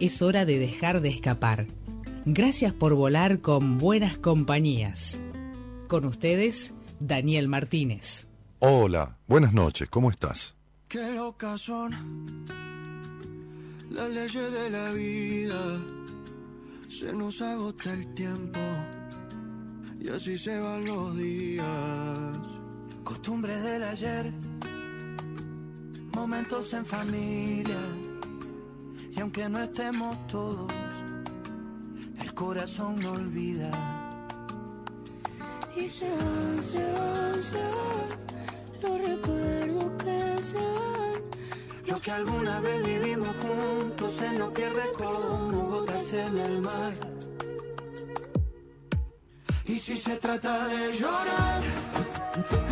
es 0.00 0.22
hora 0.22 0.46
de 0.46 0.58
dejar 0.58 1.00
de 1.02 1.10
escapar. 1.10 1.66
Gracias 2.24 2.72
por 2.72 2.94
volar 2.94 3.40
con 3.40 3.78
buenas 3.78 4.16
compañías. 4.18 5.20
Con 5.88 6.06
ustedes, 6.06 6.72
Daniel 6.98 7.48
Martínez. 7.48 8.26
Hola, 8.58 9.18
buenas 9.26 9.52
noches, 9.52 9.88
¿cómo 9.88 10.10
estás? 10.10 10.54
Qué 10.88 11.14
locas 11.14 11.60
son 11.60 12.44
las 13.90 14.10
leyes 14.10 14.52
de 14.52 14.70
la 14.70 14.92
vida. 14.92 15.82
Se 16.88 17.12
nos 17.12 17.40
agota 17.40 17.92
el 17.92 18.12
tiempo 18.14 18.58
y 20.00 20.08
así 20.08 20.36
se 20.38 20.58
van 20.58 20.84
los 20.84 21.16
días. 21.16 21.66
Costumbres 23.04 23.62
del 23.62 23.82
ayer, 23.82 24.32
momentos 26.12 26.72
en 26.74 26.86
familia 26.86 27.78
y 29.20 29.22
aunque 29.22 29.50
no 29.50 29.62
estemos 29.62 30.16
todos, 30.28 30.72
el 32.22 32.32
corazón 32.32 32.98
no 33.00 33.12
olvida. 33.12 33.70
Y 35.76 35.86
se 35.90 36.08
van, 36.08 36.62
se 36.62 36.82
van, 36.94 37.42
se 37.42 37.58
van, 37.58 38.08
los 38.80 39.06
recuerdos 39.06 39.92
que 40.02 40.42
se 40.42 40.56
van. 40.56 41.12
Lo 41.86 41.96
que 42.00 42.10
alguna 42.12 42.60
vez 42.60 42.82
vivimos 42.82 43.36
juntos 43.36 44.10
se 44.10 44.32
nos 44.38 44.52
pierde 44.52 44.90
como 44.96 45.68
gotas 45.68 46.14
en 46.14 46.38
el 46.38 46.62
mar. 46.62 46.94
Y 49.66 49.78
si 49.78 49.98
se 49.98 50.16
trata 50.16 50.66
de 50.66 50.94
llorar, 50.94 51.62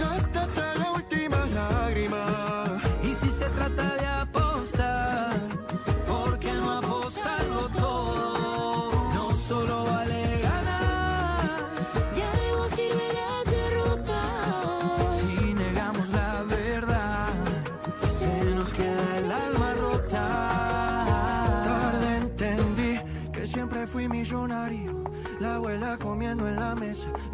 hasta 0.02 0.74
la 0.78 0.92
última 0.92 1.44
lágrima. 1.44 2.47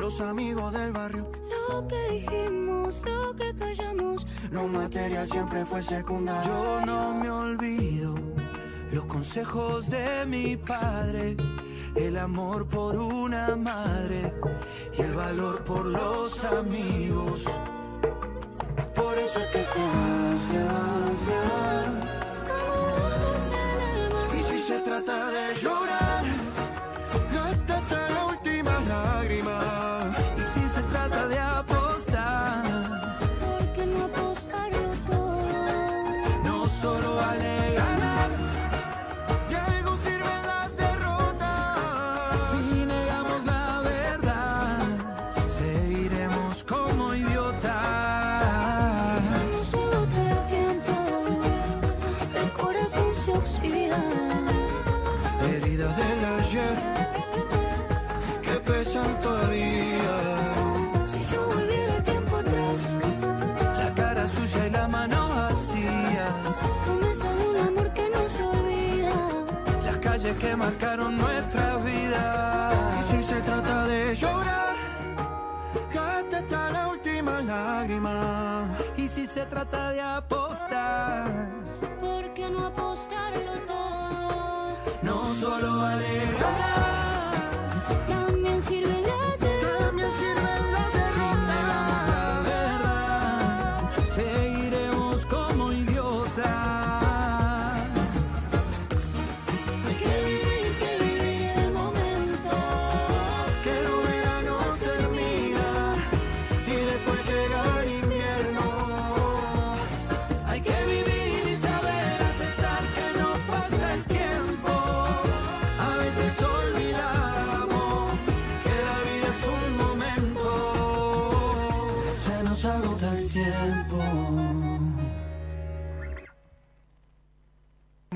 Los 0.04 0.20
amigos 0.20 0.70
del 0.74 0.92
barrio. 0.92 1.32
Lo 1.70 1.88
que 1.88 2.10
dijimos, 2.10 3.02
lo 3.06 3.34
que 3.34 3.54
callamos, 3.54 4.26
lo 4.50 4.68
material 4.68 5.26
siempre 5.26 5.64
fue 5.64 5.80
secundario. 5.80 6.52
Yo 6.52 6.84
no 6.84 7.14
me 7.14 7.30
olvido 7.30 8.14
los 8.92 9.06
consejos 9.06 9.88
de 9.88 10.26
mi 10.26 10.58
padre, 10.58 11.38
el 11.94 12.18
amor 12.18 12.68
por 12.68 12.98
una 12.98 13.56
madre 13.56 14.34
y 14.98 15.00
el 15.00 15.14
valor 15.14 15.64
por 15.64 15.86
los 15.86 16.44
amigos. 16.44 17.44
Por 18.94 19.18
eso 19.18 19.38
es 19.38 19.46
que 19.54 19.64
se 19.64 19.78
va, 19.78 20.36
se 20.48 20.58
va, 20.64 21.16
se 21.16 21.32
va. 21.48 21.82
Y 24.38 24.42
si 24.42 24.58
se 24.58 24.80
trata 24.80 25.30
de 25.30 25.54
llorar 25.54 25.93
si 79.14 79.28
se 79.28 79.46
trata 79.46 79.90
de 79.90 80.00
apostar, 80.00 81.30
¿Por 82.00 82.34
qué 82.34 82.50
no 82.50 82.66
apostarlo 82.66 83.52
todo? 83.64 84.76
No 85.02 85.32
solo 85.34 85.78
vale 85.78 86.26
ganar, 86.40 86.73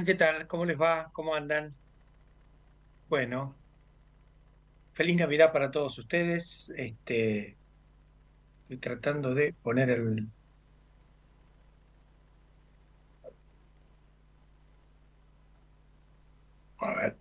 ¿Qué 0.09 0.15
tal? 0.15 0.47
¿Cómo 0.47 0.65
les 0.65 0.81
va? 0.81 1.11
¿Cómo 1.13 1.35
andan? 1.35 1.77
Bueno, 3.09 3.55
feliz 4.95 5.17
Navidad 5.19 5.53
para 5.53 5.71
todos 5.71 5.99
ustedes. 5.99 6.73
Este, 6.77 7.59
estoy 8.63 8.79
tratando 8.79 9.35
de 9.35 9.53
poner 9.63 9.91
el... 9.91 10.29
A 16.81 16.95
ver. 16.95 17.17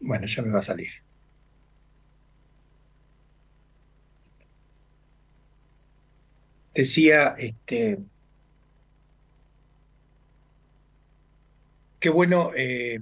Bueno, 0.00 0.26
ya 0.26 0.42
me 0.42 0.50
va 0.50 0.58
a 0.58 0.62
salir. 0.62 0.90
Decía, 6.74 7.34
este, 7.38 7.98
qué 11.98 12.08
bueno, 12.10 12.52
eh, 12.56 12.98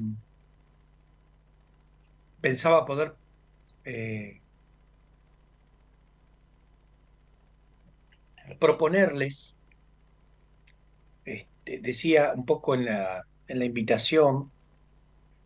pensaba 2.41 2.87
poder 2.87 3.15
eh, 3.85 4.41
proponerles, 8.59 9.57
este, 11.25 11.81
decía 11.81 12.33
un 12.35 12.47
poco 12.47 12.75
en 12.75 12.87
la, 12.87 13.25
en 13.49 13.59
la 13.59 13.65
invitación, 13.65 14.51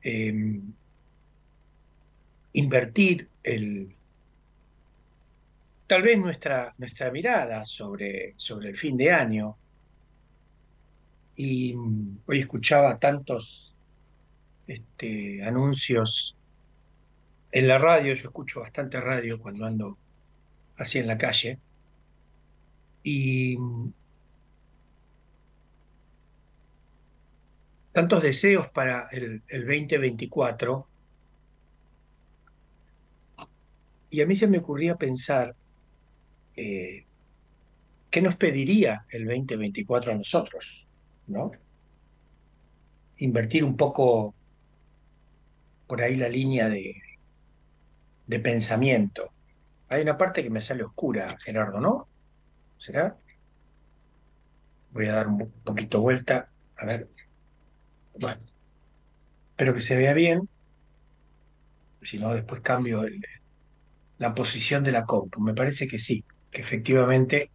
eh, 0.02 0.60
invertir 2.52 3.28
el, 3.42 3.94
tal 5.92 6.00
vez 6.00 6.18
nuestra, 6.18 6.74
nuestra 6.78 7.10
mirada 7.10 7.66
sobre, 7.66 8.32
sobre 8.38 8.70
el 8.70 8.78
fin 8.78 8.96
de 8.96 9.10
año, 9.10 9.58
y 11.36 11.74
mm, 11.74 12.20
hoy 12.26 12.38
escuchaba 12.40 12.98
tantos 12.98 13.74
este, 14.66 15.44
anuncios 15.44 16.34
en 17.50 17.68
la 17.68 17.76
radio, 17.76 18.14
yo 18.14 18.28
escucho 18.28 18.60
bastante 18.60 18.98
radio 19.02 19.38
cuando 19.38 19.66
ando 19.66 19.98
así 20.78 20.98
en 20.98 21.08
la 21.08 21.18
calle, 21.18 21.58
y 23.02 23.58
mm, 23.58 23.92
tantos 27.92 28.22
deseos 28.22 28.66
para 28.70 29.08
el, 29.12 29.42
el 29.46 29.66
2024, 29.66 30.88
y 34.08 34.22
a 34.22 34.26
mí 34.26 34.34
se 34.34 34.46
me 34.46 34.56
ocurría 34.56 34.96
pensar, 34.96 35.54
eh, 36.56 37.04
¿qué 38.10 38.20
nos 38.20 38.37
pediría 38.37 39.06
el 39.10 39.26
2024 39.26 40.12
a 40.12 40.14
nosotros? 40.16 40.87
¿No? 41.26 41.52
Invertir 43.19 43.64
un 43.64 43.76
poco 43.76 44.34
por 45.87 46.02
ahí 46.02 46.16
la 46.16 46.28
línea 46.28 46.69
de, 46.69 46.94
pensamiento. 48.43 49.31
Hay 49.88 50.02
una 50.02 50.16
parte 50.16 50.43
que 50.43 50.49
me 50.49 50.62
sale 50.62 50.84
oscura, 50.84 51.37
Gerardo, 51.38 51.81
¿no? 51.81 52.08
¿Será? 52.78 53.16
Voy 54.93 55.06
a 55.08 55.12
dar 55.12 55.28
un 55.28 55.50
poquito 55.62 56.00
vuelta. 56.00 56.49
A 56.78 56.87
ver. 56.87 57.08
Bueno. 58.19 58.40
Espero 59.50 59.75
que 59.75 59.82
se 59.82 59.96
vea 59.96 60.14
bien. 60.14 60.49
Si 62.00 62.19
no, 62.19 62.34
después 62.34 62.62
cambio 62.62 63.04
la 64.16 64.34
posición 64.34 64.82
de 64.82 64.93
la 64.93 65.04
compu. 65.04 65.40
Me 65.40 65.52
parece 65.52 65.87
que 65.87 65.99
sí, 65.99 66.25
efectivamente 66.52 67.50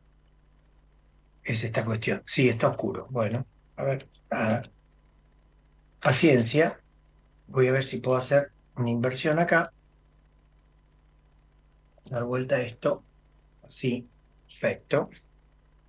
es 1.44 1.64
esta 1.64 1.86
cuestión. 1.86 2.24
Sí, 2.26 2.50
está 2.50 2.70
oscuro. 2.70 3.08
Bueno, 3.10 3.46
a 3.78 3.84
ver. 3.84 4.10
Paciencia. 6.02 6.80
Voy 7.48 7.68
a 7.68 7.72
ver 7.72 7.84
si 7.84 8.00
puedo 8.00 8.18
hacer 8.18 8.52
una 8.76 8.90
inversión 8.90 9.40
acá. 9.40 9.72
Dar 12.06 12.24
vuelta 12.24 12.56
a 12.56 12.62
esto. 12.62 13.04
Sí, 13.68 14.10
perfecto. 14.46 15.10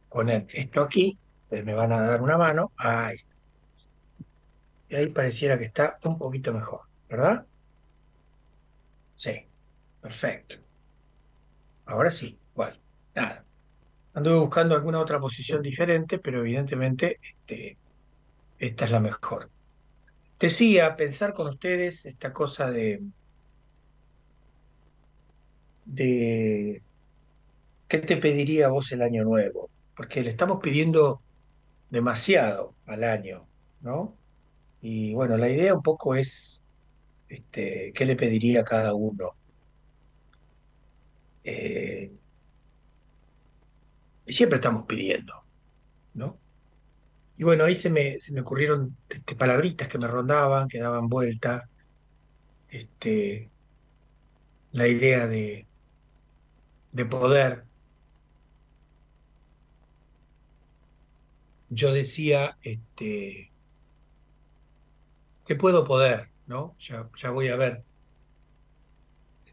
Poner 0.09 0.47
esto 0.53 0.83
aquí. 0.83 1.19
Me 1.51 1.75
van 1.75 1.93
a 1.93 2.03
dar 2.03 2.23
una 2.23 2.37
mano. 2.37 2.73
Ahí. 2.77 3.17
Y 4.89 4.97
ahí 4.97 5.09
pareciera 5.09 5.59
que 5.59 5.67
está 5.67 5.99
un 6.05 6.19
poquito 6.19 6.53
mejor, 6.53 6.81
¿verdad? 7.09 7.47
Sí, 9.17 9.47
perfecto. 10.01 10.57
Ahora 11.87 12.11
sí, 12.11 12.39
igual. 12.53 12.81
Nada. 13.19 13.45
Anduve 14.15 14.39
buscando 14.39 14.77
alguna 14.77 15.01
otra 15.01 15.19
posición 15.19 15.61
diferente, 15.61 16.21
pero 16.21 16.39
evidentemente 16.39 17.19
este, 17.21 17.77
esta 18.61 18.85
es 18.85 18.91
la 18.93 19.01
mejor. 19.01 19.51
Decía, 20.39 20.95
pensar 20.95 21.35
con 21.35 21.49
ustedes 21.49 22.07
esta 22.07 22.33
cosa 22.33 22.71
de, 22.71 23.03
de 25.85 26.81
¿qué 27.89 27.99
te 27.99 28.17
pediría 28.19 28.69
vos 28.69 28.93
el 28.93 29.03
año 29.03 29.25
nuevo? 29.25 29.69
Porque 29.97 30.23
le 30.23 30.31
estamos 30.31 30.61
pidiendo 30.63 31.21
demasiado 31.91 32.77
al 32.87 33.03
año, 33.03 33.49
¿no? 33.81 34.17
Y 34.81 35.13
bueno, 35.15 35.37
la 35.37 35.49
idea 35.49 35.75
un 35.75 35.83
poco 35.83 36.15
es 36.15 36.63
este, 37.29 37.93
qué 37.97 38.05
le 38.05 38.15
pediría 38.15 38.61
a 38.61 38.65
cada 38.65 38.95
uno. 38.95 39.33
Eh, 41.43 42.13
y 44.29 44.35
siempre 44.35 44.59
estamos 44.59 44.87
pidiendo, 44.87 45.35
¿no? 46.15 46.43
Y 47.37 47.45
bueno, 47.45 47.65
ahí 47.65 47.75
se 47.75 47.91
me, 47.91 48.21
se 48.21 48.33
me 48.33 48.41
ocurrieron 48.43 48.99
este, 49.09 49.37
palabritas 49.37 49.89
que 49.89 49.99
me 49.99 50.09
rondaban, 50.09 50.69
que 50.69 50.79
daban 50.81 51.09
vuelta, 51.09 51.71
este, 52.69 53.53
la 54.73 54.89
idea 54.89 55.27
de, 55.27 55.69
de 56.93 57.05
poder. 57.07 57.67
Yo 61.71 61.93
decía, 61.93 62.59
este, 62.63 63.55
que 65.47 65.57
puedo 65.57 65.85
poder, 65.85 66.31
¿no? 66.47 66.77
Ya, 66.79 67.11
ya 67.17 67.31
voy 67.31 67.49
a 67.49 67.57
ver, 67.57 67.85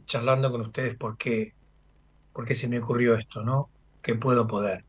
charlando 0.05 0.51
con 0.51 0.61
ustedes, 0.61 0.95
por 0.97 1.17
qué, 1.17 1.55
por 2.33 2.45
qué 2.45 2.55
se 2.55 2.67
me 2.69 2.79
ocurrió 2.79 3.15
esto, 3.15 3.43
¿no? 3.43 3.74
Que 4.05 4.13
puedo 4.13 4.45
poder. 4.45 4.85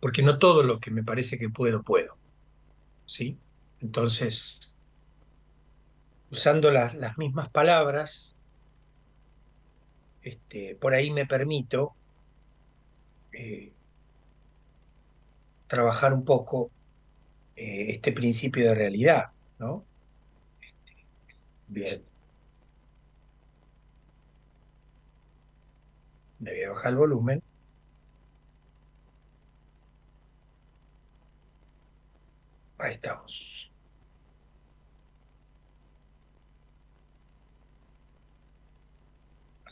Porque 0.00 0.20
no 0.22 0.38
todo 0.38 0.64
lo 0.64 0.80
que 0.80 0.90
me 0.90 1.04
parece 1.04 1.38
que 1.38 1.48
puedo, 1.48 1.84
puedo, 1.84 2.16
¿sí? 3.06 3.38
Entonces, 3.80 4.74
usando 6.32 6.72
las, 6.72 7.16
mismas 7.18 7.50
palabras, 7.50 8.34
este, 10.22 10.74
por 10.74 10.92
ahí 10.92 11.12
me 11.12 11.24
permito 11.24 11.94
eh, 13.32 13.72
trabajar 15.68 16.14
un 16.14 16.24
poco 16.24 16.72
eh, 17.54 17.86
este 17.90 18.10
principio 18.10 18.66
de 18.66 18.74
realidad, 18.74 19.26
¿no? 19.60 19.84
Bien. 21.68 22.07
A 26.46 26.70
bajar 26.70 26.90
el 26.90 26.96
volumen. 26.96 27.42
Ahí 32.78 32.94
estamos. 32.94 33.70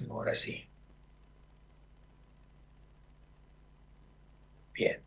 Ahora 0.09 0.35
sí. 0.35 0.69
Bien. 4.75 5.03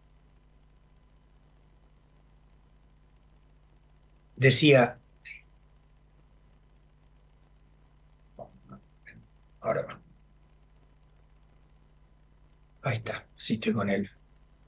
Decía, 4.38 4.97
ahora 9.61 9.81
va. 9.83 10.08
Ahí 12.89 12.97
está. 12.97 13.27
Sí, 13.36 13.53
estoy 13.56 13.74
con. 13.74 13.89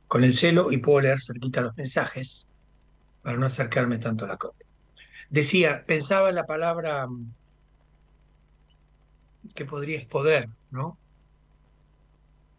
Con 0.07 0.23
el 0.23 0.31
celo 0.31 0.71
y 0.71 0.77
puedo 0.77 1.01
leer 1.01 1.19
cerquita 1.19 1.61
los 1.61 1.75
mensajes 1.75 2.47
para 3.23 3.35
no 3.35 3.47
acercarme 3.47 3.97
tanto 3.97 4.25
a 4.25 4.27
la 4.27 4.37
copia. 4.37 4.67
Decía, 5.31 5.83
pensaba 5.87 6.29
en 6.29 6.35
la 6.35 6.45
palabra 6.45 7.07
mm, 7.07 7.33
que 9.55 9.65
podría 9.65 9.97
es 9.97 10.05
poder, 10.05 10.49
¿no? 10.69 10.99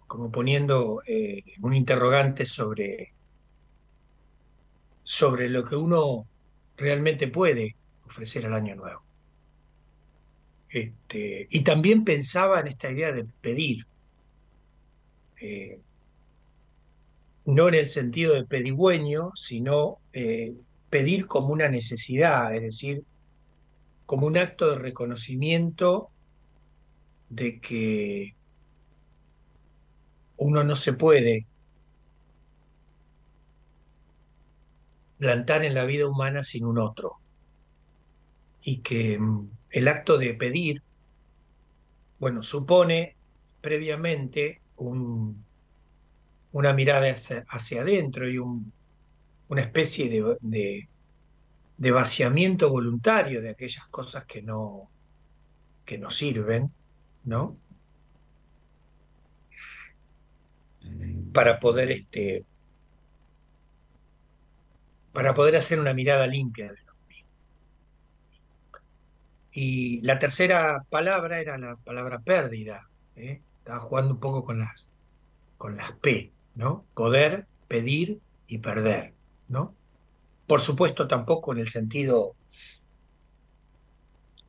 Como 0.09 0.33
poniendo 0.33 1.01
eh, 1.07 1.45
un 1.61 1.75
interrogante 1.75 2.45
sobre, 2.45 3.13
sobre 5.05 5.49
lo 5.49 5.63
que 5.63 5.77
uno 5.77 6.27
realmente 6.77 7.29
puede 7.29 7.77
ofrecer 8.05 8.47
al 8.47 8.55
año 8.55 8.75
nuevo. 8.75 9.03
Este, 10.71 11.47
y 11.51 11.61
también 11.63 12.03
pensaba 12.03 12.59
en 12.59 12.67
esta 12.67 12.91
idea 12.91 13.13
de 13.13 13.25
pedir, 13.41 13.87
eh, 15.43 15.81
no 17.47 17.69
en 17.69 17.75
el 17.75 17.87
sentido 17.89 18.35
de 18.35 18.45
pedigüeño, 18.45 19.33
sino 19.35 19.99
eh, 20.13 20.55
pedir 20.89 21.27
como 21.27 21.49
una 21.49 21.69
necesidad, 21.69 22.55
es 22.55 22.63
decir, 22.63 23.03
como 24.07 24.29
un 24.29 24.39
acto 24.39 24.71
de 24.71 24.79
reconocimiento 24.79 26.11
de 27.29 27.59
que 27.59 28.37
uno 30.37 30.63
no 30.63 30.77
se 30.77 30.93
puede 30.93 31.47
plantar 35.19 35.65
en 35.65 35.75
la 35.75 35.85
vida 35.85 36.07
humana 36.07 36.45
sin 36.45 36.65
un 36.67 36.79
otro. 36.79 37.17
Y 38.63 38.79
que 38.79 39.19
mm, 39.19 39.51
el 39.71 39.89
acto 39.89 40.19
de 40.19 40.35
pedir, 40.35 40.83
bueno, 42.21 42.45
supone 42.45 43.17
previamente 43.61 44.62
un, 44.83 45.45
una 46.53 46.73
mirada 46.73 47.15
hacia, 47.49 47.81
adentro 47.81 48.29
y 48.29 48.39
un, 48.39 48.73
una 49.49 49.63
especie 49.63 50.09
de, 50.09 50.89
vaciamiento 51.91 52.71
voluntario 52.71 53.43
de 53.43 53.51
aquellas 53.51 53.87
cosas 53.89 54.25
que 54.25 54.43
no, 54.43 54.91
que 55.85 55.99
no 55.99 56.11
sirven, 56.11 56.71
¿no? 57.25 57.57
Para 61.33 61.61
poder 61.61 61.91
este, 61.93 62.45
para 65.13 65.35
poder 65.35 65.57
hacer 65.57 65.79
una 65.79 65.95
mirada 65.95 66.27
limpia 66.27 66.73
de 66.73 66.83
lo 66.83 66.95
mismo. 67.09 67.29
Y 69.53 70.01
la 70.01 70.19
tercera 70.19 70.85
palabra 70.89 71.41
era 71.41 71.59
la 71.59 71.77
palabra 71.77 72.21
pérdida. 72.21 72.89
¿eh? 73.17 73.41
Estaba 73.63 73.79
jugando 73.79 74.15
un 74.15 74.21
poco 74.21 74.45
con 74.45 74.59
las, 74.59 74.91
con 75.57 75.77
las 75.77 75.93
P, 75.93 76.33
¿no? 76.57 76.85
Poder, 76.95 77.47
pedir 77.69 78.19
y 78.49 78.59
perder, 78.59 79.15
¿no? 79.47 79.73
Por 80.49 80.61
supuesto, 80.61 81.07
tampoco 81.07 81.53
en 81.53 81.61
el 81.61 81.69
sentido 81.69 82.35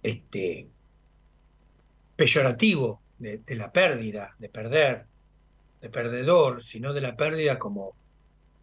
este, 0.02 0.68
peyorativo 2.16 3.02
de, 3.20 3.44
la 3.50 3.72
pérdida, 3.72 4.36
de 4.40 4.50
perder, 4.50 5.06
de 5.80 5.90
perdedor, 5.90 6.64
sino 6.64 6.92
de 6.92 7.02
la 7.02 7.16
pérdida 7.16 7.60
como, 7.60 7.94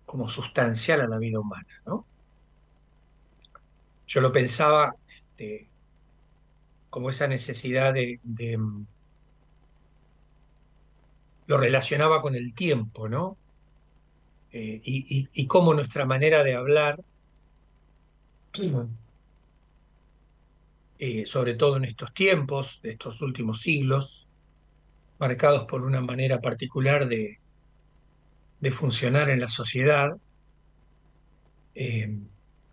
como 0.05 0.29
sustancial 0.29 1.01
a 1.01 1.07
la 1.07 1.19
vida 1.19 1.39
humana, 1.39 1.81
¿no? 1.87 2.05
Yo 4.09 4.21
lo 4.21 4.33
pensaba 4.33 4.97
este, 5.15 5.69
como 6.91 7.09
esa 7.09 7.29
necesidad 7.29 7.95
de, 7.95 8.19
de, 8.25 8.59
lo 11.51 11.59
relacionaba 11.59 12.23
con 12.23 12.37
el 12.37 12.55
tiempo, 12.55 13.09
¿no? 13.09 13.37
Eh, 14.53 14.81
y, 14.85 15.47
cómo 15.49 15.75
nuestra 15.75 16.05
manera 16.05 16.45
de 16.45 16.55
hablar, 16.55 17.03
eh, 21.01 21.27
sobre 21.27 21.55
todo 21.55 21.77
en 21.77 21.87
estos 21.87 22.15
tiempos, 22.15 22.79
de 22.85 22.93
estos 22.93 23.21
últimos 23.21 23.63
siglos, 23.63 24.29
marcados 25.19 25.67
por 25.67 25.83
una 25.83 26.01
manera 26.01 26.41
particular 26.41 27.09
de, 27.09 27.41
de 28.61 28.71
funcionar 28.71 29.29
en 29.29 29.41
la 29.41 29.49
sociedad, 29.49 30.17
eh, 31.75 32.17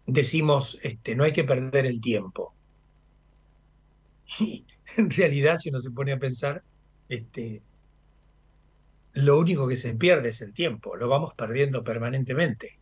decimos, 0.05 0.77
este, 0.84 1.15
no 1.15 1.24
hay 1.24 1.34
que 1.34 1.43
perder 1.43 1.88
el 1.88 2.00
tiempo. 2.00 2.53
Y 4.38 4.65
en 4.98 5.10
realidad, 5.10 5.57
si 5.57 5.69
uno 5.69 5.79
se 5.79 5.89
pone 5.89 6.12
a 6.12 6.19
pensar, 6.19 6.62
este, 7.10 7.63
lo 9.18 9.40
único 9.40 9.68
que 9.68 9.76
se 9.76 9.96
pierde 9.96 10.30
es 10.30 10.42
el 10.42 10.54
tiempo, 10.54 10.96
lo 10.96 11.10
vamos 11.10 11.34
perdiendo 11.34 11.84
permanentemente. 11.84 12.78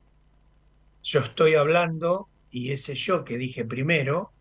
Yo 1.02 1.22
estoy 1.22 1.56
hablando 1.56 2.28
y 2.52 2.72
ese 2.74 2.96
yo 2.96 3.24
que 3.24 3.38
dije 3.38 3.64
primero, 3.64 4.32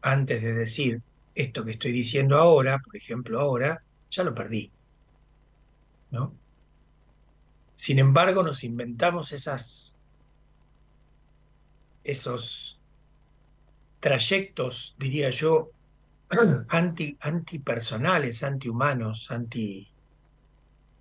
antes 0.00 0.42
de 0.42 0.54
decir 0.54 1.02
esto 1.34 1.62
que 1.62 1.72
estoy 1.72 1.92
diciendo 1.92 2.38
ahora, 2.38 2.78
por 2.78 2.96
ejemplo 2.96 3.38
ahora, 3.38 3.82
ya 4.10 4.24
lo 4.24 4.34
perdí. 4.34 4.70
¿no? 6.10 6.32
Sin 7.74 7.98
embargo, 7.98 8.42
nos 8.42 8.64
inventamos 8.64 9.32
esas, 9.32 9.94
esos 12.02 12.80
trayectos, 14.00 14.94
diría 14.98 15.28
yo, 15.28 15.68
anti, 16.68 17.18
antipersonales, 17.20 18.42
antihumanos, 18.42 19.30
anti, 19.30 19.86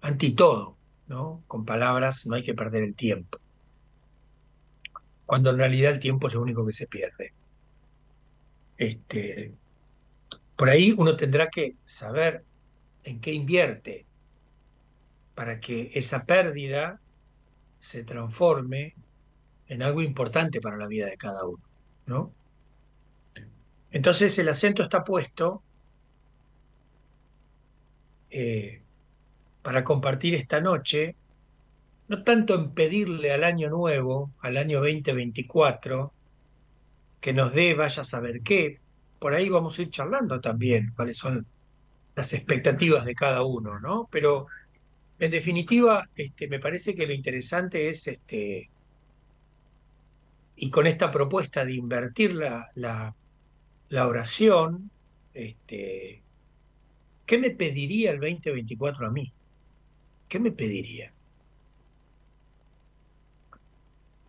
anti 0.06 0.32
todo, 0.36 0.78
¿no? 1.08 1.44
Con 1.48 1.66
palabras, 1.66 2.28
no 2.28 2.36
hay 2.36 2.44
que 2.44 2.54
perder 2.54 2.84
el 2.84 2.96
tiempo. 2.96 3.40
Cuando 5.26 5.50
en 5.50 5.58
realidad 5.58 5.94
el 5.94 6.00
tiempo 6.00 6.28
es 6.28 6.36
lo 6.36 6.42
único 6.42 6.64
que 6.64 6.74
se 6.74 6.86
pierde. 6.86 7.34
Este, 8.78 9.52
por 10.56 10.70
ahí 10.70 10.94
uno 10.96 11.16
tendrá 11.16 11.50
que 11.50 11.76
saber 11.86 12.44
en 13.04 13.20
qué 13.20 13.34
invierte 13.34 14.06
para 15.34 15.60
que 15.60 15.92
esa 15.96 16.26
pérdida 16.26 17.00
se 17.80 18.04
transforme 18.04 18.94
en 19.68 19.82
algo 19.82 20.04
importante 20.04 20.62
para 20.62 20.78
la 20.78 20.88
vida 20.88 21.08
de 21.08 21.18
cada 21.18 21.46
uno, 21.46 21.64
¿no? 22.06 22.32
Entonces 23.92 24.38
el 24.38 24.50
acento 24.50 24.84
está 24.84 25.04
puesto 25.04 25.64
eh, 28.30 28.85
para 29.66 29.84
compartir 29.84 30.36
esta 30.36 30.62
noche, 30.62 31.16
no 32.08 32.24
tanto 32.24 32.54
en 32.54 32.76
pedirle 32.76 33.32
al 33.32 33.44
año 33.44 33.68
nuevo, 33.68 34.32
al 34.42 34.58
año 34.58 34.78
2024, 34.80 36.14
que 37.20 37.34
nos 37.34 37.52
dé 37.52 37.74
vaya 37.74 38.04
a 38.04 38.06
saber 38.06 38.42
qué, 38.44 38.80
por 39.18 39.34
ahí 39.34 39.50
vamos 39.50 39.80
a 39.80 39.82
ir 39.82 39.90
charlando 39.90 40.40
también 40.40 40.94
cuáles 40.96 41.18
son 41.18 41.48
las 42.16 42.32
expectativas 42.34 43.06
de 43.06 43.16
cada 43.16 43.42
uno, 43.42 43.80
¿no? 43.80 44.08
Pero 44.12 44.46
en 45.18 45.32
definitiva, 45.32 46.08
este, 46.16 46.48
me 46.48 46.60
parece 46.60 46.94
que 46.94 47.08
lo 47.08 47.14
interesante 47.14 47.90
es, 47.90 48.06
este, 48.06 48.70
y 50.58 50.70
con 50.70 50.86
esta 50.86 51.10
propuesta 51.10 51.66
de 51.66 51.74
invertir 51.74 52.36
la, 52.36 52.70
la, 52.76 53.16
la 53.90 54.08
oración, 54.08 54.92
este, 55.34 56.22
¿qué 57.26 57.40
me 57.40 57.50
pediría 57.50 58.12
el 58.12 58.20
2024 58.20 59.08
a 59.08 59.10
mí? 59.10 59.34
¿Qué 60.36 60.40
me 60.42 60.52
pediría? 60.52 61.14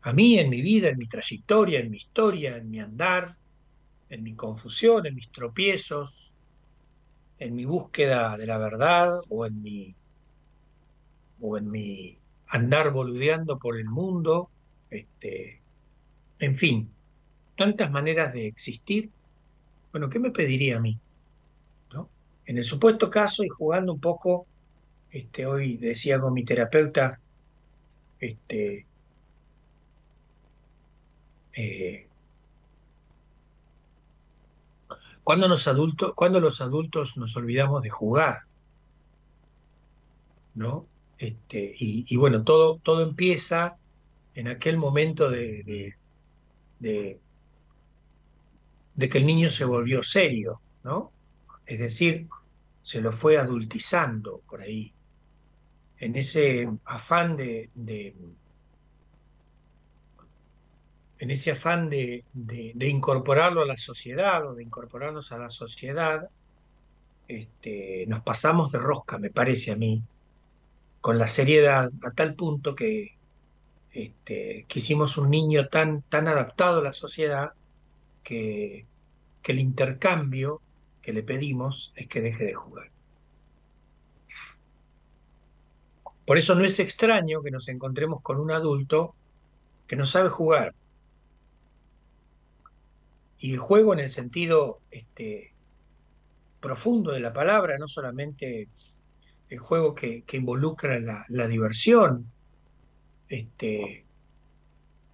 A 0.03 0.13
mí, 0.13 0.39
en 0.39 0.49
mi 0.49 0.63
vida, 0.63 0.89
en 0.89 0.99
mi 0.99 1.09
trayectoria, 1.09 1.81
en 1.81 1.91
mi 1.91 1.97
historia, 1.97 2.57
en 2.57 2.71
mi 2.71 2.79
andar, 2.79 3.35
en 4.09 4.23
mi 4.23 4.37
confusión, 4.37 5.05
en 5.05 5.17
mis 5.17 5.29
tropiezos, 5.33 6.33
en 7.41 7.57
mi 7.57 7.65
búsqueda 7.65 8.37
de 8.37 8.47
la 8.47 8.57
verdad 8.57 9.19
o 9.29 9.47
en 9.47 9.61
mi 9.61 9.97
o 11.41 11.59
en 11.59 11.73
mi 11.73 12.17
andar 12.51 12.93
boludeando 12.93 13.59
por 13.59 13.77
el 13.77 13.87
mundo, 13.87 14.49
este, 14.91 15.61
en 16.39 16.57
fin, 16.57 16.89
tantas 17.57 17.91
maneras 17.91 18.33
de 18.33 18.47
existir. 18.47 19.11
Bueno, 19.91 20.09
¿qué 20.09 20.21
me 20.21 20.31
pediría 20.31 20.77
a 20.77 20.81
mí? 20.81 21.01
¿No? 21.93 22.09
En 22.45 22.59
el 22.59 22.63
supuesto 22.63 23.11
caso, 23.11 23.43
y 23.43 23.49
jugando 23.49 23.93
un 23.93 24.01
poco, 24.01 24.47
este, 25.17 25.47
hoy 25.47 25.79
decía 25.79 26.21
con 26.21 26.35
mi 26.35 26.45
terapeuta, 26.45 27.19
este, 28.21 28.87
eh, 31.55 32.07
¿cuándo, 35.25 35.49
los 35.49 35.67
adultos, 35.69 36.13
¿cuándo 36.15 36.39
los 36.41 36.61
adultos 36.61 37.17
nos 37.17 37.35
olvidamos 37.35 37.83
de 37.83 37.89
jugar? 37.89 38.43
¿No? 40.55 40.87
Este, 41.19 41.75
y, 41.79 42.15
bueno, 42.17 42.45
todo, 42.45 42.79
todo 42.83 43.03
empieza 43.03 43.77
en 44.35 44.49
aquel 44.49 44.77
momento 44.77 45.31
de, 45.31 45.95
de, 46.79 47.19
que 48.99 49.19
el 49.19 49.25
niño 49.25 49.49
se 49.49 49.65
volvió 49.65 50.03
serio, 50.03 50.61
¿no? 50.85 51.11
Es 51.65 51.79
decir, 51.79 52.27
se 52.83 53.01
lo 53.01 53.13
fue 53.13 53.39
adultizando 53.39 54.43
por 54.47 54.61
ahí, 54.61 54.93
en 56.07 56.15
ese 56.15 56.69
afán 56.85 57.37
de, 57.37 57.69
en 61.19 61.31
ese 61.31 61.51
afán 61.51 61.91
de, 61.91 62.23
incorporarlo 62.79 63.63
a 63.63 63.67
la 63.67 63.77
sociedad 63.77 64.47
o 64.47 64.55
de 64.55 64.63
incorporarnos 64.63 65.33
a 65.33 65.39
la 65.39 65.51
sociedad, 65.51 66.29
este, 67.27 68.05
nos 68.07 68.23
pasamos 68.23 68.71
de 68.71 68.79
rosca, 68.79 69.19
me 69.19 69.31
parece 69.31 69.73
a 69.73 69.77
mí, 69.77 70.01
con 71.01 71.19
la 71.19 71.27
seriedad 71.27 71.91
a 72.03 72.11
tal 72.13 72.35
punto 72.35 72.77
que, 72.77 73.17
este, 73.93 74.65
que 74.69 74.79
hicimos 74.79 75.17
un 75.17 75.29
niño 75.29 75.69
tan, 75.69 76.03
tan 76.03 76.29
adaptado 76.29 76.79
a 76.79 76.85
la 76.85 76.93
sociedad 76.93 77.51
que, 78.23 78.87
que 79.43 79.53
el 79.53 79.59
intercambio 79.59 80.61
que 81.03 81.13
le 81.13 81.25
pedimos 81.25 81.93
es 81.97 82.07
que 82.07 82.21
deje 82.21 82.45
de 82.45 82.55
jugar. 82.55 82.96
Por 86.27 86.39
eso 86.39 86.55
no 86.57 86.65
es 86.65 86.79
extraño 86.81 87.43
que 87.43 87.53
nos 87.53 87.69
encontremos 87.69 88.21
con 88.21 88.39
un 88.41 88.51
adulto 88.51 89.15
que 89.87 89.95
no 89.95 90.05
sabe 90.05 90.29
jugar. 90.29 90.75
Y 93.39 93.53
el 93.53 93.59
juego 93.59 93.93
en 93.93 94.01
el 94.01 94.09
sentido 94.09 94.81
este, 94.91 95.53
profundo 96.61 97.13
de 97.13 97.21
la 97.21 97.33
palabra, 97.33 97.79
no 97.79 97.87
solamente 97.87 98.69
el 99.49 99.59
juego 99.61 99.95
que, 99.95 100.25
involucra 100.33 100.99
la, 100.99 101.25
la 101.29 101.47
diversión, 101.47 102.27
este, 103.29 104.05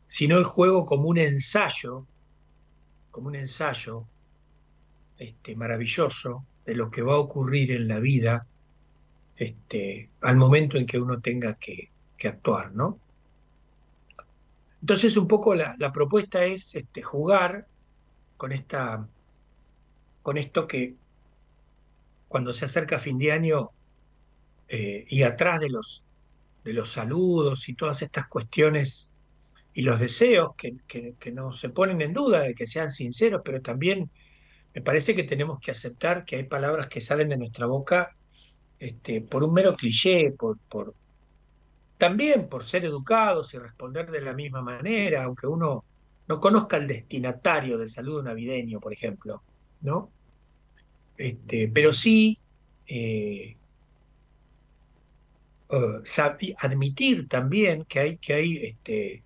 sino 0.06 0.38
el 0.38 0.44
juego 0.44 0.86
como 0.86 1.08
un 1.08 1.18
ensayo, 1.18 2.06
como 3.10 3.28
un 3.28 3.34
ensayo 3.34 4.06
este, 5.18 5.54
maravilloso 5.56 6.46
de 6.64 6.74
lo 6.74 6.90
que 6.90 7.02
va 7.02 7.14
a 7.14 7.18
ocurrir 7.18 7.72
en 7.72 7.88
la 7.88 7.98
vida 7.98 8.46
este, 9.36 10.10
al 10.20 10.36
momento 10.36 10.76
en 10.76 10.86
que 10.86 10.98
uno 10.98 11.20
tenga 11.20 11.54
que, 11.54 11.90
actuar, 12.24 12.72
¿no? 12.72 13.00
Entonces 14.80 15.16
un 15.16 15.26
poco 15.26 15.56
la, 15.56 15.92
propuesta 15.92 16.44
es 16.44 16.72
este, 16.76 17.02
jugar 17.02 17.66
con 18.36 18.52
esta, 18.52 19.08
con 20.22 20.38
esto 20.38 20.68
que 20.68 20.94
cuando 22.28 22.52
se 22.52 22.64
acerca 22.64 22.98
fin 22.98 23.18
de 23.18 23.32
año 23.32 23.70
eh, 24.68 25.04
y 25.08 25.24
atrás 25.24 25.58
de 25.60 25.68
los, 25.68 26.04
saludos 26.84 27.68
y 27.68 27.74
todas 27.74 28.02
estas 28.02 28.28
cuestiones 28.28 29.10
y 29.74 29.82
los 29.82 29.98
deseos 29.98 30.54
que, 30.56 30.76
que, 30.86 31.32
no 31.32 31.52
se 31.52 31.70
ponen 31.70 32.00
en 32.02 32.12
duda 32.12 32.42
de 32.42 32.54
que 32.54 32.68
sean 32.68 32.92
sinceros, 32.92 33.42
pero 33.44 33.60
también 33.62 34.10
me 34.74 34.80
parece 34.80 35.16
que 35.16 35.24
tenemos 35.24 35.58
que 35.58 35.72
aceptar 35.72 36.24
que 36.24 36.36
hay 36.36 36.44
palabras 36.44 36.86
que 36.86 37.00
salen 37.00 37.30
de 37.30 37.36
nuestra 37.36 37.66
boca 37.66 38.14
este, 38.82 39.20
por 39.20 39.44
un 39.44 39.52
mero 39.52 39.76
cliché, 39.76 40.32
por, 40.32 40.58
también 41.98 42.48
por 42.48 42.64
ser 42.64 42.84
educados 42.84 43.54
y 43.54 43.58
responder 43.58 44.10
de 44.10 44.20
la 44.20 44.32
misma 44.32 44.60
manera, 44.60 45.22
aunque 45.22 45.46
uno 45.46 45.84
no 46.26 46.40
conozca 46.40 46.78
el 46.78 46.88
destinatario 46.88 47.78
del 47.78 47.88
saludo 47.88 48.24
navideño, 48.24 48.80
por 48.80 48.92
ejemplo, 48.92 49.40
¿no? 49.82 50.10
Este, 51.16 51.70
pero 51.72 51.92
sí 51.92 52.40
eh, 52.88 53.56
eh, 55.70 56.54
admitir 56.58 57.28
también 57.28 57.84
que 57.84 58.00
hay, 58.00 58.16
que 58.18 58.34
hay, 58.34 58.56
este, 58.66 59.22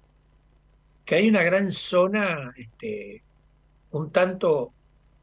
que 1.06 1.14
hay 1.14 1.28
una 1.30 1.42
gran 1.42 1.72
zona, 1.72 2.54
un 3.90 4.10
tanto, 4.10 4.74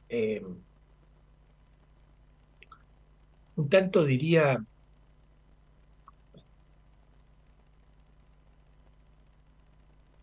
eh, 0.09 0.43
un 3.55 3.69
tanto 3.69 4.03
diría, 4.05 4.63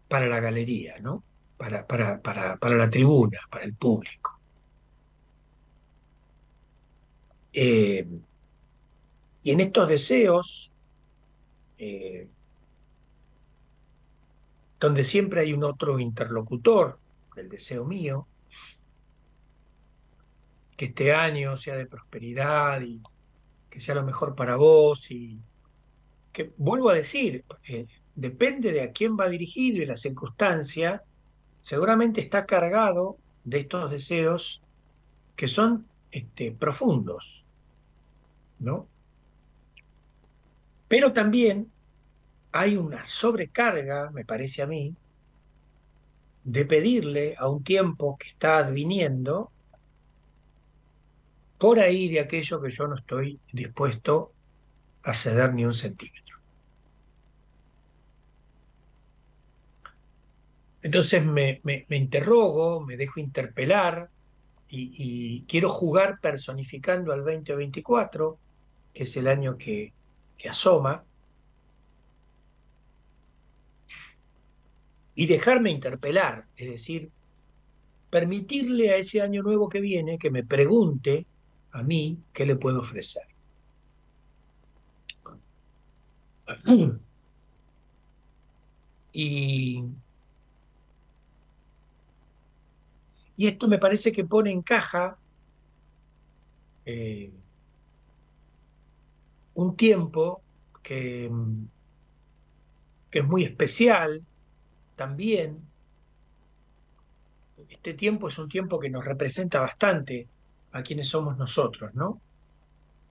para 0.09 0.27
la 0.27 0.41
galería, 0.41 0.99
¿no? 0.99 1.23
Para, 1.57 1.87
para, 1.87 2.21
para, 2.21 2.57
para 2.57 2.77
la 2.77 2.91
tribuna, 2.91 3.39
para 3.49 3.65
el 3.65 3.75
público. 3.75 4.41
Eh, 7.53 8.07
y 9.43 9.51
en 9.51 9.61
estos 9.61 9.89
deseos, 9.89 10.71
eh, 11.79 12.29
donde 14.81 15.05
siempre 15.05 15.43
hay 15.43 15.53
un 15.53 15.65
otro 15.65 15.99
interlocutor 15.99 16.99
del 17.37 17.49
deseo 17.49 17.85
mío, 17.85 18.27
que 20.77 20.87
este 20.87 21.13
año 21.13 21.57
sea 21.57 21.77
de 21.77 21.87
prosperidad 21.87 22.81
y 22.81 23.01
que 23.71 23.81
sea 23.81 23.95
lo 23.95 24.03
mejor 24.03 24.35
para 24.35 24.57
vos 24.57 25.11
y 25.11 25.41
que 26.33 26.53
vuelvo 26.57 26.91
a 26.91 26.95
decir, 26.95 27.45
eh, 27.69 27.87
depende 28.15 28.73
de 28.73 28.83
a 28.83 28.93
quién 28.93 29.17
va 29.19 29.29
dirigido 29.29 29.83
y 29.83 29.87
la 29.87 29.97
circunstancia, 29.97 31.03
seguramente 31.63 32.21
está 32.21 32.47
cargado 32.47 33.17
de 33.45 33.61
estos 33.61 33.91
deseos 33.91 34.61
que 35.37 35.49
son 35.49 35.87
este, 36.11 36.53
profundos, 36.53 37.45
¿no? 38.59 38.87
Pero 40.89 41.13
también 41.13 41.71
hay 42.53 42.77
una 42.77 43.05
sobrecarga, 43.05 44.11
me 44.11 44.25
parece 44.25 44.63
a 44.63 44.67
mí, 44.67 44.95
de 46.45 46.65
pedirle 46.65 47.37
a 47.39 47.49
un 47.49 47.63
tiempo 47.63 48.17
que 48.19 48.29
está 48.29 48.59
adviniendo 48.59 49.53
por 51.61 51.79
ahí 51.79 52.09
de 52.09 52.21
aquello 52.21 52.59
que 52.63 52.71
yo 52.71 52.89
no 52.89 52.97
estoy 52.97 53.39
dispuesto 53.53 54.33
a 55.03 55.13
ceder 55.13 55.53
ni 55.53 55.67
un 55.67 55.75
centímetro. 55.75 56.39
Entonces 60.81 61.23
me, 61.23 61.61
interrogo, 61.91 62.81
me 62.81 62.97
dejo 62.97 63.21
interpelar 63.21 64.09
y, 64.71 64.95
y 64.97 65.43
quiero 65.43 65.69
jugar 65.69 66.19
personificando 66.19 67.13
al 67.13 67.27
2024, 67.27 68.39
que 68.95 69.03
es 69.03 69.15
el 69.19 69.29
año 69.29 69.59
que, 69.59 69.93
que 70.39 70.49
asoma, 70.49 71.05
y 75.15 75.27
dejarme 75.27 75.73
interpelar, 75.73 76.47
es 76.57 76.71
decir, 76.71 77.11
permitirle 78.09 78.95
a 78.95 78.97
ese 78.97 79.21
año 79.21 79.43
nuevo 79.43 79.69
que 79.69 79.83
viene 79.83 80.19
que 80.19 80.31
me 80.31 80.43
pregunte 80.43 81.27
a 81.73 81.83
mí 81.83 82.19
qué 82.33 82.47
le 82.47 82.57
puedo 82.57 82.81
ofrecer. 82.81 83.23
Y, 89.13 89.85
y 93.37 93.47
esto 93.47 93.69
me 93.69 93.79
parece 93.79 94.13
que 94.13 94.25
pone 94.25 94.51
en 94.51 94.63
caja 94.63 95.17
eh, 96.85 97.33
un 99.55 99.77
tiempo 99.77 100.43
que, 100.83 101.31
que 103.11 103.19
es 103.19 103.25
muy 103.25 103.45
especial 103.45 104.25
también. 104.97 105.59
Este 107.69 107.95
tiempo 107.95 108.29
es 108.29 108.39
un 108.39 108.49
tiempo 108.49 108.81
que 108.81 108.91
nos 108.91 109.05
representa 109.05 109.61
bastante 109.61 110.29
a 110.73 110.83
quienes 110.83 111.09
somos 111.09 111.37
nosotros, 111.37 111.95
¿no? 111.95 112.21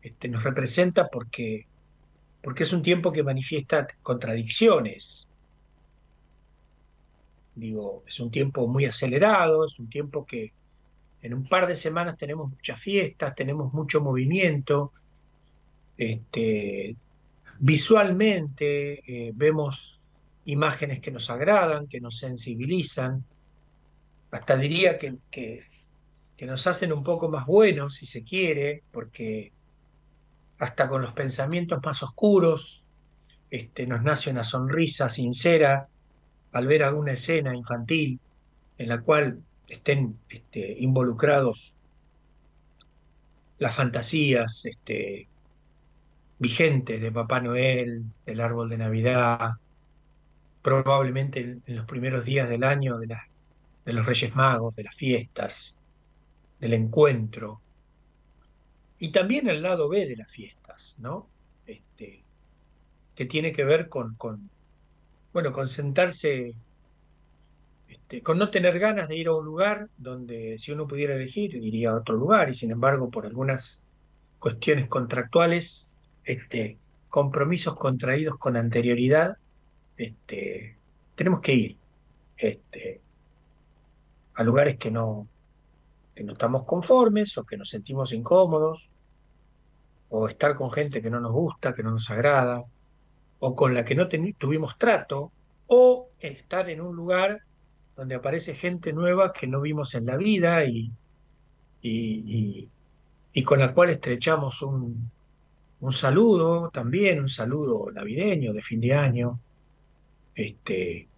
Este, 0.02 0.28
nos 0.28 0.43
representa 0.43 1.08
porque, 1.10 1.67
porque 2.41 2.63
es 2.63 2.72
un 2.72 2.82
tiempo 2.82 3.12
que 3.12 3.24
manifiesta 3.24 3.88
contradicciones. 4.02 5.28
Digo, 7.56 8.04
es 8.08 8.19
un 8.19 8.32
tiempo 8.32 8.67
muy 8.67 8.86
acelerado, 8.86 9.65
es 9.65 9.78
un 9.80 9.89
tiempo 9.89 10.26
que 10.26 10.54
en 11.22 11.34
un 11.34 11.48
par 11.48 11.67
de 11.67 11.76
semanas 11.76 12.17
tenemos 12.17 12.50
muchas 12.50 12.80
fiestas, 12.80 13.36
tenemos 13.36 13.74
mucho 13.74 14.00
movimiento, 14.00 14.93
este, 15.98 16.95
visualmente 17.60 19.04
eh, 19.06 19.32
vemos 19.36 20.00
imágenes 20.45 21.02
que 21.02 21.12
nos 21.12 21.30
agradan, 21.30 21.88
que 21.88 22.00
nos 22.00 22.17
sensibilizan, 22.17 23.26
hasta 24.32 24.56
diría 24.56 24.98
que, 24.98 25.17
que, 25.30 25.63
que 26.39 26.45
nos 26.45 26.65
hacen 26.67 26.93
un 26.93 27.04
poco 27.04 27.28
más 27.28 27.45
buenos, 27.45 27.95
si 27.95 28.06
se 28.06 28.23
quiere, 28.23 28.82
porque 28.93 29.52
hasta 30.58 30.88
con 30.88 31.02
los 31.02 31.12
pensamientos 31.12 31.82
más 31.84 32.02
oscuros 32.02 32.82
este, 33.52 33.86
nos 33.86 34.04
nace 34.04 34.30
una 34.30 34.45
sonrisa 34.45 35.10
sincera 35.10 35.89
al 36.54 36.65
ver 36.65 36.84
alguna 36.84 37.12
escena 37.12 37.54
infantil 37.54 38.21
en 38.78 38.88
la 38.88 39.02
cual 39.02 39.41
estén 39.67 40.17
este, 40.30 40.78
involucrados 40.80 41.75
las 43.58 43.75
fantasías 43.75 44.65
este, 44.65 45.28
vigentes 46.38 47.02
de 47.02 47.12
Papá 47.12 47.41
Noel, 47.41 48.06
del 48.25 48.39
árbol 48.39 48.69
de 48.69 48.78
Navidad, 48.78 49.56
probablemente 50.62 51.41
en, 51.41 51.75
los 51.75 51.86
primeros 51.86 52.23
días 52.23 52.47
del 52.47 52.63
año 52.63 52.97
de 52.97 53.17
los 53.88 54.06
Reyes 54.06 54.34
Magos, 54.38 54.73
de 54.78 54.84
las 54.84 54.95
fiestas, 54.95 55.75
del 56.60 56.74
encuentro, 56.74 57.62
y 59.00 59.12
también 59.12 59.48
el 59.50 59.62
lado 59.62 59.88
B 59.88 60.06
de 60.06 60.17
las 60.17 60.30
fiestas, 60.30 60.95
¿no? 61.00 61.28
Este, 61.65 62.22
que 63.15 63.26
tiene 63.26 63.54
que 63.54 63.63
ver 63.63 63.88
con, 63.88 64.17
bueno, 65.32 65.54
con 65.54 65.67
sentarse, 65.69 66.54
este, 67.88 68.22
con 68.22 68.38
no 68.38 68.50
tener 68.50 68.78
ganas 68.78 69.08
de 69.08 69.15
ir 69.15 69.28
a 69.28 69.36
un 69.36 69.45
lugar 69.45 69.88
donde 69.98 70.58
si 70.60 70.72
uno 70.74 70.88
pudiera 70.88 71.15
elegir, 71.15 71.56
iría 71.56 71.91
a 71.91 71.95
otro 71.95 72.15
lugar, 72.15 72.50
y 72.50 72.56
sin 72.56 72.72
embargo, 72.72 73.10
por 73.10 73.26
algunas 73.26 73.82
cuestiones 74.39 74.89
contractuales, 74.89 75.88
este, 76.26 76.78
compromisos 77.08 77.78
contraídos 77.78 78.38
con 78.38 78.58
anterioridad, 78.58 79.38
este, 79.98 80.76
tenemos 81.15 81.39
que 81.39 81.54
ir 81.54 81.78
este, 82.38 83.02
a 84.34 84.43
lugares 84.43 84.78
que 84.78 84.91
no, 84.91 85.28
que 86.19 86.25
no 86.27 86.34
estamos 86.34 86.65
conformes 86.73 87.29
o 87.39 87.45
que 87.47 87.58
nos 87.60 87.69
sentimos 87.75 88.12
incómodos, 88.19 88.77
o 90.08 90.27
estar 90.27 90.55
con 90.55 90.71
gente 90.71 91.01
que 91.01 91.10
no 91.10 91.19
nos 91.19 91.32
gusta, 91.32 91.73
que 91.73 91.84
no 91.84 91.91
nos 91.91 92.10
agrada, 92.10 92.63
o 93.39 93.55
con 93.55 93.73
la 93.75 93.86
que 93.86 93.95
no 93.95 94.08
tuvimos 94.38 94.77
trato, 94.77 95.34
o 95.67 96.12
estar 96.19 96.69
en 96.69 96.82
un 96.82 96.95
lugar 96.95 97.39
donde 97.95 98.15
aparece 98.15 98.55
gente 98.55 98.93
nueva 98.93 99.34
que 99.34 99.47
no 99.47 99.62
vimos 99.62 99.95
en 99.95 100.05
la 100.08 100.17
vida 100.17 100.65
y, 100.65 100.93
y, 101.82 101.91
y- 102.63 102.73
y 103.34 103.43
con 103.43 103.60
la 103.60 103.73
cual 103.73 103.91
estrechamos 103.91 104.62
un, 104.63 105.12
un 105.79 105.93
saludo 105.93 106.71
también, 106.71 107.19
un 107.21 107.29
saludo 107.29 107.91
navideño 107.93 108.53
de 108.53 108.62
fin 108.63 108.82
de 108.82 108.93
año. 108.95 109.41
Este, 110.36 111.09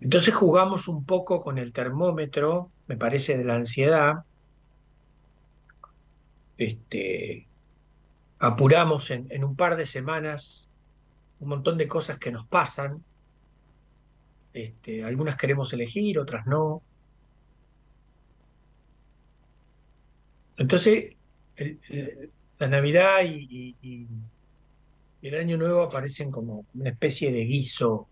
entonces 0.00 0.34
jugamos 0.34 0.88
un 0.88 1.04
poco 1.04 1.42
con 1.42 1.58
el 1.58 1.72
termómetro, 1.72 2.70
me 2.86 2.96
parece, 2.96 3.36
de 3.36 3.44
la 3.44 3.54
ansiedad. 3.54 4.24
Este, 6.58 7.46
apuramos 8.38 9.10
en, 9.10 9.44
un 9.44 9.56
par 9.56 9.76
de 9.76 9.86
semanas 9.86 10.70
un 11.40 11.48
montón 11.48 11.78
de 11.78 11.88
cosas 11.88 12.18
que 12.18 12.30
nos 12.30 12.46
pasan. 12.46 13.02
Este, 14.52 15.04
algunas 15.04 15.36
queremos 15.36 15.72
elegir, 15.72 16.18
otras 16.18 16.46
no. 16.46 16.82
Entonces, 20.58 21.14
la 22.58 22.68
Navidad 22.68 23.20
y 23.24 24.08
el 25.22 25.34
Año 25.34 25.56
Nuevo 25.56 25.82
aparecen 25.82 26.30
como 26.30 26.64
una 26.74 26.90
especie 26.90 27.32
de 27.32 27.44
guiso, 27.44 28.08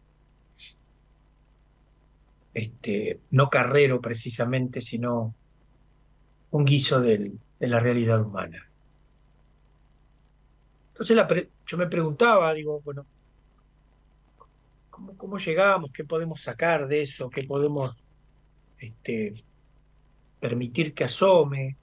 este, 2.55 3.21
no 3.31 3.51
carrero 3.51 4.01
precisamente, 4.01 4.81
sino 4.81 5.35
un 6.51 6.65
guiso 6.65 7.01
del- 7.01 7.39
de 7.59 7.67
la 7.67 7.81
realidad 7.81 8.23
humana. 8.23 8.63
Entonces 10.93 11.17
yo 11.67 11.77
me 11.77 11.89
preguntaba, 11.89 12.55
digo, 12.55 12.81
bueno, 12.83 13.05
¿cómo, 14.91 15.39
llegamos? 15.39 15.91
¿Qué 15.93 16.05
podemos 16.05 16.41
sacar 16.41 16.87
de 16.87 17.03
eso? 17.03 17.29
¿Qué 17.29 17.43
podemos 17.43 18.07
este, 18.79 19.35
permitir 20.41 20.95
que 20.95 21.05
asome? 21.05 21.77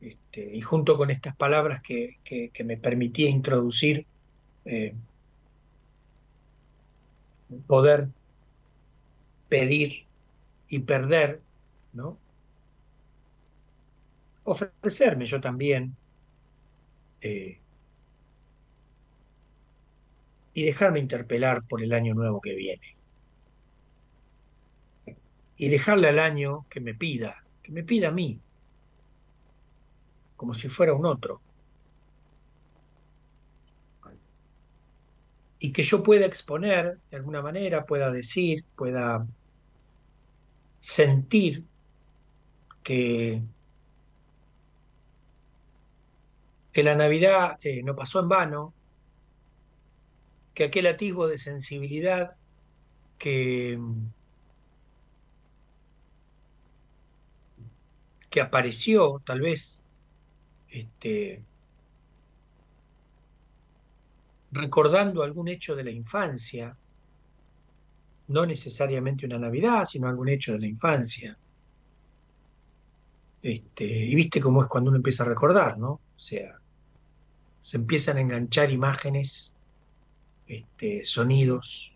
Este, 0.00 0.54
y 0.54 0.60
junto 0.60 0.98
con 0.98 1.10
estas 1.10 1.34
palabras 1.36 1.80
que 1.82 2.18
me 2.64 2.76
permitía 2.76 3.30
introducir, 3.30 4.06
eh, 4.66 4.94
poder 7.66 8.08
pedir 9.52 10.06
y 10.70 10.78
perder, 10.78 11.42
¿no? 11.92 12.18
Ofrecerme 14.44 15.26
yo 15.26 15.42
también 15.42 15.94
eh, 17.20 17.60
y 20.54 20.62
dejarme 20.62 21.00
interpelar 21.00 21.64
por 21.64 21.82
el 21.82 21.92
año 21.92 22.14
nuevo 22.14 22.40
que 22.40 22.54
viene. 22.54 22.96
Y 25.58 25.68
dejarle 25.68 26.08
al 26.08 26.18
año 26.18 26.64
que 26.70 26.80
me 26.80 26.94
pida, 26.94 27.44
que 27.62 27.72
me 27.72 27.84
pida 27.84 28.08
a 28.08 28.10
mí, 28.10 28.40
como 30.34 30.54
si 30.54 30.70
fuera 30.70 30.94
un 30.94 31.04
otro. 31.04 31.42
Y 35.58 35.74
que 35.74 35.82
yo 35.82 36.02
pueda 36.02 36.24
exponer 36.24 36.96
de 37.10 37.18
alguna 37.18 37.42
manera, 37.42 37.84
pueda 37.84 38.10
decir, 38.10 38.64
pueda 38.76 39.26
sentir 40.82 41.64
que, 42.82 43.40
que 46.72 46.82
la 46.82 46.94
Navidad 46.94 47.58
eh, 47.62 47.82
no 47.82 47.94
pasó 47.96 48.20
en 48.20 48.28
vano, 48.28 48.74
que 50.54 50.64
aquel 50.64 50.86
atisbo 50.86 51.28
de 51.28 51.38
sensibilidad 51.38 52.36
que, 53.18 53.78
que 58.28 58.40
apareció 58.40 59.22
tal 59.24 59.40
vez 59.40 59.84
este, 60.68 61.42
recordando 64.50 65.22
algún 65.22 65.48
hecho 65.48 65.76
de 65.76 65.84
la 65.84 65.90
infancia, 65.90 66.76
no 68.28 68.46
necesariamente 68.46 69.26
una 69.26 69.38
Navidad, 69.38 69.84
sino 69.84 70.08
algún 70.08 70.28
hecho 70.28 70.52
de 70.52 70.60
la 70.60 70.66
infancia. 70.66 71.36
Este, 73.42 73.84
y 73.84 74.14
viste 74.14 74.40
cómo 74.40 74.62
es 74.62 74.68
cuando 74.68 74.90
uno 74.90 74.98
empieza 74.98 75.24
a 75.24 75.26
recordar, 75.26 75.76
¿no? 75.78 75.92
O 75.92 76.18
sea, 76.18 76.58
se 77.60 77.76
empiezan 77.76 78.16
a 78.16 78.20
enganchar 78.20 78.70
imágenes, 78.70 79.56
este, 80.46 81.04
sonidos. 81.04 81.92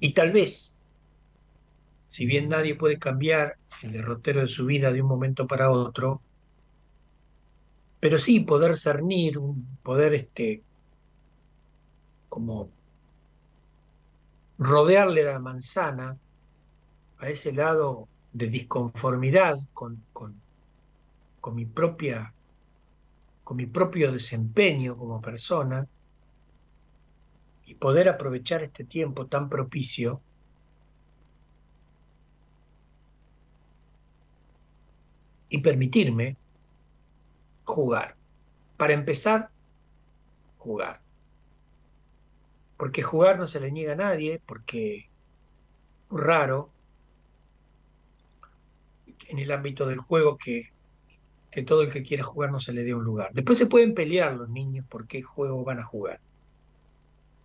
Y 0.00 0.14
tal 0.14 0.32
vez, 0.32 0.78
si 2.08 2.26
bien 2.26 2.48
nadie 2.48 2.74
puede 2.74 2.98
cambiar 2.98 3.56
el 3.82 3.92
derrotero 3.92 4.40
de 4.40 4.48
su 4.48 4.66
vida 4.66 4.90
de 4.92 5.02
un 5.02 5.08
momento 5.08 5.46
para 5.46 5.70
otro, 5.70 6.20
pero 8.00 8.18
sí 8.18 8.40
poder 8.40 8.76
cernir, 8.76 9.38
poder 9.82 10.14
este, 10.14 10.62
como 12.32 12.70
rodearle 14.56 15.22
la 15.22 15.38
manzana 15.38 16.16
a 17.18 17.28
ese 17.28 17.52
lado 17.52 18.08
de 18.32 18.46
disconformidad 18.46 19.58
con, 19.74 20.02
con, 20.14 21.54
mi 21.54 21.66
propia, 21.66 22.32
con 23.44 23.58
mi 23.58 23.66
propio 23.66 24.12
desempeño 24.12 24.96
como 24.96 25.20
persona 25.20 25.86
y 27.66 27.74
poder 27.74 28.08
aprovechar 28.08 28.62
este 28.62 28.84
tiempo 28.84 29.26
tan 29.26 29.50
propicio 29.50 30.22
y 35.50 35.58
permitirme 35.58 36.38
jugar. 37.64 38.16
Para 38.78 38.94
empezar, 38.94 39.50
jugar. 40.56 41.01
Porque 42.82 43.04
jugar 43.04 43.38
no 43.38 43.46
se 43.46 43.60
le 43.60 43.70
niega 43.70 43.92
a 43.92 43.94
nadie, 43.94 44.42
porque 44.44 45.08
raro 46.10 46.68
en 49.28 49.38
el 49.38 49.52
ámbito 49.52 49.86
del 49.86 50.00
juego 50.00 50.36
que, 50.36 50.72
que 51.52 51.62
todo 51.62 51.82
el 51.82 51.92
que 51.92 52.02
quiera 52.02 52.24
jugar 52.24 52.50
no 52.50 52.58
se 52.58 52.72
le 52.72 52.82
dé 52.82 52.92
un 52.92 53.04
lugar. 53.04 53.30
Después 53.34 53.56
se 53.56 53.66
pueden 53.66 53.94
pelear 53.94 54.34
los 54.34 54.48
niños 54.48 54.84
por 54.88 55.06
qué 55.06 55.22
juego 55.22 55.62
van 55.62 55.78
a 55.78 55.84
jugar. 55.84 56.18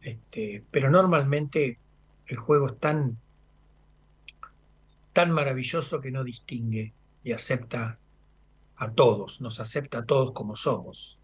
Este, 0.02 0.64
pero 0.72 0.90
normalmente 0.90 1.78
el 2.26 2.38
juego 2.38 2.70
es 2.70 2.80
tan, 2.80 3.20
tan 5.14 5.30
maravilloso 5.30 6.02
que 6.02 6.10
no 6.10 6.24
distingue 6.24 6.94
y 7.24 7.34
acepta 7.34 8.00
a 8.76 8.90
todos, 8.90 9.40
nos 9.40 9.60
acepta 9.60 10.00
a 10.00 10.06
todos 10.06 10.32
como 10.32 10.56
somos, 10.56 11.17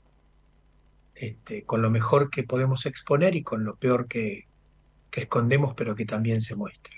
este, 1.15 1.63
con 1.63 1.81
lo 1.81 1.89
mejor 1.89 2.29
que 2.29 2.43
podemos 2.43 2.85
exponer 2.85 3.35
y 3.35 3.43
con 3.43 3.63
lo 3.63 3.75
peor 3.75 4.07
que, 4.07 4.47
escondemos, 5.11 5.75
pero 5.75 5.93
que 5.93 6.05
también 6.05 6.41
se 6.41 6.55
muestra. 6.55 6.95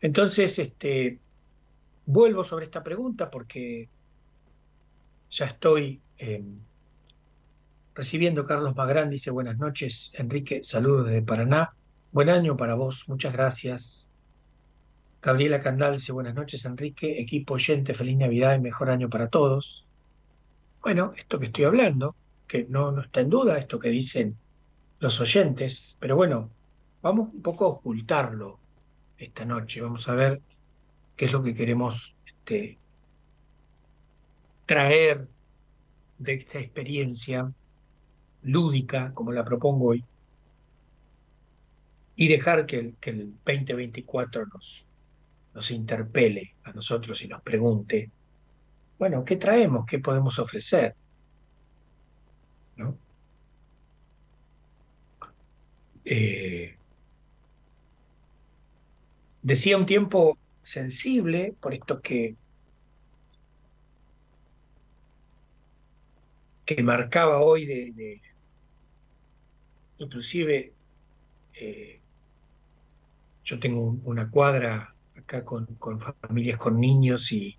Entonces, 0.00 0.58
este, 0.58 1.20
vuelvo 2.06 2.42
sobre 2.42 2.64
esta 2.64 2.82
pregunta 2.82 3.30
porque 3.30 3.88
ya 5.30 5.44
estoy 5.46 6.00
eh, 6.18 6.42
recibiendo 7.94 8.46
Carlos 8.46 8.74
Magrán, 8.74 9.10
dice 9.10 9.30
buenas 9.30 9.58
noches, 9.58 10.12
Enrique, 10.14 10.64
saludos 10.64 11.06
desde 11.06 11.22
Paraná, 11.22 11.72
buen 12.10 12.30
año 12.30 12.56
para 12.56 12.74
vos, 12.74 13.04
muchas 13.08 13.32
gracias. 13.32 14.12
Gabriela 15.20 15.60
Candal 15.60 15.94
dice 15.94 16.12
buenas 16.12 16.34
noches, 16.34 16.64
Enrique, 16.64 17.20
equipo 17.20 17.54
oyente, 17.54 17.94
feliz 17.94 18.16
Navidad 18.16 18.56
y 18.56 18.60
mejor 18.60 18.90
año 18.90 19.08
para 19.08 19.28
todos. 19.28 19.87
Bueno, 20.88 21.12
esto 21.18 21.38
que 21.38 21.44
estoy 21.44 21.64
hablando, 21.64 22.16
que 22.46 22.64
no, 22.64 22.98
está 22.98 23.20
en 23.20 23.28
duda, 23.28 23.58
esto 23.58 23.78
que 23.78 23.90
dicen 23.90 24.38
los 25.00 25.20
oyentes, 25.20 25.98
pero 26.00 26.16
bueno, 26.16 26.50
vamos 27.02 27.28
un 27.34 27.42
poco 27.42 27.66
a 27.66 27.68
ocultarlo 27.68 28.58
esta 29.18 29.44
noche, 29.44 29.82
vamos 29.82 30.08
a 30.08 30.14
ver 30.14 30.40
qué 31.14 31.26
es 31.26 31.32
lo 31.32 31.42
que 31.42 31.54
queremos 31.54 32.16
este, 32.24 32.78
traer 34.64 35.28
de 36.16 36.32
esta 36.32 36.58
experiencia 36.58 37.52
lúdica, 38.44 39.12
como 39.12 39.30
la 39.32 39.44
propongo 39.44 39.88
hoy, 39.88 40.02
y 42.16 42.28
dejar 42.28 42.64
que 42.64 42.78
el, 42.78 42.94
que 42.98 43.10
el 43.10 43.34
2024 43.44 44.46
nos, 44.46 44.86
nos 45.52 45.70
interpele 45.70 46.54
a 46.64 46.72
nosotros 46.72 47.20
y 47.20 47.28
nos 47.28 47.42
pregunte, 47.42 48.10
bueno, 48.98 49.24
¿qué 49.24 49.36
traemos? 49.36 49.84
¿Qué 49.86 49.98
podemos 49.98 50.38
ofrecer? 50.38 50.94
¿No? 52.76 52.98
Eh, 56.04 56.78
decía 59.42 59.76
un 59.76 59.86
tiempo 59.86 60.38
sensible, 60.62 61.56
por 61.60 61.74
esto 61.74 62.00
que, 62.00 62.36
que 66.64 66.82
marcaba 66.82 67.40
hoy 67.40 67.66
de, 67.66 68.20
inclusive 69.98 70.74
eh, 71.54 72.02
yo 73.44 73.58
tengo 73.60 73.82
un- 73.82 74.02
una 74.04 74.30
cuadra 74.30 74.94
acá 75.14 75.44
con 75.44 75.66
familias 76.20 76.58
con 76.58 76.78
niños 76.80 77.32
y, 77.32 77.57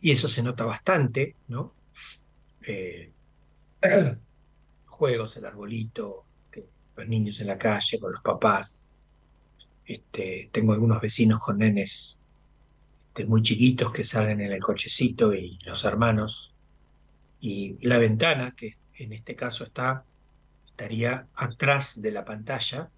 y 0.00 0.10
eso 0.10 0.28
se 0.28 0.42
nota 0.42 0.64
bastante, 0.64 1.36
¿no? 1.48 1.74
Eh, 2.62 3.12
juegos, 4.86 5.36
el 5.36 5.44
arbolito, 5.46 6.24
los 6.96 7.08
niños 7.08 7.40
en 7.40 7.46
la 7.46 7.58
calle 7.58 7.98
con 7.98 8.12
los 8.12 8.22
papás. 8.22 8.90
Este, 9.84 10.50
tengo 10.52 10.72
algunos 10.72 11.00
vecinos 11.00 11.40
con 11.40 11.58
nenes 11.58 12.20
este, 13.08 13.24
muy 13.24 13.42
chiquitos 13.42 13.92
que 13.92 14.04
salen 14.04 14.40
en 14.40 14.52
el 14.52 14.60
cochecito 14.60 15.34
y 15.34 15.58
los 15.64 15.84
hermanos. 15.84 16.54
Y 17.40 17.76
la 17.86 17.98
ventana, 17.98 18.54
que 18.56 18.76
en 18.94 19.12
este 19.12 19.34
caso 19.34 19.64
está, 19.64 20.04
estaría 20.66 21.26
atrás 21.34 22.00
de 22.00 22.12
la 22.12 22.24
pantalla 22.24 22.90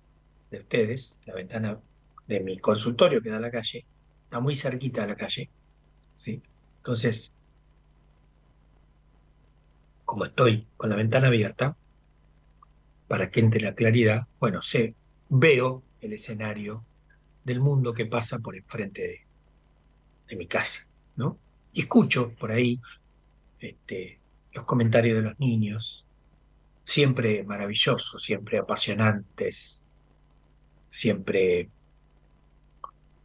de 0.51 0.59
ustedes, 0.59 1.21
la 1.27 1.35
ventana 1.35 1.79
de 2.27 2.41
mi 2.41 2.59
consultorio 2.59 3.23
que 3.23 3.31
da 3.31 3.39
a 3.39 3.41
la 3.41 3.51
calle, 3.51 3.85
está 4.25 4.41
muy 4.41 4.55
cerquita 4.55 5.03
de 5.03 5.09
la 5.09 5.17
calle, 5.17 5.51
¿sí? 6.15 6.43
Entonces, 6.83 7.33
como 10.05 10.25
estoy 10.25 10.67
con 10.77 10.91
la 10.91 10.97
ventana 10.97 11.29
abierta, 11.29 11.77
para 13.07 13.31
que 13.31 13.39
entre 13.39 13.61
la 13.61 13.77
claridad, 13.77 14.27
bueno, 14.41 14.63
sé, 14.63 14.97
veo 15.29 15.85
el 16.01 16.13
escenario 16.13 16.85
del 17.45 17.61
mundo 17.61 17.95
que 17.95 18.07
pasa 18.07 18.41
por 18.41 18.57
enfrente 18.57 19.03
de, 19.03 19.21
de 20.29 20.37
mi 20.37 20.49
casa, 20.49 20.89
¿no? 21.15 21.39
Y 21.73 21.83
escucho 21.83 22.33
por 22.35 22.51
ahí 22.51 22.81
este, 23.61 24.19
los 24.51 24.65
comentarios 24.65 25.19
de 25.19 25.23
los 25.23 25.39
niños, 25.39 26.05
siempre 26.83 27.45
maravillosos, 27.45 28.25
siempre 28.25 28.59
apasionantes, 28.59 29.87
siempre 30.91 31.69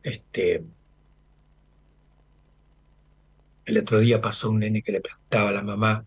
este, 0.04 0.64
el 3.68 3.78
otro 3.78 4.00
día 4.00 4.22
pasó 4.22 4.50
un 4.50 4.60
nene 4.60 4.82
que 4.82 4.94
le 4.94 5.02
preguntaba 5.02 5.50
a 5.50 5.52
la 5.52 5.62
mamá 5.62 6.06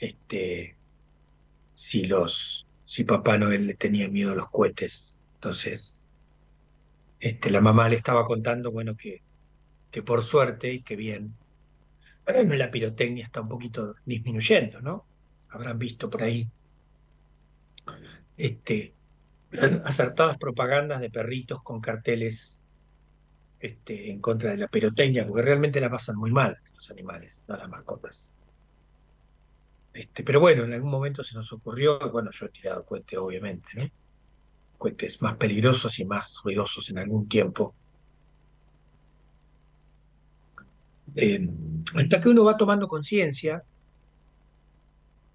este, 0.00 0.76
si 1.72 2.04
los, 2.04 2.66
si 2.84 3.04
Papá 3.04 3.38
Noel 3.38 3.68
le 3.68 3.74
tenía 3.74 4.08
miedo 4.08 4.32
a 4.32 4.34
los 4.34 4.50
cohetes. 4.50 5.20
Entonces, 5.34 6.04
este, 7.20 7.50
la 7.50 7.60
mamá 7.60 7.88
le 7.88 7.94
estaba 7.94 8.26
contando, 8.26 8.72
bueno, 8.72 8.96
que, 8.96 9.22
que 9.92 10.02
por 10.02 10.24
suerte 10.24 10.72
y 10.72 10.82
que 10.82 10.96
bien, 10.96 11.36
la 12.26 12.70
pirotecnia 12.72 13.24
está 13.24 13.40
un 13.40 13.48
poquito 13.48 13.94
disminuyendo, 14.04 14.80
¿no? 14.80 15.04
Habrán 15.48 15.78
visto 15.78 16.10
por 16.10 16.24
ahí 16.24 16.48
este, 18.36 18.94
acertadas 19.84 20.38
propagandas 20.38 21.00
de 21.00 21.10
perritos 21.10 21.62
con 21.62 21.80
carteles 21.80 22.60
este, 23.60 24.10
en 24.10 24.20
contra 24.20 24.50
de 24.50 24.56
la 24.56 24.68
pirotecnia, 24.68 25.24
porque 25.24 25.42
realmente 25.42 25.80
la 25.80 25.90
pasan 25.90 26.16
muy 26.16 26.32
mal 26.32 26.58
animales, 26.88 27.44
no 27.48 27.56
las 27.56 27.68
mascotas. 27.68 28.32
Este, 29.92 30.22
pero 30.22 30.40
bueno, 30.40 30.64
en 30.64 30.72
algún 30.72 30.90
momento 30.90 31.24
se 31.24 31.34
nos 31.34 31.52
ocurrió, 31.52 31.98
bueno, 32.10 32.30
yo 32.30 32.46
he 32.46 32.50
tirado 32.50 32.84
cohetes, 32.84 33.18
obviamente, 33.18 33.68
¿no? 33.74 33.90
Cohetes 34.78 35.20
más 35.20 35.36
peligrosos 35.36 35.98
y 35.98 36.04
más 36.04 36.40
ruidosos 36.42 36.88
en 36.90 36.98
algún 36.98 37.28
tiempo. 37.28 37.74
Hasta 41.96 42.20
que 42.20 42.28
uno 42.28 42.44
va 42.44 42.56
tomando 42.56 42.86
conciencia 42.86 43.64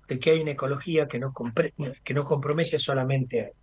de 0.07 0.19
que 0.19 0.31
hay 0.31 0.41
una 0.41 0.51
ecología 0.51 1.07
que 1.07 1.19
no, 1.19 1.33
que 2.03 2.13
no 2.13 2.25
compromete 2.25 2.79
solamente 2.79 3.53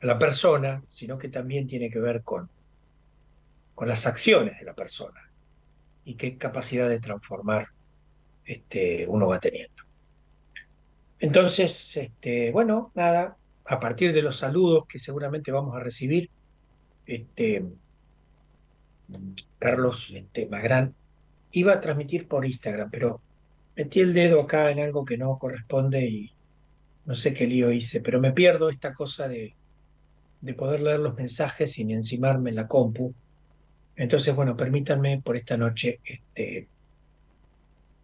a 0.00 0.06
la 0.06 0.18
persona, 0.18 0.82
sino 0.88 1.18
que 1.18 1.28
también 1.28 1.66
tiene 1.66 1.90
que 1.90 2.00
ver 2.00 2.22
con, 2.22 2.48
con 3.74 3.86
las 3.86 4.06
acciones 4.06 4.58
de 4.58 4.64
la 4.64 4.74
persona 4.74 5.29
y 6.04 6.14
qué 6.14 6.36
capacidad 6.36 6.88
de 6.88 7.00
transformar 7.00 7.68
este, 8.44 9.06
uno 9.06 9.28
va 9.28 9.40
teniendo. 9.40 9.82
Entonces, 11.18 11.96
este, 11.96 12.50
bueno, 12.50 12.90
nada, 12.94 13.36
a 13.66 13.80
partir 13.80 14.12
de 14.12 14.22
los 14.22 14.38
saludos 14.38 14.86
que 14.88 14.98
seguramente 14.98 15.52
vamos 15.52 15.76
a 15.76 15.80
recibir, 15.80 16.30
este, 17.06 17.64
Carlos 19.58 20.10
este, 20.14 20.46
Magrán 20.46 20.94
iba 21.52 21.74
a 21.74 21.80
transmitir 21.80 22.26
por 22.28 22.46
Instagram, 22.46 22.90
pero 22.90 23.20
metí 23.76 24.00
el 24.00 24.14
dedo 24.14 24.40
acá 24.40 24.70
en 24.70 24.80
algo 24.80 25.04
que 25.04 25.16
no 25.16 25.38
corresponde 25.38 26.06
y 26.06 26.30
no 27.04 27.14
sé 27.14 27.34
qué 27.34 27.46
lío 27.46 27.72
hice, 27.72 28.00
pero 28.00 28.20
me 28.20 28.32
pierdo 28.32 28.70
esta 28.70 28.94
cosa 28.94 29.28
de, 29.28 29.54
de 30.40 30.54
poder 30.54 30.80
leer 30.80 31.00
los 31.00 31.14
mensajes 31.16 31.72
sin 31.72 31.90
encimarme 31.90 32.50
en 32.50 32.56
la 32.56 32.68
compu. 32.68 33.14
Entonces, 34.00 34.34
bueno, 34.34 34.56
permítanme 34.56 35.20
por 35.20 35.36
esta 35.36 35.58
noche 35.58 36.00
este, 36.02 36.68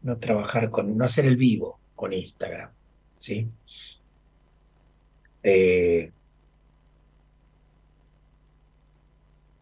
no 0.02 0.18
trabajar 0.18 0.68
con, 0.68 0.94
no 0.94 1.06
hacer 1.06 1.24
el 1.24 1.38
vivo 1.38 1.80
con 1.94 2.12
Instagram, 2.12 2.70
¿sí? 3.16 3.48
Eh, 5.42 6.12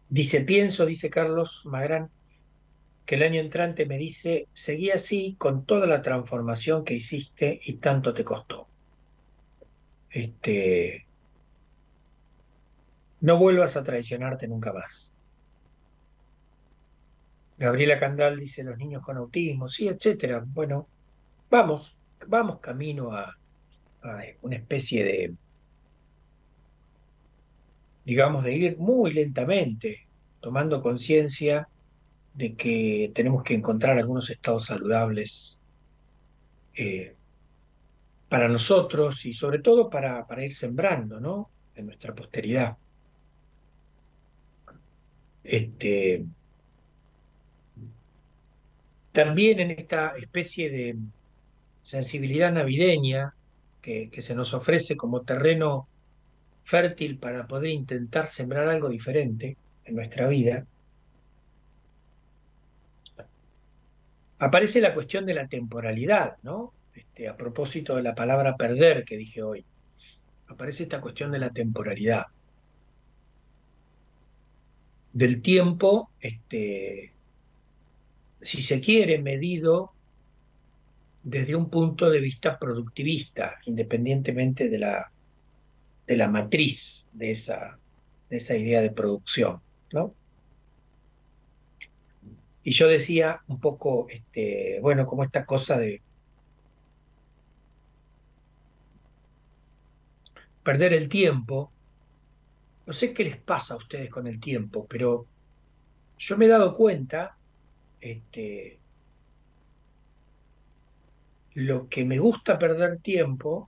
dice, 0.09 0.41
pienso, 0.41 0.85
dice 0.85 1.09
Carlos 1.09 1.61
Magrán, 1.63 2.09
que 3.05 3.15
el 3.15 3.23
año 3.23 3.39
entrante 3.39 3.85
me 3.85 3.97
dice, 3.97 4.49
seguí 4.53 4.91
así 4.91 5.37
con 5.37 5.65
toda 5.65 5.87
la 5.87 6.01
transformación 6.01 6.83
que 6.83 6.95
hiciste 6.95 7.61
y 7.63 7.75
tanto 7.75 8.13
te 8.13 8.25
costó. 8.25 8.67
Este, 10.09 11.05
no 13.21 13.37
vuelvas 13.37 13.77
a 13.77 13.85
traicionarte 13.85 14.49
nunca 14.49 14.73
más. 14.73 15.14
Gabriela 17.57 17.99
Candal 17.99 18.39
dice, 18.39 18.63
los 18.63 18.77
niños 18.77 19.01
con 19.01 19.17
autismo, 19.17 19.69
sí, 19.69 19.87
etcétera. 19.87 20.43
Bueno, 20.45 20.87
vamos, 21.49 21.97
vamos 22.27 22.59
camino 22.59 23.13
a, 23.13 23.35
una 24.41 24.55
especie 24.55 25.03
de, 25.03 25.33
digamos, 28.03 28.43
de 28.43 28.53
ir 28.53 28.77
muy 28.77 29.13
lentamente, 29.13 30.07
tomando 30.41 30.81
conciencia 30.81 31.67
de 32.35 32.55
que 32.55 33.11
tenemos 33.15 33.41
que 33.43 33.55
encontrar 33.55 33.97
algunos 33.97 34.29
estados 34.29 34.65
saludables 34.65 35.57
eh, 36.75 37.15
para 38.29 38.47
nosotros 38.47 39.25
y 39.25 39.33
sobre 39.33 39.59
todo 39.59 39.89
para, 39.89 40.27
para 40.27 40.45
ir 40.45 40.53
sembrando, 40.53 41.19
¿no? 41.19 41.49
En 41.73 41.87
nuestra 41.87 42.13
posteridad. 42.13 42.77
Este, 45.43 46.25
también 49.15 49.61
en 49.61 49.71
esta 49.71 50.13
especie 50.17 50.69
de 50.69 50.97
sensibilidad 51.81 52.51
navideña 52.51 53.33
que, 53.81 54.09
se 54.19 54.35
nos 54.35 54.53
ofrece 54.53 54.97
como 54.97 55.21
terreno 55.21 55.87
fértil 56.63 57.17
para 57.17 57.47
poder 57.47 57.71
intentar 57.71 58.27
sembrar 58.27 58.67
algo 58.67 58.89
diferente 58.89 59.57
en 59.85 59.95
nuestra 59.95 60.27
vida, 60.27 60.65
aparece 64.39 64.81
la 64.81 64.93
cuestión 64.93 65.25
de 65.25 65.35
la 65.35 65.47
temporalidad, 65.47 66.35
¿no? 66.43 66.73
Este, 66.93 67.29
a 67.29 67.37
propósito 67.37 67.95
de 67.95 68.03
la 68.03 68.15
palabra 68.15 68.57
perder 68.57 69.05
que 69.05 69.17
dije 69.17 69.41
hoy, 69.43 69.63
aparece 70.47 70.83
esta 70.83 70.99
cuestión 70.99 71.31
de 71.31 71.39
la 71.39 71.51
temporalidad, 71.51 72.25
del 75.13 75.41
tiempo, 75.41 76.09
este, 76.19 77.14
si 78.45 78.61
se 78.61 78.79
quiere, 78.79 79.21
medido 79.21 79.91
desde 81.23 81.55
un 81.55 81.69
punto 81.69 82.09
de 82.09 82.19
vista 82.19 82.59
productivista, 82.59 83.55
independientemente 83.65 84.69
de 84.69 84.77
la, 84.77 85.11
de 86.05 86.15
la 86.15 86.27
matriz 86.27 87.07
de 87.11 87.31
esa, 87.31 87.79
de 88.29 88.37
esa 88.37 88.55
idea 88.55 88.81
de 88.81 88.91
producción, 88.91 89.59
¿no? 89.91 90.13
Y 92.63 92.71
yo 92.71 92.87
decía 92.87 93.41
un 93.47 93.59
poco, 93.59 94.07
este, 94.09 94.79
bueno, 94.81 95.05
como 95.05 95.23
esta 95.23 95.45
cosa 95.45 95.77
de 95.79 96.01
perder 100.63 100.93
el 100.93 101.09
tiempo. 101.09 101.71
No 102.85 102.93
sé 102.93 103.13
qué 103.13 103.23
les 103.23 103.37
pasa 103.37 103.75
a 103.75 103.77
ustedes 103.77 104.09
con 104.09 104.27
el 104.27 104.39
tiempo, 104.39 104.85
pero 104.87 105.25
yo 106.17 106.37
me 106.37 106.45
he 106.45 106.49
dado 106.49 106.75
cuenta, 106.75 107.37
este, 108.05 108.77
lo 111.55 111.89
que 111.89 112.05
me 112.05 112.19
gusta 112.19 112.59
perder 112.59 112.99
tiempo 112.99 113.67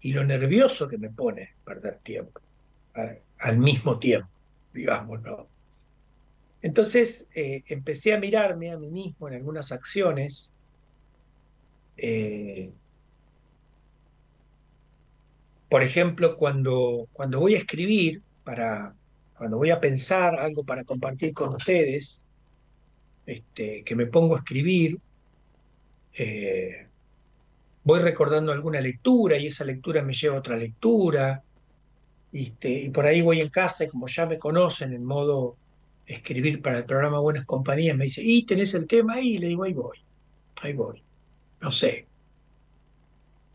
y 0.00 0.12
lo 0.12 0.24
nervioso 0.24 0.86
que 0.86 0.98
me 0.98 1.10
pone 1.10 1.54
perder 1.64 1.98
tiempo 1.98 2.40
al 3.38 3.58
mismo 3.58 3.98
tiempo, 3.98 4.28
digamos, 4.72 5.20
¿no? 5.22 5.48
Entonces 6.62 7.26
eh, 7.34 7.64
empecé 7.66 8.14
a 8.14 8.20
mirarme 8.20 8.70
a 8.70 8.78
mí 8.78 8.88
mismo 8.88 9.28
en 9.28 9.34
algunas 9.34 9.72
acciones. 9.72 10.52
eh, 11.96 12.70
por 15.68 15.82
ejemplo, 15.82 16.36
cuando, 16.36 17.08
cuando 17.12 17.40
voy 17.40 17.56
a 17.56 17.58
escribir, 17.58 18.22
para, 18.44 18.94
cuando 19.36 19.56
voy 19.56 19.70
a 19.70 19.80
pensar 19.80 20.38
algo 20.38 20.62
para 20.64 20.84
compartir 20.84 21.34
con 21.34 21.54
ustedes, 21.56 22.24
este, 23.26 23.82
que 23.84 23.94
me 23.94 24.06
pongo 24.06 24.34
a 24.34 24.38
escribir, 24.38 24.98
eh, 26.14 26.86
voy 27.84 28.00
recordando 28.00 28.52
alguna 28.52 28.80
lectura 28.80 29.36
y 29.38 29.46
esa 29.46 29.64
lectura 29.64 30.02
me 30.02 30.12
lleva 30.12 30.36
a 30.36 30.38
otra 30.38 30.56
lectura. 30.56 31.42
este, 32.32 32.70
y 32.70 32.88
por 32.90 33.06
ahí 33.06 33.22
voy 33.22 33.40
en 33.40 33.50
casa 33.50 33.84
y 33.84 33.88
como 33.88 34.08
ya 34.08 34.26
me 34.26 34.38
conocen 34.38 34.92
en 34.92 35.04
modo 35.04 35.56
escribir 36.06 36.60
para 36.60 36.78
el 36.78 36.84
programa 36.84 37.20
Buenas 37.20 37.46
Compañías, 37.46 37.96
me 37.96 38.04
dice, 38.04 38.22
¿y 38.22 38.44
tenés 38.44 38.74
el 38.74 38.86
tema 38.86 39.14
ahí? 39.14 39.36
Y 39.36 39.38
le 39.38 39.48
digo, 39.48 39.64
ahí 39.64 39.72
voy, 39.72 39.98
ahí 40.56 40.72
voy, 40.72 41.02
no 41.60 41.70
sé. 41.70 42.06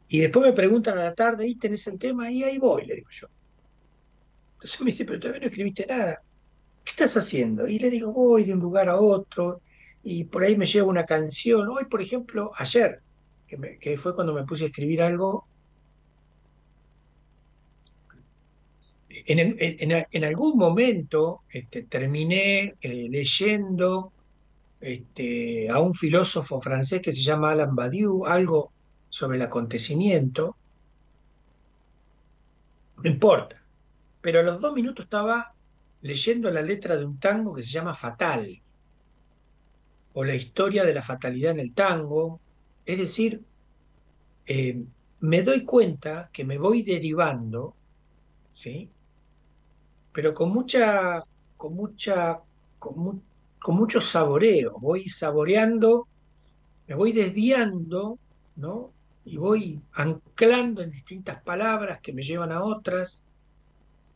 Y 0.08 0.20
después 0.20 0.46
me 0.46 0.54
preguntan 0.54 0.98
a 0.98 1.04
la 1.04 1.14
tarde, 1.14 1.48
¿y 1.48 1.56
tenés 1.56 1.86
el 1.88 2.00
tema 2.00 2.26
ahí? 2.26 2.44
Ahí 2.44 2.58
voy, 2.58 2.86
le 2.86 2.96
digo 2.96 3.10
yo. 3.12 3.28
Entonces 4.54 4.82
me 4.82 4.88
dice, 4.88 5.06
pero 5.06 5.20
todavía 5.20 5.42
no 5.42 5.48
escribiste 5.48 5.86
nada. 5.86 6.22
¿Qué 6.90 7.04
estás 7.04 7.18
haciendo? 7.18 7.68
Y 7.68 7.78
le 7.78 7.92
digo, 7.92 8.12
voy 8.12 8.46
de 8.46 8.54
un 8.54 8.60
lugar 8.60 8.90
a 8.90 9.00
otro 9.00 9.62
y 10.04 10.24
por 10.24 10.44
ahí 10.44 10.58
me 10.58 10.66
llevo 10.66 10.90
una 10.90 11.06
canción. 11.06 11.70
Hoy, 11.70 11.86
por 11.86 12.02
ejemplo, 12.02 12.52
ayer, 12.58 13.02
que, 13.48 13.96
fue 14.00 14.16
cuando 14.16 14.34
me 14.34 14.44
puse 14.44 14.64
a 14.64 14.68
escribir 14.68 15.04
algo, 15.04 15.46
en 19.08 20.24
algún 20.24 20.58
momento 20.58 21.42
este, 21.52 21.84
terminé 21.84 22.74
eh, 22.82 23.08
leyendo 23.08 24.12
este, 24.82 25.70
a 25.70 25.80
un 25.80 25.94
filósofo 25.94 26.60
francés 26.60 27.04
que 27.04 27.14
se 27.14 27.22
llama 27.22 27.52
Alain 27.52 27.76
Badiou, 27.76 28.26
algo 28.26 28.72
sobre 29.10 29.38
el 29.38 29.44
acontecimiento, 29.44 30.56
no 32.98 33.10
importa, 33.10 33.62
pero 34.22 34.40
a 34.40 34.44
los 34.44 34.60
dos 34.60 34.74
minutos 34.74 35.06
estaba 35.06 35.54
leyendo 36.02 36.52
la 36.52 36.62
letra 36.62 36.98
de 36.98 37.06
un 37.06 37.20
tango 37.20 37.54
que 37.56 37.64
se 37.64 37.72
llama 37.72 37.96
Fatal, 37.96 38.62
o 40.14 40.24
la 40.24 40.36
historia 40.36 40.86
de 40.86 40.94
la 40.94 41.02
fatalidad 41.02 41.52
en 41.54 41.60
el 41.62 41.74
tango, 41.74 42.42
es 42.86 42.98
decir, 43.00 43.44
eh, 44.46 44.84
me 45.20 45.42
doy 45.44 45.66
cuenta 45.66 46.30
que 46.34 46.44
me 46.46 46.58
voy 46.58 46.84
derivando, 46.84 47.78
¿sí? 48.54 48.94
Pero 50.12 50.34
con 50.34 50.50
mucha, 50.52 51.24
con 51.56 51.76
mucha, 51.76 52.40
con, 52.78 52.98
mu- 53.00 53.24
con 53.60 53.76
mucho 53.76 54.02
saboreo, 54.02 54.74
voy 54.80 55.10
saboreando, 55.10 56.08
me 56.88 56.96
voy 56.96 57.14
desviando, 57.14 58.20
¿no? 58.56 58.96
Y 59.24 59.38
voy 59.38 59.84
anclando 59.94 60.82
en 60.84 60.92
distintas 60.92 61.44
palabras 61.44 62.00
que 62.02 62.14
me 62.14 62.24
llevan 62.24 62.52
a 62.54 62.64
otras, 62.64 63.26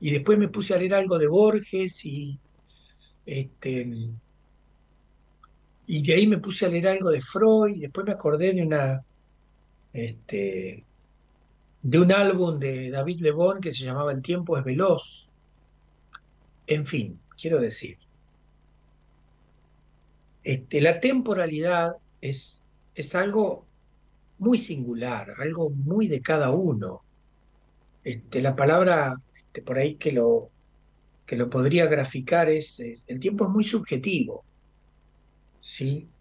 y 0.03 0.11
después 0.11 0.37
me 0.37 0.49
puse 0.49 0.73
a 0.73 0.77
leer 0.77 0.95
algo 0.95 1.17
de 1.17 1.27
Borges 1.27 2.03
y 2.03 2.37
este, 3.25 4.09
y 5.87 6.03
de 6.03 6.13
ahí 6.13 6.27
me 6.27 6.39
puse 6.39 6.65
a 6.65 6.67
leer 6.67 6.89
algo 6.89 7.09
de 7.09 7.21
Freud, 7.21 7.77
y 7.77 7.79
después 7.79 8.05
me 8.05 8.11
acordé 8.11 8.51
de 8.53 8.63
una, 8.63 9.01
este, 9.93 10.83
de 11.81 11.99
un 11.99 12.11
álbum 12.11 12.59
de 12.59 12.89
David 12.89 13.21
Lebón 13.21 13.61
que 13.61 13.73
se 13.73 13.85
llamaba 13.85 14.11
El 14.11 14.21
tiempo 14.21 14.57
es 14.57 14.65
veloz. 14.65 15.29
En 16.67 16.85
fin, 16.85 17.17
quiero 17.39 17.61
decir, 17.61 17.97
este, 20.43 20.81
la 20.81 20.99
temporalidad 20.99 21.95
es, 22.19 22.61
es 22.93 23.15
algo 23.15 23.65
muy 24.37 24.57
singular, 24.57 25.33
algo 25.39 25.69
muy 25.69 26.09
de 26.09 26.21
cada 26.21 26.51
uno. 26.51 27.03
Este, 28.03 28.41
la 28.41 28.53
palabra 28.53 29.15
por 29.61 29.77
ahí 29.77 29.97
que 29.97 30.11
lo, 30.11 30.51
que 31.25 31.35
lo 31.37 31.49
podría 31.49 31.87
graficar 31.87 32.49
es, 32.49 32.79
es- 32.81 33.05
el 33.07 33.19
tiempo 33.19 33.45
es 33.45 33.51
muy 33.51 33.63
subjetivo, 33.65 34.45
¿sí? 35.59 36.13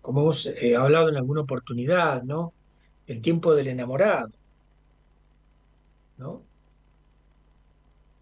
Como 0.00 0.22
hemos 0.22 0.46
eh, 0.46 0.76
hablado 0.76 1.10
en 1.10 1.16
alguna 1.16 1.42
oportunidad, 1.42 2.22
¿no? 2.24 2.54
El 3.06 3.22
tiempo 3.22 3.54
del 3.54 3.68
enamorado, 3.68 4.30
¿no? 6.16 6.46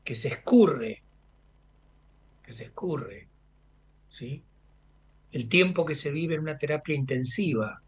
Que 0.04 0.14
se 0.14 0.28
escurre, 0.28 0.92
que 2.42 2.52
se 2.52 2.64
escurre, 2.64 3.30
¿sí? 4.08 4.46
El 5.32 5.48
tiempo 5.50 5.86
que 5.86 5.96
se 5.96 6.12
vive 6.12 6.36
en 6.36 6.42
una 6.42 6.58
terapia 6.58 6.96
intensiva, 6.96 7.83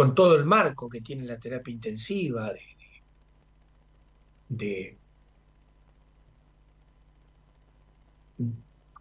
con 0.00 0.14
todo 0.14 0.34
el 0.34 0.46
marco 0.46 0.88
que 0.88 1.02
tiene 1.02 1.26
la 1.26 1.36
terapia 1.38 1.74
intensiva, 1.74 2.54
de, 4.48 4.96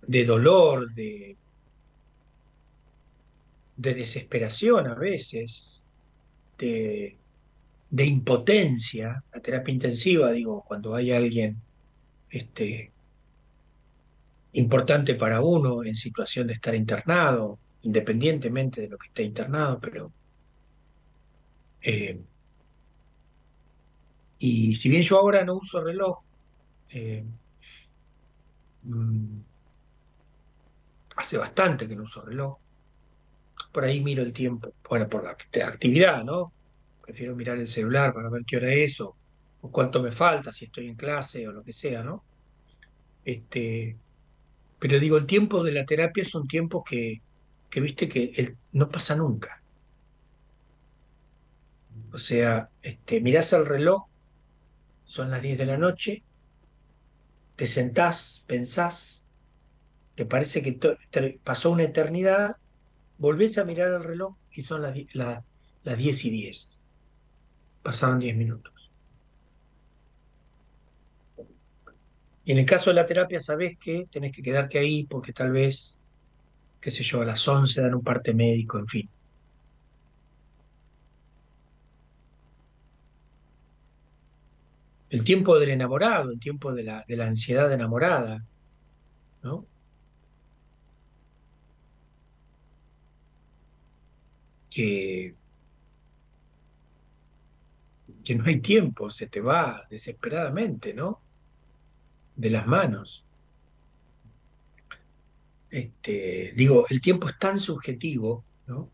de, 0.01 0.25
dolor, 0.25 0.93
de, 0.93 1.37
de 3.77 3.93
desesperación 3.93 4.87
a 4.87 4.95
veces, 4.95 5.81
de, 6.57 7.15
de 7.89 8.05
impotencia. 8.05 9.23
La 9.33 9.39
terapia 9.39 9.73
intensiva, 9.73 10.31
digo, 10.31 10.65
cuando 10.67 10.95
hay 10.95 11.13
alguien 11.13 11.61
este, 12.29 12.91
importante 14.51 15.15
para 15.15 15.39
uno 15.39 15.81
en 15.85 15.95
situación 15.95 16.47
de 16.47 16.55
estar 16.55 16.75
internado, 16.75 17.57
independientemente 17.83 18.81
de 18.81 18.89
lo 18.89 18.97
que 18.97 19.07
esté 19.07 19.23
internado, 19.23 19.79
pero... 19.79 20.11
eh, 21.81 22.19
y 24.37 24.75
si 24.75 24.89
bien 24.89 25.01
yo 25.03 25.17
ahora 25.19 25.43
no 25.45 25.55
uso 25.55 25.81
reloj, 25.83 26.17
eh, 26.89 27.25
mm, 28.83 29.43
hace 31.17 31.37
bastante 31.37 31.87
que 31.87 31.95
no 31.95 32.01
uso 32.03 32.23
reloj, 32.23 32.57
por 33.71 33.83
ahí 33.85 34.01
miro 34.01 34.23
el 34.23 34.33
tiempo, 34.33 34.73
bueno, 34.89 35.07
por 35.09 35.23
la 35.23 35.31
act- 35.37 35.63
actividad, 35.63 36.23
¿no? 36.23 36.53
Prefiero 37.01 37.35
mirar 37.35 37.57
el 37.57 37.67
celular 37.67 38.13
para 38.13 38.29
ver 38.29 38.43
qué 38.45 38.57
hora 38.57 38.73
es 38.73 38.99
o, 39.01 39.17
cuánto 39.71 40.01
me 40.01 40.11
falta, 40.11 40.51
si 40.53 40.65
estoy 40.65 40.87
en 40.87 40.95
clase 40.95 41.47
o 41.47 41.51
lo 41.51 41.63
que 41.63 41.73
sea, 41.73 42.03
¿no? 42.03 42.25
Este, 43.23 43.99
pero 44.79 44.99
digo, 44.99 45.17
el 45.17 45.27
tiempo 45.27 45.63
de 45.63 45.73
la 45.73 45.85
terapia 45.85 46.23
es 46.23 46.35
un 46.35 46.47
tiempo 46.47 46.83
que, 46.83 47.19
que 47.69 47.81
viste 47.81 48.09
que 48.09 48.57
no 48.73 48.89
pasa 48.89 49.15
nunca. 49.17 49.58
O 52.13 52.17
sea, 52.17 52.69
este, 52.81 53.21
mirás 53.21 53.53
el 53.53 53.65
reloj, 53.65 54.03
son 55.03 55.29
las 55.31 55.41
10 55.41 55.57
de 55.57 55.65
la 55.65 55.77
noche, 55.77 56.23
te 57.55 57.65
sentás, 57.67 58.43
pensás, 58.47 59.27
te 60.15 60.25
parece 60.27 60.63
que 60.63 60.73
te- 60.73 61.41
pasó 61.43 61.71
una 61.71 61.83
eternidad, 61.85 62.55
volvés 63.17 63.57
a 63.59 63.65
mirar 63.65 63.89
el 63.89 64.03
reloj 64.03 64.35
y 64.51 64.63
son 64.63 64.83
las, 64.83 64.95
la- 65.13 65.45
las 65.83 65.97
10 65.97 66.25
y 66.25 66.31
10. 66.31 66.79
Pasaron 67.81 68.19
10 68.19 68.37
minutos. 68.37 68.73
Y 72.43 72.51
en 72.51 72.57
el 72.59 72.65
caso 72.65 72.89
de 72.89 72.95
la 72.95 73.05
terapia, 73.05 73.39
sabés 73.39 73.77
que 73.79 74.05
tenés 74.11 74.33
que 74.35 74.41
quedarte 74.41 74.79
ahí 74.79 75.05
porque 75.05 75.31
tal 75.33 75.51
vez, 75.51 75.97
qué 76.81 76.91
sé 76.91 77.03
yo, 77.03 77.21
a 77.21 77.25
las 77.25 77.47
11 77.47 77.81
dan 77.81 77.95
un 77.95 78.03
parte 78.03 78.33
médico, 78.35 78.79
en 78.79 78.87
fin. 78.87 79.11
El 85.19 85.25
tiempo 85.25 85.59
del 85.59 85.71
enamorado, 85.71 86.31
el 86.31 86.39
tiempo 86.39 86.71
de 86.73 86.83
la, 86.83 87.03
de 87.05 87.17
la 87.17 87.27
ansiedad 87.27 87.69
enamorada, 87.73 88.41
¿no? 89.43 89.65
Que, 94.69 95.35
que 98.23 98.35
no 98.35 98.45
hay 98.45 98.61
tiempo, 98.61 99.09
se 99.11 99.27
te 99.27 99.41
va 99.41 99.85
desesperadamente, 99.89 100.93
¿no? 100.93 101.19
De 102.37 102.49
las 102.49 102.65
manos. 102.65 103.25
Este, 105.69 106.53
digo, 106.55 106.85
el 106.89 107.01
tiempo 107.01 107.27
es 107.27 107.37
tan 107.37 107.59
subjetivo, 107.59 108.45
¿no? 108.67 108.89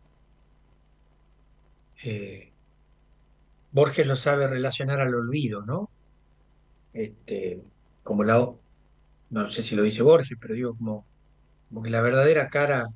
Eh, 2.03 2.51
Borges 3.71 4.07
lo 4.07 4.15
sabe 4.15 4.47
relacionar 4.47 4.99
al 5.01 5.13
olvido, 5.13 5.61
¿no? 5.61 5.91
Este, 6.95 7.62
como 8.03 8.23
la, 8.23 8.49
no 9.29 9.47
sé 9.47 9.63
si 9.63 9.75
lo 9.75 9.84
dice 9.84 10.01
Borges, 10.01 10.38
pero 10.39 10.53
digo 10.53 10.75
como, 10.77 11.05
que 11.84 11.89
la 11.89 12.01
verdadera 12.01 12.49
cara 12.49 12.88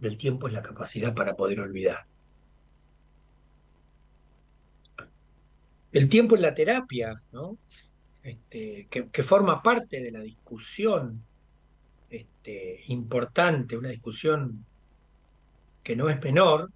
del 0.00 0.18
tiempo 0.18 0.48
es 0.48 0.52
la 0.52 0.62
capacidad 0.62 1.14
para 1.14 1.36
poder 1.36 1.60
olvidar. 1.60 2.04
El 5.92 6.08
tiempo 6.08 6.34
en 6.34 6.42
la 6.42 6.54
terapia. 6.54 7.22
Este, 8.22 8.88
que, 8.90 9.08
que 9.08 9.22
forma 9.22 9.62
parte 9.62 10.02
de 10.02 10.10
la 10.10 10.20
discusión 10.20 11.22
este, 12.10 12.82
importante, 12.88 13.76
una 13.76 13.90
discusión 13.90 14.64
que 15.82 15.94
no 15.94 16.10
es 16.10 16.20
menor, 16.20 16.70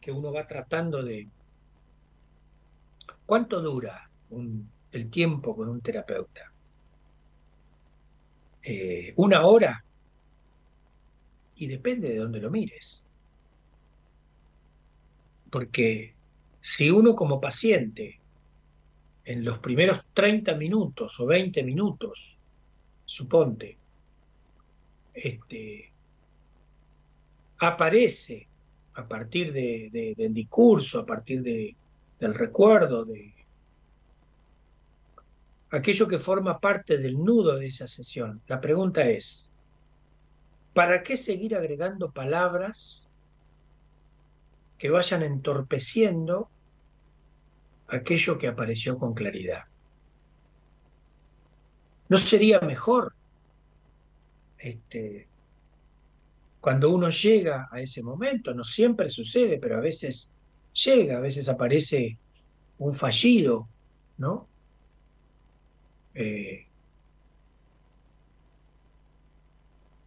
que 0.00 0.12
uno 0.12 0.32
va 0.32 0.46
tratando 0.46 1.02
de... 1.02 1.26
¿Cuánto 3.26 3.60
dura 3.60 4.08
el 4.92 5.10
tiempo 5.10 5.54
con 5.56 5.68
un 5.68 5.80
terapeuta? 5.80 6.52
Eh, 8.62 9.12
¿Una 9.16 9.44
hora? 9.46 9.84
Y 11.56 11.66
depende 11.66 12.08
de 12.10 12.18
dónde 12.18 12.40
lo 12.40 12.50
mires. 12.50 13.04
Porque 15.50 16.14
si 16.60 16.90
uno 16.90 17.14
como 17.14 17.40
paciente 17.40 18.20
en 19.24 19.44
los 19.44 19.58
primeros 19.58 20.00
30 20.12 20.54
minutos 20.54 21.18
o 21.18 21.26
20 21.26 21.62
minutos, 21.62 22.38
suponte, 23.04 23.76
este, 25.14 25.92
aparece 27.58 28.48
a 28.94 29.06
partir 29.08 29.52
de- 29.52 29.88
de- 29.92 30.14
del 30.16 30.32
discurso, 30.32 31.00
a 31.00 31.06
partir 31.06 31.42
de- 31.42 31.76
del 32.18 32.34
recuerdo, 32.34 33.04
de 33.04 33.34
aquello 35.70 36.08
que 36.08 36.18
forma 36.18 36.58
parte 36.58 36.98
del 36.98 37.22
nudo 37.22 37.56
de 37.56 37.66
esa 37.66 37.86
sesión. 37.86 38.40
La 38.46 38.60
pregunta 38.60 39.02
es, 39.02 39.52
¿para 40.72 41.02
qué 41.02 41.16
seguir 41.16 41.54
agregando 41.54 42.10
palabras 42.10 43.10
que 44.78 44.90
vayan 44.90 45.22
entorpeciendo 45.22 46.50
aquello 47.88 48.38
que 48.38 48.48
apareció 48.48 48.98
con 48.98 49.14
claridad. 49.14 49.64
¿No 52.08 52.16
sería 52.16 52.60
mejor 52.60 53.14
este, 54.58 55.26
cuando 56.60 56.90
uno 56.90 57.08
llega 57.10 57.68
a 57.70 57.80
ese 57.80 58.02
momento? 58.02 58.54
No 58.54 58.64
siempre 58.64 59.08
sucede, 59.08 59.58
pero 59.58 59.76
a 59.76 59.80
veces 59.80 60.30
llega, 60.84 61.16
a 61.16 61.20
veces 61.20 61.48
aparece 61.48 62.18
un 62.78 62.94
fallido, 62.94 63.68
¿no? 64.18 64.46
Eh, 66.14 66.66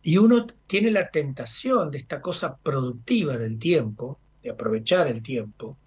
y 0.01 0.17
uno 0.17 0.47
tiene 0.67 0.91
la 0.91 1.09
tentación 1.09 1.91
de 1.91 1.99
esta 1.99 2.21
cosa 2.21 2.57
productiva 2.57 3.37
del 3.37 3.59
tiempo, 3.59 4.19
de 4.41 4.51
aprovechar 4.51 5.07
el 5.07 5.21
tiempo, 5.21 5.77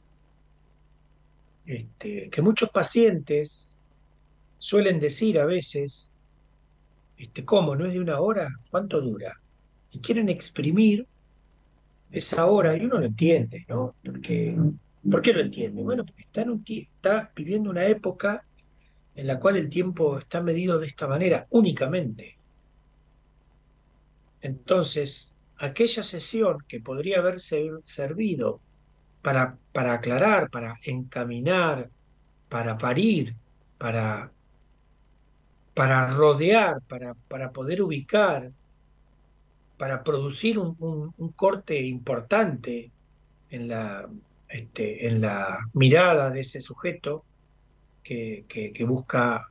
este, 1.64 2.28
que 2.30 2.42
muchos 2.42 2.70
pacientes 2.70 3.74
suelen 4.58 5.00
decir 5.00 5.38
a 5.38 5.46
veces, 5.46 6.12
este, 7.16 7.44
¿cómo? 7.44 7.74
¿No 7.74 7.86
es 7.86 7.92
de 7.92 8.00
una 8.00 8.20
hora? 8.20 8.48
¿Cuánto 8.70 9.00
dura? 9.00 9.40
Y 9.90 10.00
quieren 10.00 10.28
exprimir 10.28 11.06
esa 12.12 12.46
hora 12.46 12.76
y 12.76 12.84
uno 12.84 12.98
lo 13.00 13.06
entiende, 13.06 13.64
¿no? 13.68 13.96
Porque, 14.04 14.56
¿Por 15.10 15.22
qué 15.22 15.32
lo 15.32 15.40
entiende? 15.40 15.82
Bueno, 15.82 16.04
porque 16.06 16.22
está, 16.24 16.42
está 16.42 17.32
viviendo 17.36 17.70
una 17.70 17.86
época 17.86 18.46
en 19.14 19.26
la 19.28 19.40
cual 19.40 19.56
el 19.58 19.70
tiempo 19.70 20.18
está 20.18 20.42
medido 20.42 20.78
de 20.78 20.88
esta 20.88 21.08
manera 21.08 21.46
únicamente. 21.50 22.38
Entonces, 24.40 25.34
aquella 25.56 26.04
sesión 26.04 26.58
que 26.68 26.80
podría 26.80 27.18
haber 27.20 27.38
ser- 27.40 27.80
servido 27.84 28.62
para, 29.22 29.58
para 29.72 29.94
aclarar, 29.94 30.50
para 30.50 30.76
encaminar, 30.84 31.90
para 32.48 32.78
parir, 32.78 33.36
para, 33.78 34.34
para 35.74 36.10
rodear, 36.10 36.82
para, 36.88 37.14
para 37.28 37.52
poder 37.52 37.82
ubicar, 37.82 38.52
para 39.82 40.04
producir 40.04 40.60
un, 40.60 41.12
corte 41.34 41.76
importante 41.82 42.92
en 43.50 43.66
la, 43.66 44.08
este, 44.48 45.08
en 45.08 45.20
la 45.20 45.58
mirada 45.72 46.30
de 46.30 46.42
ese 46.42 46.60
sujeto 46.60 47.24
que 48.04 48.84
busca 48.86 49.48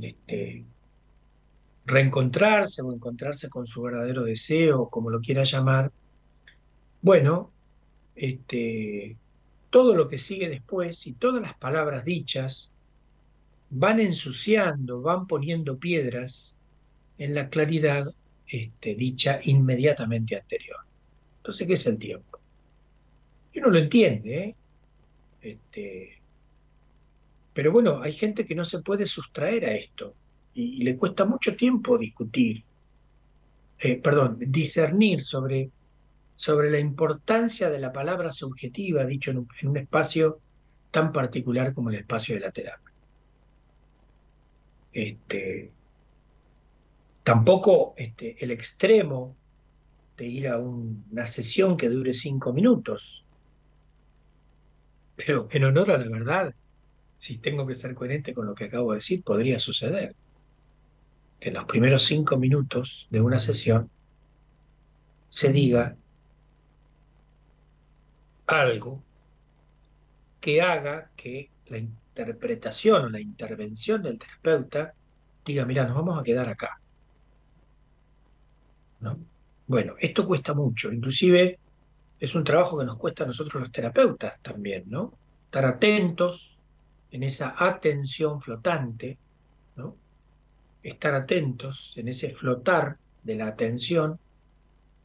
este, 0.00 0.64
reencontrarse 1.86 2.82
o 2.82 2.92
encontrarse 2.92 3.48
con 3.48 3.68
su 3.68 3.82
verdadero 3.82 4.24
deseo, 4.24 4.88
como 4.88 5.08
lo 5.08 5.20
quiera 5.20 5.44
llamar. 5.44 5.92
Bueno, 7.00 7.52
este, 8.16 9.16
todo 9.70 9.94
lo 9.94 10.08
que 10.08 10.18
sigue 10.18 10.48
después 10.48 11.06
y 11.06 11.12
todas 11.12 11.40
las 11.40 11.54
palabras 11.54 12.04
dichas 12.04 12.72
van 13.70 14.00
ensuciando, 14.00 15.00
van 15.00 15.28
poniendo 15.28 15.78
piedras 15.78 16.56
en 17.18 17.36
la 17.36 17.50
claridad 17.50 18.12
este, 18.54 18.94
dicha 18.94 19.40
inmediatamente 19.42 20.36
anterior. 20.36 20.78
Entonces, 21.38 21.66
¿qué 21.66 21.72
es 21.72 21.86
el 21.86 21.98
tiempo? 21.98 22.38
Y 23.52 23.58
uno 23.58 23.70
lo 23.70 23.78
entiende, 23.78 24.44
¿eh? 24.44 24.56
Este, 25.42 26.22
pero 27.52 27.72
bueno, 27.72 28.00
hay 28.00 28.12
gente 28.12 28.46
que 28.46 28.54
no 28.54 28.64
se 28.64 28.80
puede 28.80 29.06
sustraer 29.06 29.64
a 29.66 29.74
esto 29.74 30.14
y, 30.54 30.84
le 30.84 30.96
cuesta 30.96 31.24
mucho 31.24 31.56
tiempo 31.56 31.98
discutir, 31.98 32.62
eh, 33.80 33.96
perdón, 33.96 34.36
discernir 34.38 35.20
sobre, 35.20 35.70
sobre 36.36 36.70
la 36.70 36.78
importancia 36.78 37.70
de 37.70 37.80
la 37.80 37.92
palabra 37.92 38.30
subjetiva, 38.30 39.04
dicho 39.04 39.32
en 39.32 39.38
un, 39.38 39.48
en 39.60 39.68
un 39.68 39.76
espacio 39.78 40.38
tan 40.92 41.12
particular 41.12 41.74
como 41.74 41.90
el 41.90 41.96
espacio 41.96 42.36
de 42.36 42.40
la 42.40 42.52
terapia. 42.52 42.92
Este, 44.92 45.72
tampoco 47.24 47.94
este, 47.98 48.42
el 48.44 48.52
extremo 48.52 49.38
de 50.16 50.26
ir 50.26 50.48
a 50.48 50.58
un- 50.58 51.06
una 51.12 51.26
sesión 51.26 51.76
que 51.78 51.88
dure 51.90 52.14
cinco 52.14 52.52
minutos, 52.54 53.26
pero 55.14 55.48
en 55.50 55.64
honor 55.64 55.90
a 55.92 55.98
la 55.98 56.08
verdad, 56.08 56.54
si 57.18 57.38
tengo 57.40 57.66
que 57.66 57.74
ser 57.76 57.94
coherente 57.94 58.34
con 58.34 58.46
lo 58.46 58.54
que 58.56 58.64
acabo 58.66 58.92
de 58.92 58.98
decir, 58.98 59.22
podría 59.24 59.58
suceder 59.60 60.16
que 61.38 61.50
en 61.50 61.54
los 61.54 61.66
primeros 61.66 62.02
cinco 62.04 62.36
minutos 62.36 63.06
de 63.08 63.20
una 63.20 63.38
sesión 63.38 63.88
se 65.28 65.52
diga 65.52 65.96
algo 68.46 69.04
que 70.40 70.60
haga 70.62 71.10
que 71.16 71.52
la 71.66 71.78
interpretación 71.78 73.04
o 73.04 73.08
la 73.10 73.20
intervención 73.20 74.02
del 74.02 74.18
terapeuta 74.18 74.94
diga, 75.44 75.64
mira, 75.64 75.84
nos 75.84 75.96
vamos 75.96 76.18
a 76.20 76.22
quedar 76.24 76.48
acá. 76.48 76.70
¿No? 79.04 79.18
Bueno, 79.66 79.94
esto 80.00 80.26
cuesta 80.26 80.52
mucho, 80.52 80.92
inclusive 80.92 81.58
es 82.18 82.34
un 82.34 82.44
trabajo 82.44 82.78
que 82.78 82.84
nos 82.84 82.98
cuesta 82.98 83.24
a 83.24 83.26
nosotros 83.26 83.62
los 83.62 83.72
terapeutas 83.72 84.40
también, 84.42 84.84
¿no? 84.86 85.12
Estar 85.44 85.64
atentos 85.66 86.58
en 87.10 87.22
esa 87.22 87.54
atención 87.56 88.40
flotante. 88.40 89.18
Estar 90.82 91.14
atentos 91.14 91.94
en 91.96 92.08
ese 92.08 92.28
flotar 92.28 92.98
de 93.22 93.36
la 93.36 93.46
atención 93.46 94.18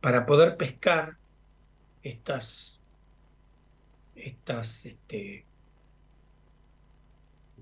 para 0.01 0.25
poder 0.25 0.57
pescar 0.57 1.15
estas, 2.03 2.81
estas 4.15 4.85
este, 4.85 5.45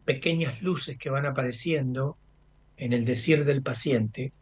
pequeñas 0.03 0.63
luces 0.63 0.97
que 0.97 1.11
van 1.11 1.27
apareciendo 1.27 2.17
en 2.75 2.93
el 2.93 3.05
decir 3.05 3.45
del 3.45 3.61
paciente 3.61 4.33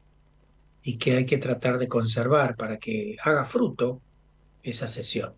y 0.86 0.98
que 0.98 1.18
hay 1.18 1.26
que 1.26 1.40
tratar 1.40 1.80
de 1.80 1.88
conservar 1.88 2.56
para 2.56 2.78
que 2.78 3.18
haga 3.24 3.44
fruto 3.44 4.02
esa 4.62 4.88
sesión. 4.88 5.34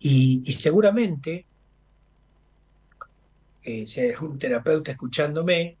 Y, 0.00 0.50
seguramente, 0.52 1.44
eh, 3.62 3.86
si 3.86 4.00
hay 4.00 4.10
algún 4.12 4.38
terapeuta 4.38 4.92
escuchándome, 4.92 5.76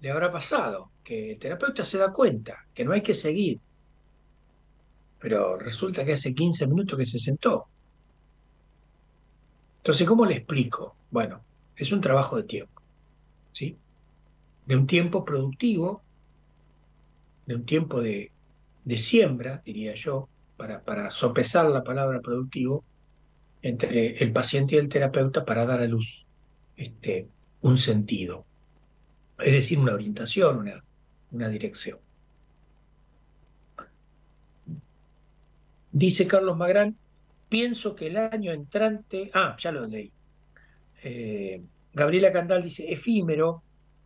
le 0.00 0.10
habrá 0.12 0.30
pasado 0.30 0.92
que 1.02 1.32
el 1.32 1.38
terapeuta 1.40 1.82
se 1.82 1.98
da 1.98 2.12
cuenta 2.12 2.64
que 2.72 2.84
no 2.84 2.92
hay 2.92 3.02
que 3.02 3.14
seguir, 3.14 3.58
pero 5.18 5.58
resulta 5.58 6.04
que 6.04 6.12
hace 6.12 6.34
15 6.34 6.68
minutos 6.68 6.96
que 6.96 7.06
se 7.06 7.18
sentó. 7.18 7.66
Entonces, 9.78 10.06
¿cómo 10.06 10.24
le 10.24 10.36
explico? 10.36 10.94
Bueno, 11.10 11.42
es 11.74 11.90
un 11.90 12.00
trabajo 12.00 12.36
de 12.36 12.44
tiempo, 12.44 12.80
¿sí? 13.50 13.76
De 14.66 14.76
un 14.76 14.86
tiempo 14.86 15.24
productivo, 15.24 16.02
de 17.46 17.54
un 17.56 17.64
tiempo 17.64 18.00
de, 18.00 18.30
de 18.84 18.98
siembra, 18.98 19.62
diría 19.64 19.94
yo, 19.94 20.28
para, 20.56 20.82
para 20.82 21.10
sopesar 21.10 21.66
la 21.66 21.82
palabra 21.82 22.20
productivo 22.20 22.84
entre 23.62 24.18
el 24.18 24.32
paciente 24.32 24.74
y 24.74 24.78
el 24.78 24.88
terapeuta 24.88 25.44
para 25.44 25.64
dar 25.66 25.80
a 25.80 25.86
luz 25.86 26.26
este, 26.76 27.28
un 27.60 27.76
sentido, 27.76 28.44
es 29.38 29.52
decir, 29.52 29.78
una 29.78 29.94
orientación, 29.94 30.58
una, 30.58 30.84
una 31.30 31.48
dirección. 31.48 31.98
Dice 35.92 36.26
Carlos 36.26 36.56
Magrán, 36.56 36.96
pienso 37.48 37.94
que 37.94 38.06
el 38.06 38.16
año 38.16 38.52
entrante, 38.52 39.30
ah, 39.34 39.56
ya 39.58 39.70
lo 39.72 39.86
leí. 39.86 40.10
Eh, 41.04 41.62
Gabriela 41.92 42.32
Candal 42.32 42.62
dice, 42.62 42.90
efímero 42.90 43.62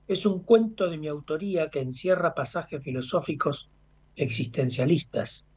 es 0.08 0.26
un 0.26 0.42
cuento 0.42 0.88
de 0.88 0.98
mi 0.98 1.08
autoría 1.08 1.70
que 1.70 1.80
encierra 1.80 2.34
pasajes 2.34 2.82
filosóficos 2.82 3.68
existencialistas. 4.14 5.48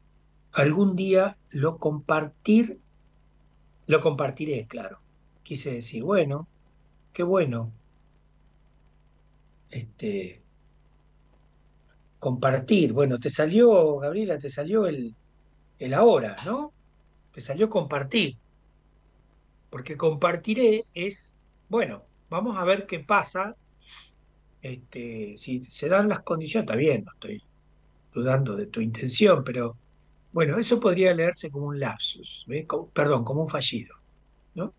Algún 0.52 0.96
día 0.96 1.38
lo 1.52 1.78
compartir, 1.78 2.80
lo 3.86 4.02
compartiré, 4.02 4.66
claro. 4.68 5.00
Quise 5.44 5.74
decir, 5.74 6.04
bueno, 6.04 6.48
qué 7.14 7.24
bueno. 7.24 7.72
Este, 9.70 10.42
compartir, 12.20 12.94
bueno, 12.94 13.20
te 13.20 13.30
salió, 13.30 13.98
Gabriela, 13.98 14.40
te 14.40 14.50
salió 14.50 14.88
el, 14.88 15.16
el 15.80 15.94
ahora, 15.94 16.36
¿no? 16.46 16.74
Te 17.32 17.42
salió 17.42 17.70
compartir. 17.70 18.38
Porque 19.70 19.96
compartiré 19.96 20.86
es, 20.94 21.36
bueno, 21.70 22.04
vamos 22.30 22.58
a 22.58 22.64
ver 22.64 22.88
qué 22.88 23.00
pasa. 23.00 23.56
Este, 24.62 25.36
si 25.38 25.66
se 25.66 25.88
dan 25.90 26.10
las 26.10 26.22
condiciones, 26.22 26.68
está 26.68 26.76
bien, 26.76 27.06
no 27.06 27.14
estoy 27.14 27.42
dudando 28.14 28.56
de 28.56 28.68
tu 28.68 28.82
intención, 28.82 29.44
pero 29.44 29.78
bueno, 30.32 30.58
eso 30.58 30.80
podría 30.80 31.14
leerse 31.14 31.50
como 31.50 31.68
un 31.68 31.80
lapsus, 31.80 32.46
perdón, 32.94 33.24
como 33.24 33.44
un 33.44 33.50
fallido, 33.50 33.96
¿no? 34.56 34.74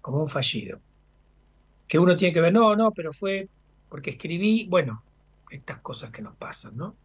Como 0.00 0.22
un 0.22 0.28
fallido. 0.28 0.78
Que 1.88 1.98
uno 1.98 2.16
tiene 2.16 2.32
que 2.32 2.40
ver, 2.40 2.52
no, 2.52 2.74
no, 2.76 2.92
pero 2.92 3.12
fue 3.12 3.48
porque 3.88 4.10
escribí, 4.10 4.66
bueno, 4.68 5.02
estas 5.50 5.78
cosas 5.78 6.10
que 6.10 6.22
nos 6.22 6.36
pasan, 6.36 6.76
¿no? 6.76 6.96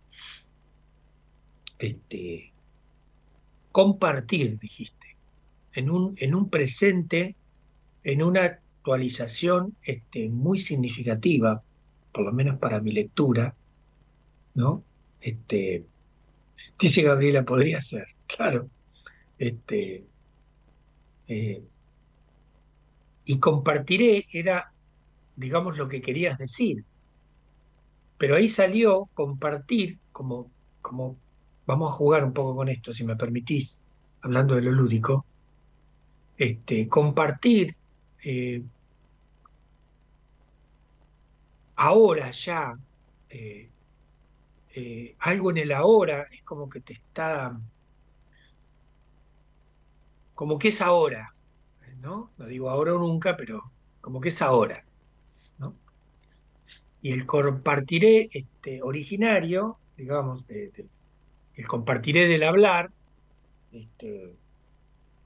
Este, 1.77 2.51
compartir, 3.71 4.59
dijiste, 4.59 5.15
en 5.73 5.89
un, 5.89 6.15
en 6.17 6.35
un 6.35 6.49
presente, 6.49 7.35
en 8.03 8.23
una 8.23 8.43
actualización 8.43 9.75
este, 9.83 10.29
muy 10.29 10.59
significativa, 10.59 11.63
por 12.11 12.25
lo 12.25 12.31
menos 12.31 12.57
para 12.59 12.79
mi 12.79 12.91
lectura, 12.91 13.55
¿no? 14.53 14.83
Este, 15.21 15.85
dice 16.79 17.01
Gabriela, 17.03 17.43
podría 17.43 17.81
ser, 17.81 18.07
claro. 18.27 18.69
Este, 19.37 20.03
eh, 21.27 21.63
y 23.25 23.39
compartiré 23.39 24.27
era, 24.31 24.71
digamos, 25.35 25.77
lo 25.77 25.87
que 25.87 26.01
querías 26.01 26.37
decir. 26.37 26.83
Pero 28.17 28.35
ahí 28.35 28.47
salió 28.47 29.09
compartir, 29.13 29.97
como, 30.11 30.51
como 30.81 31.15
vamos 31.65 31.91
a 31.91 31.95
jugar 31.95 32.23
un 32.23 32.33
poco 32.33 32.55
con 32.55 32.69
esto, 32.69 32.93
si 32.93 33.03
me 33.03 33.15
permitís, 33.15 33.81
hablando 34.21 34.55
de 34.55 34.61
lo 34.61 34.71
lúdico, 34.71 35.25
este, 36.37 36.87
compartir 36.87 37.75
eh, 38.23 38.61
ahora 41.81 42.29
ya, 42.29 42.77
eh, 43.29 43.67
eh, 44.75 45.15
algo 45.19 45.49
en 45.49 45.57
el 45.57 45.71
ahora 45.71 46.27
es 46.31 46.43
como 46.43 46.69
que 46.69 46.79
te 46.79 46.93
está, 46.93 47.59
como 50.35 50.59
que 50.59 50.67
es 50.67 50.79
ahora, 50.79 51.33
¿no? 51.99 52.29
No 52.37 52.45
digo 52.45 52.69
ahora 52.69 52.93
o 52.93 52.99
nunca, 52.99 53.35
pero 53.35 53.71
como 53.99 54.21
que 54.21 54.29
es 54.29 54.41
ahora, 54.43 54.83
¿no? 55.57 55.73
Y 57.01 57.13
el 57.13 57.25
compartiré 57.25 58.29
este, 58.31 58.83
originario, 58.83 59.79
digamos, 59.97 60.45
el 60.49 61.67
compartiré 61.67 62.27
del 62.27 62.43
hablar, 62.43 62.91
este, 63.71 64.35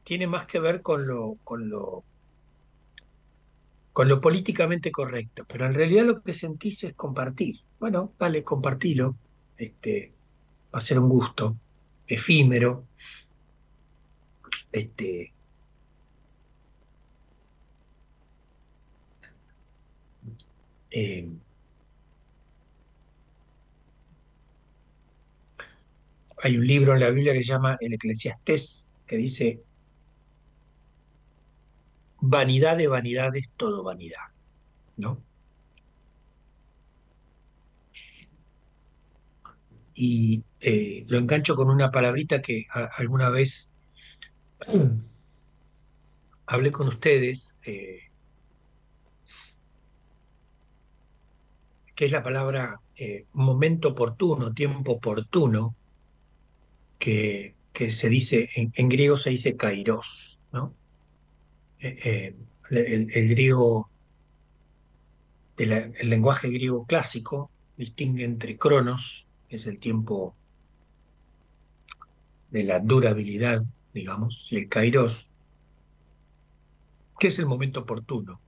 tiene 0.05 0.25
más 0.27 0.47
que 0.47 0.59
ver 0.59 0.81
con 0.81 1.05
lo, 1.05 1.37
con 3.95 4.09
lo 4.09 4.19
políticamente 4.19 4.91
correcto, 4.91 5.45
pero 5.47 5.65
en 5.65 5.73
realidad 5.73 6.03
lo 6.03 6.21
que 6.21 6.33
sentís 6.33 6.83
es 6.83 6.93
compartir. 6.95 7.61
Bueno, 7.79 8.11
dale, 8.19 8.43
compartilo, 8.43 9.15
este, 9.57 10.11
va 10.73 10.79
a 10.79 10.81
ser 10.81 10.99
un 10.99 11.07
gusto, 11.07 11.55
efímero, 12.05 12.83
este, 14.73 15.31
eh, 20.91 21.29
hay 26.43 26.57
un 26.57 26.67
libro 26.67 26.93
en 26.95 26.99
la 26.99 27.11
Biblia 27.11 27.31
que 27.31 27.43
se 27.43 27.53
llama 27.53 27.77
El 27.79 27.93
Eclesiastés, 27.93 28.89
que 29.07 29.15
dice, 29.15 29.61
vanidad 32.29 32.77
de 32.77 32.87
vanidades, 32.87 33.49
todo 33.57 33.83
vanidad, 33.83 34.27
¿no? 34.97 35.21
Y 39.93 40.43
eh, 40.59 41.05
lo 41.07 41.17
engancho 41.17 41.55
con 41.55 41.69
una 41.69 41.91
palabrita 41.91 42.41
que 42.41 42.67
alguna 42.97 43.29
vez 43.29 43.71
hablé 46.47 46.71
con 46.71 46.87
ustedes, 46.87 47.57
eh, 47.63 47.99
que 51.95 52.05
es 52.05 52.11
la 52.11 52.23
palabra 52.23 52.81
eh, 52.97 53.25
momento 53.33 53.89
oportuno, 53.89 54.53
tiempo 54.53 54.93
oportuno, 54.93 55.75
que, 56.99 57.55
que 57.73 57.91
se 57.91 58.09
dice, 58.09 58.49
en, 58.55 58.73
en 58.75 58.89
griego 58.89 59.17
se 59.17 59.29
dice 59.29 59.55
kairos, 59.55 60.39
¿no? 60.51 60.73
Eh, 61.79 61.97
eh, 62.03 62.35
el, 62.71 63.29
griego, 63.29 63.89
el, 65.57 65.71
el 65.71 66.09
lenguaje 66.09 66.49
griego 66.49 66.85
clásico 66.85 67.51
distingue 67.77 68.23
entre 68.23 68.57
cronos, 68.57 69.27
que 69.49 69.57
es 69.57 69.67
el 69.67 69.79
tiempo 69.79 70.35
de 72.51 72.63
la 72.63 72.79
durabilidad, 72.79 73.63
digamos, 73.93 74.47
y 74.49 74.57
el 74.57 74.69
kairos, 74.69 75.29
que 77.19 77.27
es 77.27 77.39
el 77.39 77.45
momento 77.45 77.81
oportuno, 77.81 78.39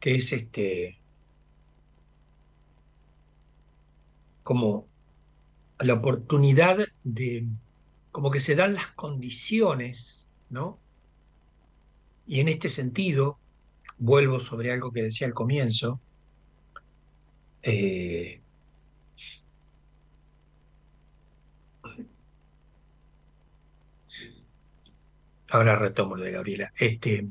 que 0.00 0.16
es 0.16 0.32
este 0.32 0.98
como 4.42 4.88
la 5.78 5.94
oportunidad 5.94 6.78
de, 7.04 7.46
como 8.10 8.30
que 8.30 8.40
se 8.40 8.54
dan 8.54 8.74
las 8.74 8.88
condiciones, 8.88 10.28
¿no? 10.52 10.78
Y 12.26 12.40
en 12.40 12.48
este 12.48 12.68
sentido, 12.68 13.38
vuelvo 13.98 14.38
sobre 14.38 14.70
algo 14.70 14.92
que 14.92 15.02
decía 15.02 15.26
al 15.26 15.34
comienzo, 15.34 15.98
eh, 17.62 18.40
ahora 25.48 25.76
retomo 25.76 26.16
lo 26.16 26.24
de 26.24 26.32
Gabriela, 26.32 26.72
este, 26.78 27.26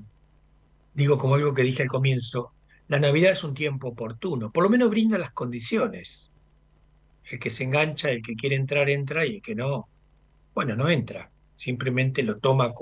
digo 0.93 1.17
como 1.17 1.35
algo 1.35 1.53
que 1.53 1.63
dije 1.63 1.83
al 1.83 1.89
comienzo, 1.89 2.53
la 2.87 2.99
Navidad 2.99 3.31
es 3.31 3.43
un 3.43 3.53
tiempo 3.53 3.89
oportuno, 3.89 4.51
por 4.51 4.63
lo 4.63 4.69
menos 4.69 4.89
brinda 4.89 5.17
las 5.17 5.31
condiciones. 5.31 6.29
El 7.29 7.39
que 7.39 7.49
se 7.49 7.63
engancha, 7.63 8.09
el 8.09 8.21
que 8.21 8.35
quiere 8.35 8.57
entrar, 8.57 8.89
entra, 8.89 9.25
y 9.25 9.35
el 9.35 9.41
que 9.41 9.55
no, 9.55 9.87
bueno, 10.53 10.75
no 10.75 10.89
entra, 10.89 11.31
simplemente 11.55 12.23
lo 12.23 12.39
toma 12.39 12.73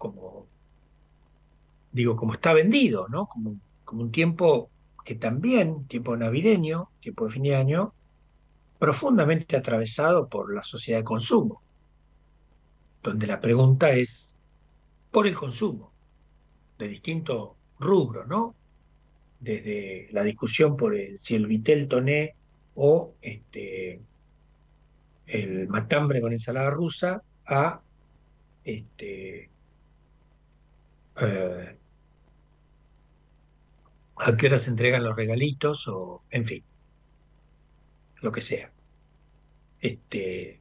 como, 0.00 0.46
digo, 1.92 2.16
como 2.16 2.32
está 2.32 2.54
vendido, 2.54 3.06
¿no? 3.08 3.26
Como, 3.26 3.56
como 3.84 4.00
un 4.00 4.10
tiempo 4.10 4.70
que 5.04 5.14
también, 5.14 5.86
tiempo 5.88 6.16
navideño, 6.16 6.88
tiempo 7.00 7.26
de 7.26 7.32
fin 7.32 7.42
de 7.42 7.54
año, 7.54 7.92
profundamente 8.78 9.58
atravesado 9.58 10.26
por 10.26 10.54
la 10.54 10.62
sociedad 10.62 11.00
de 11.00 11.04
consumo, 11.04 11.60
donde 13.02 13.26
la 13.26 13.42
pregunta 13.42 13.90
es 13.90 14.38
por 15.10 15.26
el 15.26 15.34
consumo, 15.34 15.92
de 16.78 16.88
distintos 16.88 17.50
rubros, 17.78 18.26
¿no? 18.26 18.54
Desde 19.38 20.08
la 20.12 20.22
discusión 20.22 20.78
por 20.78 20.96
el, 20.96 21.18
si 21.18 21.34
el 21.34 21.46
vitel 21.46 21.88
toné 21.88 22.36
o 22.74 23.12
este, 23.20 24.00
el 25.26 25.68
matambre 25.68 26.22
con 26.22 26.32
ensalada 26.32 26.70
rusa 26.70 27.22
a 27.44 27.82
este, 28.64 29.49
eh, 31.22 31.76
a 34.16 34.36
qué 34.36 34.46
hora 34.46 34.58
se 34.58 34.70
entregan 34.70 35.02
los 35.02 35.16
regalitos 35.16 35.88
o, 35.88 36.22
en 36.30 36.46
fin, 36.46 36.64
lo 38.20 38.32
que 38.32 38.40
sea. 38.40 38.70
Este, 39.80 40.60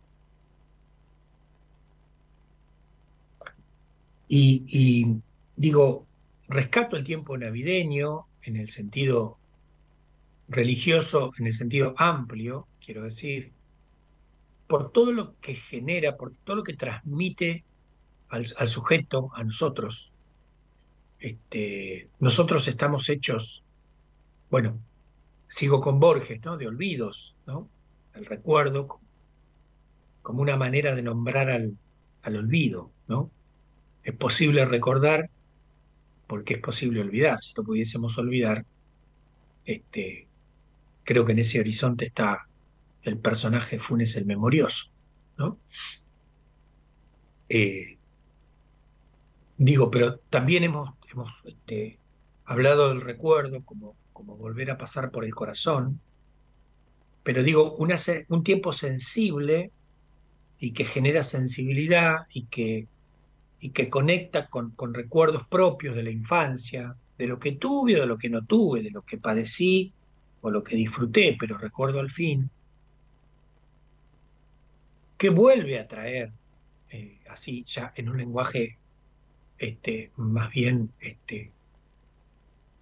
y, 4.28 5.22
digo, 5.56 6.08
rescato 6.48 6.96
el 6.96 7.04
tiempo 7.04 7.38
navideño 7.38 8.28
en 8.44 8.56
el 8.56 8.70
sentido 8.70 9.38
religioso, 10.48 11.32
en 11.38 11.48
el 11.48 11.54
sentido 11.54 11.94
amplio, 11.98 12.68
quiero 12.84 13.04
decir, 13.04 13.52
por 14.68 14.92
todo 14.92 15.12
lo 15.12 15.40
que 15.42 15.56
genera, 15.56 16.16
por 16.16 16.34
todo 16.44 16.58
lo 16.58 16.64
que 16.64 16.76
transmite 16.76 17.66
al 18.30 18.68
sujeto, 18.68 19.32
a 19.34 19.44
nosotros. 19.44 20.14
Este, 21.20 22.10
nosotros 22.20 22.68
estamos 22.68 23.10
hechos, 23.10 23.64
bueno, 24.50 24.80
sigo 25.48 25.82
con 25.82 26.00
Borges, 26.00 26.44
¿no? 26.44 26.58
De 26.58 26.68
olvidos, 26.68 27.36
¿no? 27.46 27.70
El 28.14 28.26
recuerdo 28.26 29.00
como, 30.22 30.42
una 30.42 30.56
manera 30.56 30.96
de 30.96 31.02
nombrar 31.02 31.50
al, 31.50 31.78
al 32.22 32.36
olvido, 32.36 32.92
¿no? 33.08 33.32
Es 34.04 34.16
posible 34.16 34.66
recordar 34.66 35.30
porque 36.28 36.54
es 36.56 36.62
posible 36.62 37.02
olvidar. 37.02 37.42
Si 37.42 37.54
lo 37.56 37.64
pudiésemos 37.64 38.18
olvidar, 38.18 38.66
este, 39.66 40.28
creo 41.04 41.26
que 41.26 41.32
en 41.32 41.40
ese 41.40 41.60
horizonte 41.60 42.06
está 42.06 42.48
el 43.02 43.18
personaje 43.18 43.80
Funes 43.80 44.16
el 44.16 44.26
Memorioso, 44.26 44.86
¿no? 45.38 45.58
Eh, 47.50 47.98
digo, 49.58 49.90
pero 49.90 50.18
también 50.30 50.64
hemos, 50.64 50.92
hemos 51.12 51.30
este, 51.46 51.98
hablado 52.46 52.90
del 52.90 53.02
recuerdo 53.02 53.64
como, 53.64 53.96
volver 54.14 54.70
a 54.70 54.78
pasar 54.78 55.12
por 55.12 55.24
el 55.24 55.34
corazón, 55.34 56.02
pero 57.24 57.42
digo, 57.42 57.76
un 57.76 58.44
tiempo 58.44 58.74
sensible 58.74 59.72
y 60.60 60.72
que 60.72 60.84
genera 60.84 61.24
sensibilidad 61.24 62.28
y 62.34 62.44
que, 62.46 62.88
que 63.74 63.90
conecta 63.90 64.48
con, 64.48 64.74
recuerdos 64.94 65.48
propios 65.48 65.96
de 65.96 66.04
la 66.04 66.12
infancia, 66.12 66.96
de 67.18 67.28
lo 67.28 67.40
que 67.40 67.54
tuve 67.54 67.98
o 67.98 68.02
de 68.02 68.08
lo 68.08 68.18
que 68.18 68.30
no 68.30 68.44
tuve, 68.44 68.82
de 68.82 68.92
lo 68.92 69.04
que 69.04 69.18
padecí 69.18 69.94
o 70.42 70.50
lo 70.50 70.64
que 70.64 70.76
disfruté, 70.76 71.38
pero 71.40 71.58
recuerdo 71.58 72.00
al 72.00 72.10
fin. 72.10 72.50
¿Qué 75.18 75.30
vuelve 75.30 75.80
a 75.80 75.88
traer, 75.88 76.32
eh, 76.90 77.20
así 77.30 77.64
ya 77.66 77.94
en 77.96 78.10
un 78.10 78.18
lenguaje 78.18 78.78
este, 79.60 80.12
más 80.16 80.50
bien 80.52 80.92
este, 81.00 81.52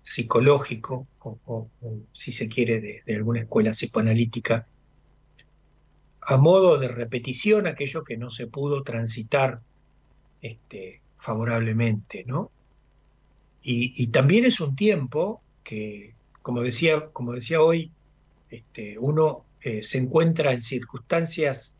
psicológico, 0.03 1.07
o, 1.19 1.67
si 2.13 2.31
se 2.31 2.47
quiere, 2.47 3.03
de, 3.05 3.15
alguna 3.15 3.41
escuela 3.41 3.71
psicoanalítica, 3.71 4.67
a 6.21 6.37
modo 6.37 6.77
de 6.77 6.87
repetición 6.87 7.67
aquello 7.67 8.03
que 8.03 8.17
no 8.17 8.31
se 8.31 8.47
pudo 8.47 8.83
transitar 8.83 9.61
este, 10.41 11.01
favorablemente, 11.19 12.23
¿no? 12.25 12.51
Y, 13.61 13.93
y 14.01 14.07
también 14.07 14.45
es 14.45 14.59
un 14.59 14.75
tiempo 14.75 15.41
que, 15.63 16.13
como 16.41 16.61
decía, 16.61 17.07
como 17.11 17.33
decía 17.33 17.61
hoy, 17.61 17.91
este, 18.49 18.97
uno 18.99 19.45
eh, 19.61 19.83
se 19.83 19.97
encuentra 19.97 20.51
en 20.51 20.61
circunstancias 20.61 21.75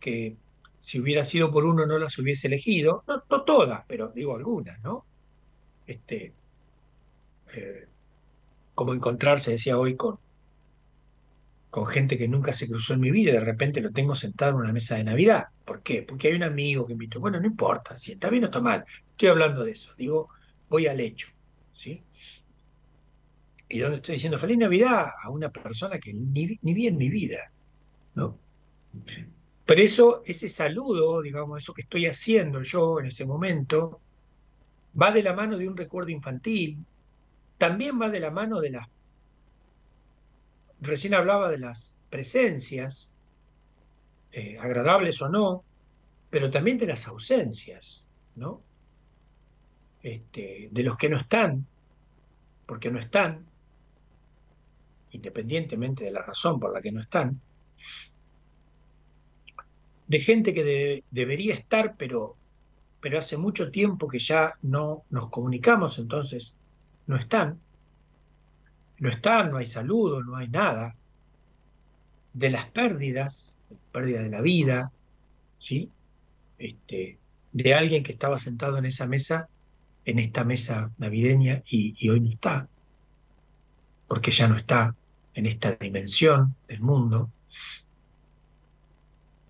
que 0.00 0.36
si 0.84 1.00
hubiera 1.00 1.24
sido 1.24 1.50
por 1.50 1.64
uno 1.64 1.86
no 1.86 1.98
las 1.98 2.18
hubiese 2.18 2.46
elegido, 2.46 3.04
no, 3.06 3.22
todas, 3.42 3.86
pero 3.88 4.08
digo 4.08 4.36
algunas, 4.36 4.78
¿no? 4.82 5.06
Este, 5.86 6.34
eh, 7.54 7.88
como 8.74 8.92
encontrarse, 8.92 9.52
decía 9.52 9.78
hoy, 9.78 9.96
con, 9.96 10.18
con 11.70 11.86
gente 11.86 12.18
que 12.18 12.28
nunca 12.28 12.52
se 12.52 12.68
cruzó 12.68 12.92
en 12.92 13.00
mi 13.00 13.10
vida 13.10 13.30
y 13.30 13.32
de 13.32 13.40
repente 13.40 13.80
lo 13.80 13.92
tengo 13.92 14.14
sentado 14.14 14.50
en 14.50 14.56
una 14.58 14.74
mesa 14.74 14.96
de 14.96 15.04
Navidad. 15.04 15.46
¿Por 15.64 15.80
qué? 15.82 16.02
Porque 16.02 16.28
hay 16.28 16.34
un 16.34 16.42
amigo 16.42 16.86
que 16.86 16.92
invitó. 16.92 17.18
Bueno, 17.18 17.40
no 17.40 17.46
importa, 17.46 17.96
si 17.96 18.12
está 18.12 18.28
bien 18.28 18.44
o 18.44 18.46
está 18.48 18.60
mal. 18.60 18.84
Estoy 19.12 19.30
hablando 19.30 19.64
de 19.64 19.70
eso. 19.70 19.90
Digo, 19.96 20.28
voy 20.68 20.86
al 20.86 21.00
hecho, 21.00 21.28
¿sí? 21.72 22.02
Y 23.70 23.78
donde 23.78 23.96
estoy 23.96 24.16
diciendo 24.16 24.36
feliz 24.36 24.58
Navidad 24.58 25.12
a 25.22 25.30
una 25.30 25.48
persona 25.48 25.98
que 25.98 26.12
ni, 26.12 26.58
ni 26.60 26.74
vi 26.74 26.88
en 26.88 26.98
mi 26.98 27.08
vida, 27.08 27.50
¿no? 28.14 28.38
Pero 29.66 29.80
eso, 29.80 30.22
ese 30.26 30.48
saludo, 30.48 31.22
digamos, 31.22 31.62
eso 31.62 31.72
que 31.72 31.82
estoy 31.82 32.06
haciendo 32.06 32.62
yo 32.62 33.00
en 33.00 33.06
ese 33.06 33.24
momento, 33.24 34.00
va 35.00 35.10
de 35.10 35.22
la 35.22 35.32
mano 35.32 35.56
de 35.56 35.66
un 35.66 35.76
recuerdo 35.76 36.10
infantil, 36.10 36.84
también 37.56 38.00
va 38.00 38.10
de 38.10 38.20
la 38.20 38.30
mano 38.30 38.60
de 38.60 38.70
las, 38.70 38.88
recién 40.80 41.14
hablaba 41.14 41.50
de 41.50 41.58
las 41.58 41.96
presencias, 42.10 43.16
eh, 44.32 44.58
agradables 44.58 45.22
o 45.22 45.28
no, 45.28 45.64
pero 46.28 46.50
también 46.50 46.76
de 46.76 46.86
las 46.86 47.06
ausencias, 47.06 48.06
¿no? 48.36 48.60
Este, 50.02 50.68
de 50.70 50.82
los 50.82 50.96
que 50.98 51.08
no 51.08 51.16
están, 51.16 51.66
porque 52.66 52.90
no 52.90 52.98
están, 52.98 53.46
independientemente 55.12 56.04
de 56.04 56.10
la 56.10 56.22
razón 56.22 56.60
por 56.60 56.72
la 56.72 56.82
que 56.82 56.92
no 56.92 57.00
están, 57.00 57.40
de 60.06 60.20
gente 60.20 60.54
que 60.54 60.64
de- 60.64 61.04
debería 61.10 61.54
estar, 61.54 61.96
pero, 61.96 62.36
pero 63.00 63.18
hace 63.18 63.36
mucho 63.36 63.70
tiempo 63.70 64.08
que 64.08 64.18
ya 64.18 64.54
no 64.62 65.04
nos 65.10 65.30
comunicamos, 65.30 65.98
entonces 65.98 66.54
no 67.06 67.16
están. 67.16 67.60
No 68.98 69.08
están, 69.08 69.50
no 69.50 69.58
hay 69.58 69.66
saludo, 69.66 70.22
no 70.22 70.36
hay 70.36 70.48
nada. 70.48 70.94
De 72.32 72.50
las 72.50 72.66
pérdidas, 72.70 73.54
pérdida 73.92 74.22
de 74.22 74.28
la 74.30 74.40
vida, 74.40 74.90
¿sí? 75.58 75.90
Este, 76.58 77.18
de 77.52 77.74
alguien 77.74 78.02
que 78.04 78.12
estaba 78.12 78.36
sentado 78.38 78.78
en 78.78 78.86
esa 78.86 79.06
mesa, 79.06 79.48
en 80.04 80.18
esta 80.18 80.44
mesa 80.44 80.90
navideña, 80.98 81.62
y 81.66 82.08
hoy 82.08 82.20
no 82.20 82.30
está, 82.30 82.68
porque 84.06 84.30
ya 84.30 84.48
no 84.48 84.56
está 84.56 84.94
en 85.34 85.46
esta 85.46 85.72
dimensión 85.72 86.54
del 86.68 86.80
mundo. 86.80 87.30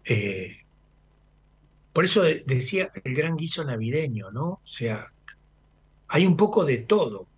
Eh, 0.04 0.56
por 1.92 2.04
eso 2.04 2.22
de- 2.22 2.42
decía 2.46 2.90
el 3.04 3.14
gran 3.14 3.36
guiso 3.36 3.64
navideño, 3.64 4.30
¿no? 4.30 4.44
O 4.44 4.60
sea, 4.64 5.12
hay 6.08 6.26
un 6.26 6.36
poco 6.36 6.64
de 6.64 6.78
todo 6.78 7.28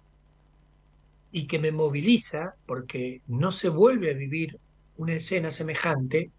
y 1.31 1.47
que 1.47 1.59
me 1.59 1.73
moviliza 1.73 2.55
porque 2.67 3.23
no 3.27 3.51
se 3.53 3.69
vuelve 3.69 4.11
a 4.11 4.15
vivir 4.15 4.59
una 4.97 5.15
escena 5.15 5.51
semejante 5.51 6.31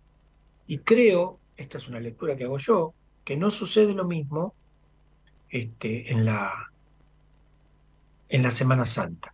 y 0.68 0.80
creo, 0.80 1.40
esta 1.58 1.78
es 1.80 1.88
una 1.88 2.00
lectura 2.02 2.38
que 2.38 2.46
hago 2.46 2.58
yo, 2.60 2.96
que 3.26 3.38
no 3.38 3.52
sucede 3.52 3.94
lo 3.94 4.06
mismo 4.06 4.56
este, 5.50 6.12
en 6.12 6.26
la, 6.26 6.54
en 8.30 8.44
la 8.44 8.52
Semana 8.52 8.86
Santa. 8.86 9.34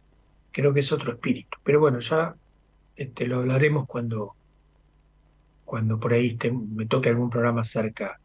Creo 0.52 0.74
que 0.74 0.82
es 0.82 0.92
otro 0.92 1.14
espíritu. 1.14 1.58
Pero 1.64 1.80
bueno, 1.80 2.00
ya 2.00 2.36
este, 2.96 3.28
lo 3.28 3.40
hablaremos 3.40 3.88
cuando, 3.88 4.36
cuando 5.66 6.00
por 6.00 6.14
ahí 6.14 6.38
me 6.52 6.86
toque 6.86 7.10
algún 7.10 7.30
programa 7.30 7.64
cerca 7.64 8.20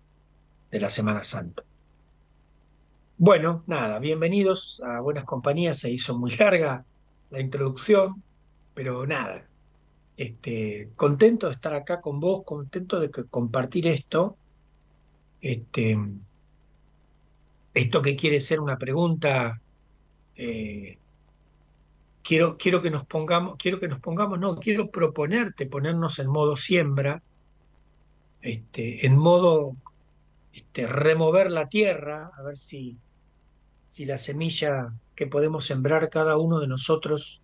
de 0.70 0.80
la 0.80 0.90
Semana 0.90 1.24
Santa. 1.24 1.62
Bueno, 3.16 3.64
nada, 3.66 3.98
bienvenidos 3.98 4.80
a 4.84 5.00
Buenas 5.00 5.24
Compañías. 5.24 5.78
Se 5.78 5.90
hizo 5.90 6.16
muy 6.16 6.30
larga 6.36 6.84
la 7.30 7.40
introducción, 7.40 8.22
pero 8.74 9.06
nada, 9.06 9.44
este, 10.16 10.90
contento 10.94 11.48
de 11.48 11.54
estar 11.54 11.74
acá 11.74 12.00
con 12.00 12.20
vos, 12.20 12.44
contento 12.44 13.00
de 13.00 13.10
compartir 13.10 13.86
esto. 13.86 14.36
Este, 15.40 15.96
esto 17.74 18.02
que 18.02 18.16
quiere 18.16 18.40
ser 18.40 18.60
una 18.60 18.78
pregunta, 18.78 19.60
eh, 20.36 20.98
quiero, 22.22 22.56
quiero 22.56 22.82
que 22.82 22.90
nos 22.90 23.06
pongamos, 23.06 23.56
quiero 23.58 23.80
que 23.80 23.88
nos 23.88 24.00
pongamos, 24.00 24.38
no, 24.38 24.56
quiero 24.56 24.90
proponerte 24.90 25.66
ponernos 25.66 26.18
en 26.18 26.28
modo 26.28 26.56
siembra, 26.56 27.22
este, 28.48 29.06
en 29.06 29.16
modo 29.16 29.76
este, 30.52 30.86
remover 30.86 31.50
la 31.50 31.68
tierra, 31.68 32.30
a 32.36 32.42
ver 32.42 32.56
si, 32.56 32.96
si 33.88 34.06
la 34.06 34.16
semilla 34.16 34.92
que 35.14 35.26
podemos 35.26 35.66
sembrar 35.66 36.08
cada 36.08 36.38
uno 36.38 36.58
de 36.58 36.66
nosotros, 36.66 37.42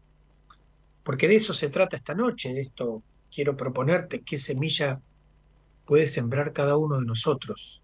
porque 1.03 1.29
de 1.29 1.37
eso 1.37 1.53
se 1.53 1.69
trata 1.69 1.97
esta 1.97 2.15
noche, 2.15 2.55
de 2.55 2.63
esto 2.63 3.03
quiero 3.31 3.57
proponerte, 3.57 4.23
qué 4.23 4.39
semilla 4.39 5.01
puede 5.85 6.07
sembrar 6.07 6.53
cada 6.53 6.77
uno 6.77 6.99
de 6.99 7.05
nosotros. 7.05 7.83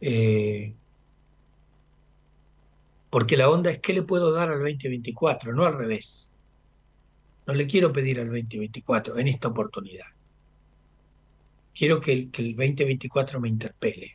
Eh, 0.00 0.72
porque 3.10 3.36
la 3.36 3.50
onda 3.50 3.70
es 3.70 3.80
qué 3.80 3.92
le 3.92 4.02
puedo 4.02 4.32
dar 4.32 4.50
al 4.50 4.60
2024, 4.60 5.52
no 5.52 5.66
al 5.66 5.76
revés. 5.76 6.32
No 7.46 7.52
le 7.52 7.66
quiero 7.66 7.92
pedir 7.92 8.20
al 8.20 8.28
2024 8.28 9.18
en 9.18 9.28
esta 9.28 9.48
oportunidad. 9.48 10.06
Quiero 11.74 12.00
que 12.00 12.12
el, 12.12 12.30
que 12.30 12.42
el 12.42 12.54
2024 12.56 13.40
me 13.40 13.48
interpele, 13.48 14.12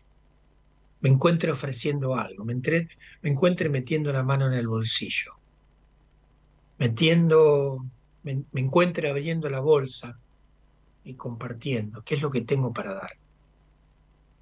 me 0.99 1.09
encuentre 1.09 1.51
ofreciendo 1.51 2.15
algo, 2.17 2.43
me, 2.43 2.51
entre- 2.53 2.89
me 3.21 3.29
encuentre 3.29 3.69
metiendo 3.69 4.11
la 4.11 4.23
mano 4.23 4.47
en 4.47 4.53
el 4.53 4.67
bolsillo, 4.67 5.31
metiendo, 6.77 7.79
me, 8.23 8.45
encuentre 8.53 9.09
abriendo 9.09 9.49
la 9.49 9.59
bolsa 9.59 10.13
y 11.03 11.15
compartiendo 11.15 12.03
qué 12.03 12.15
es 12.15 12.21
lo 12.21 12.31
que 12.31 12.41
tengo 12.43 12.73
para 12.73 12.93
dar. 12.95 13.11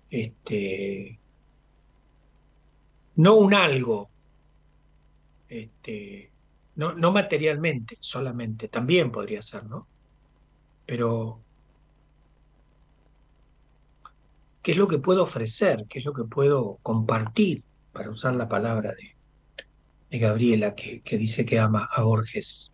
Este, 0.09 1.20
no 3.16 3.34
un 3.38 3.53
algo, 3.55 4.11
este, 5.47 6.34
no 6.76 7.11
materialmente 7.11 7.97
solamente, 7.99 8.68
también 8.70 9.11
podría 9.11 9.41
ser, 9.41 9.66
¿no? 9.66 9.88
Pero, 10.86 11.45
¿qué 14.64 14.72
es 14.72 14.78
lo 14.78 14.88
que 14.88 14.97
puedo 14.97 15.24
ofrecer? 15.24 15.86
¿Qué 15.89 15.99
es 15.99 16.05
lo 16.05 16.14
que 16.14 16.24
puedo 16.24 16.80
compartir? 16.82 17.64
Para 17.91 18.09
usar 18.09 18.34
la 18.36 18.49
palabra 18.49 18.93
de, 18.93 19.16
de 20.09 20.18
Gabriela, 20.18 20.74
que, 20.74 21.01
que 21.01 21.18
dice 21.18 21.45
que 21.45 21.59
ama 21.59 21.88
a 21.91 22.01
Borges. 22.01 22.72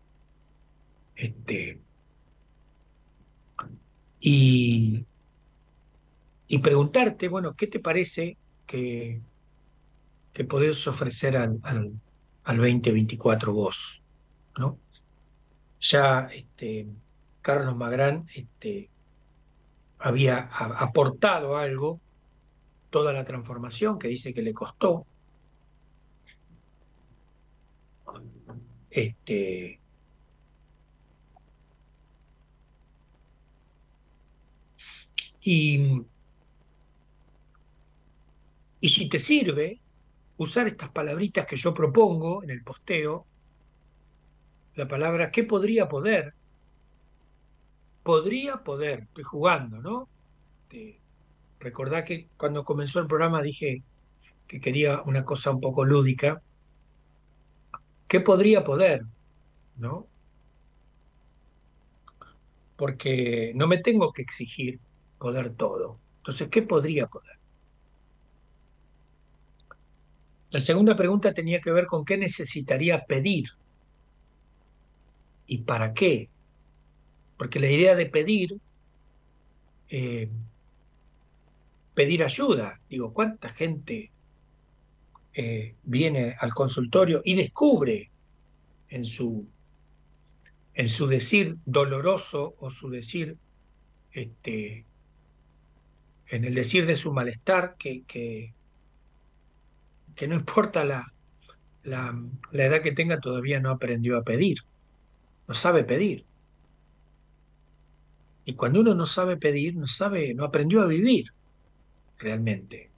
Este, 1.16 1.82
y, 4.22 5.06
y 6.48 6.58
preguntarte, 6.60 7.28
bueno, 7.28 7.56
¿qué 7.56 7.68
te 7.68 7.80
parece 7.80 8.38
que, 8.66 9.20
que 10.32 10.44
podés 10.46 10.88
ofrecer 10.88 11.36
al, 11.36 11.60
al, 11.64 11.92
al 12.44 12.58
2024 12.58 13.52
vos? 13.52 14.02
¿no? 14.58 14.78
Ya 15.82 16.30
este, 16.34 16.88
Carlos 17.42 17.76
Magrán 17.76 18.28
este, 18.36 18.90
había 20.00 20.50
aportado 20.52 21.58
algo, 21.58 22.00
toda 22.90 23.14
la 23.14 23.26
transformación 23.26 24.00
que 24.00 24.08
dice 24.08 24.34
que 24.34 24.42
le 24.42 24.54
costó. 24.54 25.06
Este, 28.90 29.80
y, 35.42 36.02
y 38.80 38.90
si 38.90 39.10
te 39.10 39.20
sirve 39.20 39.80
usar 40.38 40.68
estas 40.68 40.90
palabritas 40.90 41.46
que 41.46 41.56
yo 41.58 41.74
propongo 41.74 42.42
en 42.44 42.50
el 42.50 42.64
posteo, 42.64 43.26
la 44.76 44.88
palabra 44.88 45.32
¿qué 45.32 45.44
podría 45.44 45.90
poder? 45.90 46.34
Podría 48.10 48.58
poder, 48.64 49.02
estoy 49.02 49.24
jugando, 49.24 49.78
¿no? 49.84 50.10
Este, 50.64 51.00
Recordá 51.60 52.04
que 52.04 52.28
cuando 52.38 52.66
comenzó 52.66 53.00
el 53.00 53.06
programa 53.06 53.40
dije 53.44 53.84
que 54.48 54.60
quería 54.60 55.04
una 55.04 55.24
cosa 55.24 55.52
un 55.52 55.62
poco 55.62 55.86
lúdica. 55.86 56.42
¿Qué 58.08 58.20
podría 58.20 58.64
poder? 58.64 59.06
¿No? 59.78 60.08
Porque 62.78 63.52
no 63.54 63.68
me 63.68 63.78
tengo 63.78 64.12
que 64.12 64.24
exigir 64.24 64.80
poder 65.20 65.54
todo. 65.54 66.00
Entonces, 66.18 66.48
¿qué 66.50 66.64
podría 66.64 67.06
poder? 67.06 67.38
La 70.50 70.62
segunda 70.62 70.96
pregunta 70.96 71.32
tenía 71.32 71.62
que 71.62 71.72
ver 71.72 71.86
con 71.86 72.04
qué 72.06 72.18
necesitaría 72.18 73.06
pedir 73.06 73.50
y 75.46 75.60
para 75.60 75.94
qué. 75.94 76.32
Porque 77.40 77.62
la 77.62 77.72
idea 77.72 77.96
de 77.96 78.06
pedir, 78.06 78.60
eh, 79.88 80.30
pedir 81.94 82.22
ayuda, 82.22 82.82
digo, 82.90 83.14
¿cuánta 83.14 83.48
gente 83.48 84.12
eh, 85.34 85.74
viene 85.84 86.36
al 86.38 86.54
consultorio 86.54 87.22
y 87.24 87.36
descubre 87.36 88.12
en 88.90 89.06
su, 89.06 89.48
en 90.74 90.90
su 90.90 91.08
decir 91.08 91.56
doloroso 91.66 92.56
o 92.60 92.72
su 92.72 92.90
decir, 92.90 93.38
este, 94.12 94.86
en 96.28 96.44
el 96.44 96.54
decir 96.54 96.86
de 96.86 96.98
su 96.98 97.14
malestar, 97.14 97.78
que, 97.80 98.04
que, 98.04 98.54
que 100.14 100.28
no 100.28 100.36
importa 100.44 100.84
la, 100.84 101.14
la, 101.84 102.22
la 102.52 102.66
edad 102.66 102.82
que 102.82 102.92
tenga, 102.92 103.22
todavía 103.22 103.62
no 103.62 103.70
aprendió 103.72 104.18
a 104.18 104.24
pedir, 104.24 104.58
no 105.48 105.54
sabe 105.54 105.86
pedir. 105.86 106.26
Y 108.50 108.56
cuando 108.56 108.80
uno 108.80 108.96
no 108.96 109.06
sabe 109.06 109.38
pedir, 109.38 109.76
no 109.76 109.86
sabe, 109.86 110.34
no 110.34 110.44
aprendió 110.44 110.82
a 110.82 110.88
vivir 110.88 111.32
realmente, 112.18 112.90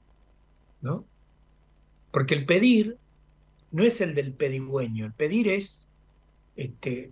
¿no? 0.79 1.03
Porque 2.09 2.35
el 2.35 2.45
pedir 2.45 2.97
no 3.71 3.83
es 3.83 3.99
el 3.99 4.15
del 4.15 4.31
pedigüeño, 4.33 5.05
el 5.05 5.11
pedir 5.11 5.49
es 5.49 5.89
este, 6.55 7.11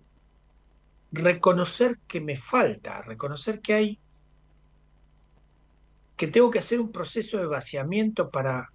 reconocer 1.12 2.00
que 2.08 2.22
me 2.22 2.38
falta, 2.38 3.02
reconocer 3.02 3.60
que 3.60 3.74
hay, 3.74 4.00
que 6.16 6.28
tengo 6.28 6.50
que 6.50 6.60
hacer 6.60 6.80
un 6.80 6.94
proceso 6.94 7.40
de 7.40 7.46
vaciamiento 7.46 8.30
para, 8.30 8.72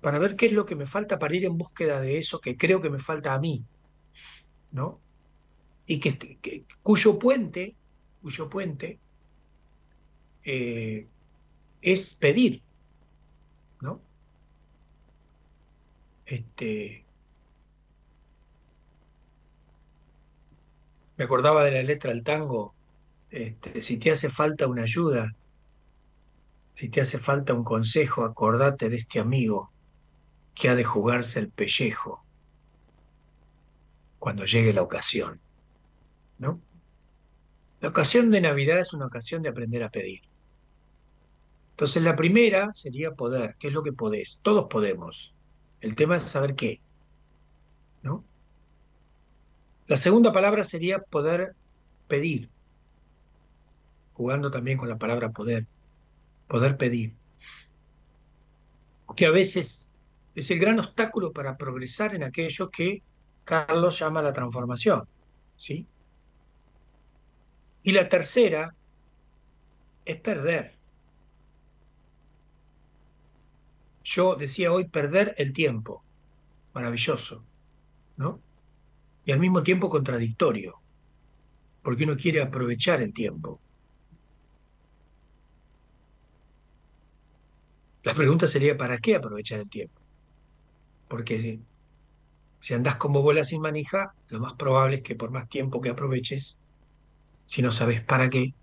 para 0.00 0.18
ver 0.18 0.34
qué 0.34 0.46
es 0.46 0.52
lo 0.52 0.64
que 0.64 0.76
me 0.76 0.86
falta 0.86 1.18
para 1.18 1.36
ir 1.36 1.44
en 1.44 1.58
búsqueda 1.58 2.00
de 2.00 2.16
eso 2.16 2.40
que 2.40 2.56
creo 2.56 2.80
que 2.80 2.88
me 2.88 3.00
falta 3.00 3.34
a 3.34 3.38
mí, 3.38 3.62
¿no? 4.72 4.98
Y 5.84 6.00
que, 6.00 6.16
que 6.16 6.64
cuyo 6.82 7.18
puente, 7.18 7.76
cuyo 8.24 8.48
puente 8.48 8.98
eh, 10.44 11.06
es 11.82 12.14
pedir, 12.14 12.62
¿no? 13.82 14.00
Este, 16.24 17.04
me 21.18 21.24
acordaba 21.24 21.64
de 21.64 21.72
la 21.72 21.82
letra 21.82 22.12
del 22.12 22.24
tango, 22.24 22.74
este, 23.28 23.82
si 23.82 23.98
te 23.98 24.10
hace 24.10 24.30
falta 24.30 24.68
una 24.68 24.84
ayuda, 24.84 25.34
si 26.72 26.88
te 26.88 27.02
hace 27.02 27.18
falta 27.18 27.52
un 27.52 27.62
consejo, 27.62 28.24
acordate 28.24 28.88
de 28.88 28.96
este 28.96 29.20
amigo 29.20 29.70
que 30.54 30.70
ha 30.70 30.74
de 30.74 30.84
jugarse 30.84 31.40
el 31.40 31.50
pellejo 31.50 32.24
cuando 34.18 34.46
llegue 34.46 34.72
la 34.72 34.80
ocasión, 34.80 35.42
¿no? 36.38 36.58
La 37.84 37.90
ocasión 37.90 38.30
de 38.30 38.40
Navidad 38.40 38.80
es 38.80 38.94
una 38.94 39.04
ocasión 39.04 39.42
de 39.42 39.50
aprender 39.50 39.82
a 39.82 39.90
pedir. 39.90 40.22
Entonces 41.72 42.02
la 42.02 42.16
primera 42.16 42.72
sería 42.72 43.10
poder, 43.10 43.56
¿qué 43.58 43.68
es 43.68 43.74
lo 43.74 43.82
que 43.82 43.92
podés? 43.92 44.38
Todos 44.40 44.68
podemos. 44.70 45.34
El 45.82 45.94
tema 45.94 46.16
es 46.16 46.22
saber 46.22 46.54
qué, 46.54 46.80
¿no? 48.02 48.24
La 49.86 49.98
segunda 49.98 50.32
palabra 50.32 50.64
sería 50.64 50.98
poder 50.98 51.56
pedir, 52.08 52.48
jugando 54.14 54.50
también 54.50 54.78
con 54.78 54.88
la 54.88 54.96
palabra 54.96 55.28
poder, 55.32 55.66
poder 56.48 56.78
pedir, 56.78 57.12
que 59.14 59.26
a 59.26 59.30
veces 59.30 59.90
es 60.34 60.50
el 60.50 60.58
gran 60.58 60.78
obstáculo 60.78 61.34
para 61.34 61.58
progresar 61.58 62.14
en 62.14 62.22
aquello 62.22 62.70
que 62.70 63.02
Carlos 63.44 63.98
llama 63.98 64.22
la 64.22 64.32
transformación, 64.32 65.06
¿sí? 65.58 65.86
Y 67.84 67.92
la 67.92 68.08
tercera 68.08 68.74
es 70.04 70.20
perder. 70.20 70.74
Yo 74.02 74.36
decía 74.36 74.72
hoy 74.72 74.86
perder 74.88 75.34
el 75.38 75.52
tiempo, 75.52 76.02
maravilloso, 76.72 77.44
¿no? 78.16 78.40
Y 79.26 79.32
al 79.32 79.38
mismo 79.38 79.62
tiempo 79.62 79.90
contradictorio, 79.90 80.80
porque 81.82 82.04
uno 82.04 82.16
quiere 82.16 82.42
aprovechar 82.42 83.02
el 83.02 83.12
tiempo. 83.12 83.60
La 88.02 88.14
pregunta 88.14 88.46
sería, 88.46 88.76
¿para 88.76 88.98
qué 88.98 89.14
aprovechar 89.14 89.60
el 89.60 89.68
tiempo? 89.68 90.00
Porque 91.08 91.38
si, 91.38 91.60
si 92.60 92.74
andás 92.74 92.96
como 92.96 93.22
bola 93.22 93.44
sin 93.44 93.60
manija, 93.60 94.14
lo 94.28 94.40
más 94.40 94.54
probable 94.54 94.96
es 94.96 95.02
que 95.02 95.14
por 95.14 95.30
más 95.30 95.48
tiempo 95.48 95.80
que 95.80 95.90
aproveches, 95.90 96.58
si 97.46 97.62
no 97.62 97.70
sabes 97.70 98.02
para 98.02 98.30
qué, 98.30 98.54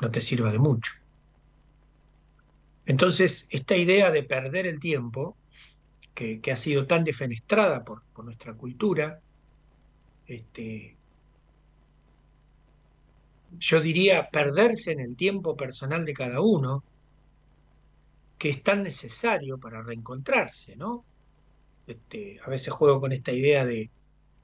no 0.00 0.10
te 0.10 0.20
sirva 0.20 0.52
de 0.52 0.58
mucho. 0.58 0.92
Entonces, 2.86 3.46
esta 3.50 3.76
idea 3.76 4.10
de 4.10 4.22
perder 4.22 4.66
el 4.66 4.80
tiempo, 4.80 5.36
que, 6.14 6.40
ha 6.50 6.56
sido 6.56 6.86
tan 6.86 7.04
defenestrada 7.04 7.84
por, 7.84 8.02
por 8.14 8.24
nuestra 8.24 8.54
cultura, 8.54 9.20
este, 10.26 10.96
yo 13.58 13.80
diría 13.80 14.28
perderse 14.30 14.92
en 14.92 15.00
el 15.00 15.16
tiempo 15.16 15.56
personal 15.56 16.04
de 16.04 16.14
cada 16.14 16.40
uno, 16.40 16.82
que 18.36 18.50
es 18.50 18.62
tan 18.62 18.82
necesario 18.82 19.58
para 19.58 19.82
reencontrarse, 19.82 20.76
¿no? 20.76 21.04
Este, 21.86 22.38
a 22.44 22.50
veces 22.50 22.72
juego 22.72 23.00
con 23.00 23.12
esta 23.12 23.32
idea 23.32 23.64
de 23.64 23.90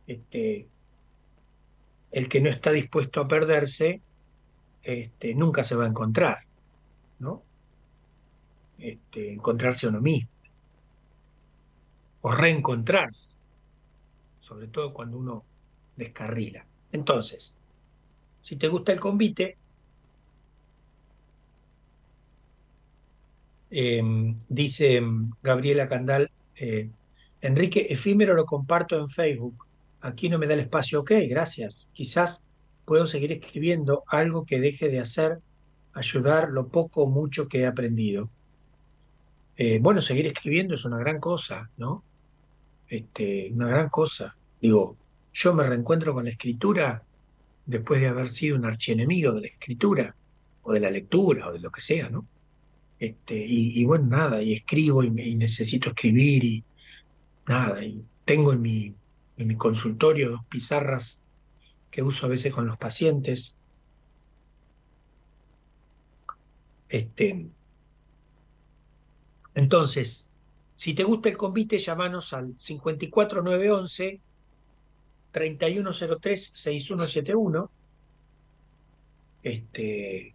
este, 0.06 0.68
el 2.14 2.28
que 2.28 2.40
no 2.40 2.48
está 2.48 2.70
dispuesto 2.70 3.20
a 3.20 3.26
perderse, 3.26 4.00
este, 4.84 5.34
nunca 5.34 5.64
se 5.64 5.74
va 5.74 5.84
a 5.84 5.88
encontrar, 5.88 6.44
¿no? 7.18 7.42
Este, 8.78 9.32
encontrarse 9.32 9.88
uno 9.88 10.00
mismo, 10.00 10.30
o 12.20 12.30
reencontrarse, 12.30 13.30
sobre 14.38 14.68
todo 14.68 14.94
cuando 14.94 15.18
uno 15.18 15.44
descarrila. 15.96 16.64
Entonces, 16.92 17.56
si 18.40 18.54
te 18.54 18.68
gusta 18.68 18.92
el 18.92 19.00
convite, 19.00 19.56
eh, 23.72 24.00
dice 24.48 25.02
Gabriela 25.42 25.88
Candal, 25.88 26.30
eh, 26.54 26.88
Enrique, 27.40 27.88
efímero 27.90 28.34
lo 28.34 28.46
comparto 28.46 28.96
en 29.00 29.10
Facebook. 29.10 29.63
Aquí 30.04 30.28
no 30.28 30.38
me 30.38 30.46
da 30.46 30.52
el 30.52 30.60
espacio. 30.60 31.00
Ok, 31.00 31.12
gracias. 31.30 31.90
Quizás 31.94 32.44
puedo 32.84 33.06
seguir 33.06 33.32
escribiendo 33.32 34.04
algo 34.06 34.44
que 34.44 34.60
deje 34.60 34.90
de 34.90 35.00
hacer, 35.00 35.38
ayudar 35.94 36.50
lo 36.50 36.68
poco 36.68 37.04
o 37.04 37.06
mucho 37.08 37.48
que 37.48 37.60
he 37.60 37.66
aprendido. 37.66 38.28
Eh, 39.56 39.78
bueno, 39.80 40.02
seguir 40.02 40.26
escribiendo 40.26 40.74
es 40.74 40.84
una 40.84 40.98
gran 40.98 41.20
cosa, 41.20 41.70
¿no? 41.78 42.04
Este, 42.86 43.50
una 43.50 43.68
gran 43.68 43.88
cosa. 43.88 44.36
Digo, 44.60 44.98
yo 45.32 45.54
me 45.54 45.66
reencuentro 45.66 46.12
con 46.12 46.24
la 46.24 46.32
escritura 46.32 47.02
después 47.64 48.02
de 48.02 48.08
haber 48.08 48.28
sido 48.28 48.56
un 48.56 48.66
archienemigo 48.66 49.32
de 49.32 49.40
la 49.40 49.46
escritura, 49.46 50.14
o 50.64 50.74
de 50.74 50.80
la 50.80 50.90
lectura, 50.90 51.48
o 51.48 51.52
de 51.54 51.60
lo 51.60 51.70
que 51.70 51.80
sea, 51.80 52.10
¿no? 52.10 52.26
Este, 52.98 53.36
y, 53.36 53.82
bueno, 53.86 54.04
nada, 54.04 54.42
y 54.42 54.52
escribo 54.52 55.02
y 55.02 55.34
necesito 55.34 55.88
escribir 55.88 56.44
y 56.44 56.64
nada, 57.46 57.82
y 57.82 58.04
tengo 58.26 58.52
en 58.52 58.60
mi, 58.60 58.94
en 59.36 59.48
mi 59.48 59.56
consultorio 59.56 60.30
dos 60.30 60.44
pizarras 60.48 61.20
que 61.90 62.02
uso 62.02 62.26
a 62.26 62.28
veces 62.28 62.52
con 62.52 62.66
los 62.66 62.78
pacientes. 62.78 63.54
Este, 66.88 67.48
entonces, 69.54 70.26
si 70.76 70.94
te 70.94 71.04
gusta 71.04 71.28
el 71.28 71.36
convite, 71.36 71.78
llámanos 71.78 72.32
al 72.32 72.54
54911 72.56 74.20
3103 75.32 76.50
6171. 76.54 77.70
Este, 79.42 80.34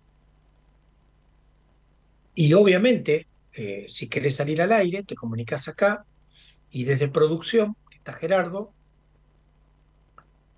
y 2.36 2.54
obviamente, 2.54 3.28
eh, 3.54 3.86
si 3.90 4.08
querés 4.08 4.36
salir 4.36 4.62
al 4.62 4.72
aire, 4.72 5.04
te 5.04 5.16
comunicas 5.16 5.68
acá 5.68 6.06
y 6.72 6.84
desde 6.84 7.10
producción, 7.10 7.76
está 7.92 8.14
Gerardo, 8.14 8.72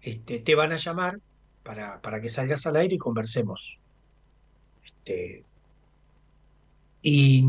este, 0.01 0.39
te 0.39 0.55
van 0.55 0.71
a 0.71 0.77
llamar 0.77 1.19
para, 1.63 2.01
para 2.01 2.21
que 2.21 2.29
salgas 2.29 2.65
al 2.65 2.77
aire 2.77 2.95
y 2.95 2.97
conversemos. 2.97 3.77
Este, 4.83 5.43
Y 7.03 7.43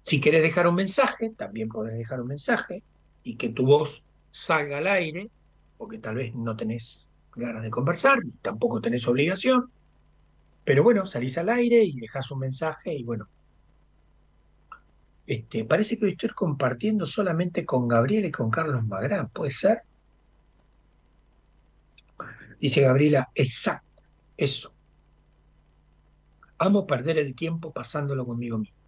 si 0.00 0.20
querés 0.20 0.42
dejar 0.42 0.66
un 0.68 0.74
mensaje, 0.76 1.30
también 1.36 1.68
podés 1.68 1.96
dejar 1.96 2.20
un 2.20 2.28
mensaje 2.28 2.82
y 3.22 3.36
que 3.36 3.50
tu 3.50 3.66
voz 3.66 4.02
salga 4.30 4.78
al 4.78 4.86
aire, 4.86 5.30
porque 5.76 5.98
tal 5.98 6.16
vez 6.16 6.34
no 6.34 6.56
tenés 6.56 7.06
ganas 7.34 7.62
de 7.62 7.70
conversar, 7.70 8.18
tampoco 8.42 8.80
tenés 8.80 9.06
obligación, 9.06 9.70
pero 10.64 10.82
bueno, 10.82 11.06
salís 11.06 11.38
al 11.38 11.48
aire 11.50 11.84
y 11.84 11.98
dejás 12.00 12.30
un 12.30 12.40
mensaje 12.40 12.94
y 12.94 13.04
bueno. 13.04 13.28
Este, 15.34 15.64
parece 15.64 15.96
que 15.96 16.04
hoy 16.06 16.10
estoy 16.12 16.30
compartiendo 16.30 17.06
solamente 17.06 17.64
con 17.64 17.88
Gabriela 17.88 18.26
y 18.26 18.30
con 18.32 18.50
Carlos 18.50 18.84
Magrán, 18.86 19.30
¿puede 19.30 19.50
ser? 19.52 19.82
Dice 22.60 22.82
Gabriela, 22.82 23.28
exacto, 23.34 24.02
eso. 24.36 24.74
Amo 26.58 26.86
perder 26.86 27.18
el 27.18 27.34
tiempo 27.34 27.72
pasándolo 27.72 28.24
conmigo 28.24 28.56
mismo. 28.58 28.78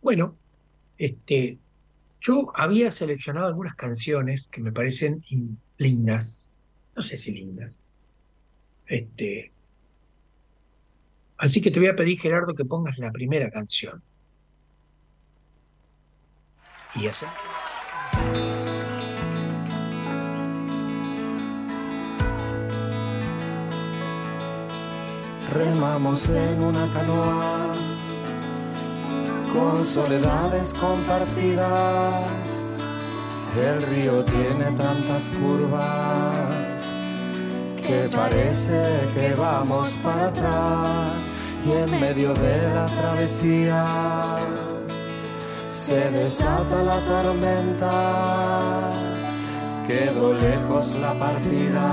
Bueno, 0.00 0.40
este, 0.98 1.60
yo 2.20 2.52
había 2.56 2.90
seleccionado 2.92 3.48
algunas 3.48 3.76
canciones 3.76 4.48
que 4.48 4.62
me 4.62 4.72
parecen 4.72 5.20
in- 5.30 5.62
lindas, 5.78 6.50
no 6.96 7.02
sé 7.02 7.16
si 7.18 7.32
lindas. 7.32 7.80
Este, 8.86 9.54
así 11.36 11.60
que 11.62 11.70
te 11.70 11.80
voy 11.80 11.88
a 11.88 11.96
pedir, 11.96 12.18
Gerardo, 12.20 12.54
que 12.54 12.64
pongas 12.64 12.98
la 12.98 13.10
primera 13.12 13.50
canción. 13.50 14.02
Y 16.94 17.06
está. 17.06 17.26
Remamos 25.52 26.28
en 26.28 26.62
una 26.62 26.90
canoa 26.92 27.74
con 29.52 29.84
soledades 29.84 30.74
compartidas. 30.74 32.30
El 33.56 33.82
río 33.82 34.24
tiene 34.24 34.66
tantas 34.76 35.30
curvas 35.40 36.90
que 37.82 38.08
parece 38.14 39.08
que 39.14 39.34
vamos 39.34 39.88
para 40.02 40.28
atrás 40.28 41.16
y 41.66 41.72
en 41.72 42.00
medio 42.00 42.34
de 42.34 42.74
la 42.74 42.86
travesía 42.86 44.17
se 45.88 46.10
desata 46.10 46.82
la 46.82 46.98
tormenta. 47.00 48.90
Quedó 49.86 50.34
lejos 50.34 50.94
la 50.96 51.14
partida 51.14 51.86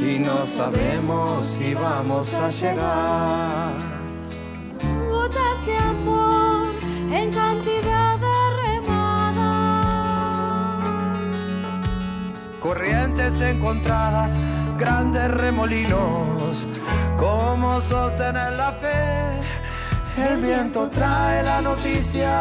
y 0.00 0.18
no 0.18 0.44
sabemos 0.44 1.46
si 1.46 1.74
vamos 1.74 2.34
a 2.34 2.48
llegar. 2.48 3.72
Gotas 5.08 5.58
de 5.64 5.76
amor 5.76 6.66
en 7.12 7.30
cantidad 7.30 8.18
de 8.26 8.36
remadas. 8.64 9.76
Corrientes 12.58 13.40
encontradas, 13.42 14.36
grandes 14.76 15.30
remolinos, 15.30 16.66
¿cómo 17.16 17.80
sostener 17.80 18.54
la 18.54 18.72
fe? 18.72 19.28
El 20.18 20.38
viento 20.38 20.88
trae 20.90 21.44
la 21.44 21.60
noticia 21.62 22.32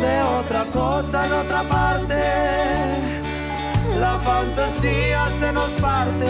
de 0.00 0.22
otra 0.40 0.64
cosa 0.72 1.26
en 1.26 1.32
otra 1.32 1.62
parte. 1.62 2.20
La 4.00 4.18
fantasía 4.18 5.26
se 5.38 5.52
nos 5.52 5.70
parte 5.80 6.26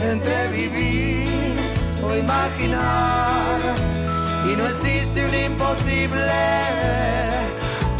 entre 0.00 0.48
vivir 0.48 1.58
o 2.04 2.14
imaginar. 2.14 3.58
Y 4.50 4.56
no 4.56 4.66
existe 4.66 5.24
un 5.24 5.34
imposible 5.34 6.32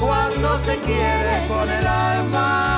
cuando 0.01 0.59
se 0.61 0.77
quiere 0.79 1.47
con 1.49 1.69
el 1.69 1.87
alma. 1.87 2.70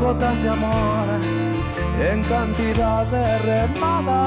Gotas 0.00 0.42
de 0.42 0.48
amor 0.48 1.06
en 2.10 2.22
cantidad 2.24 3.04
de 3.06 3.38
remadas. 3.38 4.22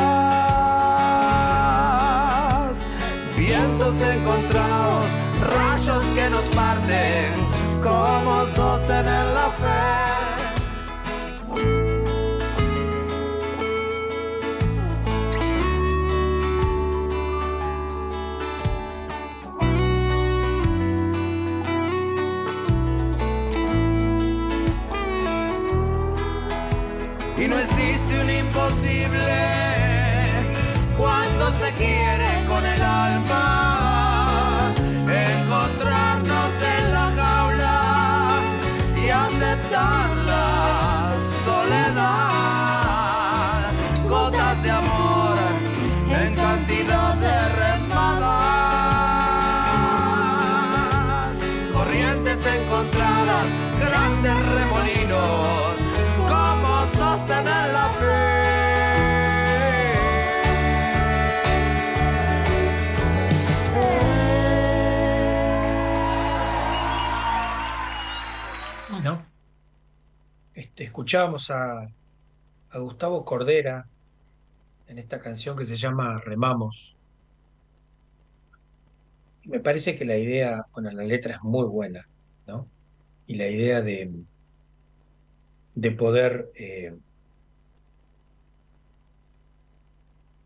Vientos 3.35 3.99
encontrados, 4.01 5.05
rayos 5.41 6.03
que 6.13 6.29
nos 6.29 6.43
parten. 6.55 7.33
¿Cómo 7.81 8.45
sostener 8.55 9.25
la 9.33 9.49
fe? 9.57 10.32
Cuando 30.97 31.51
se 31.59 31.71
quiere 31.71 32.45
con 32.47 32.65
el 32.65 32.81
alma 32.81 33.52
escuchábamos 71.03 71.51
a, 71.51 71.85
Gustavo 72.75 73.25
Cordera 73.25 73.85
en 74.87 74.99
esta 74.99 75.19
canción 75.19 75.57
que 75.57 75.65
se 75.65 75.75
llama 75.75 76.21
Remamos. 76.21 76.95
Me 79.43 79.59
parece 79.59 79.97
que 79.97 80.05
la 80.05 80.15
idea, 80.17 80.65
bueno, 80.71 80.89
la 80.91 81.03
letra 81.03 81.35
es 81.35 81.41
muy 81.43 81.67
buena, 81.67 82.07
¿no? 82.47 82.69
Y 83.27 83.35
la 83.35 83.47
idea 83.49 83.81
de, 83.81 84.11
de 85.75 85.91
poder, 85.91 86.49
eh, 86.55 86.95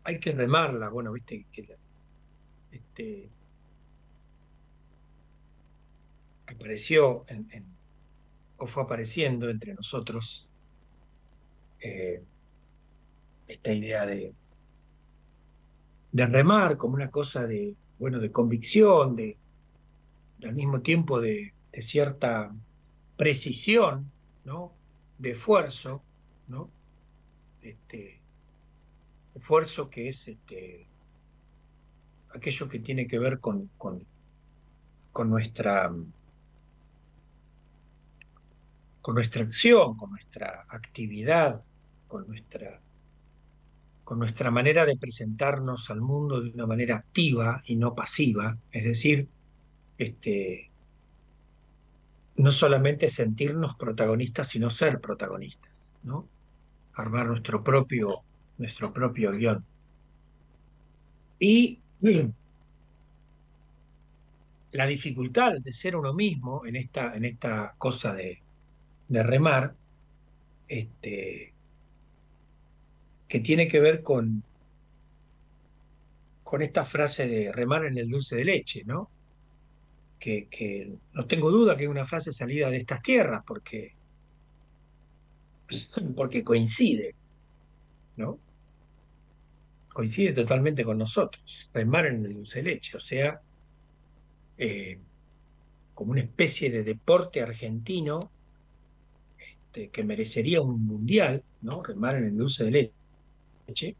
hay 0.02 0.18
que 0.18 0.32
remarla, 0.32 0.88
bueno, 0.88 1.12
viste, 1.12 1.46
que 1.52 1.76
este, 2.72 3.28
apareció 6.48 7.24
o 8.56 8.66
fue 8.66 8.82
apareciendo 8.82 9.48
entre 9.48 9.72
nosotros 9.72 10.47
eh, 11.80 12.22
esta 13.46 13.72
idea 13.72 14.06
de, 14.06 14.32
de 16.12 16.26
remar 16.26 16.76
como 16.76 16.94
una 16.94 17.10
cosa 17.10 17.46
de, 17.46 17.74
bueno, 17.98 18.18
de 18.18 18.30
convicción, 18.30 19.16
de, 19.16 19.36
al 20.42 20.54
mismo 20.54 20.80
tiempo 20.80 21.20
de, 21.20 21.52
de 21.72 21.82
cierta 21.82 22.52
precisión, 23.16 24.10
¿no? 24.44 24.72
De 25.18 25.32
esfuerzo, 25.32 26.02
¿no? 26.46 26.70
Este, 27.62 28.20
esfuerzo 29.34 29.90
que 29.90 30.08
es 30.08 30.28
este, 30.28 30.86
aquello 32.34 32.68
que 32.68 32.78
tiene 32.78 33.06
que 33.06 33.18
ver 33.18 33.40
con, 33.40 33.70
con, 33.78 34.04
con 35.12 35.30
nuestra 35.30 35.92
con 39.08 39.14
nuestra 39.14 39.42
acción, 39.42 39.96
con 39.96 40.10
nuestra 40.10 40.66
actividad, 40.68 41.62
con 42.08 42.28
nuestra, 42.28 42.78
con 44.04 44.18
nuestra 44.18 44.50
manera 44.50 44.84
de 44.84 44.98
presentarnos 44.98 45.88
al 45.88 46.02
mundo 46.02 46.42
de 46.42 46.50
una 46.50 46.66
manera 46.66 46.96
activa 46.96 47.62
y 47.64 47.76
no 47.76 47.94
pasiva, 47.94 48.58
es 48.70 48.84
decir, 48.84 49.26
este, 49.96 50.70
no 52.36 52.50
solamente 52.50 53.08
sentirnos 53.08 53.76
protagonistas, 53.76 54.48
sino 54.48 54.68
ser 54.68 55.00
protagonistas, 55.00 55.72
¿no? 56.02 56.28
Armar 56.92 57.28
nuestro 57.28 57.64
propio, 57.64 58.20
nuestro 58.58 58.92
propio 58.92 59.32
guion. 59.32 59.64
Y 61.38 61.78
la 64.72 64.86
dificultad 64.86 65.54
de 65.62 65.72
ser 65.72 65.96
uno 65.96 66.12
mismo 66.12 66.66
en 66.66 66.76
esta, 66.76 67.16
en 67.16 67.24
esta 67.24 67.74
cosa 67.78 68.12
de, 68.12 68.42
de 69.08 69.22
remar, 69.22 69.74
este, 70.68 71.54
que 73.26 73.40
tiene 73.40 73.68
que 73.68 73.80
ver 73.80 74.02
con, 74.02 74.42
con 76.42 76.62
esta 76.62 76.84
frase 76.84 77.26
de 77.26 77.52
remar 77.52 77.84
en 77.86 77.98
el 77.98 78.08
dulce 78.08 78.36
de 78.36 78.44
leche, 78.44 78.84
¿no? 78.84 79.10
Que, 80.18 80.48
que 80.50 80.92
no 81.12 81.26
tengo 81.26 81.50
duda 81.50 81.76
que 81.76 81.84
es 81.84 81.90
una 81.90 82.06
frase 82.06 82.32
salida 82.32 82.70
de 82.70 82.78
estas 82.78 83.02
tierras, 83.02 83.44
porque, 83.46 83.94
porque 86.16 86.44
coincide, 86.44 87.14
¿no? 88.16 88.38
Coincide 89.88 90.32
totalmente 90.32 90.84
con 90.84 90.98
nosotros, 90.98 91.70
remar 91.72 92.06
en 92.06 92.24
el 92.24 92.34
dulce 92.34 92.62
de 92.62 92.70
leche, 92.70 92.96
o 92.96 93.00
sea, 93.00 93.40
eh, 94.56 94.98
como 95.94 96.12
una 96.12 96.20
especie 96.20 96.70
de 96.70 96.82
deporte 96.84 97.40
argentino 97.42 98.30
este, 99.68 99.90
que 99.90 100.02
merecería 100.02 100.62
un 100.62 100.86
mundial, 100.86 101.44
¿no? 101.60 101.82
Remar 101.82 102.16
en 102.16 102.24
el 102.24 102.36
dulce 102.36 102.64
de 102.64 102.92
leche, 103.66 103.96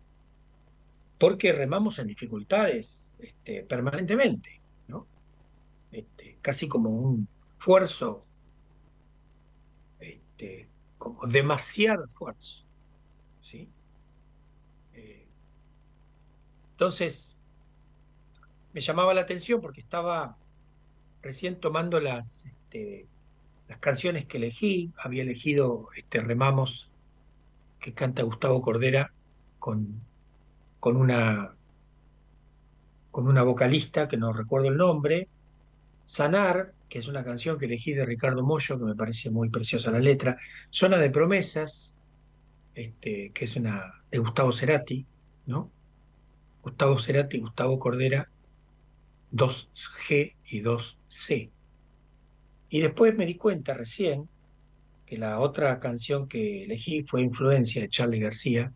porque 1.19 1.53
remamos 1.53 1.99
en 1.99 2.07
dificultades 2.07 3.19
este, 3.23 3.65
permanentemente, 3.65 4.63
¿no? 4.89 5.07
Este, 5.93 6.39
casi 6.41 6.69
como 6.69 6.89
un 6.89 7.29
esfuerzo, 7.59 8.25
como 10.97 11.27
demasiado 11.27 12.05
esfuerzo, 12.07 12.65
¿sí? 13.43 13.69
Eh, 14.95 15.27
entonces, 16.73 17.39
me 18.73 18.81
llamaba 18.81 19.13
la 19.13 19.21
atención 19.21 19.61
porque 19.61 19.81
estaba 19.81 20.37
recién 21.23 21.61
tomando 21.61 22.01
las, 22.01 22.47
las 23.69 23.79
canciones 23.79 24.27
que 24.27 24.39
elegí, 24.39 24.93
había 25.03 25.23
elegido 25.23 25.89
este, 25.97 26.21
Remamos, 26.21 26.91
que 27.81 27.93
canta 27.93 28.23
Gustavo 28.23 28.63
Cordera, 28.63 29.13
con, 29.59 30.01
con, 30.81 30.97
una, 30.97 31.55
con 33.11 33.29
una 33.29 33.43
vocalista 33.43 34.09
que 34.09 34.17
no 34.17 34.33
recuerdo 34.33 34.69
el 34.69 34.77
nombre, 34.77 35.29
Sanar, 36.07 36.73
que 36.89 36.99
es 36.99 37.07
una 37.07 37.23
canción 37.23 37.59
que 37.59 37.67
elegí 37.67 37.93
de 37.93 38.07
Ricardo 38.07 38.43
Mollo, 38.43 38.79
que 38.79 38.85
me 38.85 38.95
parece 38.95 39.31
muy 39.31 39.51
preciosa 39.51 39.91
la 39.91 39.99
letra, 39.99 40.39
Zona 40.71 40.97
de 40.97 41.11
Promesas, 41.11 41.95
este, 42.75 43.31
que 43.35 43.45
es 43.45 43.57
una 43.57 44.03
de 44.11 44.19
Gustavo 44.19 44.53
Cerati, 44.53 45.05
¿no? 45.45 45.71
Gustavo 46.63 46.99
Cerati, 46.99 47.39
Gustavo 47.39 47.79
Cordera, 47.79 48.31
2G 49.33 50.35
y 50.47 50.63
2C. 50.63 51.51
Y 52.71 52.81
después 52.81 53.17
me 53.17 53.27
di 53.27 53.37
cuenta 53.37 53.75
recién 53.75 54.29
que 55.07 55.17
la 55.17 55.41
otra 55.41 55.81
canción 55.81 56.29
que 56.29 56.65
elegí 56.65 57.03
fue 57.03 57.23
Influencia 57.23 57.81
de 57.81 57.89
Charlie 57.89 58.21
García, 58.21 58.73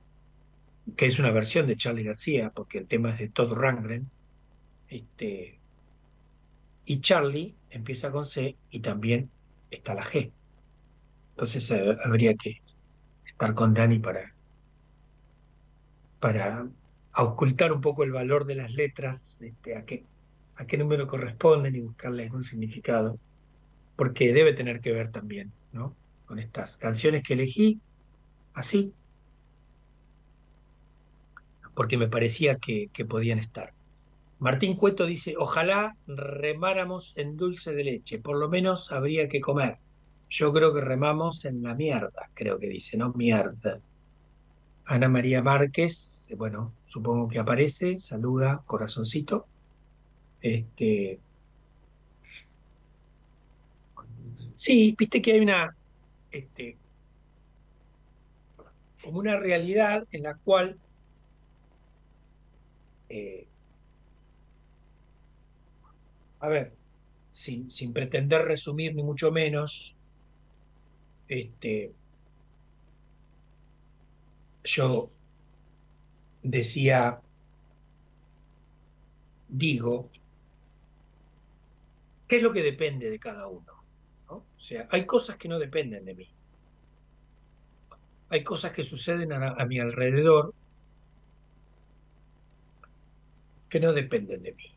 que 0.97 1.07
es 1.07 1.19
una 1.19 1.31
versión 1.31 1.67
de 1.67 1.77
Charlie 1.77 2.05
García, 2.05 2.51
porque 2.51 2.79
el 2.79 2.87
tema 2.87 3.11
es 3.11 3.19
de 3.19 3.29
Todd 3.29 3.53
Rangren. 3.53 4.11
Este, 4.89 5.59
y 6.87 7.01
Charlie 7.01 7.55
empieza 7.71 8.11
con 8.11 8.25
C 8.25 8.57
y 8.71 8.81
también 8.81 9.31
está 9.71 9.95
la 9.95 10.03
G. 10.03 10.33
Entonces 11.33 11.71
eh, 11.71 11.97
habría 12.05 12.35
que 12.35 12.63
estar 13.27 13.55
con 13.55 13.75
Dani 13.75 13.99
para, 13.99 14.35
para 16.19 16.67
ocultar 17.17 17.73
un 17.73 17.81
poco 17.81 18.05
el 18.05 18.13
valor 18.13 18.47
de 18.47 18.55
las 18.55 18.73
letras, 18.73 19.43
este, 19.43 19.77
a 19.77 19.85
qué, 19.85 20.05
a 20.57 20.67
qué 20.67 20.79
número 20.79 21.07
corresponden 21.07 21.77
y 21.77 21.81
buscarle 21.81 22.25
algún 22.25 22.43
significado, 22.43 23.19
porque 24.03 24.33
debe 24.33 24.53
tener 24.53 24.81
que 24.81 24.91
ver 24.91 25.13
también, 25.13 25.53
¿no? 25.71 25.95
Con 26.27 26.41
estas 26.41 26.77
canciones 26.77 27.23
que 27.23 27.35
elegí, 27.35 27.79
así, 28.53 28.93
porque 31.77 31.97
me 31.97 32.09
parecía 32.09 32.57
que, 32.57 32.89
que 32.93 33.05
podían 33.05 33.39
estar. 33.39 33.73
Martín 34.41 34.75
Cueto 34.75 35.07
dice, 35.07 35.35
ojalá 35.39 35.95
remáramos 36.09 37.13
en 37.15 37.37
dulce 37.37 37.73
de 37.75 37.85
leche, 37.85 38.19
por 38.19 38.39
lo 38.39 38.49
menos 38.49 38.91
habría 38.91 39.29
que 39.29 39.41
comer. 39.41 39.77
Yo 40.29 40.53
creo 40.53 40.75
que 40.75 40.81
remamos 40.81 41.45
en 41.45 41.63
la 41.63 41.77
mierda, 41.77 42.29
creo 42.35 42.59
que 42.59 42.67
dice, 42.67 42.97
¿no? 42.97 43.13
Mierda. 43.13 43.79
Ana 44.85 45.09
María 45.09 45.43
Márquez, 45.43 46.29
bueno, 46.37 46.73
supongo 46.87 47.29
que 47.29 47.39
aparece, 47.39 48.01
saluda, 48.01 48.65
corazoncito. 48.67 49.47
Este, 50.41 51.21
sí, 54.57 54.95
viste 54.99 55.23
que 55.23 55.33
hay 55.33 55.41
una, 55.41 55.77
este, 56.31 56.77
como 59.03 59.19
una 59.19 59.37
realidad 59.39 60.05
en 60.11 60.23
la 60.23 60.35
cual 60.37 60.79
eh, 63.09 63.47
a 66.41 66.49
ver, 66.49 66.73
sin, 67.31 67.71
sin 67.71 67.93
pretender 67.93 68.43
resumir 68.45 68.95
ni 68.95 69.03
mucho 69.03 69.31
menos, 69.31 69.97
este, 71.29 71.93
yo 74.65 75.11
decía, 76.43 77.21
digo, 79.49 80.09
¿qué 82.29 82.37
es 82.37 82.43
lo 82.43 82.53
que 82.53 82.63
depende 82.63 83.11
de 83.11 83.19
cada 83.19 83.47
uno? 83.47 83.72
O 84.63 84.65
sea, 84.65 84.87
hay 84.93 85.07
cosas 85.07 85.35
que 85.37 85.49
no 85.49 85.59
dependen 85.59 86.05
de 86.05 86.15
mí. 86.15 86.29
Hay 88.29 88.45
cosas 88.45 88.71
que 88.71 88.85
suceden 88.85 89.33
a, 89.33 89.65
mi 89.67 89.81
alrededor 89.81 90.55
que 93.69 93.81
no 93.81 93.93
dependen 93.93 94.45
de 94.45 94.53
mí. 94.53 94.73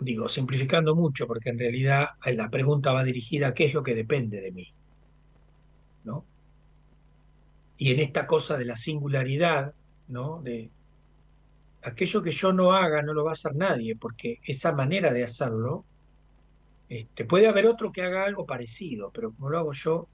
Digo, 0.00 0.28
simplificando 0.28 0.96
mucho, 0.96 1.28
porque 1.28 1.50
en 1.50 1.60
realidad 1.60 2.08
la 2.26 2.50
pregunta 2.50 2.92
va 2.92 3.04
dirigida 3.04 3.48
a 3.48 3.54
qué 3.54 3.66
es 3.66 3.74
lo 3.74 3.84
que 3.84 3.94
depende 3.94 4.40
de 4.40 4.50
mí. 4.50 4.72
¿no? 6.02 6.24
Y 7.78 7.92
en 7.92 8.00
esta 8.00 8.26
cosa 8.26 8.58
de 8.58 8.64
la 8.64 8.76
singularidad, 8.76 9.74
¿no? 10.08 10.42
De 10.42 10.70
aquello 11.84 12.20
que 12.20 12.32
yo 12.32 12.52
no 12.52 12.72
haga 12.72 13.00
no 13.00 13.14
lo 13.14 13.22
va 13.22 13.30
a 13.30 13.38
hacer 13.38 13.54
nadie, 13.54 13.94
porque 13.94 14.40
esa 14.44 14.72
manera 14.72 15.12
de 15.12 15.22
hacerlo, 15.22 15.84
este, 16.88 17.24
puede 17.24 17.48
haber 17.48 17.66
otro 17.66 17.92
que 17.92 18.02
haga 18.02 18.24
algo 18.24 18.46
parecido, 18.46 19.10
pero 19.12 19.32
como 19.32 19.50
lo 19.50 19.58
hago 19.58 19.72
yo, 19.72 20.08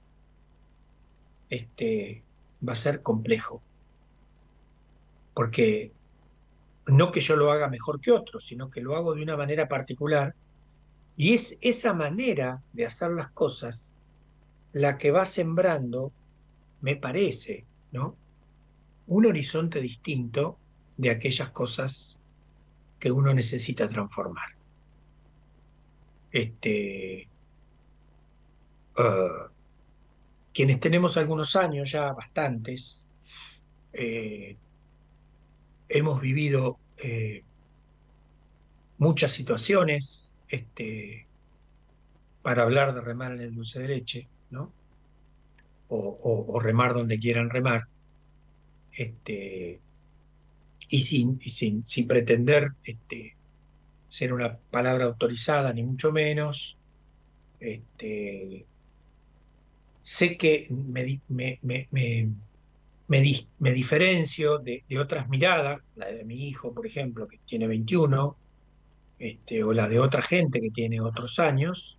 este, 1.49 2.23
va 2.67 2.73
a 2.73 2.77
ser 2.77 3.01
complejo. 3.01 3.61
Porque 5.33 5.91
no 6.87 7.11
que 7.11 7.19
yo 7.19 7.35
lo 7.35 7.51
haga 7.51 7.69
mejor 7.69 8.01
que 8.01 8.11
otro, 8.11 8.39
sino 8.39 8.69
que 8.69 8.81
lo 8.81 8.95
hago 8.95 9.15
de 9.15 9.23
una 9.23 9.37
manera 9.37 9.67
particular. 9.67 10.35
Y 11.17 11.33
es 11.33 11.57
esa 11.61 11.93
manera 11.93 12.61
de 12.73 12.85
hacer 12.85 13.11
las 13.11 13.31
cosas 13.31 13.91
la 14.73 14.97
que 14.97 15.11
va 15.11 15.25
sembrando, 15.25 16.11
me 16.79 16.95
parece, 16.95 17.65
¿no? 17.91 18.15
Un 19.07 19.25
horizonte 19.25 19.81
distinto 19.81 20.57
de 20.97 21.09
aquellas 21.09 21.49
cosas 21.49 22.19
que 22.99 23.11
uno 23.11 23.33
necesita 23.33 23.89
transformar. 23.89 24.60
Este, 26.31 27.27
uh, 28.97 29.51
quienes 30.53 30.79
tenemos 30.79 31.17
algunos 31.17 31.55
años, 31.55 31.91
ya 31.91 32.11
bastantes, 32.13 33.03
eh, 33.93 34.55
hemos 35.89 36.21
vivido 36.21 36.77
eh, 36.97 37.43
muchas 38.97 39.31
situaciones 39.31 40.33
este, 40.47 41.25
para 42.41 42.63
hablar 42.63 42.93
de 42.93 43.01
remar 43.01 43.33
en 43.33 43.41
el 43.41 43.55
dulce 43.55 43.79
de 43.79 44.27
¿no? 44.49 44.71
O, 45.93 46.57
remar 46.61 46.93
donde 46.93 47.19
quieran 47.19 47.49
remar, 47.49 47.83
este, 48.93 49.81
y 50.87 51.01
sin, 51.01 51.37
y 51.43 51.49
sin, 51.49 51.85
sin 51.85 52.07
pretender 52.07 52.69
este, 52.85 53.35
ser 54.11 54.33
una 54.33 54.57
palabra 54.71 55.05
autorizada, 55.05 55.71
ni 55.71 55.83
mucho 55.83 56.11
menos. 56.11 56.77
Este, 57.61 58.65
sé 60.01 60.37
que 60.37 60.67
me, 60.69 61.21
me, 61.29 61.59
me, 61.61 61.87
me, 61.91 63.47
me 63.59 63.73
diferencio 63.73 64.57
de, 64.59 64.83
de, 64.89 64.99
otras 64.99 65.29
miradas, 65.29 65.81
la 65.95 66.07
de 66.07 66.25
mi 66.25 66.49
hijo, 66.49 66.73
por 66.73 66.85
ejemplo, 66.85 67.25
que 67.25 67.39
tiene 67.47 67.67
21, 67.67 68.35
este, 69.17 69.63
o 69.63 69.71
la 69.71 69.87
de 69.87 69.99
otra 69.99 70.21
gente 70.21 70.59
que 70.59 70.71
tiene 70.71 70.99
otros 70.99 71.39
años, 71.39 71.97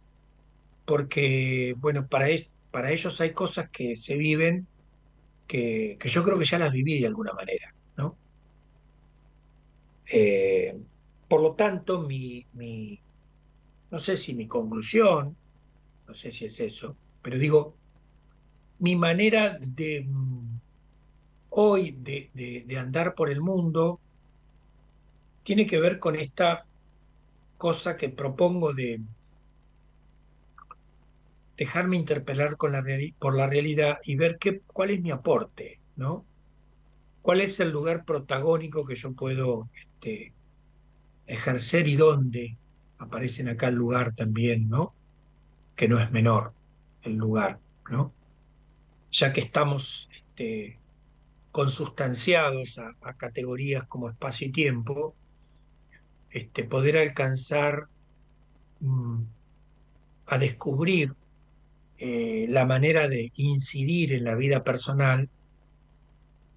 porque, 0.85 1.75
bueno, 1.79 2.07
para, 2.09 2.29
es, 2.29 2.47
para 2.71 2.93
ellos 2.93 3.23
hay 3.23 3.33
cosas 3.33 3.71
que 3.71 3.97
se 3.97 4.17
viven 4.19 4.67
que, 5.47 5.97
que, 5.99 6.09
yo 6.11 6.23
creo 6.25 6.39
que 6.39 6.45
ya 6.45 6.59
las 6.59 6.73
viví 6.73 7.01
de 7.01 7.07
alguna 7.07 7.33
manera, 7.33 7.73
¿no? 7.97 8.17
Eh, 10.13 10.77
por 11.33 11.41
lo 11.43 11.55
tanto, 11.57 12.01
mi, 12.03 12.47
mi, 12.53 13.03
no 13.91 13.99
sé 13.99 14.17
si 14.19 14.35
mi 14.35 14.49
conclusión, 14.49 15.39
no 16.07 16.15
sé 16.15 16.33
si 16.33 16.47
es 16.47 16.61
eso, 16.61 16.99
pero 17.23 17.39
digo, 17.39 17.79
mi 18.79 18.97
manera 18.97 19.57
de 19.61 20.05
mm, 20.07 20.61
hoy 21.51 21.93
de, 21.99 22.31
de- 22.35 22.79
andar 22.79 23.15
por 23.15 23.31
el 23.31 23.41
mundo 23.43 24.01
tiene 25.45 25.67
que 25.67 25.79
ver 25.81 25.99
con 26.01 26.17
esta 26.17 26.67
cosa 27.59 27.97
que 27.97 28.11
propongo 28.11 28.73
de 28.75 29.01
dejarme 31.57 31.97
interpelar 31.97 32.57
por 32.57 33.35
la 33.37 33.47
realidad 33.47 33.99
y 34.05 34.17
ver 34.17 34.39
qué, 34.39 34.61
cuál 34.67 34.91
es 34.91 35.01
mi 35.01 35.11
aporte, 35.11 35.81
¿no? 35.97 36.27
¿Cuál 37.23 37.41
es 37.43 37.61
el 37.61 37.71
lugar 37.71 38.05
protagónico 38.05 38.85
que 38.87 38.97
yo 38.97 39.15
puedo 39.15 39.71
este, 39.75 40.35
ejercer 41.33 41.89
y 41.89 41.97
dónde? 41.97 42.57
Aparecen 42.99 43.49
acá 43.49 43.69
el 43.69 43.75
lugar 43.75 44.15
también, 44.15 44.69
¿no? 44.69 44.95
Que 45.77 45.89
no 45.89 46.01
es 46.01 46.11
menor 46.11 46.53
el 47.03 47.17
lugar, 47.17 47.59
¿no? 47.91 48.13
Ya 49.11 49.33
que 49.33 49.41
estamos 49.41 50.09
este, 50.15 50.79
consustanciados 51.51 52.79
a, 52.79 52.95
a 53.03 53.15
categorías 53.15 53.85
como 53.87 54.09
espacio 54.09 54.49
y 54.49 54.53
tiempo, 54.53 55.15
este, 56.31 56.65
poder 56.65 56.97
alcanzar 56.97 57.89
mm, 58.81 59.23
a 60.27 60.39
descubrir 60.39 61.15
eh, 61.99 62.47
la 62.49 62.65
manera 62.65 63.07
de 63.07 63.31
incidir 63.37 64.15
en 64.15 64.25
la 64.25 64.35
vida 64.35 64.65
personal, 64.65 65.29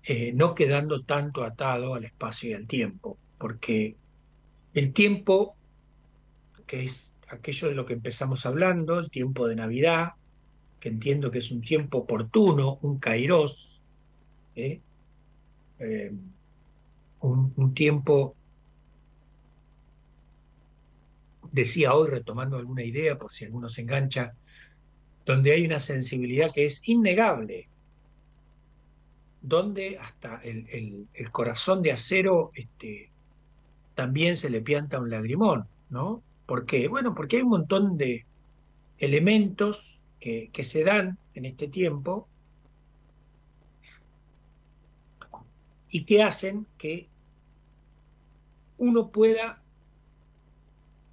eh, 0.04 0.32
no 0.34 0.56
quedando 0.56 1.04
tanto 1.04 1.44
atado 1.44 1.94
al 1.94 2.06
espacio 2.06 2.52
y 2.52 2.54
al 2.54 2.68
tiempo, 2.68 3.18
porque 3.38 3.96
el 4.76 4.94
tiempo, 4.94 5.58
que 6.68 6.86
es 6.86 7.12
aquello 7.28 7.68
de 7.70 7.76
lo 7.76 7.86
que 7.86 7.94
empezamos 7.94 8.46
hablando, 8.46 9.00
el 9.00 9.10
tiempo 9.10 9.48
de 9.48 9.56
Navidad, 9.56 10.10
que 10.80 10.90
entiendo 10.90 11.32
que 11.32 11.40
es 11.40 11.52
un 11.52 11.62
tiempo 11.62 12.00
oportuno, 12.00 12.80
un 12.84 13.00
kairos, 13.00 13.84
¿eh? 14.56 14.82
Eh, 15.80 16.12
un, 17.22 17.74
tiempo, 17.74 18.36
decía 21.52 21.94
hoy 21.96 22.10
retomando 22.10 22.58
alguna 22.58 22.84
idea, 22.84 23.18
por 23.18 23.32
si 23.32 23.46
alguno 23.46 23.70
se 23.70 23.82
engancha, 23.82 24.36
donde 25.26 25.54
hay 25.54 25.66
una 25.66 25.80
sensibilidad 25.80 26.52
que 26.54 26.66
es 26.66 26.88
innegable, 26.90 27.70
donde 29.42 29.98
hasta 29.98 30.42
el, 30.44 30.68
el- 30.70 31.08
el 31.14 31.32
corazón 31.32 31.82
de 31.82 31.92
acero 31.92 32.52
este, 32.56 33.12
también 33.96 34.36
se 34.38 34.50
le 34.50 34.62
pianta 34.62 35.00
un 35.00 35.10
lagrimón, 35.10 35.68
¿no? 35.90 36.22
¿Por 36.46 36.66
qué? 36.66 36.88
Bueno, 36.88 37.16
porque 37.16 37.38
hay 37.38 37.44
un 37.44 37.50
montón 37.50 37.98
de 37.98 38.26
elementos 39.00 40.00
que, 40.20 40.50
que 40.54 40.64
se 40.64 40.84
dan 40.84 41.18
en 41.34 41.46
este 41.46 41.68
tiempo 41.68 42.28
y 45.90 46.04
que 46.04 46.22
hacen 46.22 46.68
que 46.78 47.08
uno 48.78 49.10
pueda 49.10 49.62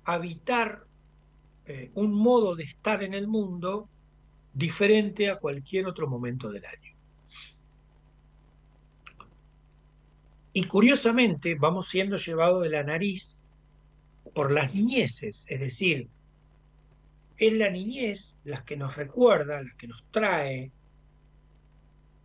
habitar 0.04 0.84
eh, 1.66 1.90
un 1.94 2.12
modo 2.12 2.56
de 2.56 2.64
estar 2.64 3.02
en 3.02 3.14
el 3.14 3.28
mundo 3.28 3.88
diferente 4.52 5.30
a 5.30 5.36
cualquier 5.36 5.86
otro 5.86 6.08
momento 6.08 6.50
del 6.50 6.66
año. 6.66 6.81
Y 10.52 10.64
curiosamente 10.64 11.54
vamos 11.54 11.88
siendo 11.88 12.16
llevados 12.16 12.62
de 12.62 12.70
la 12.70 12.82
nariz 12.82 13.50
por 14.34 14.52
las 14.52 14.74
niñeces, 14.74 15.46
es 15.48 15.60
decir, 15.60 16.08
es 17.36 17.52
la 17.52 17.70
niñez 17.70 18.40
la 18.44 18.64
que 18.64 18.76
nos 18.76 18.96
recuerda, 18.96 19.62
la 19.62 19.72
que 19.76 19.88
nos 19.88 20.04
trae, 20.10 20.70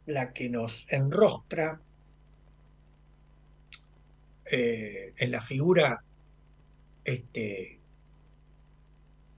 la 0.05 0.31
que 0.33 0.49
nos 0.49 0.85
enrostra 0.89 1.79
eh, 4.49 5.13
en 5.17 5.31
la 5.31 5.41
figura 5.41 6.01
este, 7.03 7.79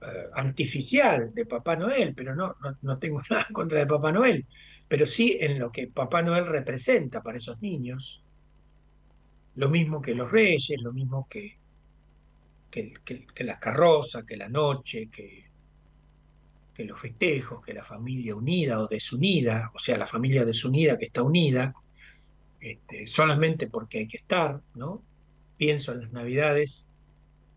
eh, 0.02 0.26
artificial 0.34 1.32
de 1.34 1.46
Papá 1.46 1.76
Noel, 1.76 2.14
pero 2.14 2.34
no, 2.34 2.56
no, 2.60 2.76
no 2.82 2.98
tengo 2.98 3.22
nada 3.30 3.46
contra 3.52 3.78
de 3.78 3.86
Papá 3.86 4.12
Noel, 4.12 4.46
pero 4.88 5.06
sí 5.06 5.38
en 5.40 5.58
lo 5.58 5.72
que 5.72 5.86
Papá 5.86 6.22
Noel 6.22 6.46
representa 6.46 7.22
para 7.22 7.38
esos 7.38 7.60
niños, 7.60 8.22
lo 9.54 9.68
mismo 9.70 10.02
que 10.02 10.14
los 10.14 10.30
reyes, 10.32 10.80
lo 10.82 10.92
mismo 10.92 11.26
que, 11.30 11.58
que, 12.70 12.94
que- 13.04 13.44
las 13.44 13.58
carrozas, 13.60 14.24
que 14.24 14.36
la 14.36 14.48
noche, 14.48 15.08
que, 15.10 15.44
que 16.74 16.84
los 16.84 17.00
festejos, 17.00 17.62
que 17.64 17.74
la 17.74 17.84
familia 17.84 18.34
unida 18.36 18.80
o 18.80 18.86
desunida, 18.88 19.70
o 19.74 19.78
sea, 19.78 19.98
la 19.98 20.06
familia 20.06 20.44
desunida 20.44 20.96
que 20.98 21.06
está 21.06 21.22
unida, 21.22 21.74
este, 22.60 23.06
solamente 23.06 23.68
porque 23.68 23.98
hay 24.00 24.08
que 24.08 24.18
estar, 24.18 24.62
¿no? 24.74 25.06
Pienso 25.56 25.92
en 25.92 26.02
las 26.02 26.12
navidades 26.12 26.88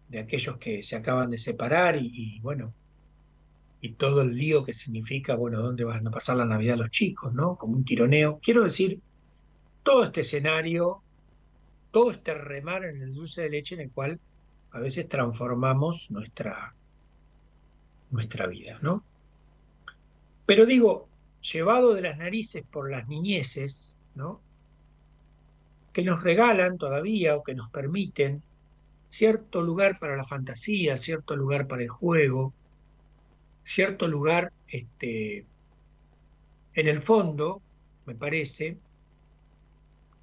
de 0.07 0.19
aquellos 0.19 0.57
que 0.59 0.83
se 0.83 0.95
acaban 0.97 1.31
de 1.31 1.37
separar 1.39 1.97
y, 1.97 2.09
y, 2.37 2.41
bueno, 2.41 2.75
y 3.81 3.95
todo 3.95 4.21
el 4.21 4.35
lío 4.35 4.63
que 4.63 4.73
significa, 4.73 5.35
bueno, 5.35 5.61
dónde 5.61 5.83
van 5.83 6.07
a 6.07 6.11
pasar 6.11 6.37
la 6.37 6.45
Navidad 6.45 6.77
los 6.77 6.89
chicos, 6.89 7.33
¿no? 7.33 7.57
Como 7.57 7.73
un 7.75 7.83
tironeo. 7.85 8.39
Quiero 8.41 8.63
decir, 8.63 9.01
todo 9.83 10.05
este 10.05 10.21
escenario, 10.21 11.02
todo 11.93 12.09
este 12.09 12.33
remar 12.33 12.85
en 12.85 13.03
el 13.03 13.13
dulce 13.13 13.43
de 13.43 13.51
leche 13.51 13.75
en 13.75 13.81
el 13.81 13.91
cual 13.91 14.19
a 14.71 14.79
veces 14.79 15.07
transformamos 15.07 16.09
nuestra, 16.09 16.73
nuestra 18.09 18.47
vida, 18.47 18.79
¿no? 18.81 19.03
Pero 20.47 20.65
digo, 20.65 21.07
llevado 21.39 21.93
de 21.93 22.01
las 22.01 22.17
narices 22.17 22.63
por 22.65 22.89
las 22.89 23.07
niñeces, 23.07 23.99
¿no? 24.15 24.41
Que 25.93 26.01
nos 26.01 26.23
regalan 26.23 26.79
todavía 26.79 27.35
o 27.35 27.43
que 27.43 27.53
nos 27.53 27.69
permiten 27.69 28.41
cierto 29.07 29.61
lugar 29.61 29.99
para 29.99 30.17
la 30.17 30.25
fantasía, 30.25 30.97
cierto 30.97 31.35
lugar 31.35 31.67
para 31.67 31.83
el 31.83 31.89
juego, 31.89 32.55
cierto 33.63 34.07
lugar, 34.07 34.51
este, 34.67 35.45
en 36.73 36.87
el 36.87 37.01
fondo, 37.01 37.61
me 38.07 38.15
parece, 38.15 38.79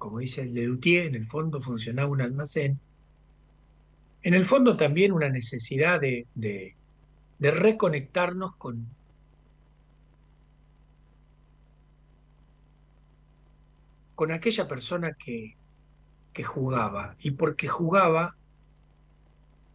como 0.01 0.17
dice 0.17 0.41
el 0.41 0.55
Lelutier, 0.55 1.05
en 1.05 1.15
el 1.15 1.27
fondo 1.27 1.61
funcionaba 1.61 2.09
un 2.09 2.21
almacén, 2.21 2.79
en 4.23 4.33
el 4.33 4.45
fondo 4.45 4.75
también 4.75 5.11
una 5.11 5.29
necesidad 5.29 6.01
de, 6.01 6.25
de, 6.33 6.75
de 7.37 7.51
reconectarnos 7.51 8.55
con, 8.55 8.87
con 14.15 14.31
aquella 14.31 14.67
persona 14.67 15.13
que, 15.13 15.55
que 16.33 16.43
jugaba, 16.43 17.15
y 17.19 17.31
porque 17.31 17.67
jugaba 17.67 18.35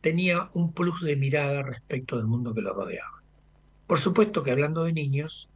tenía 0.01 0.51
un 0.55 0.73
plus 0.73 1.03
de 1.03 1.15
mirada 1.15 1.63
respecto 1.63 2.17
del 2.17 2.27
mundo 2.27 2.53
que 2.53 2.63
lo 2.63 2.75
rodeaba. 2.75 3.23
Por 3.87 4.01
supuesto 4.01 4.43
que 4.43 4.51
hablando 4.51 4.83
de 4.83 4.93
niños, 4.93 5.49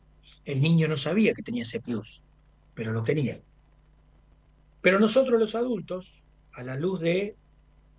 el 0.45 0.61
niño 0.61 0.87
no 0.87 0.97
sabía 0.97 1.35
que 1.35 1.43
tenía 1.43 1.65
ese 1.65 1.81
plus, 1.81 2.25
pero 2.75 2.93
lo 2.93 3.03
tenía. 3.03 3.41
Pero 4.81 4.99
nosotros 4.99 5.39
los 5.39 5.55
adultos, 5.55 6.27
a 6.53 6.63
la 6.63 6.77
luz 6.77 7.01
de 7.01 7.37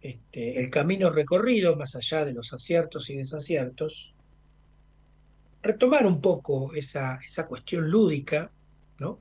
este, 0.01 0.59
el 0.59 0.69
camino 0.69 1.11
recorrido, 1.11 1.75
más 1.75 1.95
allá 1.95 2.25
de 2.25 2.33
los 2.33 2.53
aciertos 2.53 3.09
y 3.09 3.17
desaciertos, 3.17 4.13
retomar 5.61 6.07
un 6.07 6.21
poco 6.21 6.73
esa, 6.73 7.19
esa 7.23 7.47
cuestión 7.47 7.89
lúdica, 7.89 8.49
¿no? 8.97 9.19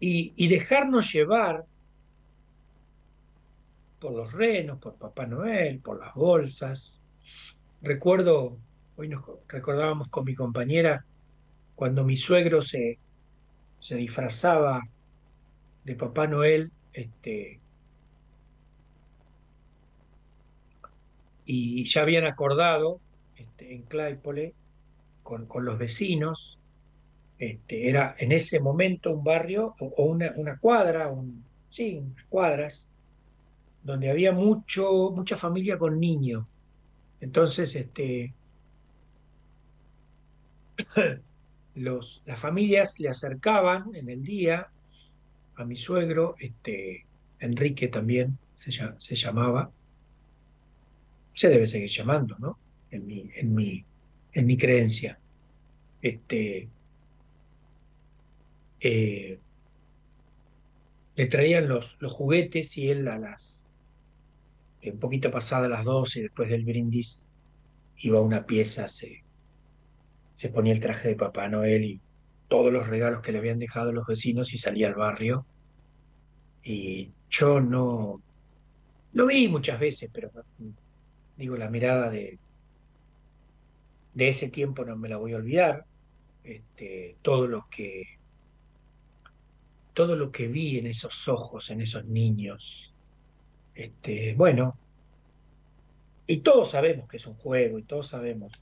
Y, 0.00 0.32
y 0.36 0.48
dejarnos 0.48 1.12
llevar 1.12 1.66
por 4.00 4.12
los 4.12 4.32
renos, 4.32 4.78
por 4.78 4.94
Papá 4.94 5.26
Noel, 5.26 5.80
por 5.80 5.98
las 5.98 6.14
bolsas. 6.14 7.00
Recuerdo, 7.82 8.56
hoy 8.96 9.08
nos 9.08 9.24
recordábamos 9.48 10.08
con 10.08 10.24
mi 10.24 10.34
compañera, 10.34 11.04
cuando 11.74 12.04
mi 12.04 12.16
suegro 12.16 12.62
se, 12.62 12.98
se 13.80 13.96
disfrazaba 13.96 14.82
de 15.84 15.94
Papá 15.94 16.26
Noel, 16.26 16.70
este, 16.92 17.60
y 21.44 21.84
ya 21.84 22.02
habían 22.02 22.26
acordado 22.26 23.00
este, 23.36 23.74
en 23.74 23.82
Claypole 23.82 24.54
con, 25.22 25.46
con 25.46 25.64
los 25.64 25.78
vecinos, 25.78 26.58
este, 27.38 27.88
era 27.88 28.16
en 28.18 28.32
ese 28.32 28.60
momento 28.60 29.12
un 29.12 29.22
barrio 29.22 29.76
o, 29.78 30.04
una, 30.04 30.32
una 30.36 30.58
cuadra, 30.58 31.08
un, 31.08 31.44
sí, 31.70 31.96
unas 31.96 32.24
cuadras, 32.26 32.88
donde 33.82 34.10
había 34.10 34.32
mucho, 34.32 35.10
mucha 35.12 35.36
familia 35.36 35.78
con 35.78 36.00
niños. 36.00 36.44
Entonces, 37.20 37.74
este, 37.76 38.34
las 41.78 42.40
familias 42.40 42.98
le 42.98 43.08
acercaban 43.08 43.94
en 43.94 44.08
el 44.08 44.22
día 44.22 44.66
a 45.56 45.64
mi 45.64 45.76
suegro, 45.76 46.36
este, 46.38 47.06
Enrique 47.40 47.88
también, 47.88 48.38
se, 48.56 48.70
lla- 48.70 48.96
se 48.98 49.16
llamaba, 49.16 49.72
se 51.34 51.48
debe 51.48 51.66
seguir 51.66 51.88
llamando, 51.90 52.36
¿no? 52.38 52.58
En 52.90 53.06
mi, 53.06 53.30
en 53.34 53.54
mi, 53.54 53.86
en 54.32 54.46
mi 54.46 54.56
creencia. 54.56 55.18
Este, 56.02 56.72
eh, 58.80 59.40
le 61.16 61.26
traían 61.26 61.68
los, 61.68 61.98
juguetes 62.14 62.78
y 62.78 62.88
él 62.88 63.08
a 63.08 63.18
las, 63.18 63.68
un 64.82 64.98
poquito 64.98 65.30
pasadas 65.30 65.70
las 65.70 65.84
12, 65.84 66.22
después 66.22 66.48
del 66.48 66.64
brindis, 66.64 67.28
iba 67.98 68.18
a 68.18 68.22
una 68.22 68.46
pieza, 68.46 68.86
se 70.38 70.50
ponía 70.50 70.72
el 70.72 70.78
traje 70.78 71.08
de 71.08 71.16
Papá 71.16 71.48
Noel 71.48 71.82
y 71.82 72.00
todos 72.46 72.72
los 72.72 72.86
regalos 72.86 73.22
que 73.22 73.32
le 73.32 73.38
habían 73.38 73.58
dejado 73.58 73.90
los 73.90 74.06
vecinos 74.06 74.54
y 74.54 74.58
salía 74.58 74.86
al 74.86 74.94
barrio. 74.94 75.44
Y 76.62 77.10
yo 77.28 77.58
no, 77.58 78.22
lo 79.14 79.26
vi 79.26 79.48
muchas 79.48 79.80
veces, 79.80 80.08
pero 80.12 80.30
digo, 81.36 81.56
la 81.56 81.68
mirada 81.68 82.08
de, 82.08 82.38
de 84.14 84.28
ese 84.28 84.48
tiempo 84.48 84.84
no 84.84 84.96
me 84.96 85.08
la 85.08 85.16
voy 85.16 85.32
a 85.32 85.38
olvidar. 85.38 85.84
Este, 86.44 87.16
todo 87.20 87.48
lo 87.48 87.66
que 87.68 88.04
todo 89.92 90.14
lo 90.14 90.30
que 90.30 90.46
vi 90.46 90.78
en 90.78 90.86
esos 90.86 91.26
ojos, 91.26 91.68
en 91.72 91.80
esos 91.80 92.04
niños, 92.04 92.94
este, 93.74 94.34
bueno, 94.34 94.78
y 96.28 96.36
todos 96.36 96.70
sabemos 96.70 97.08
que 97.08 97.16
es 97.16 97.26
un 97.26 97.34
juego, 97.34 97.80
y 97.80 97.82
todos 97.82 98.06
sabemos, 98.06 98.52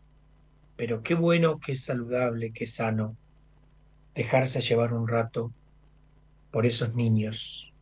pero 0.76 1.02
qué 1.02 1.14
bueno, 1.14 1.58
qué 1.58 1.74
saludable, 1.74 2.52
qué 2.52 2.66
sano 2.66 3.16
dejarse 4.14 4.60
llevar 4.60 4.92
un 4.92 5.08
rato 5.08 5.52
por 6.50 6.66
esos 6.66 6.94
niños, 6.94 7.72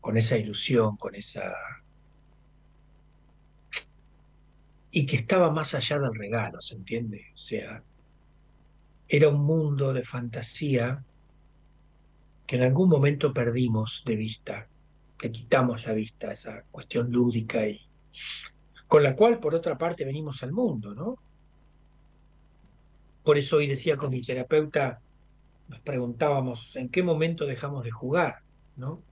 con 0.00 0.16
esa 0.16 0.36
ilusión, 0.36 0.96
con 0.96 1.14
esa... 1.14 1.52
Y 4.90 5.06
que 5.06 5.16
estaba 5.16 5.50
más 5.50 5.74
allá 5.74 5.98
del 5.98 6.14
regalo, 6.14 6.60
¿se 6.60 6.74
entiende? 6.74 7.26
O 7.34 7.38
sea, 7.38 7.82
era 9.08 9.28
un 9.28 9.44
mundo 9.44 9.92
de 9.92 10.02
fantasía 10.02 11.04
que 12.46 12.56
en 12.56 12.62
algún 12.62 12.88
momento 12.88 13.32
perdimos 13.32 14.02
de 14.06 14.16
vista, 14.16 14.66
le 15.20 15.30
quitamos 15.30 15.86
la 15.86 15.92
vista 15.92 16.28
a 16.28 16.32
esa 16.32 16.62
cuestión 16.70 17.12
lúdica 17.12 17.66
y 17.66 17.80
con 18.86 19.02
la 19.02 19.14
cual, 19.14 19.38
por 19.38 19.54
otra 19.54 19.76
parte, 19.76 20.04
venimos 20.04 20.42
al 20.42 20.52
mundo, 20.52 20.94
¿no? 20.94 21.18
Por 23.28 23.36
eso 23.36 23.58
hoy 23.58 23.66
decía 23.66 23.98
con 23.98 24.08
mi 24.08 24.22
terapeuta, 24.22 25.02
nos 25.68 25.80
preguntábamos 25.80 26.74
en 26.76 26.88
qué 26.88 27.02
momento 27.02 27.44
dejamos 27.44 27.84
de 27.84 27.90
jugar, 27.90 28.38
¿no? 28.74 29.02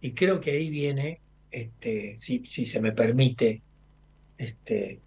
Y 0.00 0.12
creo 0.12 0.40
que 0.40 0.52
ahí 0.52 0.70
viene, 0.70 1.18
este, 1.50 2.16
si, 2.18 2.44
se 2.44 2.80
me 2.80 2.92
permite, 2.92 3.62
este, 4.38 5.00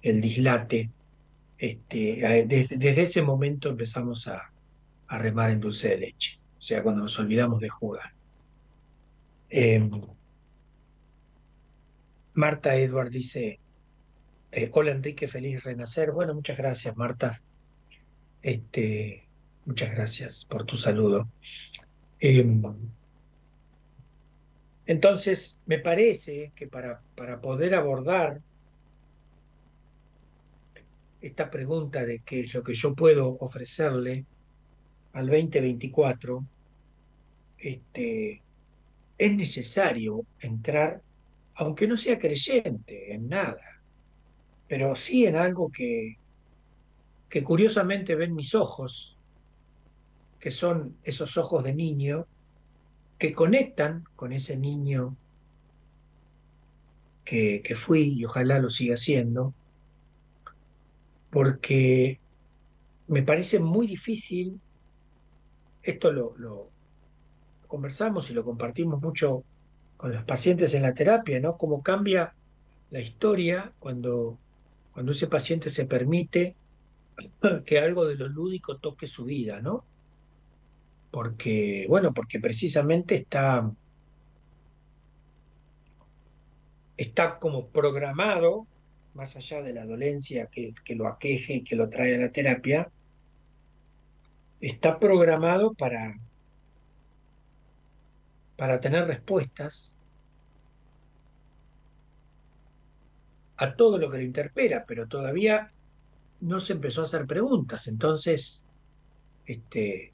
el 0.00 0.22
dislate. 0.22 0.88
Este, 1.58 2.46
desde, 2.46 3.02
ese 3.02 3.20
momento 3.20 3.68
empezamos 3.68 4.28
a, 4.28 4.50
remar 5.06 5.50
en 5.50 5.60
dulce 5.60 5.90
de 5.90 5.98
leche, 5.98 6.38
o 6.58 6.62
sea, 6.62 6.82
cuando 6.82 7.02
nos 7.02 7.18
olvidamos 7.18 7.60
de 7.60 7.68
jugar. 7.68 8.14
Eh, 9.50 9.90
Marta 12.32 12.76
Edward 12.76 13.10
dice, 13.10 13.58
eh, 14.56 14.70
hola 14.72 14.92
Enrique, 14.92 15.28
feliz 15.28 15.62
renacer. 15.62 16.12
Bueno, 16.12 16.32
muchas 16.32 16.56
gracias, 16.56 16.96
Marta. 16.96 17.42
Este, 18.40 19.28
muchas 19.66 19.90
gracias 19.90 20.46
por 20.46 20.64
tu 20.64 20.78
saludo. 20.78 21.28
Eh, 22.18 22.42
entonces, 24.86 25.58
me 25.66 25.78
parece 25.78 26.52
que 26.56 26.66
para, 26.68 27.02
para 27.14 27.38
poder 27.38 27.74
abordar 27.74 28.40
esta 31.20 31.50
pregunta 31.50 32.06
de 32.06 32.20
qué 32.20 32.40
es 32.40 32.54
lo 32.54 32.62
que 32.62 32.72
yo 32.72 32.94
puedo 32.94 33.36
ofrecerle 33.40 34.24
al 35.12 35.26
2024, 35.26 36.42
este, 37.58 38.40
es 39.18 39.32
necesario 39.32 40.24
entrar, 40.40 41.02
aunque 41.56 41.86
no 41.86 41.98
sea 41.98 42.18
creyente 42.18 43.12
en 43.12 43.28
nada, 43.28 43.75
pero 44.68 44.96
sí 44.96 45.26
en 45.26 45.36
algo 45.36 45.70
que, 45.70 46.16
que 47.28 47.44
curiosamente 47.44 48.14
ven 48.14 48.34
mis 48.34 48.54
ojos, 48.54 49.16
que 50.40 50.50
son 50.50 50.96
esos 51.02 51.36
ojos 51.36 51.64
de 51.64 51.74
niño, 51.74 52.26
que 53.18 53.32
conectan 53.32 54.04
con 54.16 54.32
ese 54.32 54.56
niño 54.56 55.16
que, 57.24 57.62
que 57.64 57.74
fui 57.74 58.14
y 58.18 58.24
ojalá 58.24 58.58
lo 58.58 58.70
siga 58.70 58.96
siendo, 58.96 59.54
porque 61.30 62.20
me 63.08 63.22
parece 63.22 63.58
muy 63.58 63.86
difícil, 63.86 64.60
esto 65.82 66.12
lo, 66.12 66.36
lo 66.36 66.70
conversamos 67.66 68.30
y 68.30 68.34
lo 68.34 68.44
compartimos 68.44 69.00
mucho 69.00 69.44
con 69.96 70.12
los 70.12 70.24
pacientes 70.24 70.74
en 70.74 70.82
la 70.82 70.94
terapia, 70.94 71.40
¿no? 71.40 71.56
Cómo 71.56 71.82
cambia 71.82 72.34
la 72.90 73.00
historia 73.00 73.72
cuando, 73.78 74.38
cuando 74.96 75.12
ese 75.12 75.26
paciente 75.26 75.68
se 75.68 75.84
permite 75.84 76.56
que 77.66 77.78
algo 77.78 78.06
de 78.06 78.14
lo 78.14 78.28
lúdico 78.28 78.78
toque 78.78 79.06
su 79.06 79.26
vida, 79.26 79.60
¿no? 79.60 79.84
Porque, 81.10 81.84
bueno, 81.86 82.14
porque 82.14 82.40
precisamente 82.40 83.14
está, 83.14 83.70
está 86.96 87.38
como 87.38 87.66
programado, 87.66 88.66
más 89.12 89.36
allá 89.36 89.60
de 89.60 89.74
la 89.74 89.84
dolencia 89.84 90.46
que, 90.46 90.72
que 90.82 90.94
lo 90.94 91.08
aqueje 91.08 91.56
y 91.56 91.62
que 91.62 91.76
lo 91.76 91.90
trae 91.90 92.14
a 92.14 92.18
la 92.18 92.32
terapia, 92.32 92.88
está 94.62 94.98
programado 94.98 95.74
para, 95.74 96.18
para 98.56 98.80
tener 98.80 99.06
respuestas 99.06 99.92
a 103.56 103.74
todo 103.74 103.98
lo 103.98 104.10
que 104.10 104.18
lo 104.18 104.24
interpela, 104.24 104.84
pero 104.86 105.06
todavía 105.06 105.72
no 106.40 106.60
se 106.60 106.74
empezó 106.74 107.00
a 107.00 107.04
hacer 107.04 107.26
preguntas. 107.26 107.88
Entonces, 107.88 108.62
este, 109.46 110.12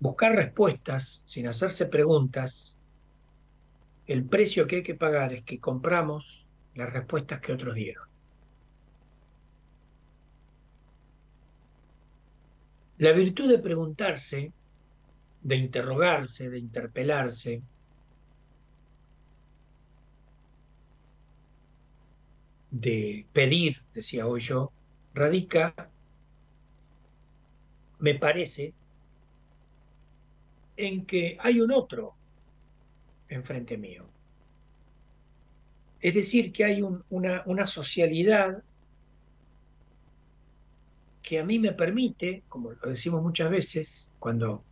buscar 0.00 0.34
respuestas 0.34 1.22
sin 1.24 1.46
hacerse 1.46 1.86
preguntas, 1.86 2.76
el 4.06 4.24
precio 4.24 4.66
que 4.66 4.76
hay 4.76 4.82
que 4.82 4.94
pagar 4.94 5.32
es 5.32 5.44
que 5.44 5.60
compramos 5.60 6.46
las 6.74 6.92
respuestas 6.92 7.40
que 7.40 7.52
otros 7.52 7.74
dieron. 7.74 8.06
La 12.98 13.12
virtud 13.12 13.48
de 13.48 13.58
preguntarse, 13.58 14.52
de 15.40 15.56
interrogarse, 15.56 16.50
de 16.50 16.58
interpelarse, 16.58 17.62
de 22.72 23.28
pedir, 23.32 23.76
decía 23.94 24.26
hoy 24.26 24.40
yo, 24.40 24.72
radica, 25.14 25.74
me 28.00 28.14
parece, 28.18 28.74
en 30.76 31.06
que 31.06 31.36
hay 31.40 31.60
un 31.62 31.72
otro 31.72 32.14
enfrente 33.28 33.76
mío. 33.76 34.04
Es 36.00 36.12
decir, 36.12 36.52
que 36.52 36.64
hay 36.66 36.82
un- 36.82 37.02
una, 37.08 37.42
una 37.46 37.66
socialidad 37.66 38.62
que 41.22 41.38
a 41.38 41.44
mí 41.44 41.58
me 41.58 41.72
permite, 41.72 42.44
como 42.48 42.72
lo 42.72 42.90
decimos 42.90 43.22
muchas 43.22 43.50
veces, 43.50 44.12
cuando, 44.18 44.64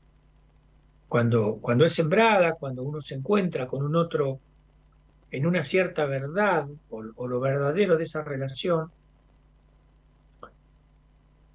cuando, 1.09 1.59
cuando 1.61 1.85
es 1.85 1.93
sembrada, 1.93 2.55
cuando 2.55 2.83
uno 2.83 3.01
se 3.03 3.15
encuentra 3.15 3.67
con 3.67 3.85
un 3.85 3.97
otro 3.97 4.41
en 5.31 5.47
una 5.47 5.63
cierta 5.65 6.07
verdad 6.07 6.69
o, 6.89 7.03
lo 7.29 7.41
verdadero 7.41 7.97
de 7.97 8.05
esa 8.05 8.25
relación, 8.25 8.93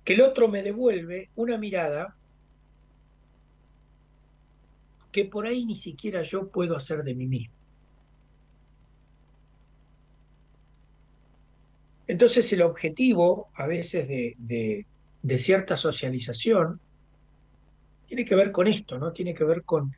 que 0.06 0.14
el 0.14 0.22
otro 0.22 0.48
me 0.48 0.64
devuelve 0.64 1.32
una 1.36 1.58
mirada 1.58 2.16
que 5.12 5.26
por 5.26 5.48
ahí 5.48 5.66
ni 5.66 5.76
siquiera 5.76 6.22
yo 6.22 6.52
puedo 6.52 6.76
hacer 6.76 7.02
de 7.04 7.16
mí 7.16 7.26
mismo. 7.28 7.56
Entonces 12.08 12.52
el 12.54 12.62
objetivo 12.64 13.50
a 13.54 13.68
veces 13.68 14.08
de, 14.08 14.34
de- 14.38 14.88
de 15.22 15.38
cierta 15.40 15.76
socialización 15.76 16.82
tiene 18.06 18.26
que 18.26 18.36
ver 18.36 18.52
con 18.52 18.68
esto, 18.68 18.98
¿no? 18.98 19.12
Tiene 19.14 19.34
que 19.36 19.44
ver 19.44 19.64
con, 19.64 19.92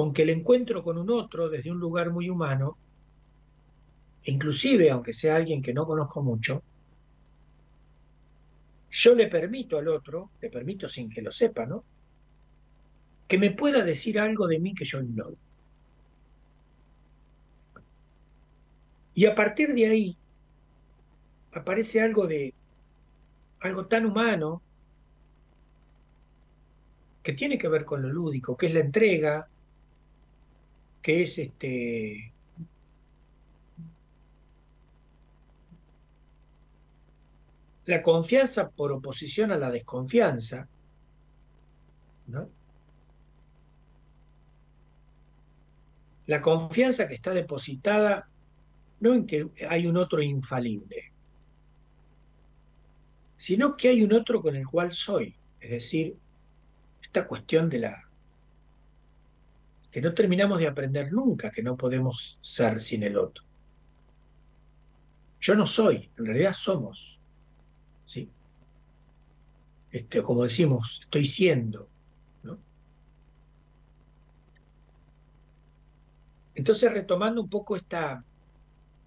con 0.00 0.14
que 0.14 0.22
el 0.22 0.30
encuentro 0.30 0.82
con 0.82 0.96
un 0.96 1.10
otro 1.10 1.50
desde 1.50 1.70
un 1.70 1.78
lugar 1.78 2.08
muy 2.08 2.30
humano, 2.30 2.78
inclusive 4.24 4.90
aunque 4.90 5.12
sea 5.12 5.36
alguien 5.36 5.60
que 5.60 5.74
no 5.74 5.84
conozco 5.84 6.22
mucho, 6.22 6.62
yo 8.90 9.14
le 9.14 9.26
permito 9.26 9.76
al 9.76 9.88
otro, 9.88 10.30
le 10.40 10.48
permito 10.48 10.88
sin 10.88 11.10
que 11.10 11.20
lo 11.20 11.30
sepa, 11.30 11.66
¿no? 11.66 11.84
Que 13.28 13.36
me 13.36 13.50
pueda 13.50 13.84
decir 13.84 14.18
algo 14.18 14.46
de 14.48 14.58
mí 14.58 14.74
que 14.74 14.86
yo 14.86 15.02
ignoro. 15.02 15.36
Y 19.12 19.26
a 19.26 19.34
partir 19.34 19.74
de 19.74 19.86
ahí 19.86 20.16
aparece 21.52 22.00
algo 22.00 22.26
de 22.26 22.54
algo 23.60 23.84
tan 23.84 24.06
humano 24.06 24.62
que 27.22 27.34
tiene 27.34 27.58
que 27.58 27.68
ver 27.68 27.84
con 27.84 28.00
lo 28.00 28.08
lúdico, 28.08 28.56
que 28.56 28.68
es 28.68 28.72
la 28.72 28.80
entrega, 28.80 29.46
que 31.02 31.22
es 31.22 31.38
este 31.38 32.32
la 37.86 38.02
confianza 38.02 38.70
por 38.70 38.92
oposición 38.92 39.50
a 39.50 39.56
la 39.56 39.70
desconfianza. 39.70 40.68
La 46.26 46.40
confianza 46.40 47.08
que 47.08 47.14
está 47.14 47.32
depositada 47.32 48.28
no 49.00 49.14
en 49.14 49.26
que 49.26 49.48
hay 49.68 49.86
un 49.86 49.96
otro 49.96 50.22
infalible, 50.22 51.10
sino 53.36 53.76
que 53.76 53.88
hay 53.88 54.04
un 54.04 54.12
otro 54.12 54.40
con 54.40 54.54
el 54.54 54.66
cual 54.66 54.92
soy, 54.92 55.34
es 55.60 55.70
decir, 55.70 56.16
esta 57.02 57.26
cuestión 57.26 57.68
de 57.68 57.78
la 57.80 58.09
que 59.90 60.00
no 60.00 60.14
terminamos 60.14 60.60
de 60.60 60.68
aprender 60.68 61.12
nunca 61.12 61.50
que 61.50 61.62
no 61.62 61.76
podemos 61.76 62.38
ser 62.40 62.80
sin 62.80 63.02
el 63.02 63.16
otro. 63.16 63.44
Yo 65.40 65.54
no 65.54 65.66
soy, 65.66 66.10
en 66.18 66.26
realidad 66.26 66.52
somos. 66.52 67.18
¿sí? 68.04 68.30
Este, 69.90 70.22
como 70.22 70.44
decimos, 70.44 71.00
estoy 71.02 71.24
siendo. 71.24 71.88
¿no? 72.42 72.58
Entonces, 76.54 76.92
retomando 76.92 77.40
un 77.40 77.48
poco 77.48 77.76
esta, 77.76 78.22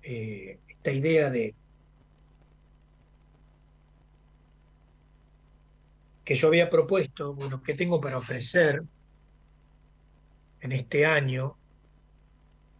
eh, 0.01 0.59
esta 0.67 0.91
idea 0.91 1.29
de 1.29 1.55
que 6.25 6.35
yo 6.35 6.47
había 6.47 6.69
propuesto, 6.69 7.33
bueno, 7.33 7.61
¿qué 7.61 7.73
tengo 7.73 7.99
para 8.01 8.17
ofrecer 8.17 8.83
en 10.63 10.71
este 10.71 11.05
año? 11.05 11.55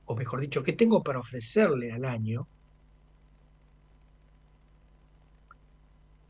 O 0.06 0.16
mejor 0.16 0.40
dicho, 0.40 0.64
¿qué 0.64 0.74
tengo 0.74 1.04
para 1.04 1.20
ofrecerle 1.20 1.92
al 1.92 2.06
año? 2.06 2.48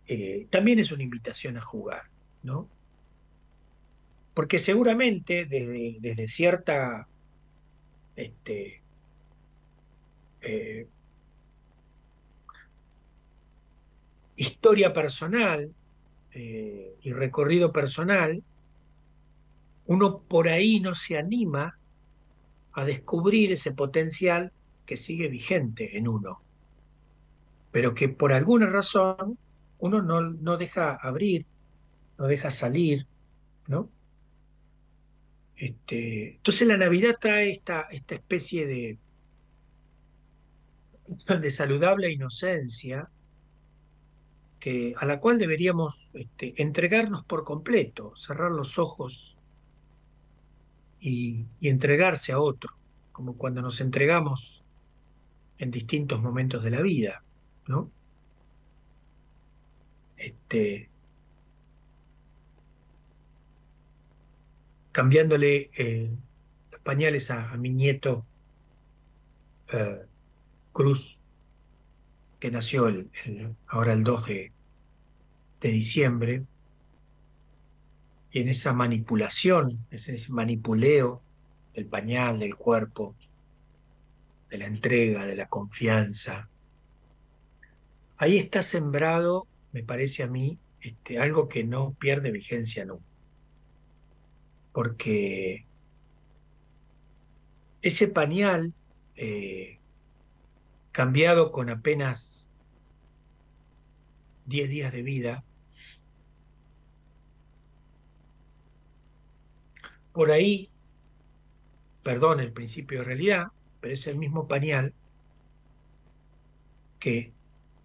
Eh, 0.07 0.47
también 0.49 0.79
es 0.79 0.91
una 0.91 1.03
invitación 1.03 1.57
a 1.57 1.61
jugar, 1.61 2.03
¿no? 2.41 2.67
Porque 4.33 4.57
seguramente 4.59 5.45
desde, 5.45 5.97
desde 5.99 6.27
cierta 6.27 7.07
este, 8.15 8.81
eh, 10.41 10.87
historia 14.35 14.91
personal 14.91 15.71
eh, 16.31 16.95
y 17.03 17.13
recorrido 17.13 17.71
personal, 17.71 18.43
uno 19.85 20.19
por 20.19 20.47
ahí 20.47 20.79
no 20.79 20.95
se 20.95 21.17
anima 21.17 21.77
a 22.73 22.85
descubrir 22.85 23.51
ese 23.51 23.71
potencial 23.71 24.51
que 24.85 24.97
sigue 24.97 25.27
vigente 25.27 25.97
en 25.97 26.07
uno, 26.07 26.41
pero 27.71 27.93
que 27.93 28.09
por 28.09 28.33
alguna 28.33 28.67
razón 28.67 29.37
uno 29.79 30.01
no, 30.01 30.21
no 30.21 30.57
deja 30.57 30.95
abrir, 30.95 31.45
no 32.17 32.27
deja 32.27 32.49
salir, 32.49 33.05
¿no? 33.67 33.89
Este, 35.55 36.35
entonces 36.35 36.67
la 36.67 36.77
Navidad 36.77 37.17
trae 37.19 37.51
esta, 37.51 37.81
esta 37.91 38.15
especie 38.15 38.65
de, 38.65 38.97
de 41.39 41.51
saludable 41.51 42.11
inocencia 42.11 43.09
que, 44.59 44.95
a 44.97 45.05
la 45.05 45.19
cual 45.19 45.37
deberíamos 45.37 46.09
este, 46.13 46.61
entregarnos 46.61 47.23
por 47.25 47.43
completo, 47.43 48.15
cerrar 48.15 48.51
los 48.51 48.79
ojos 48.79 49.37
y, 51.03 51.45
entregarse 51.61 52.31
a 52.31 52.39
otro, 52.39 52.73
como 53.11 53.37
cuando 53.37 53.61
nos 53.61 53.81
entregamos 53.81 54.63
en 55.57 55.69
distintos 55.69 56.21
momentos 56.21 56.63
de 56.63 56.69
la 56.71 56.81
vida, 56.81 57.23
¿no? 57.67 57.91
Este, 60.15 60.89
cambiándole 64.93 65.71
eh, 65.75 66.09
los 66.71 66.81
pañales 66.81 67.29
a, 67.31 67.57
mi 67.57 67.69
nieto 67.69 68.25
eh, 69.73 70.05
Cruz, 70.71 71.19
que 72.39 72.49
nació 72.49 72.87
el, 72.87 73.09
ahora 73.67 73.91
el 73.91 74.03
2 74.05 74.25
de, 74.25 74.51
diciembre, 75.59 76.43
en 78.33 78.49
esa 78.49 78.73
manipulación, 78.73 79.85
ese 79.91 80.17
manipuleo 80.31 81.21
del 81.73 81.85
pañal, 81.85 82.39
del 82.39 82.55
cuerpo, 82.55 83.15
de 84.49 84.57
la 84.57 84.65
entrega, 84.65 85.25
de 85.25 85.35
la 85.35 85.47
confianza, 85.47 86.49
ahí 88.17 88.37
está 88.37 88.63
sembrado, 88.63 89.47
me 89.71 89.83
parece 89.83 90.23
a 90.23 90.27
mí, 90.27 90.57
este, 90.81 91.19
algo 91.19 91.47
que 91.47 91.63
no 91.63 91.93
pierde 91.93 92.31
vigencia 92.31 92.85
nunca. 92.85 93.05
Porque 94.71 95.65
ese 97.83 98.07
pañal 98.07 98.73
eh, 99.15 99.77
cambiado 100.91 101.51
con 101.51 101.69
apenas 101.69 102.47
10 104.45 104.69
días 104.69 104.91
de 104.91 105.01
vida, 105.03 105.43
por 110.13 110.31
ahí, 110.31 110.69
perdón 112.03 112.39
el 112.39 112.53
principio 112.53 112.99
de 112.99 113.05
realidad, 113.05 113.47
pero 113.81 113.93
es 113.93 114.07
el 114.07 114.17
mismo 114.17 114.47
pañal 114.47 114.93
que 116.99 117.33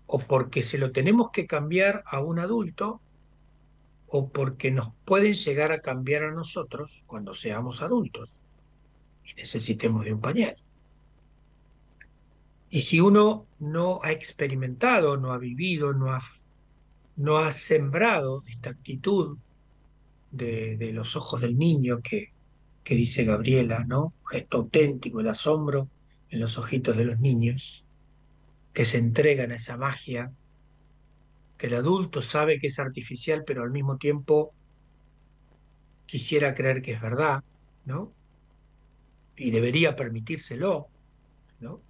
o 0.07 0.19
porque 0.21 0.63
se 0.63 0.79
lo 0.79 0.93
tenemos 0.93 1.31
que 1.31 1.47
cambiar 1.47 2.03
a 2.07 2.21
un 2.21 2.39
adulto 2.39 3.01
o 4.09 4.29
porque 4.31 4.71
nos 4.71 4.93
pueden 5.05 5.35
llegar 5.35 5.73
a 5.73 5.81
cambiar 5.81 6.25
a 6.25 6.31
nosotros 6.31 7.05
cuando 7.07 7.35
seamos 7.35 7.83
adultos 7.83 8.41
y 9.25 9.35
necesitemos 9.35 10.05
de 10.05 10.15
un 10.15 10.21
pañal. 10.21 10.57
Y 12.71 12.81
si 12.81 13.01
uno 13.01 13.47
no 13.59 14.01
ha 14.03 14.13
experimentado, 14.13 15.17
no 15.17 15.33
ha 15.33 15.39
vivido, 15.39 15.93
no 15.93 16.13
ha, 16.13 16.21
no 17.17 17.39
ha 17.39 17.51
sembrado 17.51 18.45
esta 18.47 18.71
actitud 18.71 19.37
de, 20.31 20.91
los 20.93 21.17
ojos 21.17 21.41
del 21.41 21.59
niño 21.59 22.01
que, 22.03 22.33
que 22.85 22.95
dice 22.95 23.25
Gabriela, 23.25 23.85
¿no? 23.85 24.13
Gesto 24.29 24.59
auténtico, 24.59 25.21
el 25.21 25.29
asombro 25.29 25.89
en 26.31 26.41
los 26.41 26.59
ojitos 26.59 26.97
de 26.97 27.05
los 27.05 27.19
niños, 27.21 27.85
que 28.73 28.85
se 28.85 28.99
entregan 28.99 29.53
a 29.53 29.57
esa 29.57 29.77
magia, 29.77 30.33
que 31.57 31.67
el 31.67 31.75
adulto 31.75 32.23
sabe 32.23 32.59
que 32.59 32.69
es 32.69 32.79
artificial, 32.79 33.45
pero 33.45 33.63
al 33.63 33.71
mismo 33.71 33.97
tiempo 33.97 34.53
quisiera 36.07 36.55
creer 36.55 36.83
que 36.83 36.93
es 36.93 37.01
verdad, 37.01 37.43
¿no? 37.85 38.13
Y 39.37 39.51
debería 39.51 39.97
permitírselo, 39.97 40.89
¿no? 41.61 41.81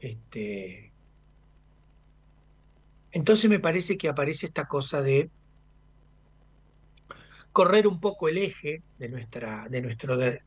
Este, 0.00 0.89
entonces 3.12 3.50
me 3.50 3.58
parece 3.58 3.98
que 3.98 4.08
aparece 4.08 4.46
esta 4.46 4.66
cosa 4.66 5.02
de 5.02 5.30
correr 7.52 7.86
un 7.86 8.00
poco 8.00 8.28
el 8.28 8.38
eje 8.38 8.82
de, 8.98 9.08
nuestra, 9.08 9.66
de, 9.68 9.82
nuestro, 9.82 10.16
de, 10.16 10.42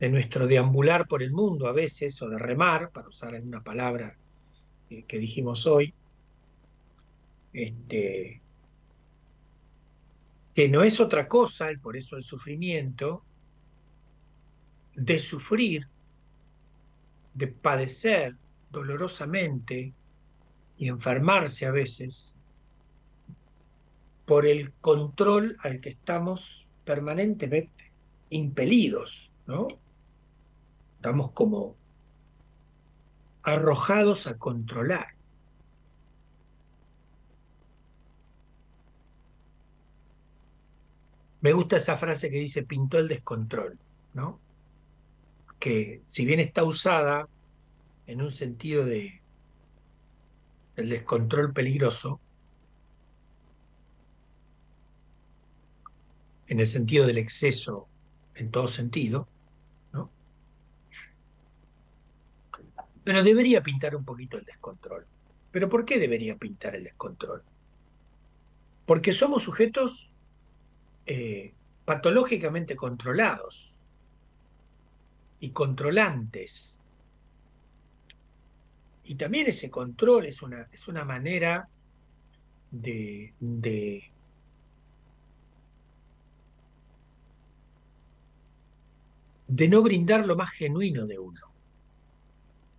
nuestro 0.00 0.46
deambular 0.46 1.08
por 1.08 1.22
el 1.22 1.32
mundo 1.32 1.66
a 1.66 1.72
veces, 1.72 2.20
o 2.22 2.28
de 2.28 2.38
remar, 2.38 2.90
para 2.90 3.08
usar 3.08 3.34
una 3.34 3.62
palabra 3.62 4.16
que, 4.88 5.04
que 5.04 5.18
dijimos 5.18 5.66
hoy, 5.66 5.92
este, 7.52 8.40
que 10.54 10.68
no 10.68 10.84
es 10.84 11.00
otra 11.00 11.26
cosa, 11.26 11.72
y 11.72 11.76
por 11.76 11.96
eso 11.96 12.16
el 12.16 12.22
sufrimiento, 12.22 13.24
de 14.94 15.18
sufrir, 15.18 15.88
de 17.34 17.48
padecer 17.48 18.36
dolorosamente 18.70 19.92
y 20.76 20.88
enfermarse 20.88 21.66
a 21.66 21.70
veces 21.70 22.36
por 24.24 24.46
el 24.46 24.72
control 24.80 25.56
al 25.62 25.80
que 25.80 25.90
estamos 25.90 26.66
permanentemente 26.84 27.92
impelidos, 28.30 29.30
¿no? 29.46 29.68
Estamos 30.96 31.30
como 31.32 31.76
arrojados 33.42 34.26
a 34.26 34.38
controlar. 34.38 35.08
Me 41.42 41.52
gusta 41.52 41.76
esa 41.76 41.98
frase 41.98 42.30
que 42.30 42.38
dice 42.38 42.62
pintó 42.62 42.98
el 42.98 43.08
descontrol, 43.08 43.78
¿no? 44.14 44.40
Que 45.58 46.00
si 46.06 46.24
bien 46.24 46.40
está 46.40 46.64
usada 46.64 47.28
en 48.06 48.22
un 48.22 48.30
sentido 48.30 48.86
de 48.86 49.20
el 50.76 50.88
descontrol 50.88 51.52
peligroso, 51.52 52.20
en 56.46 56.60
el 56.60 56.66
sentido 56.66 57.06
del 57.06 57.18
exceso 57.18 57.88
en 58.34 58.50
todo 58.50 58.68
sentido, 58.68 59.28
¿no? 59.92 60.10
Pero 63.04 63.22
debería 63.22 63.62
pintar 63.62 63.94
un 63.94 64.04
poquito 64.04 64.38
el 64.38 64.44
descontrol. 64.44 65.06
¿Pero 65.50 65.68
por 65.68 65.84
qué 65.84 65.98
debería 65.98 66.36
pintar 66.36 66.74
el 66.74 66.84
descontrol? 66.84 67.42
Porque 68.86 69.12
somos 69.12 69.44
sujetos 69.44 70.10
eh, 71.06 71.54
patológicamente 71.84 72.76
controlados 72.76 73.72
y 75.40 75.50
controlantes. 75.50 76.78
Y 79.04 79.16
también 79.16 79.48
ese 79.48 79.70
control 79.70 80.26
es 80.26 80.42
una, 80.42 80.68
es 80.72 80.88
una 80.88 81.04
manera 81.04 81.68
de, 82.70 83.34
de 89.46 89.68
no 89.68 89.82
brindar 89.82 90.26
lo 90.26 90.36
más 90.36 90.50
genuino 90.50 91.06
de 91.06 91.18
uno. 91.18 91.40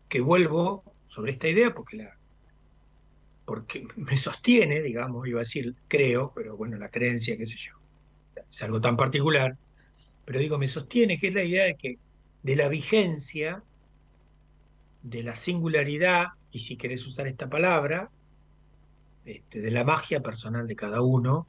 Que 0.10 0.22
vuelvo 0.22 0.84
sobre 1.07 1.34
esta 1.34 1.47
idea 1.47 1.73
porque 1.73 1.97
la 1.97 2.18
porque 3.45 3.88
me 3.95 4.18
sostiene, 4.18 4.81
digamos, 4.81 5.27
iba 5.27 5.39
a 5.39 5.47
decir 5.47 5.76
creo, 5.88 6.34
pero 6.35 6.57
bueno, 6.57 6.77
la 6.77 6.89
creencia, 6.89 7.38
qué 7.38 7.45
sé 7.45 7.56
yo, 7.57 7.73
es 8.49 8.64
algo 8.64 8.81
tan 8.81 8.97
particular, 8.97 9.56
pero 10.26 10.39
digo, 10.39 10.57
me 10.57 10.68
sostiene 10.68 11.19
que 11.19 11.27
es 11.27 11.34
la 11.35 11.43
idea 11.43 11.65
de 11.65 11.76
que 11.76 11.99
de 12.43 12.56
la 12.56 12.68
vigencia, 12.68 13.64
de 15.06 15.22
la 15.22 15.36
singularidad, 15.36 16.30
y 16.52 16.61
si 16.61 16.77
querés 16.77 17.06
usar 17.06 17.27
esta 17.27 17.48
palabra, 17.48 18.10
este, 19.23 19.61
de 19.61 19.69
la 19.69 19.84
magia 19.84 20.22
personal 20.22 20.65
de 20.65 20.76
cada 20.76 21.02
uno, 21.02 21.45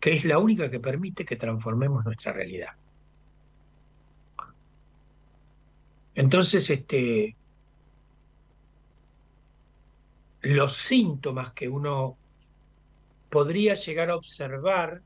que 0.00 0.14
es 0.14 0.24
la 0.24 0.38
única 0.38 0.70
que 0.70 0.80
permite 0.80 1.26
que 1.26 1.36
transformemos 1.36 2.02
nuestra 2.06 2.32
realidad. 2.32 2.70
Entonces, 6.14 6.70
este, 6.70 7.36
los 10.40 10.72
síntomas 10.72 11.52
que 11.52 11.68
uno 11.68 12.16
podría 13.28 13.74
llegar 13.74 14.08
a 14.08 14.16
observar 14.16 15.02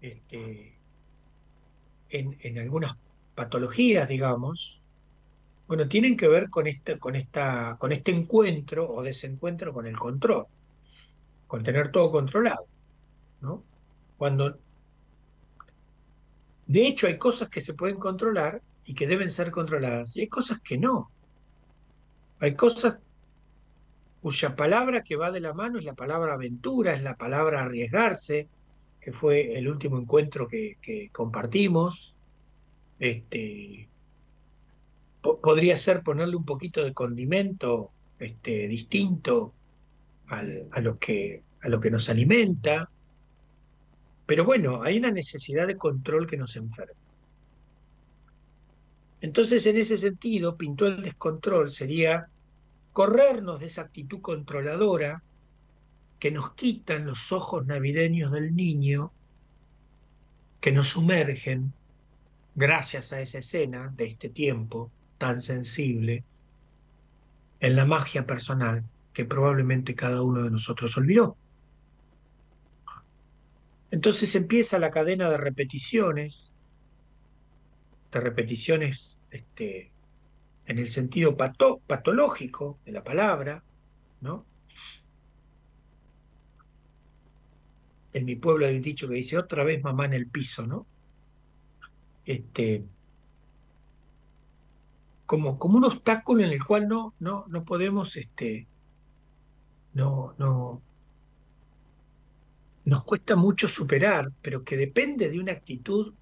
este, 0.00 0.78
en, 2.08 2.38
en 2.40 2.58
algunas 2.58 2.96
patologías, 3.34 4.08
digamos, 4.08 4.77
bueno, 5.68 5.86
tienen 5.86 6.16
que 6.16 6.26
ver 6.26 6.48
con 6.48 6.66
este, 6.66 6.98
con, 6.98 7.14
esta, 7.14 7.76
con 7.78 7.92
este 7.92 8.10
encuentro 8.10 8.90
o 8.90 9.02
desencuentro 9.02 9.74
con 9.74 9.86
el 9.86 9.98
control, 9.98 10.46
con 11.46 11.62
tener 11.62 11.92
todo 11.92 12.10
controlado, 12.10 12.66
¿no? 13.42 13.62
Cuando, 14.16 14.58
de 16.66 16.86
hecho, 16.86 17.06
hay 17.06 17.18
cosas 17.18 17.50
que 17.50 17.60
se 17.60 17.74
pueden 17.74 17.96
controlar 17.96 18.62
y 18.86 18.94
que 18.94 19.06
deben 19.06 19.30
ser 19.30 19.50
controladas, 19.50 20.16
y 20.16 20.22
hay 20.22 20.28
cosas 20.28 20.58
que 20.60 20.78
no. 20.78 21.10
Hay 22.40 22.54
cosas 22.54 22.96
cuya 24.22 24.56
palabra 24.56 25.02
que 25.02 25.16
va 25.16 25.30
de 25.30 25.40
la 25.40 25.52
mano 25.52 25.78
es 25.78 25.84
la 25.84 25.94
palabra 25.94 26.32
aventura, 26.32 26.94
es 26.94 27.02
la 27.02 27.16
palabra 27.16 27.62
arriesgarse, 27.62 28.48
que 29.00 29.12
fue 29.12 29.58
el 29.58 29.68
último 29.68 29.98
encuentro 29.98 30.48
que, 30.48 30.78
que 30.80 31.10
compartimos. 31.10 32.14
Este, 32.98 33.88
podría 35.36 35.76
ser 35.76 36.02
ponerle 36.02 36.36
un 36.36 36.44
poquito 36.44 36.82
de 36.84 36.92
condimento 36.94 37.90
este, 38.18 38.66
distinto 38.68 39.52
al- 40.28 40.68
a, 40.72 40.80
lo 40.80 40.98
que, 40.98 41.42
a 41.62 41.68
lo 41.68 41.80
que 41.80 41.90
nos 41.90 42.08
alimenta. 42.08 42.90
Pero 44.26 44.44
bueno, 44.44 44.82
hay 44.82 44.98
una 44.98 45.10
necesidad 45.10 45.66
de 45.66 45.76
control 45.76 46.26
que 46.26 46.36
nos 46.36 46.56
enferma. 46.56 46.94
Entonces, 49.20 49.66
en 49.66 49.76
ese 49.78 49.96
sentido, 49.96 50.56
pintó 50.56 50.86
el 50.86 51.02
descontrol 51.02 51.70
sería 51.70 52.28
corrernos 52.92 53.60
de 53.60 53.66
esa 53.66 53.82
actitud 53.82 54.20
controladora 54.20 55.22
que 56.18 56.30
nos 56.30 56.52
quitan 56.54 57.06
los 57.06 57.32
ojos 57.32 57.66
navideños 57.66 58.32
del 58.32 58.54
niño, 58.54 59.12
que 60.60 60.72
nos 60.72 60.88
sumergen, 60.88 61.72
gracias 62.54 63.12
a 63.12 63.20
esa 63.20 63.38
escena 63.38 63.92
de 63.96 64.06
este 64.06 64.28
tiempo 64.28 64.90
tan 65.18 65.40
sensible, 65.40 66.24
en 67.60 67.76
la 67.76 67.84
magia 67.84 68.26
personal 68.26 68.84
que 69.12 69.24
probablemente 69.24 69.94
cada 69.94 70.22
uno 70.22 70.44
de 70.44 70.50
nosotros 70.50 70.96
olvidó. 70.96 71.36
Entonces 73.90 74.34
empieza 74.34 74.78
la 74.78 74.90
cadena 74.90 75.30
de 75.30 75.38
repeticiones, 75.38 76.54
de 78.12 78.20
repeticiones 78.20 79.18
este, 79.30 79.90
en 80.66 80.78
el 80.78 80.86
sentido 80.86 81.36
pato- 81.36 81.80
patológico 81.86 82.78
de 82.84 82.92
la 82.92 83.02
palabra, 83.02 83.62
¿no? 84.20 84.44
En 88.12 88.24
mi 88.24 88.36
pueblo 88.36 88.66
hay 88.66 88.76
un 88.76 88.82
dicho 88.82 89.08
que 89.08 89.14
dice 89.14 89.38
otra 89.38 89.64
vez 89.64 89.82
mamá 89.82 90.04
en 90.06 90.14
el 90.14 90.28
piso, 90.28 90.66
¿no? 90.66 90.86
Este, 92.24 92.84
como, 95.28 95.58
como 95.58 95.76
un 95.76 95.84
obstáculo 95.84 96.42
en 96.42 96.52
el 96.52 96.64
cual 96.64 96.88
no, 96.88 97.12
no, 97.20 97.44
no 97.48 97.62
podemos, 97.62 98.16
este, 98.16 98.66
no, 99.92 100.34
no, 100.38 100.80
nos 102.86 103.04
cuesta 103.04 103.36
mucho 103.36 103.68
superar, 103.68 104.32
pero 104.40 104.64
que 104.64 104.78
depende 104.78 105.28
de 105.28 105.38
una 105.38 105.52
actitud 105.52 106.14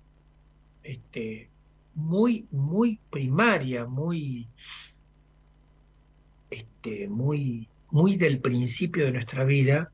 este, 0.83 1.49
muy, 1.95 2.49
muy 2.51 2.99
primaria, 3.09 3.87
muy, 3.87 4.49
este, 6.51 7.07
muy, 7.07 7.69
muy 7.93 8.17
del 8.17 8.41
principio 8.41 9.05
de 9.05 9.13
nuestra 9.13 9.45
vida, 9.45 9.93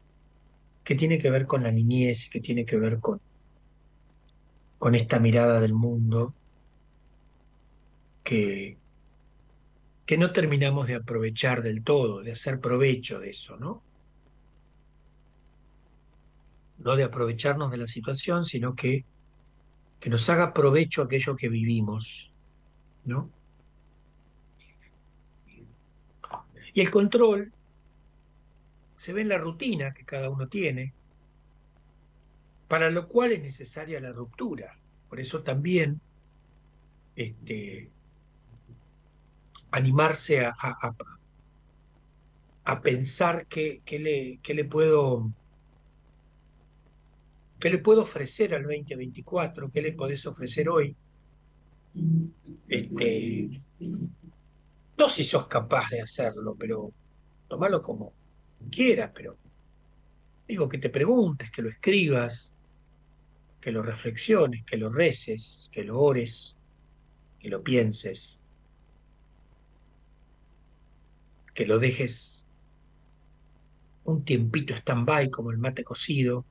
que 0.85 0.95
tiene 0.95 1.19
que 1.19 1.29
ver 1.29 1.47
con 1.47 1.65
la 1.65 1.71
niñez 1.71 2.31
que 2.31 2.41
tiene 2.41 2.65
que 2.65 2.79
ver 2.79 2.99
con, 2.99 3.21
con 4.79 4.95
esta 4.95 5.19
mirada 5.19 5.61
del 5.61 5.75
mundo 5.75 6.33
que, 8.25 8.79
que 10.13 10.19
no 10.19 10.31
terminamos 10.31 10.89
de 10.89 10.97
aprovechar 10.97 11.63
del 11.63 11.83
todo, 11.83 12.21
de 12.21 12.33
hacer 12.33 12.61
provecho 12.61 13.19
de 13.19 13.31
eso, 13.31 13.57
¿no? 13.57 13.83
No 16.77 16.97
de 16.97 17.05
aprovecharnos 17.05 17.71
de 17.71 17.79
la 17.79 17.87
situación, 17.87 18.45
sino 18.45 18.75
que, 18.75 19.07
que 19.99 20.11
nos 20.11 20.29
haga 20.29 20.53
provecho 20.53 21.01
aquello 21.01 21.35
que 21.35 21.49
vivimos, 21.49 22.31
¿no? 23.07 23.31
Y 26.75 26.83
el 26.83 26.91
control 26.91 27.51
se 28.97 29.15
ve 29.15 29.23
en 29.23 29.31
la 29.31 29.39
rutina 29.39 29.95
que 29.95 30.05
cada 30.05 30.29
uno 30.29 30.47
tiene, 30.47 30.93
para 32.69 32.91
lo 32.91 33.09
cual 33.09 33.33
es 33.33 33.41
necesaria 33.41 33.99
la 33.99 34.13
ruptura. 34.13 34.79
Por 35.09 35.21
eso 35.21 35.43
también 35.43 36.03
este, 37.17 37.91
animarse 39.73 40.41
a, 40.47 40.51
a- 40.51 40.95
a- 42.65 42.81
pensar 42.83 43.47
qué, 43.49 43.83
qué 43.85 43.99
le, 43.99 44.41
qué 44.43 44.55
le 44.55 44.65
puedo 44.65 45.33
qué 47.59 47.71
le 47.71 47.79
puedo 47.79 48.03
ofrecer 48.03 48.55
al 48.55 48.65
2024, 48.65 49.71
qué 49.71 49.81
le 49.81 49.93
podés 49.95 50.27
ofrecer 50.27 50.69
hoy. 50.69 50.95
Este, 52.69 53.63
no 54.99 55.09
si 55.09 55.25
sos 55.25 55.47
capaz 55.49 55.91
de 55.91 56.01
hacerlo, 56.01 56.57
pero 56.59 56.93
tomalo 57.49 57.83
como 57.83 58.15
quieras, 58.71 59.13
pero 59.15 59.39
digo 60.47 60.69
que 60.69 60.79
te 60.79 60.89
preguntes, 60.91 61.51
que 61.51 61.63
lo 61.63 61.69
escribas, 61.69 62.53
que 63.61 63.71
lo 63.73 63.83
reflexiones, 63.83 64.65
que 64.67 64.77
lo 64.77 64.91
reces, 64.91 65.69
que 65.73 65.85
lo 65.85 65.99
ores, 66.01 66.59
que 67.41 67.51
lo 67.51 67.63
pienses, 67.65 68.42
que 71.55 71.67
lo 71.67 71.79
dejes 71.79 72.47
un 74.05 74.25
tiempito 74.25 74.75
stand-by 74.75 75.31
como 75.31 75.51
el 75.51 75.59
mate 75.59 75.85
cocido, 75.85 76.45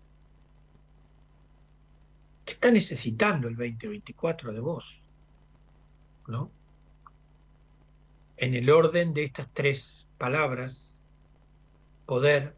que 2.45 2.53
está 2.53 2.71
necesitando 2.71 3.47
el 3.47 3.55
2024 3.55 4.53
de 4.53 4.59
vos, 4.59 5.01
¿no? 6.27 6.51
En 8.37 8.55
el 8.55 8.69
orden 8.69 9.13
de 9.13 9.25
estas 9.25 9.47
tres 9.53 10.07
palabras, 10.17 10.97
poder, 12.05 12.55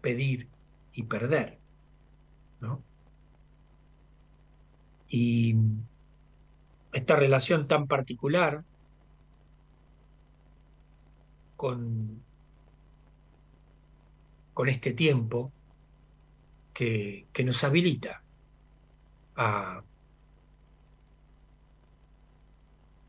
pedir 0.00 0.48
y 0.92 1.02
perder, 1.04 1.58
¿no? 2.60 2.82
Y 5.08 5.56
esta 6.92 7.16
relación 7.16 7.68
tan 7.68 7.86
particular 7.86 8.64
con, 11.60 12.22
con 14.54 14.70
este 14.70 14.94
tiempo 14.94 15.52
que, 16.72 17.26
que 17.34 17.44
nos 17.44 17.62
habilita 17.64 18.22
a, 19.36 19.82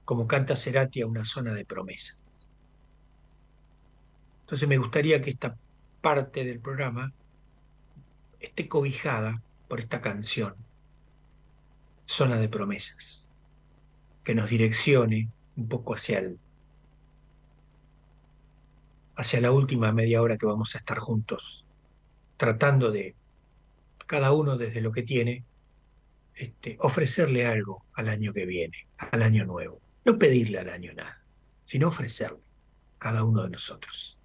como 0.03 0.28
canta 0.28 0.57
Cerati, 0.57 0.99
a 0.99 1.07
una 1.07 1.23
zona 1.23 1.53
de 1.53 1.64
promesa. 1.64 2.18
Entonces 4.41 4.68
me 4.68 4.78
gustaría 4.78 5.22
que 5.22 5.30
esta 5.30 5.56
parte 6.02 6.44
del 6.44 6.60
programa 6.60 7.14
esté 8.41 8.68
cobijada 8.68 9.41
por 9.69 9.80
esta 9.80 10.02
canción, 10.02 10.56
Zona 12.06 12.36
de 12.36 12.49
Promesas, 12.49 13.30
que 14.26 14.36
nos 14.36 14.49
direccione 14.49 15.30
un 15.56 15.69
poco 15.69 15.94
hacia 15.94 16.19
el, 16.19 16.38
hacia 19.15 19.41
la 19.41 19.51
última 19.51 19.91
media 19.91 20.21
hora 20.21 20.38
que 20.38 20.45
vamos 20.45 20.75
a 20.75 20.79
estar 20.79 20.99
juntos, 20.99 21.65
tratando 22.38 22.91
de, 22.91 23.15
cada 24.07 24.33
uno 24.33 24.57
desde 24.57 24.81
lo 24.81 24.91
que 24.91 25.03
tiene, 25.03 25.45
este, 26.35 26.77
ofrecerle 26.79 27.45
algo 27.45 27.85
al 27.93 28.09
año 28.09 28.33
que 28.33 28.45
viene, 28.45 28.88
al 28.97 29.21
año 29.21 29.45
nuevo. 29.45 29.79
No 30.03 30.17
pedirle 30.17 30.59
al 30.59 30.69
año 30.69 30.93
nada, 30.93 31.23
sino 31.63 31.88
ofrecerle 31.88 32.39
cada 32.97 33.23
uno 33.23 33.43
de 33.43 33.49
nosotros. 33.51 34.17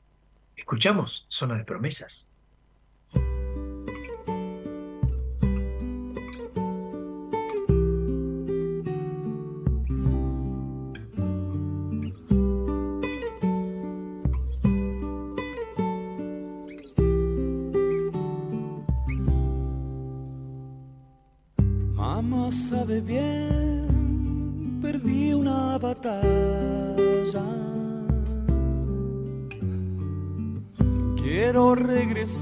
¿Escuchamos 0.56 1.26
Zona 1.28 1.56
de 1.56 1.64
Promesas? 1.64 2.30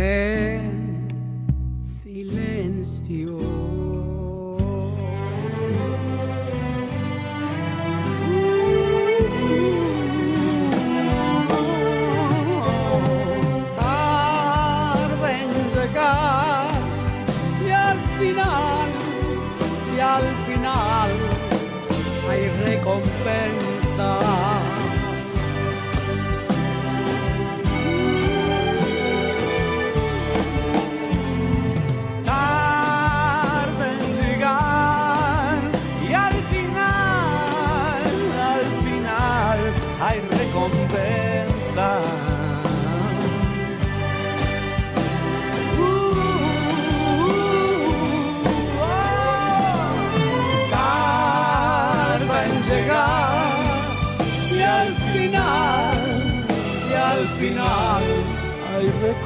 en 0.00 0.49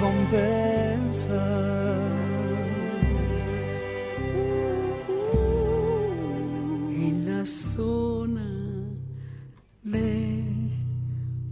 recompensa. 0.04 1.42
en 7.06 7.26
la 7.26 7.46
zona 7.46 8.46
de 9.82 10.44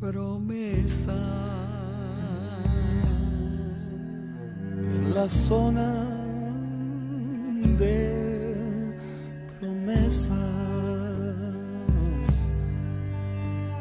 promesa. 0.00 1.20
la 5.14 5.28
zona 5.28 5.90
de 7.78 8.56
promesas. 9.60 10.36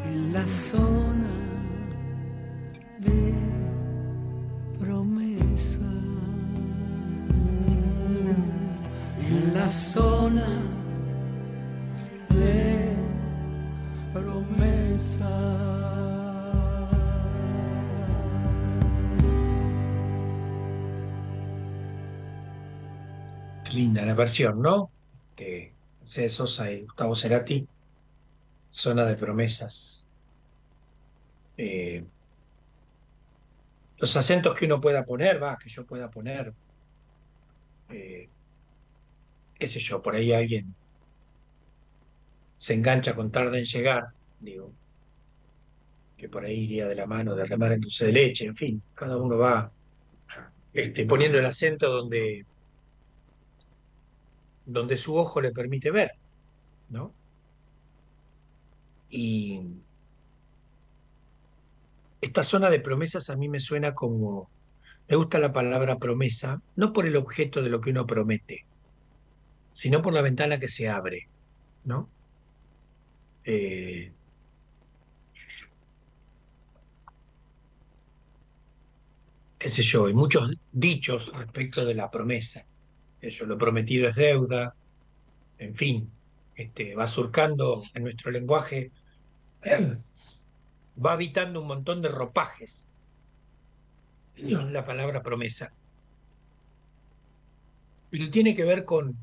En 0.05 0.33
la 0.33 0.47
zona 0.47 1.20
linda 23.81 24.05
la 24.05 24.13
versión, 24.13 24.61
¿no? 24.61 24.91
De 25.35 25.73
Mercedes 26.01 26.33
Sosa 26.33 26.71
y 26.71 26.83
Gustavo 26.83 27.15
Cerati, 27.15 27.67
Zona 28.69 29.05
de 29.05 29.15
Promesas. 29.15 30.09
Eh, 31.57 32.03
los 33.97 34.15
acentos 34.15 34.57
que 34.57 34.65
uno 34.65 34.79
pueda 34.79 35.03
poner, 35.03 35.41
va, 35.41 35.57
que 35.57 35.69
yo 35.69 35.85
pueda 35.85 36.09
poner, 36.09 36.53
eh, 37.89 38.29
qué 39.57 39.67
sé 39.67 39.79
yo, 39.79 40.01
por 40.01 40.15
ahí 40.15 40.31
alguien 40.31 40.73
se 42.57 42.73
engancha 42.75 43.15
con 43.15 43.31
tarde 43.31 43.59
en 43.59 43.65
llegar, 43.65 44.09
digo, 44.39 44.71
que 46.17 46.29
por 46.29 46.45
ahí 46.45 46.65
iría 46.65 46.87
de 46.87 46.95
la 46.95 47.07
mano 47.07 47.35
de 47.35 47.45
remar 47.45 47.71
en 47.71 47.81
dulce 47.81 48.05
de 48.05 48.11
leche, 48.11 48.45
en 48.45 48.55
fin, 48.55 48.81
cada 48.93 49.17
uno 49.17 49.37
va 49.37 49.71
este, 50.73 51.05
poniendo 51.05 51.39
el 51.39 51.45
acento 51.45 51.91
donde, 51.91 52.45
donde 54.71 54.97
su 54.97 55.15
ojo 55.15 55.41
le 55.41 55.51
permite 55.51 55.91
ver, 55.91 56.11
¿no? 56.89 57.13
Y 59.09 59.61
esta 62.21 62.43
zona 62.43 62.69
de 62.69 62.79
promesas 62.79 63.29
a 63.29 63.35
mí 63.35 63.49
me 63.49 63.59
suena 63.59 63.93
como, 63.93 64.49
me 65.07 65.15
gusta 65.17 65.39
la 65.39 65.51
palabra 65.51 65.97
promesa, 65.97 66.61
no 66.75 66.93
por 66.93 67.05
el 67.05 67.17
objeto 67.17 67.61
de 67.61 67.69
lo 67.69 67.81
que 67.81 67.91
uno 67.91 68.05
promete, 68.05 68.65
sino 69.71 70.01
por 70.01 70.13
la 70.13 70.21
ventana 70.21 70.59
que 70.59 70.67
se 70.67 70.89
abre, 70.89 71.27
¿no? 71.85 72.09
Eh, 73.43 74.11
qué 79.57 79.69
sé 79.69 79.83
yo, 79.83 80.05
hay 80.07 80.13
muchos 80.13 80.55
dichos 80.71 81.31
respecto 81.33 81.85
de 81.85 81.95
la 81.95 82.09
promesa. 82.11 82.65
Eso, 83.21 83.45
lo 83.45 83.57
prometido 83.57 84.09
es 84.09 84.15
deuda, 84.15 84.75
en 85.57 85.75
fin, 85.75 86.09
este, 86.55 86.95
va 86.95 87.07
surcando 87.07 87.83
en 87.93 88.03
nuestro 88.03 88.31
lenguaje, 88.31 88.91
va 91.05 91.13
habitando 91.13 91.61
un 91.61 91.67
montón 91.67 92.01
de 92.01 92.09
ropajes 92.09 92.87
la 94.37 94.83
palabra 94.85 95.21
promesa. 95.21 95.71
Pero 98.09 98.29
tiene 98.31 98.55
que 98.55 98.63
ver 98.63 98.85
con, 98.85 99.15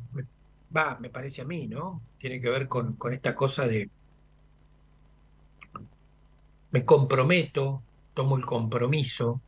va, 0.75 0.97
me 1.01 1.11
parece 1.11 1.43
a 1.43 1.45
mí, 1.45 1.67
¿no? 1.67 2.01
Tiene 2.19 2.41
que 2.41 2.49
ver 2.49 2.69
con 2.69 2.97
esta 3.13 3.35
cosa 3.35 3.67
de, 3.67 3.91
me 6.71 6.85
comprometo, 6.85 7.83
tomo 8.15 8.37
el 8.37 8.45
compromiso, 8.45 9.41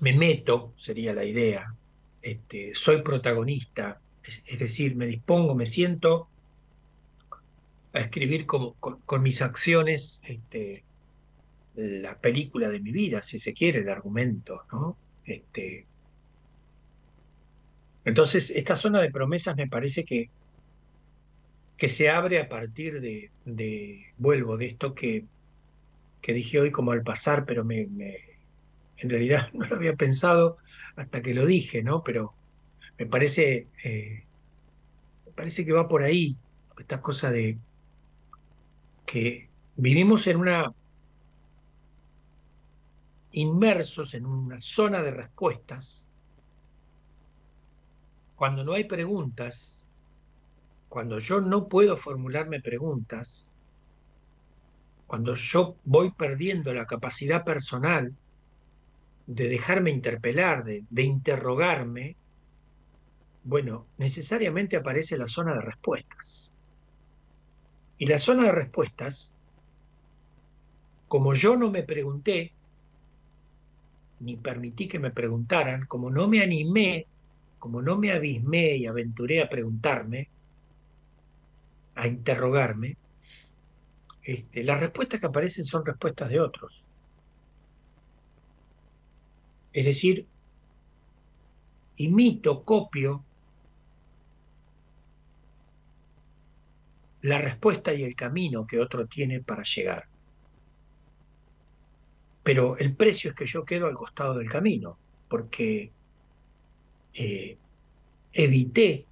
me 0.00 0.12
meto, 0.12 0.72
sería 0.76 1.12
la 1.12 1.24
idea, 1.24 1.74
este, 2.22 2.74
soy 2.74 3.02
protagonista, 3.02 4.00
es, 4.46 4.58
decir, 4.58 4.96
me 4.96 5.06
dispongo, 5.06 5.54
me 5.54 5.66
siento 5.66 6.28
a 7.92 8.00
escribir 8.00 8.46
como, 8.46 8.74
con, 8.74 9.22
mis 9.22 9.40
acciones 9.40 10.20
este, 10.24 10.84
la 11.74 12.18
película 12.18 12.68
de 12.68 12.80
mi 12.80 12.92
vida, 12.92 13.22
si 13.22 13.38
se 13.38 13.54
quiere, 13.54 13.80
el 13.80 13.88
argumento, 13.88 14.62
¿no? 14.72 14.96
Este, 15.24 15.86
entonces, 18.04 18.50
esta 18.50 18.76
zona 18.76 19.00
de 19.00 19.10
promesas 19.10 19.56
me 19.56 19.68
parece 19.68 20.04
que, 20.04 20.30
que 21.76 21.88
se 21.88 22.10
abre 22.10 22.40
a 22.40 22.48
partir 22.48 23.00
de, 23.00 24.12
vuelvo, 24.16 24.56
de 24.56 24.66
esto 24.66 24.94
que, 24.94 25.24
que 26.20 26.32
dije 26.32 26.60
hoy 26.60 26.70
como 26.70 26.92
al 26.92 27.02
pasar, 27.02 27.44
pero 27.44 27.64
me, 27.64 27.86
en 28.98 29.10
realidad 29.10 29.48
no 29.52 29.66
lo 29.66 29.76
había 29.76 29.94
pensado 29.94 30.58
hasta 30.96 31.22
que 31.22 31.34
lo 31.34 31.46
dije, 31.46 31.82
¿no? 31.82 32.02
Pero 32.02 32.34
me 32.98 33.06
parece, 33.06 33.68
eh, 33.84 34.24
me 35.26 35.32
parece 35.32 35.64
que 35.64 35.72
va 35.72 35.88
por 35.88 36.02
ahí, 36.02 36.36
esta 36.78 37.00
cosa 37.00 37.30
de 37.30 37.58
que 39.06 39.48
vivimos 39.76 40.26
en 40.26 40.36
una 40.36 40.72
inmersos 43.32 44.14
en 44.14 44.26
una 44.26 44.60
zona 44.60 45.02
de 45.02 45.10
respuestas, 45.10 46.08
cuando 48.36 48.64
no 48.64 48.72
hay 48.72 48.84
preguntas, 48.84 49.84
cuando 50.88 51.18
yo 51.18 51.40
no 51.40 51.68
puedo 51.68 51.96
formularme 51.96 52.60
preguntas, 52.60 53.46
cuando 55.06 55.34
yo 55.34 55.76
voy 55.84 56.10
perdiendo 56.10 56.72
la 56.72 56.86
capacidad 56.86 57.44
personal 57.44 58.14
de 59.28 59.48
dejarme 59.48 59.90
interpelar, 59.90 60.64
de, 60.64 60.84
de, 60.88 61.02
interrogarme, 61.02 62.16
bueno, 63.44 63.86
necesariamente 63.98 64.78
aparece 64.78 65.18
la 65.18 65.28
zona 65.28 65.54
de 65.54 65.60
respuestas. 65.60 66.50
Y 67.98 68.06
la 68.06 68.18
zona 68.18 68.44
de 68.44 68.52
respuestas, 68.52 69.34
como 71.08 71.34
yo 71.34 71.56
no 71.56 71.70
me 71.70 71.82
pregunté, 71.82 72.52
ni 74.20 74.38
permití 74.38 74.88
que 74.88 74.98
me 74.98 75.10
preguntaran, 75.10 75.84
como 75.84 76.10
no 76.10 76.26
me 76.26 76.42
animé, 76.42 77.06
como 77.58 77.82
no 77.82 77.98
me 77.98 78.12
abismé 78.12 78.76
y 78.76 78.86
aventuré 78.86 79.42
a 79.42 79.48
preguntarme, 79.50 80.30
a 81.96 82.06
interrogarme, 82.06 82.96
este, 84.22 84.64
las 84.64 84.80
respuestas 84.80 85.20
que 85.20 85.26
aparecen 85.26 85.64
son 85.64 85.84
respuestas 85.84 86.30
de 86.30 86.40
otros. 86.40 86.87
Es 89.72 89.84
decir, 89.84 90.26
imito, 91.96 92.64
copio 92.64 93.24
la 97.22 97.38
respuesta 97.38 97.92
y 97.92 98.04
el 98.04 98.14
camino 98.14 98.66
que 98.66 98.80
otro 98.80 99.06
tiene 99.06 99.40
para 99.40 99.62
llegar. 99.62 100.06
Pero 102.42 102.78
el 102.78 102.94
precio 102.94 103.30
es 103.30 103.36
que 103.36 103.46
yo 103.46 103.64
quedo 103.64 103.86
al 103.86 103.94
costado 103.94 104.34
del 104.34 104.48
camino, 104.48 104.98
porque 105.28 105.92
eh, 107.14 107.58
evité 108.32 109.06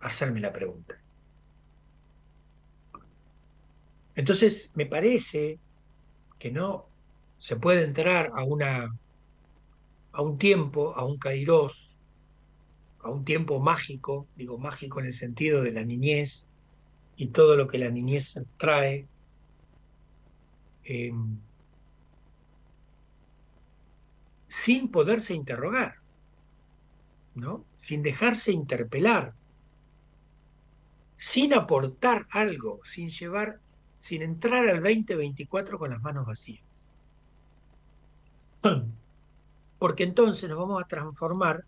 hacerme 0.00 0.40
la 0.40 0.52
pregunta. 0.52 0.98
Entonces, 4.16 4.70
me 4.74 4.86
parece 4.86 5.58
que 6.38 6.50
no 6.50 6.88
se 7.44 7.56
puede 7.56 7.84
entrar 7.84 8.32
a 8.32 8.42
un 10.22 10.38
tiempo, 10.38 10.96
a 10.96 11.04
un 11.04 11.18
kairos, 11.18 12.00
a 13.00 13.10
un 13.10 13.26
tiempo 13.26 13.60
mágico, 13.60 14.26
digo 14.34 14.56
mágico 14.56 15.00
en 15.00 15.06
el 15.06 15.12
sentido 15.12 15.62
de 15.62 15.72
la 15.72 15.84
niñez 15.84 16.48
y 17.16 17.26
todo 17.26 17.58
lo 17.58 17.68
que 17.68 17.76
la 17.76 17.90
niñez 17.90 18.40
trae, 18.56 19.06
eh, 20.84 21.12
sin 24.48 24.88
poderse 24.88 25.34
interrogar, 25.34 25.96
¿no? 27.34 27.66
sin 27.74 28.02
dejarse 28.02 28.52
interpelar, 28.52 29.34
sin 31.18 31.52
aportar 31.52 32.26
algo, 32.30 32.80
sin 32.84 33.10
llevar, 33.10 33.60
sin 33.98 34.22
entrar 34.22 34.66
al 34.66 34.82
2024 34.82 35.78
con 35.78 35.90
las 35.90 36.00
manos 36.00 36.24
vacías. 36.24 36.93
Porque 39.78 40.04
entonces 40.04 40.48
nos 40.48 40.58
vamos 40.58 40.82
a 40.82 40.86
transformar 40.86 41.64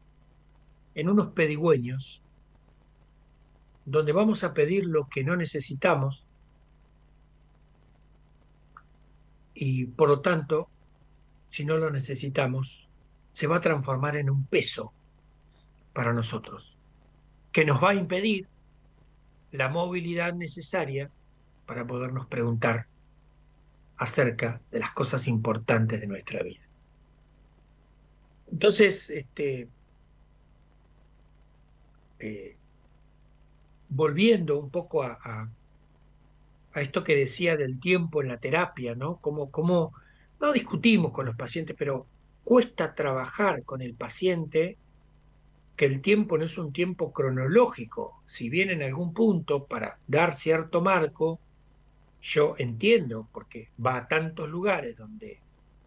en 0.94 1.09
unos 1.09 1.28
pedigüeños 1.28 2.23
donde 3.85 4.12
vamos 4.12 4.43
a 4.43 4.55
pedir 4.55 4.86
lo 4.86 5.09
que 5.09 5.23
no 5.23 5.36
necesitamos 5.36 6.27
y 9.55 9.86
por 9.86 10.09
lo 10.09 10.20
tanto, 10.20 10.68
si 11.48 11.64
no 11.64 11.78
lo 11.78 11.90
necesitamos, 11.90 12.89
se 13.31 13.47
va 13.47 13.56
a 13.56 13.60
transformar 13.60 14.16
en 14.16 14.28
un 14.28 14.44
peso 14.44 14.93
para 15.94 16.12
nosotros, 16.12 16.78
que 17.52 17.64
nos 17.64 17.82
va 17.82 17.90
a 17.90 17.94
impedir 17.94 18.48
la 19.52 19.70
movilidad 19.70 20.35
necesaria 20.35 21.10
para 21.64 21.86
podernos 21.86 22.27
preguntar 22.27 22.86
acerca 23.97 24.60
de 24.70 24.81
las 24.81 24.90
cosas 24.93 25.27
importantes 25.27 26.01
de 26.01 26.06
nuestra 26.06 26.43
vida. 26.43 26.66
Entonces, 28.51 29.10
este, 29.10 29.68
eh, 32.18 32.56
volviendo 33.89 34.59
un 34.59 34.70
poco 34.70 35.02
a, 35.02 35.18
a, 35.23 35.51
a, 36.74 36.81
esto 36.81 37.05
que 37.05 37.16
decía 37.16 37.56
del 37.56 37.81
tiempo 37.81 38.23
en 38.23 38.28
la 38.28 38.39
terapia, 38.39 38.94
¿no? 38.94 39.16
Como, 39.16 39.51
como 39.51 39.93
no 40.40 40.52
discutimos 40.52 41.12
con 41.12 41.27
los 41.27 41.36
pacientes, 41.36 41.77
pero 41.78 42.06
cuesta 42.44 42.94
trabajar 42.94 43.64
con 43.64 43.82
el 43.82 43.94
paciente 43.94 44.77
que 45.77 45.85
el 45.86 46.01
tiempo 46.01 46.39
no 46.39 46.44
es 46.44 46.56
un 46.59 46.73
tiempo 46.73 47.12
cronológico. 47.12 48.23
Si 48.24 48.48
bien 48.48 48.70
en 48.70 48.82
algún 48.82 49.12
punto, 49.12 49.66
para 49.66 49.98
dar 50.06 50.35
cierto 50.35 50.81
marco, 50.81 51.39
yo 52.23 52.55
entiendo, 52.59 53.28
porque 53.32 53.70
va 53.85 53.97
a 53.98 54.09
tantos 54.09 54.48
lugares 54.48 54.97
donde 54.97 55.40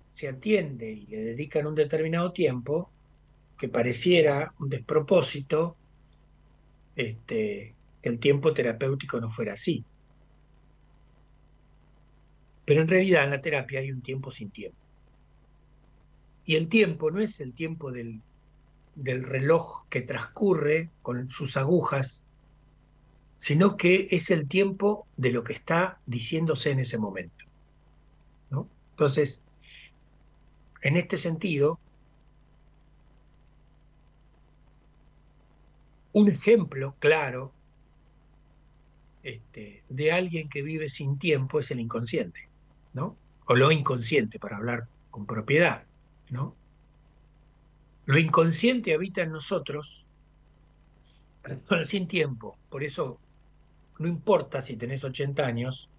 se 0.10 0.28
atiende 0.28 0.92
y 0.92 1.06
le 1.08 1.24
dedican 1.24 1.68
un 1.68 1.76
determinado 1.76 2.32
tiempo, 2.32 2.90
que 3.58 3.70
pareciera 3.70 4.54
un 4.60 4.70
despropósito 4.70 5.76
este, 6.96 7.76
el 8.02 8.20
tiempo 8.20 8.54
terapéutico 8.54 9.20
no 9.20 9.32
fuera 9.32 9.54
así. 9.54 9.86
Pero 12.66 12.82
en 12.82 12.88
realidad 12.88 13.24
en 13.24 13.32
la 13.32 13.42
terapia 13.42 13.80
hay 13.80 13.92
un 13.92 14.02
tiempo 14.02 14.32
sin 14.32 14.50
tiempo. 14.52 14.78
Y 16.46 16.56
el 16.56 16.68
tiempo 16.68 17.12
no 17.12 17.20
es 17.20 17.40
el 17.40 17.54
tiempo 17.54 17.92
del, 17.92 18.22
del 18.96 19.24
reloj 19.24 19.86
que 19.90 20.02
transcurre 20.02 20.90
con 21.02 21.30
sus 21.30 21.58
agujas, 21.58 22.26
sino 23.38 23.78
que 23.78 24.08
es 24.12 24.30
el 24.32 24.48
tiempo 24.48 25.08
de 25.16 25.32
lo 25.32 25.44
que 25.44 25.54
está 25.54 26.00
diciéndose 26.06 26.72
en 26.72 26.80
ese 26.80 26.98
momento. 26.98 27.46
¿no? 28.50 28.68
Entonces, 28.92 29.44
en 30.82 30.98
este 30.98 31.18
sentido, 31.18 31.80
un 36.14 36.30
ejemplo 36.30 36.96
claro 37.00 37.54
este, 39.24 39.84
de 39.90 40.12
alguien 40.12 40.50
que 40.50 40.62
vive 40.62 40.90
sin 40.90 41.20
tiempo 41.20 41.60
es 41.60 41.72
el 41.72 41.80
inconsciente, 41.80 42.50
¿no? 42.94 43.18
O 43.46 43.56
lo 43.56 43.72
inconsciente, 43.72 44.40
para 44.40 44.58
hablar 44.58 44.88
con 45.12 45.26
propiedad, 45.26 45.84
¿no? 46.30 46.56
Lo 48.06 48.18
inconsciente 48.18 48.94
habita 48.94 49.22
en 49.22 49.32
nosotros 49.32 50.08
sin 51.86 52.08
tiempo, 52.08 52.58
por 52.70 52.84
eso 52.84 53.20
no 53.98 54.08
importa 54.08 54.62
si 54.62 54.78
tenés 54.78 55.04
80 55.04 55.46
años, 55.46 55.90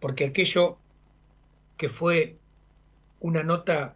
porque 0.00 0.26
aquello 0.26 0.78
que 1.76 1.88
fue 1.88 2.36
una 3.22 3.42
nota 3.42 3.94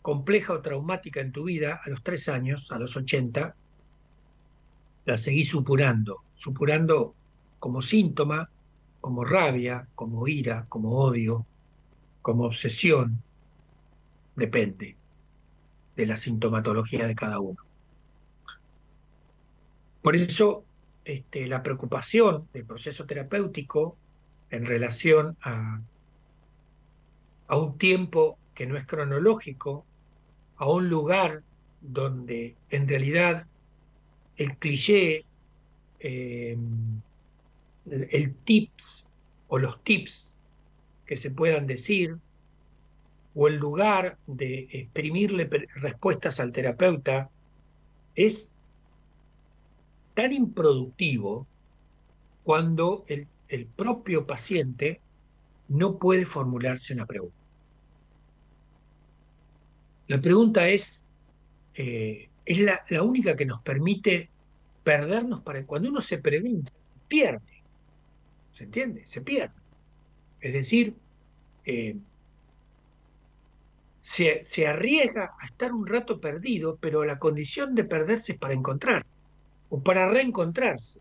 compleja 0.00 0.54
o 0.54 0.62
traumática 0.62 1.20
en 1.20 1.32
tu 1.32 1.44
vida 1.44 1.80
a 1.84 1.90
los 1.90 2.02
3 2.02 2.28
años, 2.28 2.70
a 2.72 2.78
los 2.78 2.96
80, 2.96 3.54
la 5.04 5.16
seguís 5.16 5.50
supurando, 5.50 6.22
supurando 6.36 7.14
como 7.58 7.82
síntoma, 7.82 8.48
como 9.00 9.24
rabia, 9.24 9.88
como 9.94 10.28
ira, 10.28 10.66
como 10.68 10.98
odio, 11.00 11.46
como 12.22 12.44
obsesión, 12.44 13.22
depende 14.36 14.96
de 15.96 16.06
la 16.06 16.16
sintomatología 16.16 17.06
de 17.08 17.14
cada 17.16 17.40
uno. 17.40 17.62
Por 20.00 20.14
eso 20.14 20.64
este, 21.04 21.48
la 21.48 21.62
preocupación 21.64 22.46
del 22.52 22.64
proceso 22.64 23.04
terapéutico 23.04 23.96
en 24.50 24.64
relación 24.64 25.36
a, 25.42 25.80
a 27.48 27.56
un 27.56 27.78
tiempo 27.78 28.38
que 28.54 28.66
no 28.66 28.76
es 28.76 28.86
cronológico, 28.86 29.84
a 30.56 30.68
un 30.68 30.88
lugar 30.88 31.42
donde 31.80 32.56
en 32.70 32.86
realidad 32.86 33.46
el 34.36 34.56
cliché, 34.58 35.24
eh, 36.00 36.56
el, 37.86 38.34
tips 38.44 39.10
o 39.48 39.58
los 39.58 39.82
tips 39.82 40.36
que 41.06 41.16
se 41.16 41.30
puedan 41.30 41.66
decir, 41.66 42.16
o 43.34 43.48
el 43.48 43.56
lugar 43.56 44.18
de 44.26 44.68
exprimirle 44.70 45.48
respuestas 45.76 46.40
al 46.40 46.52
terapeuta, 46.52 47.30
es 48.14 48.52
tan 50.14 50.32
improductivo 50.32 51.46
cuando 52.42 53.04
el 53.06 53.66
propio 53.66 54.26
paciente 54.26 55.00
no 55.68 55.98
puede 55.98 56.26
formularse 56.26 56.94
una 56.94 57.06
pregunta. 57.06 57.36
La 60.08 60.20
pregunta 60.20 60.68
es, 60.68 61.08
eh, 61.74 62.28
es 62.46 62.58
la, 62.60 62.82
única 63.02 63.36
que 63.36 63.44
nos 63.44 63.60
permite 63.60 64.30
perdernos 64.82 65.42
para 65.42 65.64
cuando 65.66 65.90
uno 65.90 66.00
se 66.00 66.18
pregunta, 66.18 66.72
pierde. 67.06 67.62
¿Se 68.54 68.64
entiende? 68.64 69.04
Se 69.04 69.20
pierde. 69.20 69.54
Es 70.40 70.52
decir, 70.54 70.94
eh, 71.66 71.96
se, 74.00 74.42
se 74.44 74.66
arriesga 74.66 75.34
a 75.38 75.44
estar 75.44 75.74
un 75.74 75.86
rato 75.86 76.20
perdido, 76.20 76.78
pero 76.80 77.04
la 77.04 77.18
condición 77.18 77.74
de 77.74 77.84
perderse 77.84 78.32
es 78.32 78.38
para 78.38 78.54
encontrarse 78.54 79.06
o 79.68 79.82
para 79.82 80.08
reencontrarse, 80.08 81.00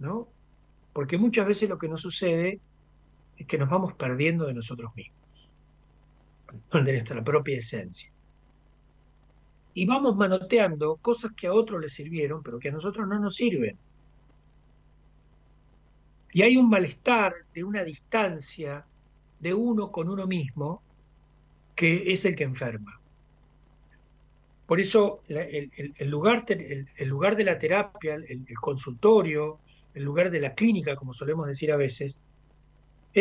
¿no? 0.00 0.26
Porque 0.92 1.18
muchas 1.18 1.46
veces 1.46 1.68
lo 1.68 1.78
que 1.78 1.88
nos 1.88 2.00
sucede 2.00 2.58
es 3.36 3.46
que 3.46 3.58
nos 3.58 3.70
vamos 3.70 3.94
perdiendo 3.94 4.46
de 4.46 4.54
nosotros 4.54 4.92
mismos, 4.94 5.16
de 6.72 6.92
nuestra 6.92 7.24
propia 7.24 7.58
esencia. 7.58 8.10
Y 9.74 9.86
vamos 9.86 10.16
manoteando 10.16 10.96
cosas 10.96 11.30
que 11.36 11.46
a 11.46 11.52
otros 11.52 11.80
les 11.80 11.94
sirvieron, 11.94 12.42
pero 12.42 12.58
que 12.58 12.70
a 12.70 12.72
nosotros 12.72 13.06
no 13.06 13.20
nos 13.20 13.36
sirven. 13.36 13.78
Y 16.32 16.42
hay 16.42 16.56
un 16.56 16.68
malestar 16.68 17.34
de 17.52 17.64
una 17.64 17.82
distancia 17.82 18.88
de 19.40 19.54
uno 19.54 19.90
con 19.90 20.08
uno 20.08 20.26
mismo 20.26 20.84
que 21.76 22.12
es 22.12 22.24
el 22.24 22.36
que 22.36 22.44
enferma. 22.44 23.02
Por 24.66 24.80
eso 24.80 25.22
el, 25.28 25.36
el- 25.38 25.94
el 25.96 26.10
lugar, 26.10 26.44
el- 26.48 27.08
lugar 27.08 27.36
de 27.36 27.44
la 27.44 27.58
terapia, 27.58 28.14
el 28.16 28.44
consultorio, 28.60 29.62
el 29.94 30.02
lugar 30.04 30.30
de 30.30 30.40
la 30.40 30.54
clínica, 30.54 30.96
como 30.96 31.14
solemos 31.14 31.46
decir 31.46 31.72
a 31.72 31.76
veces, 31.76 32.25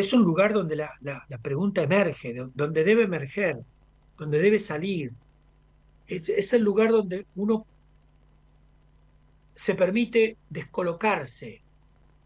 es 0.02 0.14
un 0.14 0.24
lugar 0.24 0.54
donde 0.54 0.76
la, 0.78 0.92
la- 1.02 1.26
pregunta 1.42 1.82
emerge, 1.84 2.34
do- 2.36 2.52
donde 2.54 2.84
debe 2.84 3.04
emerger, 3.06 3.58
donde 4.18 4.40
debe 4.40 4.60
salir. 4.60 5.12
Es, 6.08 6.30
es 6.30 6.54
el 6.54 6.64
lugar 6.64 6.92
donde 6.92 7.26
uno 7.36 7.68
se 9.56 9.74
permite 9.74 10.38
descolocarse, 10.50 11.66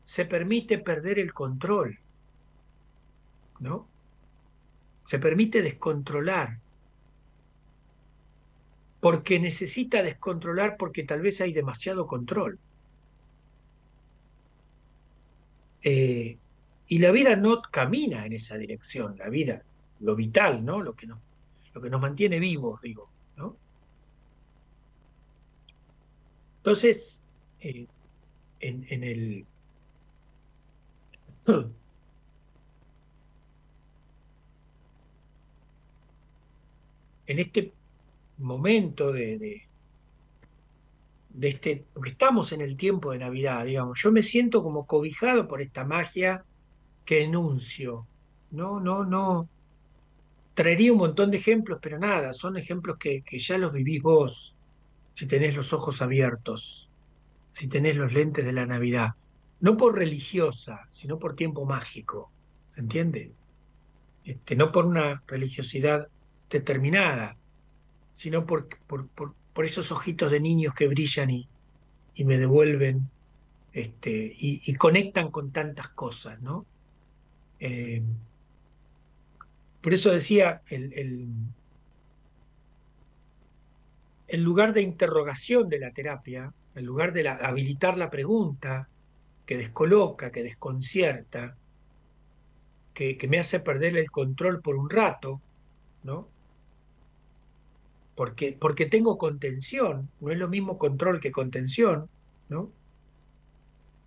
se 0.04 0.26
permite 0.26 0.80
perder 0.80 1.20
el 1.20 1.34
control, 1.34 2.00
¿no? 3.60 3.92
Se 5.04 5.20
permite 5.20 5.62
descontrolar, 5.62 6.62
porque 9.02 9.40
necesita 9.42 10.02
descontrolar 10.04 10.78
porque 10.78 11.04
tal 11.04 11.20
vez 11.22 11.42
hay 11.42 11.52
demasiado 11.52 12.08
control. 12.08 12.62
Eh, 15.82 16.40
y 16.90 16.98
la 16.98 17.12
vida 17.12 17.36
no 17.36 17.62
camina 17.62 18.26
en 18.26 18.34
esa 18.34 18.58
dirección, 18.58 19.16
la 19.18 19.30
vida, 19.30 19.64
lo 20.00 20.16
vital, 20.16 20.66
¿no? 20.66 20.82
Lo 20.82 20.96
que 20.96 21.06
nos, 21.06 21.20
lo 21.74 21.82
que 21.82 21.90
nos 21.90 22.02
mantiene 22.02 22.40
vivos, 22.40 22.82
digo, 22.82 23.08
¿no? 23.38 23.56
Entonces, 26.58 27.22
eh, 27.62 27.86
en, 28.60 29.04
el 29.04 29.46
en 37.28 37.40
este 37.40 37.72
momento 38.40 39.12
de, 39.12 39.68
de, 41.30 41.50
este, 41.50 41.86
estamos 42.06 42.52
en 42.52 42.62
el 42.62 42.76
tiempo 42.76 43.12
de 43.12 43.20
Navidad, 43.20 43.66
digamos, 43.66 44.02
yo 44.02 44.12
me 44.12 44.24
siento 44.24 44.64
como 44.64 44.88
cobijado 44.88 45.48
por 45.48 45.62
esta 45.62 45.86
magia 45.86 46.46
que 47.10 47.24
enuncio. 47.24 48.06
No, 48.52 48.80
no, 48.80 49.04
no. 49.04 49.50
Traería 50.54 50.92
un 50.92 51.00
montón 51.00 51.32
de 51.32 51.38
ejemplos, 51.38 51.80
pero 51.82 51.98
nada, 51.98 52.34
son 52.34 52.56
ejemplos 52.56 52.98
que, 53.00 53.24
que 53.24 53.40
ya 53.40 53.58
los 53.58 53.74
vivís 53.74 54.04
vos, 54.04 54.54
si 55.16 55.26
tenés 55.26 55.56
los 55.56 55.74
ojos 55.74 56.04
abiertos, 56.04 56.88
si 57.50 57.68
tenés 57.68 57.96
los 57.96 58.14
lentes 58.14 58.46
de 58.46 58.54
la 58.54 58.68
Navidad. 58.68 59.16
No 59.60 59.76
por 59.76 59.98
religiosa, 59.98 60.86
sino 60.90 61.18
por 61.18 61.36
tiempo 61.36 61.66
mágico. 61.66 62.32
¿Se 62.76 62.82
entiende? 62.82 63.32
Este, 64.24 64.56
no 64.56 64.72
por 64.72 64.86
una 64.86 65.24
religiosidad 65.26 66.10
determinada, 66.48 67.38
sino 68.12 68.46
por, 68.46 68.68
por, 68.86 69.08
por, 69.08 69.34
por 69.56 69.66
esos 69.66 69.92
ojitos 69.92 70.30
de 70.30 70.42
niños 70.42 70.76
que 70.76 70.88
brillan 70.88 71.32
y, 71.32 71.50
y 72.14 72.24
me 72.24 72.38
devuelven 72.38 73.10
este, 73.74 74.12
y, 74.12 74.62
y 74.64 74.76
conectan 74.76 75.32
con 75.32 75.52
tantas 75.52 75.90
cosas, 75.90 76.40
¿no? 76.40 76.68
Eh, 77.60 78.02
por 79.82 79.94
eso 79.94 80.12
decía, 80.12 80.62
el, 80.68 80.94
el, 84.28 84.44
lugar 84.44 84.74
de 84.74 84.82
interrogación 84.82 85.70
de 85.70 85.80
la 85.80 85.92
terapia, 85.92 86.54
el 86.76 86.86
lugar 86.86 87.14
de 87.14 87.28
habilitar 87.28 87.98
la 87.98 88.10
pregunta, 88.10 88.90
que 89.46 89.58
descoloca, 89.58 90.32
que 90.32 90.44
desconcierta, 90.44 91.56
que, 92.94 93.18
que 93.18 93.28
me 93.28 93.40
hace 93.40 93.60
perder 93.60 93.98
el 93.98 94.12
control 94.12 94.62
por 94.62 94.76
un 94.76 94.90
rato, 94.90 95.42
¿no? 96.04 96.28
Porque, 98.16 98.56
porque 98.60 98.86
tengo 98.86 99.18
contención, 99.18 100.10
no 100.20 100.32
es 100.32 100.38
lo 100.38 100.50
mismo 100.50 100.78
control 100.78 101.22
que 101.22 101.32
contención, 101.32 102.10
¿no? 102.50 102.70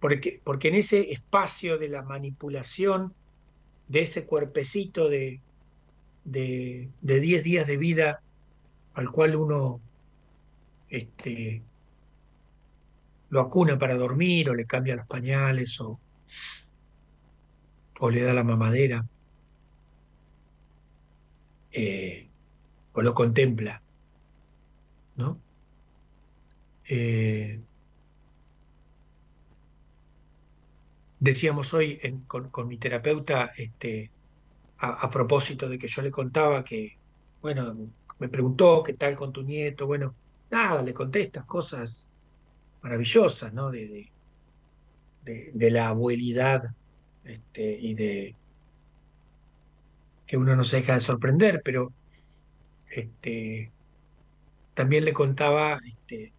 Porque, 0.00 0.40
porque 0.44 0.68
en 0.68 0.74
ese 0.74 1.12
espacio 1.12 1.78
de 1.78 1.88
la 1.88 2.02
manipulación 2.02 3.14
de 3.92 4.00
ese 4.00 4.24
cuerpecito 4.24 5.10
de, 5.10 5.42
de, 6.24 6.88
de 7.02 7.20
10 7.20 7.44
días 7.44 7.66
de 7.66 7.76
vida 7.76 8.22
al 8.94 9.10
cual 9.10 9.36
uno 9.36 9.82
este, 10.88 11.62
lo 13.28 13.40
acuna 13.42 13.78
para 13.78 13.94
dormir 13.94 14.48
o 14.48 14.54
le 14.54 14.64
cambia 14.64 14.96
los 14.96 15.06
pañales 15.06 15.78
o, 15.82 16.00
o 18.00 18.10
le 18.10 18.22
da 18.22 18.32
la 18.32 18.44
mamadera, 18.44 19.04
eh, 21.70 22.30
o 22.94 23.02
lo 23.02 23.12
contempla, 23.12 23.82
¿no? 25.16 25.38
Eh, 26.88 27.60
decíamos 31.22 31.72
hoy 31.72 32.00
con, 32.26 32.66
mi 32.66 32.78
terapeuta, 32.78 33.52
este, 33.56 34.10
a, 34.78 35.08
propósito 35.08 35.68
de 35.68 35.78
que 35.78 35.86
yo 35.86 36.02
le 36.02 36.10
contaba 36.10 36.64
que, 36.64 36.98
bueno, 37.40 37.76
me 38.18 38.28
preguntó 38.28 38.82
qué 38.82 38.94
tal 38.94 39.14
con 39.14 39.32
tu 39.32 39.44
nieto, 39.44 39.86
bueno, 39.86 40.16
nada, 40.50 40.82
le 40.82 40.92
conté 40.92 41.20
estas 41.20 41.44
cosas 41.44 42.10
maravillosas, 42.82 43.52
¿no? 43.54 43.70
De, 43.70 44.10
de, 45.24 45.70
la 45.70 45.90
abuelidad 45.90 46.74
este, 47.22 47.78
y 47.78 47.94
de 47.94 48.34
que 50.26 50.36
uno 50.36 50.56
no 50.56 50.64
se 50.64 50.78
deja 50.78 50.94
de 50.94 51.00
sorprender, 51.00 51.62
pero 51.64 51.92
este, 52.90 53.70
también 54.74 55.04
le 55.04 55.12
contaba 55.12 55.78
eh, 56.10 56.32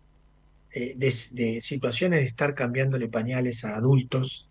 de 0.97 1.61
situaciones 1.61 2.19
de 2.19 2.25
estar 2.25 2.53
cambiándole 2.53 3.07
pañales 3.07 3.63
a 3.63 3.77
adultos. 3.77 4.49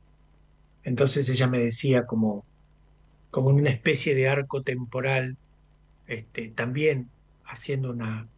Entonces 0.84 1.28
ella 1.28 1.46
me 1.46 1.58
decía 1.58 2.06
como, 2.06 2.44
como 3.30 3.48
una 3.50 3.70
especie 3.70 4.14
de 4.14 4.28
arco 4.28 4.62
temporal, 4.62 5.36
este, 6.06 6.48
también 6.48 7.08
haciendo 7.44 7.90
una, 7.90 8.28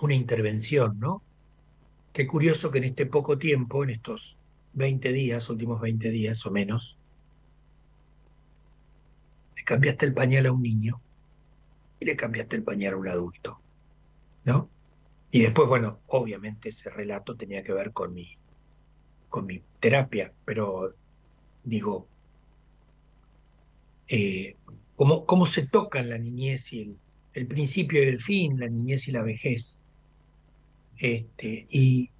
una 0.00 0.14
intervención, 0.14 0.98
¿no? 0.98 1.22
Qué 2.12 2.26
curioso 2.26 2.70
que 2.70 2.78
en 2.78 2.84
este 2.84 3.06
poco 3.06 3.38
tiempo, 3.38 3.84
en 3.84 3.90
estos 3.90 4.36
20 4.72 5.12
días, 5.12 5.48
últimos 5.48 5.80
20 5.80 6.10
días 6.10 6.44
o 6.46 6.50
menos, 6.50 6.96
le 9.56 9.64
cambiaste 9.64 10.06
el 10.06 10.14
pañal 10.14 10.46
a 10.46 10.52
un 10.52 10.62
niño 10.62 11.00
y 12.00 12.04
le 12.06 12.16
cambiaste 12.16 12.56
el 12.56 12.64
pañal 12.64 12.94
a 12.94 12.96
un 12.96 13.08
adulto, 13.08 13.60
¿no? 14.44 14.68
Y 15.30 15.42
después, 15.42 15.68
bueno, 15.68 16.00
obviamente 16.08 16.70
ese 16.70 16.90
relato 16.90 17.36
tenía 17.36 17.62
que 17.62 17.72
ver 17.72 17.92
con 17.92 18.12
mi, 18.12 18.36
con 19.30 19.46
mi 19.46 19.62
terapia, 19.78 20.32
pero 20.44 20.94
digo, 21.64 22.06
eh, 24.08 24.56
cómo, 24.96 25.24
cómo 25.24 25.46
se 25.46 25.66
tocan 25.66 26.10
la 26.10 26.18
niñez 26.18 26.72
y 26.72 26.96
el, 27.32 27.46
principio 27.46 28.02
y 28.02 28.08
el 28.08 28.20
fin, 28.20 28.58
la 28.58 28.68
niñez 28.68 29.08
y 29.08 29.12
la 29.12 29.22
vejez. 29.22 29.82
Este, 30.98 31.66
y, 31.70 32.10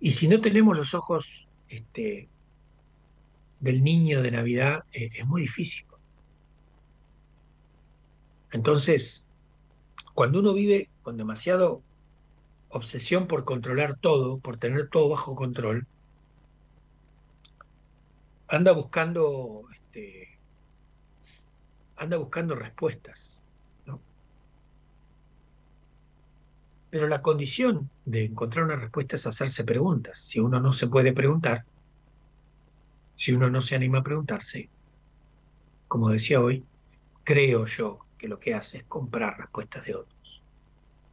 y 0.00 0.10
si 0.12 0.26
no 0.26 0.40
tenemos 0.40 0.76
los 0.76 0.94
ojos 0.94 1.46
este, 1.68 2.28
del 3.60 3.84
niño 3.84 4.22
de 4.22 4.30
Navidad, 4.30 4.84
eh, 4.92 5.10
es 5.14 5.26
muy 5.26 5.42
difícil. 5.42 5.84
Entonces, 8.52 9.26
cuando 10.14 10.40
uno 10.40 10.54
vive 10.54 10.88
con 11.02 11.18
demasiado 11.18 11.82
obsesión 12.70 13.26
por 13.26 13.44
controlar 13.44 13.98
todo, 13.98 14.38
por 14.38 14.56
tener 14.56 14.88
todo 14.88 15.10
bajo 15.10 15.34
control, 15.34 15.86
anda 18.48 18.72
buscando, 18.72 19.64
este, 19.72 20.38
anda 21.96 22.16
buscando 22.16 22.54
respuestas, 22.54 23.42
¿no? 23.86 24.00
Pero 26.90 27.08
la 27.08 27.22
condición 27.22 27.90
de 28.04 28.24
encontrar 28.24 28.64
una 28.64 28.76
respuesta 28.76 29.16
es 29.16 29.26
hacerse 29.26 29.64
preguntas. 29.64 30.18
Si 30.18 30.40
uno 30.40 30.60
no 30.60 30.72
se 30.72 30.86
puede 30.86 31.12
preguntar, 31.12 31.64
si 33.14 33.32
uno 33.32 33.50
no 33.50 33.60
se 33.60 33.74
anima 33.74 33.98
a 33.98 34.04
preguntarse, 34.04 34.68
como 35.88 36.10
decía 36.10 36.40
hoy, 36.40 36.64
creo 37.24 37.64
yo 37.66 37.98
que 38.18 38.28
lo 38.28 38.38
que 38.38 38.54
hace 38.54 38.78
es 38.78 38.84
comprar 38.84 39.38
respuestas 39.38 39.84
de 39.84 39.94
otros 39.94 40.42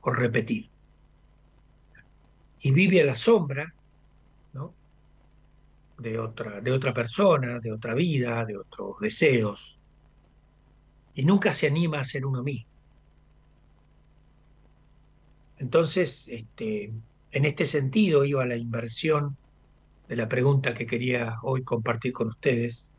o 0.02 0.12
repetir. 0.12 0.70
Y 2.60 2.72
vive 2.72 3.02
a 3.02 3.06
la 3.06 3.16
sombra. 3.16 3.74
De 5.98 6.20
otra, 6.20 6.62
de 6.62 6.72
otra 6.72 6.94
persona, 6.94 7.60
de 7.60 7.72
otra 7.72 7.94
vida, 7.94 8.46
de 8.46 8.58
otros 8.58 9.00
deseos, 9.00 9.78
y 11.14 11.26
nunca 11.26 11.54
se 11.54 11.68
anima 11.68 12.00
a 12.00 12.04
ser 12.04 12.26
uno 12.26 12.44
mismo. 12.44 12.70
Entonces, 15.58 16.28
este, 16.28 16.92
en 17.32 17.46
este 17.46 17.66
sentido 17.66 18.26
iba 18.26 18.46
la 18.46 18.58
inversión 18.58 19.38
de 20.08 20.16
la 20.16 20.28
pregunta 20.28 20.74
que 20.74 20.86
quería 20.86 21.38
hoy 21.44 21.64
compartir 21.64 22.14
con 22.14 22.28
ustedes, 22.28 22.92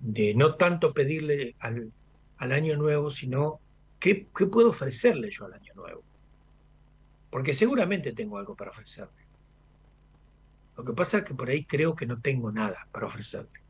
de 0.00 0.34
no 0.34 0.54
tanto 0.54 0.92
pedirle 0.92 1.54
al, 1.60 1.92
al 2.38 2.52
año 2.52 2.76
nuevo, 2.76 3.10
sino 3.10 3.60
¿qué, 4.00 4.26
qué 4.36 4.46
puedo 4.46 4.70
ofrecerle 4.70 5.30
yo 5.30 5.44
al 5.44 5.54
año 5.54 5.74
nuevo? 5.74 6.02
Porque 7.30 7.52
seguramente 7.52 8.12
tengo 8.12 8.38
algo 8.38 8.56
para 8.56 8.70
ofrecerle. 8.70 9.19
Lo 10.80 10.86
que 10.86 10.94
pasa 10.94 11.18
es 11.18 11.24
que 11.24 11.34
por 11.34 11.50
ahí 11.50 11.66
creo 11.66 11.94
que 11.94 12.06
no 12.06 12.22
tengo 12.22 12.50
nada 12.50 12.88
para 12.90 13.04
ofrecerle. 13.04 13.60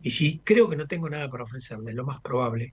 Y 0.00 0.10
si 0.10 0.38
creo 0.38 0.68
que 0.68 0.76
no 0.76 0.86
tengo 0.86 1.10
nada 1.10 1.28
para 1.28 1.42
ofrecerle, 1.42 1.92
lo 1.92 2.04
más 2.04 2.20
probable 2.20 2.72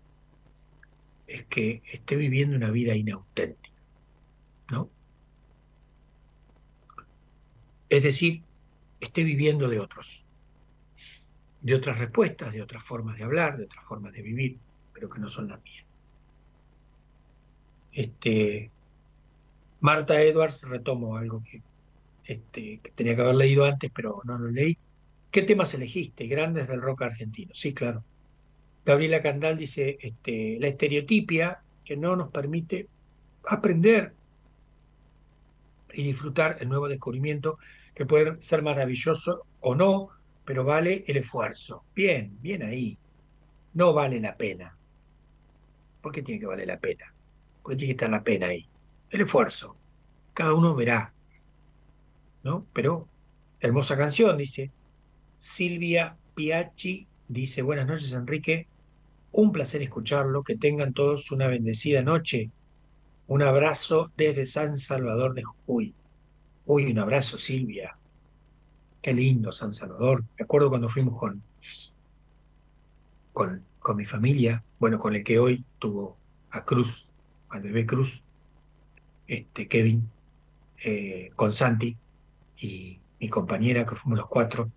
es 1.25 1.43
que 1.45 1.81
esté 1.91 2.17
viviendo 2.17 2.55
una 2.55 2.69
vida 2.69 2.95
inauténtica, 2.95 3.75
¿no? 4.69 4.91
Es 7.89 8.03
decir, 8.03 8.43
esté 8.99 9.23
viviendo 9.23 9.69
de 9.69 9.79
otros, 9.79 10.27
de 11.61 11.73
otras 11.73 11.97
respuestas, 11.97 12.53
de 12.53 12.61
otras 12.61 12.83
formas 12.83 13.17
de 13.17 13.23
hablar, 13.23 13.57
de 13.57 13.63
otras 13.63 13.85
formas 13.85 14.13
de 14.13 14.21
vivir, 14.21 14.59
pero 14.93 15.09
que 15.09 15.19
no 15.19 15.29
son 15.29 15.47
las 15.47 15.63
mías. 15.63 15.85
Este, 17.91 18.69
Marta 19.79 20.21
Edwards, 20.21 20.61
retomo 20.61 21.17
algo 21.17 21.43
que, 21.43 21.63
este, 22.25 22.79
que 22.81 22.91
tenía 22.91 23.15
que 23.15 23.21
haber 23.21 23.35
leído 23.35 23.65
antes, 23.65 23.91
pero 23.93 24.21
no 24.25 24.37
lo 24.37 24.49
leí. 24.51 24.77
¿Qué 25.31 25.41
temas 25.43 25.73
elegiste? 25.73 26.27
Grandes 26.27 26.67
del 26.67 26.81
rock 26.81 27.03
argentino. 27.03 27.51
Sí, 27.53 27.73
claro. 27.73 28.03
Gabriela 28.85 29.21
Candal 29.21 29.57
dice, 29.57 29.97
este, 29.99 30.57
la 30.59 30.67
estereotipia 30.67 31.59
que 31.83 31.97
no 31.97 32.15
nos 32.15 32.31
permite 32.31 32.87
aprender 33.47 34.13
y 35.93 36.03
disfrutar 36.03 36.57
el 36.59 36.69
nuevo 36.69 36.87
descubrimiento 36.87 37.57
que 37.93 38.05
puede 38.05 38.39
ser 38.41 38.61
maravilloso 38.61 39.45
o 39.61 39.75
no, 39.75 40.09
pero 40.43 40.63
vale 40.63 41.03
el 41.07 41.17
esfuerzo. 41.17 41.83
Bien, 41.95 42.37
bien 42.41 42.63
ahí. 42.63 42.97
No 43.73 43.93
vale 43.93 44.19
la 44.19 44.35
pena. 44.35 44.77
¿Por 46.01 46.11
qué 46.11 46.21
tiene 46.21 46.39
que 46.39 46.45
valer 46.45 46.67
la 46.67 46.79
pena? 46.79 47.13
Porque 47.63 47.77
tiene 47.77 47.93
que 47.93 47.95
estar 47.95 48.09
la 48.09 48.23
pena 48.23 48.47
ahí. 48.47 48.67
El 49.09 49.21
esfuerzo. 49.21 49.75
Cada 50.33 50.53
uno 50.53 50.75
verá. 50.75 51.14
¿No? 52.45 52.63
Pero, 52.73 53.07
hermosa 53.59 53.97
canción, 53.97 54.37
dice. 54.37 54.71
Silvia 55.39 56.15
Piacci 56.35 57.07
dice, 57.27 57.63
buenas 57.63 57.87
noches 57.87 58.13
Enrique, 58.13 58.67
un 59.31 59.51
placer 59.51 59.81
escucharlo, 59.81 60.43
que 60.43 60.55
tengan 60.55 60.93
todos 60.93 61.31
una 61.31 61.47
bendecida 61.47 62.03
noche. 62.03 62.51
Un 63.27 63.41
abrazo 63.41 64.11
desde 64.15 64.45
San 64.45 64.77
Salvador 64.77 65.33
de 65.33 65.41
Jujuy. 65.41 65.95
Uy, 66.67 66.91
un 66.91 66.99
abrazo 66.99 67.39
Silvia. 67.39 67.97
Qué 69.01 69.11
lindo 69.11 69.51
San 69.51 69.73
Salvador. 69.73 70.23
Me 70.37 70.43
acuerdo 70.43 70.69
cuando 70.69 70.87
fuimos 70.87 71.17
con, 71.17 71.41
con, 73.33 73.63
con 73.79 73.97
mi 73.97 74.05
familia, 74.05 74.63
bueno, 74.77 74.99
con 74.99 75.15
el 75.15 75.23
que 75.23 75.39
hoy 75.39 75.65
tuvo 75.79 76.15
a 76.51 76.63
Cruz, 76.63 77.11
al 77.49 77.63
bebé 77.63 77.87
Cruz, 77.87 78.21
este, 79.27 79.67
Kevin, 79.67 80.07
eh, 80.83 81.31
con 81.35 81.51
Santi 81.51 81.97
y 82.57 82.99
mi 83.19 83.29
compañera, 83.29 83.85
que 83.85 83.95
fuimos 83.95 84.19
los 84.19 84.27
cuatro, 84.27 84.71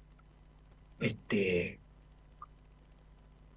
este, 1.00 1.78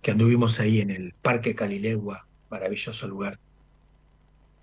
que 0.02 0.12
anduvimos 0.12 0.60
ahí 0.60 0.80
en 0.80 0.90
el 0.90 1.14
Parque 1.22 1.56
Calilegua, 1.56 2.28
maravilloso 2.50 3.08
lugar. 3.08 3.40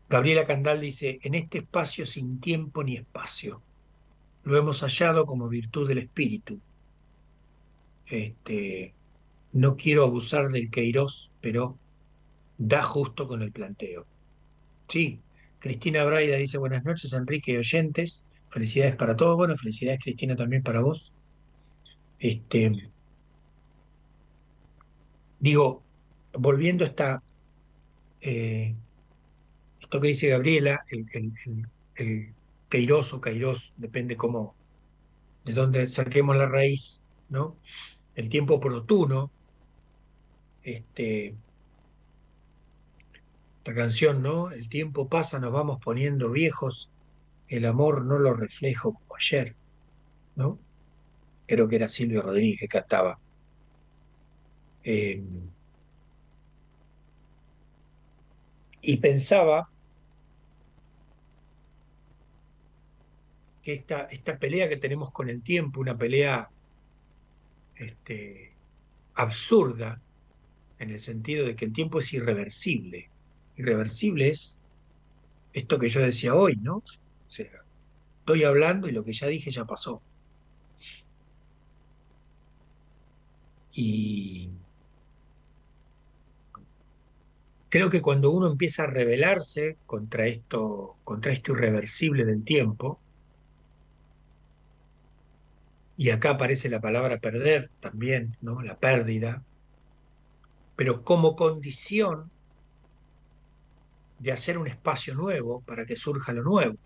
Gabriela 0.08 0.46
Candal 0.46 0.80
dice, 0.80 1.18
en 1.22 1.34
este 1.34 1.58
espacio 1.58 2.06
sin 2.06 2.40
tiempo 2.40 2.82
ni 2.82 2.96
espacio, 2.96 3.62
lo 4.44 4.56
hemos 4.56 4.80
hallado 4.80 5.26
como 5.26 5.48
virtud 5.48 5.86
del 5.86 5.98
espíritu. 5.98 6.60
Este, 8.06 8.94
no 9.52 9.76
quiero 9.76 10.04
abusar 10.04 10.48
del 10.48 10.70
Queiroz, 10.70 11.30
pero 11.40 11.76
da 12.56 12.82
justo 12.82 13.28
con 13.28 13.42
el 13.42 13.52
planteo. 13.52 14.06
Sí, 14.88 15.20
Cristina 15.58 16.04
Braida 16.04 16.36
dice, 16.36 16.58
buenas 16.58 16.84
noches 16.84 17.12
Enrique 17.12 17.52
y 17.52 17.56
oyentes, 17.58 18.26
felicidades 18.50 18.96
para 18.96 19.16
todos, 19.16 19.36
bueno, 19.36 19.56
felicidades 19.56 20.00
Cristina 20.02 20.36
también 20.36 20.62
para 20.62 20.80
vos. 20.80 21.12
Este, 22.18 22.90
digo, 25.38 25.82
volviendo 26.32 26.84
a 26.84 26.88
esta, 26.88 27.22
eh, 28.20 28.74
esto 29.80 30.00
que 30.00 30.08
dice 30.08 30.28
Gabriela, 30.28 30.80
el, 30.90 31.06
el, 31.12 31.32
el, 31.96 32.34
o 32.70 33.20
depende 33.76 34.16
cómo, 34.16 34.54
de 35.44 35.52
donde 35.52 35.86
saquemos 35.86 36.36
la 36.36 36.46
raíz, 36.46 37.02
¿no? 37.28 37.56
El 38.14 38.28
tiempo 38.28 38.54
oportuno, 38.54 39.30
este, 40.62 41.34
la 43.64 43.74
canción, 43.74 44.22
¿no? 44.22 44.50
El 44.50 44.68
tiempo 44.68 45.08
pasa, 45.08 45.38
nos 45.38 45.52
vamos 45.52 45.78
poniendo 45.82 46.30
viejos, 46.30 46.90
el 47.48 47.64
amor 47.66 48.04
no 48.04 48.18
lo 48.18 48.34
reflejo 48.34 48.94
como 48.94 49.16
ayer, 49.16 49.56
¿no? 50.36 50.58
Creo 51.46 51.68
que 51.68 51.76
era 51.76 51.88
Silvio 51.88 52.22
Rodríguez 52.22 52.60
que 52.60 52.68
cantaba. 52.68 53.18
Eh, 54.84 55.22
y 58.82 58.96
pensaba 58.98 59.68
que 63.62 63.74
esta, 63.74 64.02
esta 64.04 64.38
pelea 64.38 64.68
que 64.68 64.76
tenemos 64.76 65.10
con 65.10 65.28
el 65.28 65.42
tiempo, 65.42 65.80
una 65.80 65.96
pelea 65.96 66.48
este, 67.76 68.52
absurda, 69.14 70.00
en 70.78 70.90
el 70.90 70.98
sentido 70.98 71.46
de 71.46 71.56
que 71.56 71.64
el 71.64 71.72
tiempo 71.72 71.98
es 71.98 72.12
irreversible. 72.12 73.10
Irreversible 73.56 74.30
es 74.30 74.60
esto 75.52 75.78
que 75.78 75.88
yo 75.88 76.00
decía 76.00 76.34
hoy, 76.34 76.56
¿no? 76.56 76.82
O 77.28 77.30
sea, 77.30 77.64
estoy 78.20 78.44
hablando 78.44 78.88
y 78.88 78.92
lo 78.92 79.04
que 79.04 79.12
ya 79.12 79.26
dije 79.26 79.50
ya 79.50 79.64
pasó. 79.64 80.02
Y 83.72 84.50
creo 87.68 87.90
que 87.90 88.02
cuando 88.02 88.30
uno 88.30 88.48
empieza 88.50 88.84
a 88.84 88.86
rebelarse 88.86 89.76
contra 89.86 90.26
esto, 90.26 90.96
contra 91.04 91.32
esto 91.32 91.52
irreversible 91.52 92.24
del 92.24 92.44
tiempo, 92.44 92.98
y 95.96 96.10
acá 96.10 96.30
aparece 96.30 96.68
la 96.70 96.80
palabra 96.80 97.18
perder 97.18 97.70
también, 97.80 98.36
¿no? 98.40 98.62
La 98.62 98.78
pérdida, 98.78 99.42
pero 100.76 101.02
como 101.04 101.36
condición 101.36 102.30
de 104.18 104.32
hacer 104.32 104.58
un 104.58 104.66
espacio 104.66 105.14
nuevo 105.14 105.60
para 105.62 105.86
que 105.86 105.96
surja 105.96 106.32
lo 106.32 106.42
nuevo, 106.42 106.76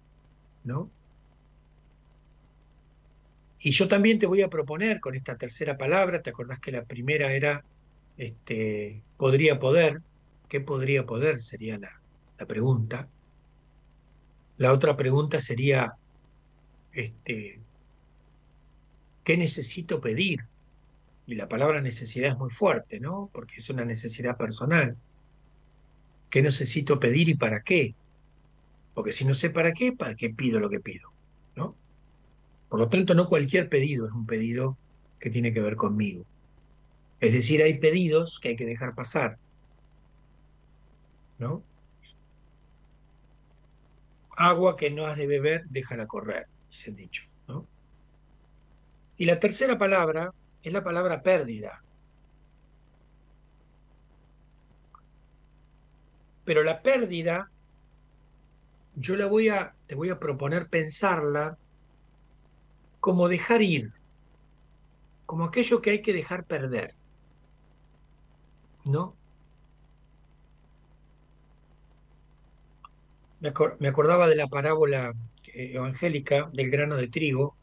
¿no? 0.65 0.91
Y 3.59 3.71
yo 3.71 3.87
también 3.87 4.19
te 4.19 4.27
voy 4.27 4.43
a 4.43 4.49
proponer 4.49 5.01
con 5.01 5.15
esta 5.15 5.37
tercera 5.37 5.79
palabra, 5.79 6.21
¿te 6.21 6.31
acordás 6.31 6.59
que 6.59 6.73
la 6.73 6.85
primera 6.85 7.33
era 7.33 7.65
este, 8.17 9.03
podría 9.17 9.59
poder? 9.61 10.01
¿Qué 10.49 10.61
podría 10.61 11.07
poder? 11.07 11.41
Sería 11.41 11.79
la, 11.79 12.01
la 12.39 12.47
pregunta. 12.47 13.09
La 14.59 14.73
otra 14.73 14.97
pregunta 14.97 15.39
sería, 15.41 15.95
este, 16.93 17.61
¿qué 19.25 19.37
necesito 19.37 20.01
pedir? 20.01 20.41
Y 21.27 21.37
la 21.37 21.49
palabra 21.49 21.81
necesidad 21.81 22.33
es 22.33 22.39
muy 22.39 22.51
fuerte, 22.51 22.99
¿no? 22.99 23.31
Porque 23.33 23.55
es 23.59 23.71
una 23.71 23.85
necesidad 23.85 24.37
personal. 24.37 24.97
¿Qué 26.31 26.43
necesito 26.43 26.99
pedir 26.99 27.29
y 27.29 27.35
para 27.35 27.63
qué? 27.63 27.95
Porque 28.95 29.13
si 29.13 29.25
no 29.25 29.35
sé 29.35 29.51
para 29.51 29.73
qué, 29.73 29.93
¿para 29.93 30.15
qué 30.15 30.31
pido 30.31 30.61
lo 30.61 30.69
que 30.69 30.81
pido? 30.81 31.11
¿No? 31.57 31.75
Por 32.69 32.81
lo 32.81 32.89
tanto, 32.89 33.15
no 33.15 33.29
cualquier 33.29 33.69
pedido 33.69 34.07
es 34.07 34.13
un 34.13 34.27
pedido 34.27 34.77
que 35.19 35.31
tiene 35.31 35.53
que 35.53 35.61
ver 35.61 35.77
conmigo. 35.77 36.25
Es 37.21 37.33
decir, 37.33 37.63
hay 37.63 37.79
pedidos 37.79 38.41
que 38.41 38.49
hay 38.49 38.57
que 38.57 38.67
dejar 38.67 38.95
pasar. 38.95 39.39
¿No? 41.39 41.63
Agua 44.37 44.77
que 44.77 44.91
no 44.91 45.07
has 45.07 45.17
de 45.17 45.27
beber, 45.27 45.65
déjala 45.69 46.07
correr, 46.07 46.49
dice 46.69 46.91
el 46.91 46.97
dicho. 46.97 47.25
¿no? 47.47 47.67
Y 49.17 49.25
la 49.27 49.39
tercera 49.39 49.79
palabra 49.79 50.33
es 50.65 50.73
la 50.73 50.83
palabra 50.83 51.23
pérdida. 51.23 51.83
Pero 56.45 56.65
la 56.65 56.83
pérdida, 56.83 57.52
yo 58.95 59.17
la 59.17 59.27
voy 59.27 59.49
a, 59.49 59.75
te 59.87 59.95
voy 59.95 60.11
a 60.11 60.19
proponer 60.19 60.69
pensarla 60.69 61.57
como 63.01 63.29
dejar 63.29 63.63
ir, 63.63 63.93
como 65.27 65.45
aquello 65.45 65.81
que 65.81 65.91
hay 65.91 66.03
que 66.03 66.13
dejar 66.13 66.45
perder. 66.45 66.95
¿No? 68.85 69.17
Me, 73.41 73.49
acor 73.49 73.77
me 73.81 73.89
acordaba 73.89 74.29
de 74.29 74.37
la 74.37 74.47
parábola 74.47 75.15
evangélica 75.55 76.49
del 76.53 76.71
grano 76.71 76.97
de 76.97 77.09
trigo, 77.09 77.57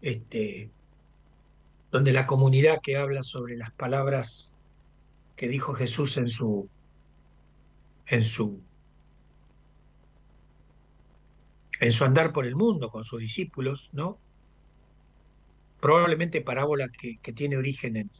este, 0.00 0.70
donde 1.90 2.12
la 2.12 2.26
comunidad 2.26 2.80
que 2.82 2.96
habla 2.96 3.22
sobre 3.22 3.56
las 3.56 3.72
palabras 3.72 4.52
que 5.36 5.48
dijo 5.48 5.74
Jesús 5.74 6.16
en 6.16 6.28
su 6.28 6.68
en 8.06 8.24
su 8.24 8.60
en 11.80 11.92
su 11.92 12.04
andar 12.04 12.32
por 12.32 12.46
el 12.46 12.56
mundo 12.56 12.90
con 12.90 13.04
sus 13.04 13.20
discípulos, 13.20 13.90
¿no? 13.92 14.18
Probablemente 15.80 16.40
parábola 16.40 16.88
que, 16.88 17.18
tiene 17.32 17.56
origen 17.56 17.96
en, 17.96 18.10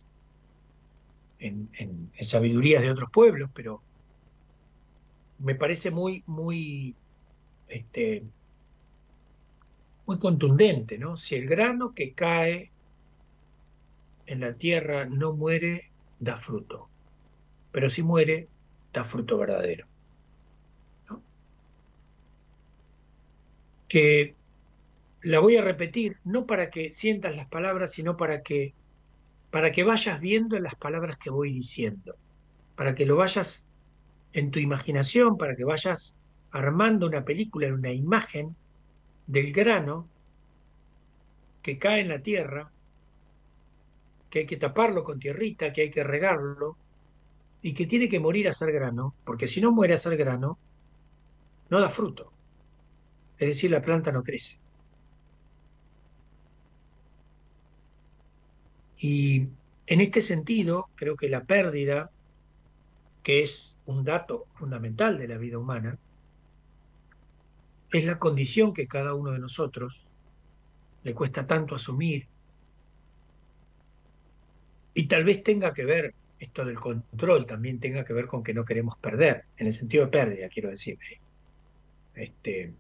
en, 1.39 1.69
en, 1.75 2.11
en, 2.15 2.25
sabidurías 2.25 2.83
de 2.83 2.91
otros 2.91 3.11
pueblos, 3.11 3.51
pero 3.53 3.83
me 5.39 5.55
parece 5.55 5.91
muy, 5.91 6.23
muy, 6.27 6.95
este, 7.69 8.23
muy 10.07 10.19
contundente, 10.19 10.99
¿no? 10.99 11.17
Si 11.17 11.35
el 11.35 11.47
grano 11.47 11.95
que 11.95 12.13
cae 12.13 12.71
en 14.27 14.41
la 14.41 14.55
tierra 14.55 15.05
no 15.07 15.33
muere, 15.33 15.91
da 16.21 16.37
fruto, 16.37 16.89
pero 17.73 17.91
si 17.91 18.03
muere, 18.03 18.49
da 18.93 19.05
fruto 19.05 19.37
verdadero. 19.37 19.87
Que 23.89 24.35
la 25.23 25.41
voy 25.41 25.57
a 25.57 25.63
repetir, 25.63 26.19
no 26.25 26.47
para 26.47 26.71
que 26.71 26.93
sientas 26.93 27.37
las 27.37 27.49
palabras, 27.49 27.93
sino 27.93 28.17
para 28.17 28.43
que, 28.43 28.75
para 29.51 29.73
que 29.73 29.85
vayas 29.85 30.21
viendo 30.21 30.59
las 30.59 30.75
palabras 30.75 31.19
que 31.19 31.31
voy 31.31 31.53
diciendo, 31.53 32.15
para 32.77 32.95
que 32.95 33.07
lo 33.07 33.17
vayas 33.17 33.65
en 34.33 34.51
tu 34.51 34.59
imaginación, 34.59 35.39
para 35.39 35.57
que 35.57 35.65
vayas 35.65 36.19
armando 36.51 37.07
una 37.07 37.25
película, 37.25 37.73
una 37.73 37.93
imagen 37.93 38.55
del 39.27 39.53
grano 39.53 40.09
que 41.63 41.79
cae 41.79 42.01
en 42.01 42.09
la 42.09 42.21
tierra, 42.21 42.71
que 44.31 44.41
hay 44.41 44.47
que 44.47 44.57
taparlo 44.57 45.03
con 45.03 45.19
tierrita, 45.19 45.73
que 45.73 45.83
hay 45.83 45.91
que 45.91 46.05
regarlo, 46.05 46.77
y 47.63 47.75
que 47.75 47.87
tiene 47.87 48.09
que 48.09 48.21
morir 48.21 48.49
a 48.49 48.53
ser 48.53 48.73
grano, 48.73 49.15
porque 49.25 49.47
si 49.47 49.61
no 49.61 49.73
muere 49.73 49.95
a 49.95 49.99
ser 49.99 50.17
grano, 50.17 50.59
no 51.71 51.81
da 51.81 51.91
fruto. 51.91 52.33
Es 53.39 53.49
decir, 53.49 53.71
la 53.71 53.83
planta 53.83 54.13
no 54.13 54.23
crece. 54.23 54.59
Y 58.99 59.47
en 59.87 60.01
este 60.01 60.21
sentido, 60.21 60.89
creo 60.97 61.17
que 61.17 61.29
la 61.29 61.45
pérdida, 61.45 62.11
que 63.23 63.43
es 63.43 63.77
un 63.87 64.05
dato 64.05 64.47
fundamental 64.55 65.19
de 65.19 65.29
la 65.29 65.39
vida 65.39 65.59
humana, 65.59 65.99
es 67.93 68.05
la 68.05 68.19
condición 68.19 68.75
que 68.75 68.87
cada 68.87 69.15
uno 69.15 69.31
de 69.31 69.39
nosotros 69.39 70.07
le 71.05 71.15
cuesta 71.15 71.47
tanto 71.47 71.75
asumir 71.75 72.27
y 74.95 75.07
tal 75.07 75.25
vez 75.25 75.43
tenga 75.43 75.73
que 75.73 75.85
ver 75.85 76.15
esto 76.41 76.65
del 76.65 76.79
control, 76.79 77.47
también 77.47 77.79
tenga 77.79 78.05
que 78.05 78.13
ver 78.13 78.27
con 78.27 78.43
que 78.43 78.53
no 78.53 78.65
queremos 78.65 78.99
perder, 78.99 79.45
en 79.57 79.69
el 79.69 79.73
sentido 79.73 80.05
de 80.05 80.11
pérdida, 80.11 80.49
quiero 80.49 80.71
decir, 80.71 80.99
este, 82.15 82.75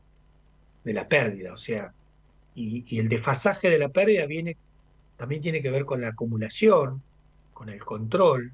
de 0.84 0.92
la 0.92 1.08
pérdida, 1.08 1.52
o 1.52 1.56
sea, 1.56 1.92
y, 2.54 2.98
el 2.98 3.08
desfasaje 3.08 3.70
de 3.70 3.78
la 3.78 3.88
pérdida 3.88 4.26
viene, 4.26 4.56
también 5.16 5.42
tiene 5.42 5.62
que 5.62 5.70
ver 5.70 5.84
con 5.84 6.00
la 6.00 6.08
acumulación, 6.08 7.02
con 7.52 7.68
el 7.68 7.84
control, 7.84 8.52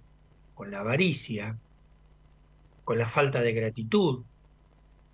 con 0.55 0.71
la 0.71 0.81
avaricia, 0.81 1.57
con 2.85 2.99
la 2.99 3.09
falta 3.09 3.41
de 3.41 3.53
gratitud, 3.53 4.25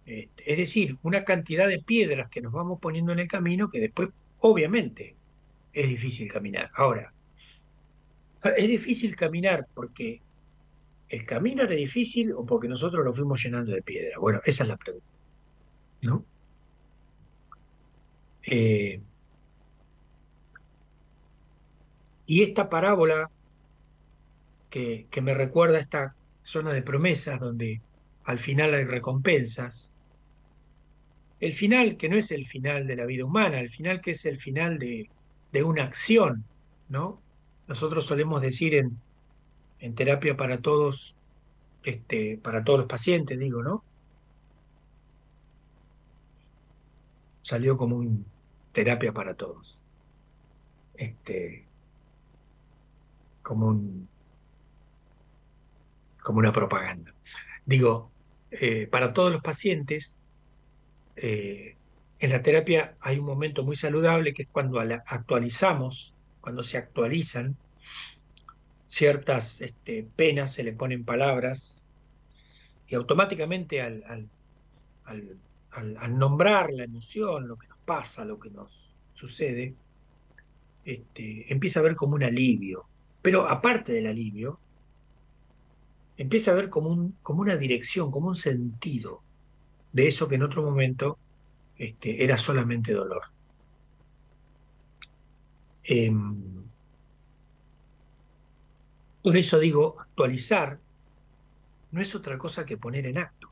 es 0.06 0.56
decir, 0.56 0.98
una 1.02 1.24
cantidad 1.24 1.68
de 1.68 1.78
piedras 1.78 2.28
que 2.28 2.40
nos 2.40 2.52
vamos 2.52 2.80
poniendo 2.80 3.12
en 3.12 3.20
el 3.20 3.28
camino 3.28 3.70
que 3.70 3.80
después, 3.80 4.08
obviamente, 4.40 5.14
es 5.72 5.88
difícil 5.88 6.30
caminar. 6.32 6.70
Ahora, 6.74 7.12
es 8.56 8.68
difícil 8.68 9.14
caminar 9.14 9.66
porque 9.72 10.20
el 11.08 11.24
caminar 11.26 11.72
es 11.72 11.78
difícil 11.78 12.32
o 12.32 12.44
porque 12.44 12.68
nosotros 12.68 13.04
lo 13.04 13.12
fuimos 13.12 13.42
llenando 13.42 13.72
de 13.72 13.82
piedra. 13.82 14.18
Bueno, 14.18 14.40
esa 14.44 14.64
es 14.64 14.68
la 14.68 14.76
pregunta. 14.76 15.06
¿No? 16.02 16.24
Eh, 18.42 19.00
y 22.26 22.42
esta 22.42 22.68
parábola 22.70 23.30
que, 24.70 25.08
me 25.20 25.34
recuerda 25.34 25.78
a 25.78 25.80
esta 25.80 26.14
zona 26.42 26.72
de 26.72 26.82
promesas 26.82 27.40
donde 27.40 27.80
al 28.24 28.38
final 28.38 28.74
hay 28.74 28.84
recompensas, 28.84 29.92
el 31.40 31.54
final 31.54 31.96
que 31.96 32.08
no 32.08 32.16
es 32.16 32.30
el 32.30 32.46
final 32.46 32.86
de 32.86 32.96
la 32.96 33.06
vida 33.06 33.24
humana, 33.24 33.60
el 33.60 33.70
final 33.70 34.00
que 34.00 34.12
es 34.12 34.24
el 34.26 34.38
final 34.38 34.78
de, 34.78 35.08
una 35.64 35.84
acción, 35.84 36.44
¿no? 36.88 37.20
Nosotros 37.66 38.06
solemos 38.06 38.42
decir 38.42 38.74
en, 38.74 38.96
en 39.80 39.94
terapia 39.94 40.36
para 40.36 40.60
todos, 40.60 41.14
este, 41.82 42.38
para 42.38 42.62
todos 42.62 42.80
los 42.80 42.88
pacientes, 42.88 43.38
digo, 43.38 43.62
¿no? 43.62 43.82
Salió 47.42 47.76
como 47.76 47.96
un 47.96 48.32
terapia 48.72 49.12
para 49.12 49.34
todos. 49.36 49.84
Este, 50.94 51.68
como 53.42 53.66
un, 53.68 54.08
como 56.22 56.38
una 56.38 56.52
propaganda. 56.52 57.14
Digo, 57.64 58.14
eh, 58.50 58.86
para 58.88 59.12
todos 59.12 59.32
los 59.32 59.42
pacientes, 59.42 60.20
eh, 61.16 61.78
en 62.18 62.30
la 62.30 62.42
terapia 62.42 62.96
hay 63.00 63.18
un 63.18 63.26
momento 63.26 63.64
muy 63.64 63.76
saludable 63.76 64.32
que 64.34 64.42
es 64.44 64.48
cuando 64.50 64.80
actualizamos, 64.80 66.16
cuando 66.40 66.62
se 66.64 66.78
actualizan 66.78 67.58
ciertas 68.86 69.60
este, 69.62 70.04
penas, 70.14 70.52
se 70.52 70.62
le 70.64 70.72
ponen 70.74 71.04
palabras 71.06 71.80
y 72.86 72.94
automáticamente 72.94 73.80
al, 73.80 74.02
al- 74.06 74.30
al- 75.04 75.40
al- 75.72 76.18
nombrar 76.18 76.70
la 76.72 76.84
emoción, 76.84 77.48
lo 77.48 77.56
que 77.56 77.68
nos 77.68 77.78
pasa, 77.84 78.24
lo 78.24 78.38
que 78.38 78.50
nos 78.50 78.96
sucede, 79.12 79.76
este, 80.84 81.52
empieza 81.52 81.80
a 81.80 81.82
ver 81.82 81.96
como 81.96 82.14
un 82.14 82.22
alivio. 82.24 82.88
Pero 83.22 83.48
aparte 83.48 83.92
del 83.92 84.06
alivio, 84.06 84.62
empieza 86.16 86.50
a 86.52 86.54
ver 86.54 86.70
como, 86.70 86.90
un, 86.90 87.18
como 87.22 87.40
una 87.42 87.56
dirección, 87.56 88.10
como 88.10 88.28
un 88.28 88.34
sentido 88.36 89.24
de 89.92 90.08
eso 90.08 90.28
que 90.28 90.36
en 90.36 90.42
otro 90.44 90.62
momento 90.64 91.20
este, 91.76 92.24
era 92.24 92.38
solamente 92.38 92.92
dolor. 92.94 93.22
Em, 95.96 96.18
por 99.22 99.36
eso 99.36 99.58
digo, 99.58 99.98
actualizar 100.00 100.80
no 101.92 102.00
es 102.00 102.16
otra 102.16 102.36
cosa 102.36 102.64
que 102.66 102.76
poner 102.78 103.06
en 103.06 103.18
acto. 103.18 103.49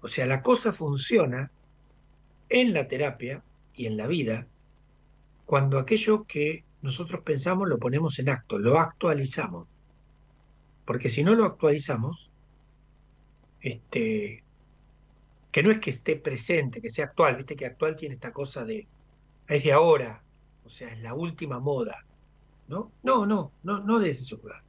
O 0.00 0.08
sea, 0.08 0.26
la 0.26 0.42
cosa 0.42 0.72
funciona 0.72 1.50
en 2.48 2.72
la 2.72 2.88
terapia 2.88 3.42
y 3.74 3.86
en 3.86 3.96
la 3.96 4.06
vida 4.06 4.46
cuando 5.50 5.80
aquello 5.80 6.26
que 6.28 6.62
nosotros 6.80 7.22
pensamos 7.24 7.68
lo 7.68 7.78
ponemos 7.78 8.20
en 8.20 8.28
acto, 8.28 8.56
lo 8.56 8.78
actualizamos. 8.78 9.74
Porque 10.84 11.08
si 11.08 11.24
no 11.24 11.34
lo 11.34 11.44
actualizamos, 11.44 12.30
este, 13.60 14.44
que 15.50 15.62
no 15.64 15.72
es 15.72 15.80
que 15.80 15.90
esté 15.90 16.14
presente, 16.14 16.80
que 16.80 16.88
sea 16.88 17.06
actual, 17.06 17.34
viste 17.34 17.56
que 17.56 17.66
actual 17.66 17.96
tiene 17.96 18.14
esta 18.14 18.32
cosa 18.32 18.64
de, 18.64 18.86
es 19.48 19.64
de 19.64 19.72
ahora, 19.72 20.22
o 20.64 20.70
sea, 20.70 20.92
es 20.92 21.00
la 21.00 21.14
última 21.14 21.58
moda, 21.58 22.04
¿no? 22.68 22.92
No, 23.02 23.26
no, 23.26 23.50
no, 23.64 23.80
no 23.80 23.98
de 23.98 24.10
ese 24.10 24.36
lugar. 24.36 24.62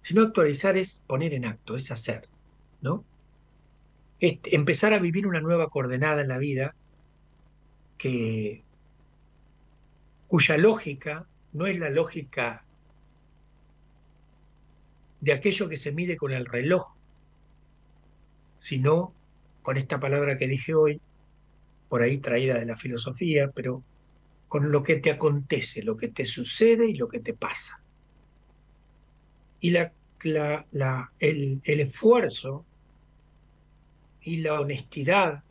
Sino 0.00 0.22
actualizar 0.22 0.76
es 0.76 1.04
poner 1.06 1.34
en 1.34 1.44
acto, 1.44 1.76
es 1.76 1.90
hacer, 1.92 2.28
¿no? 2.80 3.04
Empezar 4.20 4.92
a 4.92 4.98
vivir 4.98 5.26
una 5.26 5.40
nueva 5.40 5.68
coordenada 5.68 6.20
en 6.20 6.28
la 6.28 6.38
vida 6.38 6.74
que, 7.96 8.62
cuya 10.28 10.58
lógica 10.58 11.26
no 11.52 11.66
es 11.66 11.78
la 11.78 11.90
lógica 11.90 12.64
de 15.20 15.32
aquello 15.32 15.68
que 15.68 15.76
se 15.76 15.92
mide 15.92 16.16
con 16.16 16.32
el 16.32 16.46
reloj, 16.46 16.94
sino 18.58 19.14
con 19.62 19.76
esta 19.76 19.98
palabra 19.98 20.38
que 20.38 20.46
dije 20.46 20.74
hoy, 20.74 21.00
por 21.88 22.02
ahí 22.02 22.18
traída 22.18 22.58
de 22.58 22.66
la 22.66 22.76
filosofía, 22.76 23.50
pero 23.50 23.82
con 24.48 24.70
lo 24.70 24.82
que 24.82 24.96
te 24.96 25.10
acontece, 25.10 25.82
lo 25.82 25.96
que 25.96 26.08
te 26.08 26.26
sucede 26.26 26.88
y 26.88 26.94
lo 26.94 27.08
que 27.08 27.20
te 27.20 27.34
pasa. 27.34 27.80
Y 29.60 29.70
la, 29.70 29.92
el 31.18 31.60
esfuerzo 31.64 32.66
y 34.22 34.38
la 34.38 34.60
honestidad 34.60 35.42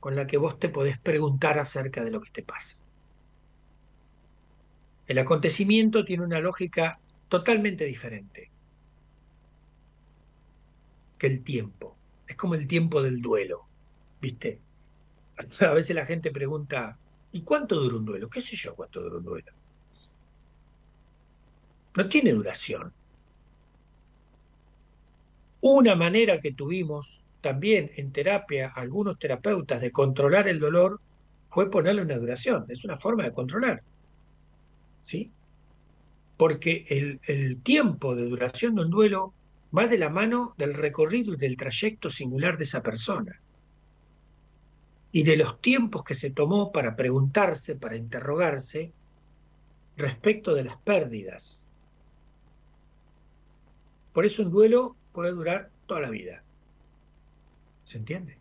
con 0.00 0.16
la 0.16 0.26
que 0.26 0.36
vos 0.36 0.58
te 0.58 0.68
podés 0.68 0.98
preguntar 0.98 1.58
acerca 1.58 2.04
de 2.04 2.10
lo 2.10 2.20
que 2.20 2.30
te 2.30 2.42
pasa. 2.42 2.76
El 5.06 5.18
acontecimiento 5.18 6.04
tiene 6.04 6.24
una 6.24 6.40
lógica 6.40 7.00
totalmente 7.28 7.84
diferente 7.84 8.50
que 11.18 11.26
el 11.26 11.42
tiempo. 11.42 11.96
Es 12.26 12.36
como 12.36 12.54
el 12.54 12.66
tiempo 12.66 13.02
del 13.02 13.20
duelo, 13.20 13.66
¿viste? 14.20 14.60
A 15.60 15.72
veces 15.72 15.94
la 15.96 16.06
gente 16.06 16.30
pregunta, 16.30 16.98
¿y 17.32 17.42
cuánto 17.42 17.76
dura 17.76 17.96
un 17.96 18.04
duelo? 18.04 18.28
¿Qué 18.28 18.40
sé 18.40 18.56
yo 18.56 18.74
cuánto 18.74 19.00
dura 19.00 19.16
un 19.16 19.24
duelo? 19.24 19.52
No 21.96 22.08
tiene 22.08 22.32
duración. 22.32 22.92
Una 25.60 25.96
manera 25.96 26.40
que 26.40 26.52
tuvimos 26.52 27.20
también 27.40 27.90
en 27.96 28.12
terapia 28.12 28.72
algunos 28.74 29.18
terapeutas 29.18 29.80
de 29.80 29.92
controlar 29.92 30.48
el 30.48 30.58
dolor 30.58 31.00
fue 31.50 31.70
ponerle 31.70 32.02
una 32.02 32.16
duración. 32.16 32.64
Es 32.68 32.84
una 32.84 32.96
forma 32.96 33.24
de 33.24 33.32
controlar. 33.32 33.82
¿Sí? 35.02 35.30
Porque 36.36 36.86
el, 36.88 37.20
el 37.26 37.62
tiempo 37.62 38.14
de 38.14 38.28
duración 38.28 38.74
de 38.74 38.82
un 38.82 38.90
duelo 38.90 39.34
va 39.76 39.86
de 39.86 39.98
la 39.98 40.08
mano 40.08 40.54
del 40.56 40.74
recorrido 40.74 41.34
y 41.34 41.36
del 41.36 41.56
trayecto 41.56 42.10
singular 42.10 42.56
de 42.56 42.64
esa 42.64 42.82
persona. 42.82 43.40
Y 45.10 45.22
de 45.22 45.36
los 45.36 45.60
tiempos 45.60 46.04
que 46.04 46.14
se 46.14 46.30
tomó 46.30 46.70
para 46.70 46.96
preguntarse, 46.96 47.76
para 47.76 47.96
interrogarse 47.96 48.92
respecto 49.96 50.54
de 50.54 50.64
las 50.64 50.76
pérdidas. 50.78 51.70
Por 54.12 54.26
eso 54.26 54.42
un 54.42 54.50
duelo 54.50 54.96
puede 55.12 55.32
durar 55.32 55.70
toda 55.86 56.00
la 56.00 56.10
vida. 56.10 56.42
¿Se 57.88 57.96
entiende? 57.96 58.36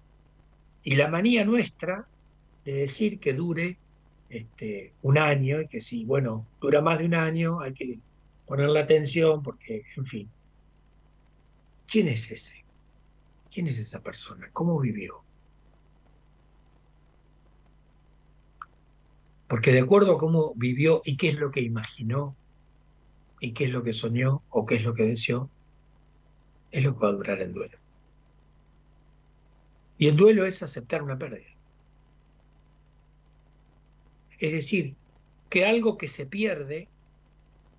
Y 0.84 0.96
la 0.98 1.08
manía 1.08 1.46
nuestra 1.46 2.06
de 2.66 2.74
decir 2.74 3.18
que 3.18 3.32
dure 3.32 3.78
este, 4.30 4.92
un 5.04 5.18
año 5.18 5.62
y 5.62 5.68
que 5.70 5.80
si, 5.80 6.04
bueno, 6.04 6.46
dura 6.60 6.82
más 6.82 7.00
de 7.00 7.06
un 7.06 7.14
año, 7.14 7.62
hay 7.62 7.74
que 7.74 7.98
ponerle 8.46 8.78
atención 8.78 9.42
porque, 9.42 9.86
en 9.96 10.06
fin. 10.06 10.30
¿Quién 11.88 12.10
es 12.10 12.30
ese? 12.30 12.66
¿Quién 13.50 13.68
es 13.68 13.80
esa 13.80 14.02
persona? 14.02 14.50
¿Cómo 14.52 14.78
vivió? 14.82 15.24
Porque 19.48 19.72
de 19.72 19.80
acuerdo 19.80 20.16
a 20.16 20.18
cómo 20.18 20.52
vivió 20.58 21.02
y 21.06 21.16
qué 21.16 21.30
es 21.30 21.36
lo 21.36 21.52
que 21.52 21.62
imaginó, 21.62 22.36
y 23.40 23.54
qué 23.54 23.64
es 23.64 23.72
lo 23.72 23.82
que 23.82 23.94
soñó 23.94 24.44
o 24.50 24.66
qué 24.66 24.76
es 24.76 24.84
lo 24.84 24.94
que 24.94 25.04
deseó, 25.04 25.50
es 26.70 26.84
lo 26.84 26.96
que 26.96 27.00
va 27.00 27.08
a 27.08 27.14
durar 27.14 27.40
el 27.40 27.54
duelo. 27.54 27.78
Y 29.98 30.08
el 30.08 30.16
duelo 30.16 30.46
es 30.46 30.62
aceptar 30.64 31.02
una 31.02 31.18
pérdida. 31.18 31.48
Es 34.40 34.52
decir, 34.52 34.96
que 35.50 35.66
algo 35.66 35.98
que 35.98 36.08
se 36.08 36.26
pierde, 36.26 36.88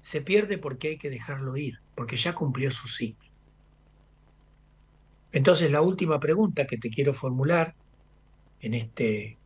se 0.00 0.20
pierde 0.22 0.58
porque 0.58 0.88
hay 0.88 0.98
que 0.98 1.10
dejarlo 1.10 1.56
ir, 1.56 1.80
porque 1.94 2.16
ya 2.16 2.34
cumplió 2.34 2.70
su 2.70 2.88
ciclo. 2.88 3.28
Entonces 5.30 5.70
la 5.70 5.82
última 5.82 6.18
pregunta 6.18 6.66
que 6.66 6.78
te 6.78 6.90
quiero 6.90 7.14
formular 7.14 7.74
en 8.60 8.74
este 8.74 9.38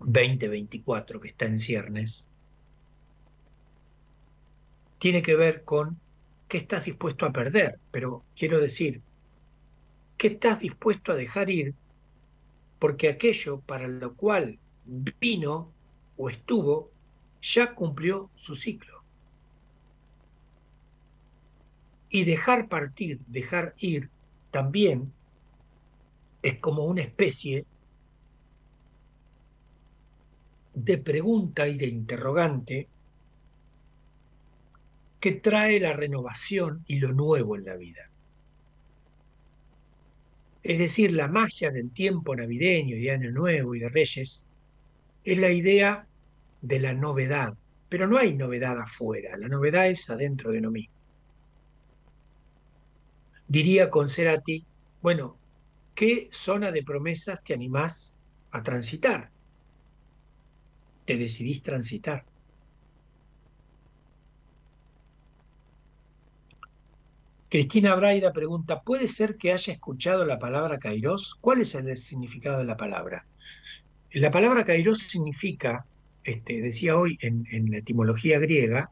2024 0.00 1.20
que 1.20 1.28
está 1.28 1.44
en 1.46 1.58
ciernes, 1.58 2.28
tiene 4.98 5.22
que 5.22 5.36
ver 5.36 5.64
con 5.64 5.98
qué 6.48 6.58
estás 6.58 6.86
dispuesto 6.86 7.26
a 7.26 7.32
perder, 7.32 7.78
pero 7.90 8.24
quiero 8.34 8.58
decir, 8.60 9.02
qué 10.18 10.26
estás 10.26 10.58
dispuesto 10.58 11.12
a 11.12 11.14
dejar 11.14 11.48
ir, 11.48 11.74
porque 12.78 13.08
aquello 13.08 13.60
para 13.60 13.88
lo 13.88 14.14
cual 14.14 14.58
vino 14.84 15.72
o 16.16 16.28
estuvo 16.28 16.90
ya 17.40 17.74
cumplió 17.74 18.30
su 18.34 18.56
ciclo. 18.56 19.02
Y 22.10 22.24
dejar 22.24 22.68
partir, 22.68 23.20
dejar 23.26 23.74
ir, 23.78 24.10
también 24.50 25.12
es 26.42 26.58
como 26.58 26.84
una 26.84 27.02
especie 27.02 27.64
de 30.74 30.98
pregunta 30.98 31.68
y 31.68 31.76
de 31.76 31.86
interrogante 31.86 32.88
que 35.20 35.32
trae 35.32 35.80
la 35.80 35.92
renovación 35.92 36.84
y 36.86 36.98
lo 36.98 37.12
nuevo 37.12 37.56
en 37.56 37.64
la 37.64 37.76
vida. 37.76 38.08
Es 40.68 40.78
decir, 40.78 41.12
la 41.14 41.28
magia 41.28 41.70
del 41.70 41.90
tiempo 41.90 42.36
navideño 42.36 42.94
y 42.94 43.00
de 43.00 43.10
Año 43.10 43.30
Nuevo 43.30 43.74
y 43.74 43.78
de 43.78 43.88
Reyes 43.88 44.44
es 45.24 45.38
la 45.38 45.50
idea 45.50 46.06
de 46.60 46.78
la 46.78 46.92
novedad, 46.92 47.54
pero 47.88 48.06
no 48.06 48.18
hay 48.18 48.34
novedad 48.34 48.78
afuera, 48.78 49.38
la 49.38 49.48
novedad 49.48 49.88
es 49.88 50.10
adentro 50.10 50.52
de 50.52 50.58
uno 50.58 50.70
mismo. 50.70 50.92
Diría 53.46 53.88
con 53.88 54.10
Cerati, 54.10 54.66
bueno, 55.00 55.38
qué 55.94 56.28
zona 56.32 56.70
de 56.70 56.82
promesas 56.82 57.42
te 57.42 57.54
animás 57.54 58.18
a 58.50 58.62
transitar. 58.62 59.30
Te 61.06 61.16
decidís 61.16 61.62
transitar. 61.62 62.26
Cristina 67.50 67.94
Braida 67.94 68.30
pregunta, 68.34 68.82
¿puede 68.82 69.08
ser 69.08 69.38
que 69.38 69.52
haya 69.54 69.72
escuchado 69.72 70.26
la 70.26 70.38
palabra 70.38 70.78
kairos? 70.78 71.34
¿Cuál 71.40 71.62
es 71.62 71.74
el 71.74 71.96
significado 71.96 72.58
de 72.58 72.66
la 72.66 72.76
palabra? 72.76 73.24
La 74.12 74.30
palabra 74.30 74.64
kairos 74.64 74.98
significa, 74.98 75.86
este, 76.24 76.60
decía 76.60 76.98
hoy 76.98 77.16
en, 77.22 77.70
la 77.70 77.78
etimología 77.78 78.38
griega, 78.38 78.90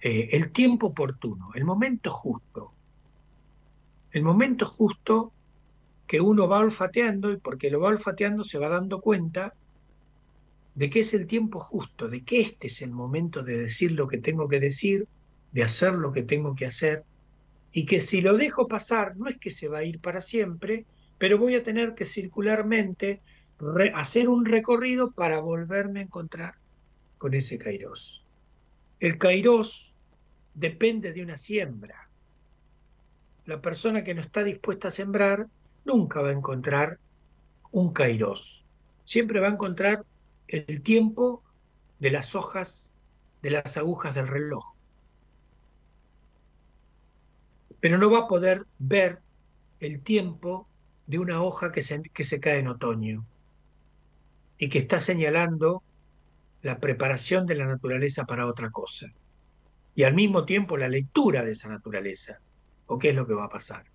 eh, 0.00 0.30
el 0.32 0.52
tiempo 0.52 0.86
oportuno, 0.86 1.50
el 1.54 1.66
momento 1.66 2.10
justo. 2.10 2.72
El 4.10 4.22
momento 4.22 4.64
justo 4.64 5.30
que 6.06 6.22
uno 6.22 6.48
va 6.48 6.60
olfateando 6.60 7.30
y 7.30 7.36
porque 7.36 7.70
lo 7.70 7.80
va 7.80 7.88
olfateando 7.88 8.42
se 8.42 8.56
va 8.56 8.70
dando 8.70 9.02
cuenta 9.02 9.52
de 10.74 10.88
que 10.88 11.00
es 11.00 11.12
el 11.12 11.26
tiempo 11.26 11.60
justo, 11.60 12.08
de 12.08 12.24
que 12.24 12.40
este 12.40 12.68
es 12.68 12.80
el 12.80 12.92
momento 12.92 13.42
de 13.42 13.58
decir 13.58 13.92
lo 13.92 14.08
que 14.08 14.16
tengo 14.16 14.48
que 14.48 14.60
decir, 14.60 15.06
de 15.52 15.62
hacer 15.62 15.92
lo 15.92 16.10
que 16.10 16.22
tengo 16.22 16.54
que 16.54 16.64
hacer, 16.64 17.04
y 17.72 17.86
que 17.86 18.00
si 18.00 18.20
lo 18.20 18.36
dejo 18.36 18.68
pasar 18.68 19.16
no 19.16 19.28
es 19.28 19.38
que 19.38 19.50
se 19.50 19.68
va 19.68 19.78
a 19.78 19.84
ir 19.84 20.00
para 20.00 20.20
siempre, 20.20 20.86
pero 21.18 21.38
voy 21.38 21.54
a 21.54 21.62
tener 21.62 21.94
que 21.94 22.04
circularmente 22.04 23.20
hacer 23.94 24.28
un 24.28 24.44
recorrido 24.44 25.10
para 25.10 25.40
volverme 25.40 26.00
a 26.00 26.04
encontrar 26.04 26.54
con 27.18 27.34
ese 27.34 27.58
kairos. 27.58 28.24
El 29.00 29.18
kairos 29.18 29.92
depende 30.54 31.12
de 31.12 31.22
una 31.22 31.38
siembra. 31.38 32.08
La 33.44 33.60
persona 33.60 34.04
que 34.04 34.14
no 34.14 34.20
está 34.20 34.44
dispuesta 34.44 34.88
a 34.88 34.92
sembrar 34.92 35.46
nunca 35.84 36.20
va 36.20 36.28
a 36.28 36.32
encontrar 36.32 36.98
un 37.70 37.92
kairos. 37.92 38.64
Siempre 39.04 39.40
va 39.40 39.48
a 39.48 39.52
encontrar 39.52 40.04
el 40.46 40.82
tiempo 40.82 41.42
de 41.98 42.10
las 42.10 42.34
hojas, 42.34 42.90
de 43.42 43.50
las 43.50 43.76
agujas 43.76 44.14
del 44.14 44.28
reloj. 44.28 44.77
Pero 47.88 47.96
no 47.96 48.10
va 48.10 48.18
a 48.18 48.26
poder 48.26 48.66
ver 48.78 49.22
el 49.80 50.02
tiempo 50.02 50.68
de 51.06 51.18
una 51.18 51.42
hoja 51.42 51.72
que 51.72 51.80
se, 51.80 52.02
que 52.02 52.22
se 52.22 52.38
cae 52.38 52.58
en 52.58 52.68
otoño 52.68 53.24
y 54.58 54.68
que 54.68 54.80
está 54.80 55.00
señalando 55.00 55.82
la 56.60 56.80
preparación 56.80 57.46
de 57.46 57.54
la 57.54 57.64
naturaleza 57.64 58.26
para 58.26 58.46
otra 58.46 58.70
cosa. 58.70 59.06
Y 59.94 60.02
al 60.02 60.12
mismo 60.12 60.44
tiempo 60.44 60.76
la 60.76 60.90
lectura 60.90 61.42
de 61.42 61.52
esa 61.52 61.70
naturaleza, 61.70 62.40
o 62.88 62.98
qué 62.98 63.08
es 63.08 63.14
lo 63.14 63.26
que 63.26 63.32
va 63.32 63.46
a 63.46 63.48
pasar. 63.48 63.86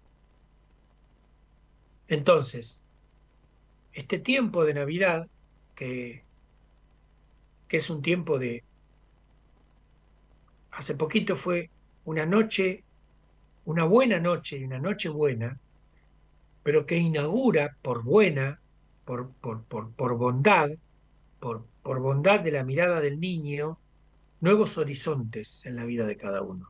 Entonces, 2.08 2.88
este 3.92 4.18
tiempo 4.18 4.66
de 4.66 4.74
Navidad, 4.74 5.28
que, 5.76 6.24
que 7.68 7.78
es 7.78 7.92
un 7.92 8.02
tiempo 8.02 8.40
de... 8.40 8.64
Hace 10.72 10.96
poquito 10.96 11.36
fue 11.36 11.70
una 12.06 12.26
noche, 12.26 12.84
una 13.66 13.86
buena 13.86 14.20
noche 14.20 14.58
y 14.58 14.64
una 14.64 14.80
noche 14.80 15.10
buena, 15.10 15.58
pero 16.64 16.86
que 16.86 16.98
inaugura 16.98 17.78
por 17.82 18.04
buena, 18.04 18.60
por, 19.06 19.30
por, 19.42 19.64
por, 19.64 19.92
por 19.92 20.18
bondad, 20.18 20.72
por, 21.40 21.66
por 21.82 22.00
bondad 22.00 22.40
de 22.40 22.52
la 22.52 22.64
mirada 22.64 23.02
del 23.02 23.20
niño, 23.20 23.78
nuevos 24.42 24.78
horizontes 24.78 25.66
en 25.66 25.76
la 25.76 25.86
vida 25.86 26.06
de 26.06 26.18
cada 26.18 26.42
uno. 26.42 26.70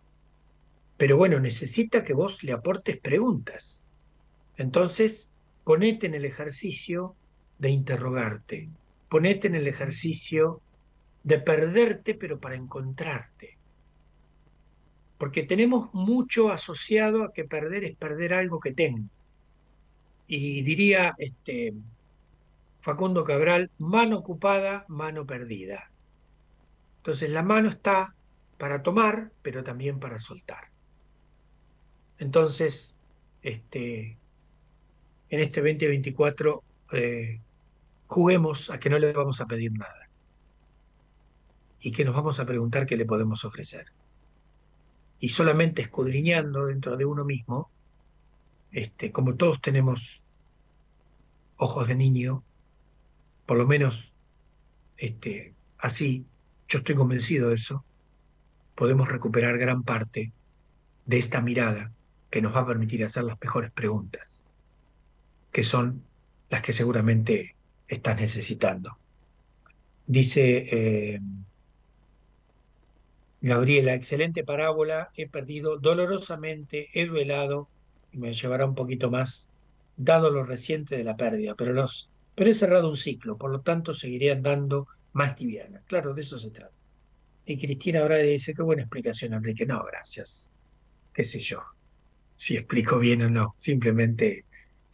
Pero 0.98 1.18
bueno, 1.18 1.40
necesita 1.40 2.04
que 2.04 2.14
vos 2.14 2.44
le 2.44 2.54
aportes 2.54 2.98
preguntas. 2.98 3.82
Entonces, 4.58 5.30
ponete 5.64 6.08
en 6.08 6.14
el 6.14 6.26
ejercicio 6.26 7.16
de 7.58 7.70
interrogarte, 7.70 8.70
ponete 9.10 9.48
en 9.48 9.56
el 9.56 9.68
ejercicio 9.68 10.62
de 11.24 11.40
perderte, 11.40 12.14
pero 12.14 12.40
para 12.40 12.56
encontrarte. 12.56 13.58
Porque 15.24 15.44
tenemos 15.44 15.88
mucho 15.94 16.52
asociado 16.52 17.24
a 17.24 17.32
que 17.32 17.46
perder 17.46 17.86
es 17.86 17.96
perder 17.96 18.34
algo 18.34 18.60
que 18.60 18.74
tengo. 18.74 19.08
Y 20.28 20.64
diría 20.64 21.16
este, 21.18 21.74
Facundo 22.82 23.24
Cabral, 23.24 23.72
mano 23.78 24.18
ocupada, 24.18 24.84
mano 24.90 25.26
perdida. 25.26 25.90
Entonces 26.98 27.30
la 27.30 27.42
mano 27.42 27.70
está 27.70 28.14
para 28.58 28.84
tomar, 28.84 29.32
pero 29.42 29.64
también 29.64 29.98
para 29.98 30.20
soltar. 30.20 30.66
Entonces, 32.18 32.98
este, 33.44 34.18
en 35.30 35.40
este 35.40 35.62
2024 35.62 36.64
eh, 36.92 37.40
juguemos 38.08 38.70
a 38.70 38.78
que 38.78 38.90
no 38.90 39.00
le 39.00 39.14
vamos 39.14 39.40
a 39.40 39.46
pedir 39.46 39.72
nada 39.72 40.10
y 41.80 41.94
que 41.94 42.04
nos 42.04 42.14
vamos 42.14 42.42
a 42.42 42.46
preguntar 42.46 42.86
qué 42.86 42.98
le 42.98 43.06
podemos 43.06 43.46
ofrecer. 43.46 43.86
Y 45.24 45.30
solamente 45.30 45.82
escudriñando 45.82 46.66
dentro 46.66 46.98
de 46.98 47.06
uno 47.06 47.24
mismo, 47.24 47.72
este, 48.74 49.14
como 49.14 49.36
todos 49.36 49.62
tenemos 49.62 50.26
ojos 51.56 51.88
de 51.88 51.96
niño, 51.96 52.44
por 53.46 53.58
lo 53.58 53.66
menos 53.66 54.12
este, 54.98 55.54
así, 55.78 56.26
yo 56.68 56.80
estoy 56.80 56.96
convencido 56.96 57.48
de 57.48 57.56
eso, 57.56 57.86
podemos 58.76 59.08
recuperar 59.08 59.58
gran 59.58 59.84
parte 59.84 60.34
de 61.06 61.18
esta 61.18 61.40
mirada 61.40 61.94
que 62.30 62.42
nos 62.42 62.54
va 62.54 62.60
a 62.60 62.68
permitir 62.68 63.06
hacer 63.06 63.24
las 63.24 63.40
mejores 63.40 63.72
preguntas, 63.72 64.44
que 65.54 65.64
son 65.64 66.04
las 66.50 66.62
que 66.62 66.74
seguramente 66.74 67.56
estás 67.88 68.20
necesitando. 68.20 68.98
Dice 70.06 70.68
eh, 70.70 71.22
Gabriela, 73.44 73.94
excelente 73.94 74.46
parábola, 74.46 75.12
he 75.18 75.28
perdido 75.28 75.78
dolorosamente, 75.78 76.88
he 76.94 77.08
duelado, 77.08 77.68
y 78.14 78.18
me 78.18 78.32
llevará 78.32 78.66
un 78.66 78.74
poquito 78.74 79.12
más, 79.12 79.50
dado 79.98 80.30
lo 80.30 80.46
reciente 80.46 80.96
de 80.96 81.04
la 81.04 81.18
pérdida, 81.18 81.54
pero, 81.54 81.86
pero 82.36 82.50
he 82.50 82.54
cerrado 82.54 82.90
un 82.90 82.96
ciclo, 82.96 83.38
por 83.38 83.52
lo 83.52 83.60
tanto 83.60 83.94
seguiré 83.94 84.32
andando 84.32 84.88
más 85.12 85.38
liviana. 85.42 85.82
Claro, 85.88 86.14
de 86.14 86.22
eso 86.22 86.40
se 86.40 86.52
trata. 86.52 86.74
Y 87.46 87.58
Cristina 87.58 88.00
ahora 88.00 88.16
dice, 88.20 88.54
qué 88.54 88.62
buena 88.62 88.84
explicación, 88.84 89.34
Enrique. 89.34 89.66
No, 89.66 89.84
gracias. 89.84 90.50
Qué 91.14 91.26
sé 91.26 91.42
yo, 91.42 91.62
si 92.38 92.56
explico 92.56 92.98
bien 92.98 93.24
o 93.24 93.30
no. 93.30 93.56
Simplemente 93.58 94.46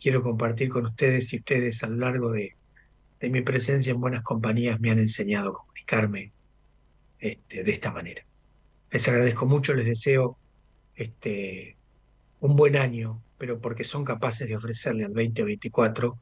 quiero 0.02 0.24
compartir 0.24 0.70
con 0.70 0.88
ustedes 0.88 1.32
y 1.34 1.38
ustedes 1.38 1.84
a 1.84 1.88
lo 1.88 1.98
largo 1.98 2.32
de, 2.32 2.56
de 3.20 3.30
mi 3.30 3.42
presencia 3.42 3.92
en 3.92 4.02
buenas 4.02 4.24
compañías 4.24 4.80
me 4.80 4.90
han 4.90 4.98
enseñado 4.98 5.52
a 5.52 5.54
comunicarme 5.54 6.32
este, 7.20 7.64
de 7.64 7.72
esta 7.72 7.92
manera. 7.92 8.24
Les 8.92 9.08
agradezco 9.08 9.46
mucho, 9.46 9.74
les 9.74 9.86
deseo 9.86 10.38
este, 10.96 11.78
un 12.40 12.56
buen 12.56 12.76
año, 12.76 13.22
pero 13.38 13.60
porque 13.60 13.84
son 13.84 14.04
capaces 14.04 14.48
de 14.48 14.56
ofrecerle 14.56 15.06
al 15.06 15.14
2024 15.14 16.20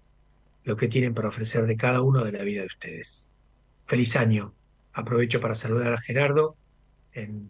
lo 0.63 0.75
que 0.75 0.87
tienen 0.87 1.13
para 1.13 1.29
ofrecer 1.29 1.65
de 1.65 1.77
cada 1.77 2.01
uno 2.01 2.23
de 2.23 2.33
la 2.33 2.43
vida 2.43 2.61
de 2.61 2.67
ustedes. 2.67 3.29
Feliz 3.85 4.15
año. 4.15 4.53
Aprovecho 4.91 5.39
para 5.39 5.55
saludar 5.55 5.93
a 5.93 6.01
Gerardo 6.01 6.57
en, 7.13 7.49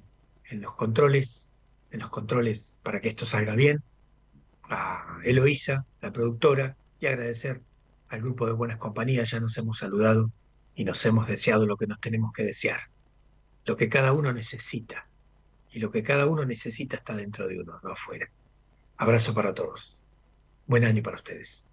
en 0.49 0.61
los 0.61 0.75
controles, 0.75 1.49
en 1.91 1.99
los 1.99 2.09
controles 2.09 2.79
para 2.83 3.01
que 3.01 3.09
esto 3.09 3.25
salga 3.25 3.55
bien, 3.55 3.81
a 4.69 5.19
Eloísa, 5.23 5.85
la 6.01 6.11
productora, 6.11 6.75
y 6.99 7.07
agradecer 7.07 7.61
al 8.09 8.21
grupo 8.21 8.45
de 8.45 8.53
Buenas 8.53 8.77
Compañías. 8.77 9.31
Ya 9.31 9.39
nos 9.39 9.57
hemos 9.57 9.77
saludado 9.77 10.31
y 10.75 10.83
nos 10.83 11.03
hemos 11.05 11.27
deseado 11.27 11.65
lo 11.65 11.77
que 11.77 11.87
nos 11.87 11.99
tenemos 11.99 12.31
que 12.33 12.43
desear, 12.43 12.79
lo 13.67 13.75
que 13.75 13.89
cada 13.89 14.13
uno 14.13 14.31
necesita. 14.31 15.07
Y 15.71 15.79
lo 15.79 15.91
que 15.91 16.01
cada 16.01 16.25
uno 16.25 16.45
necesita 16.45 16.95
está 16.95 17.13
dentro 17.13 17.47
de 17.47 17.59
uno, 17.59 17.79
no 17.83 17.91
afuera. 17.91 18.29
Abrazo 18.95 19.33
para 19.33 19.53
todos. 19.53 20.05
Buen 20.65 20.85
año 20.85 21.03
para 21.03 21.17
ustedes. 21.17 21.69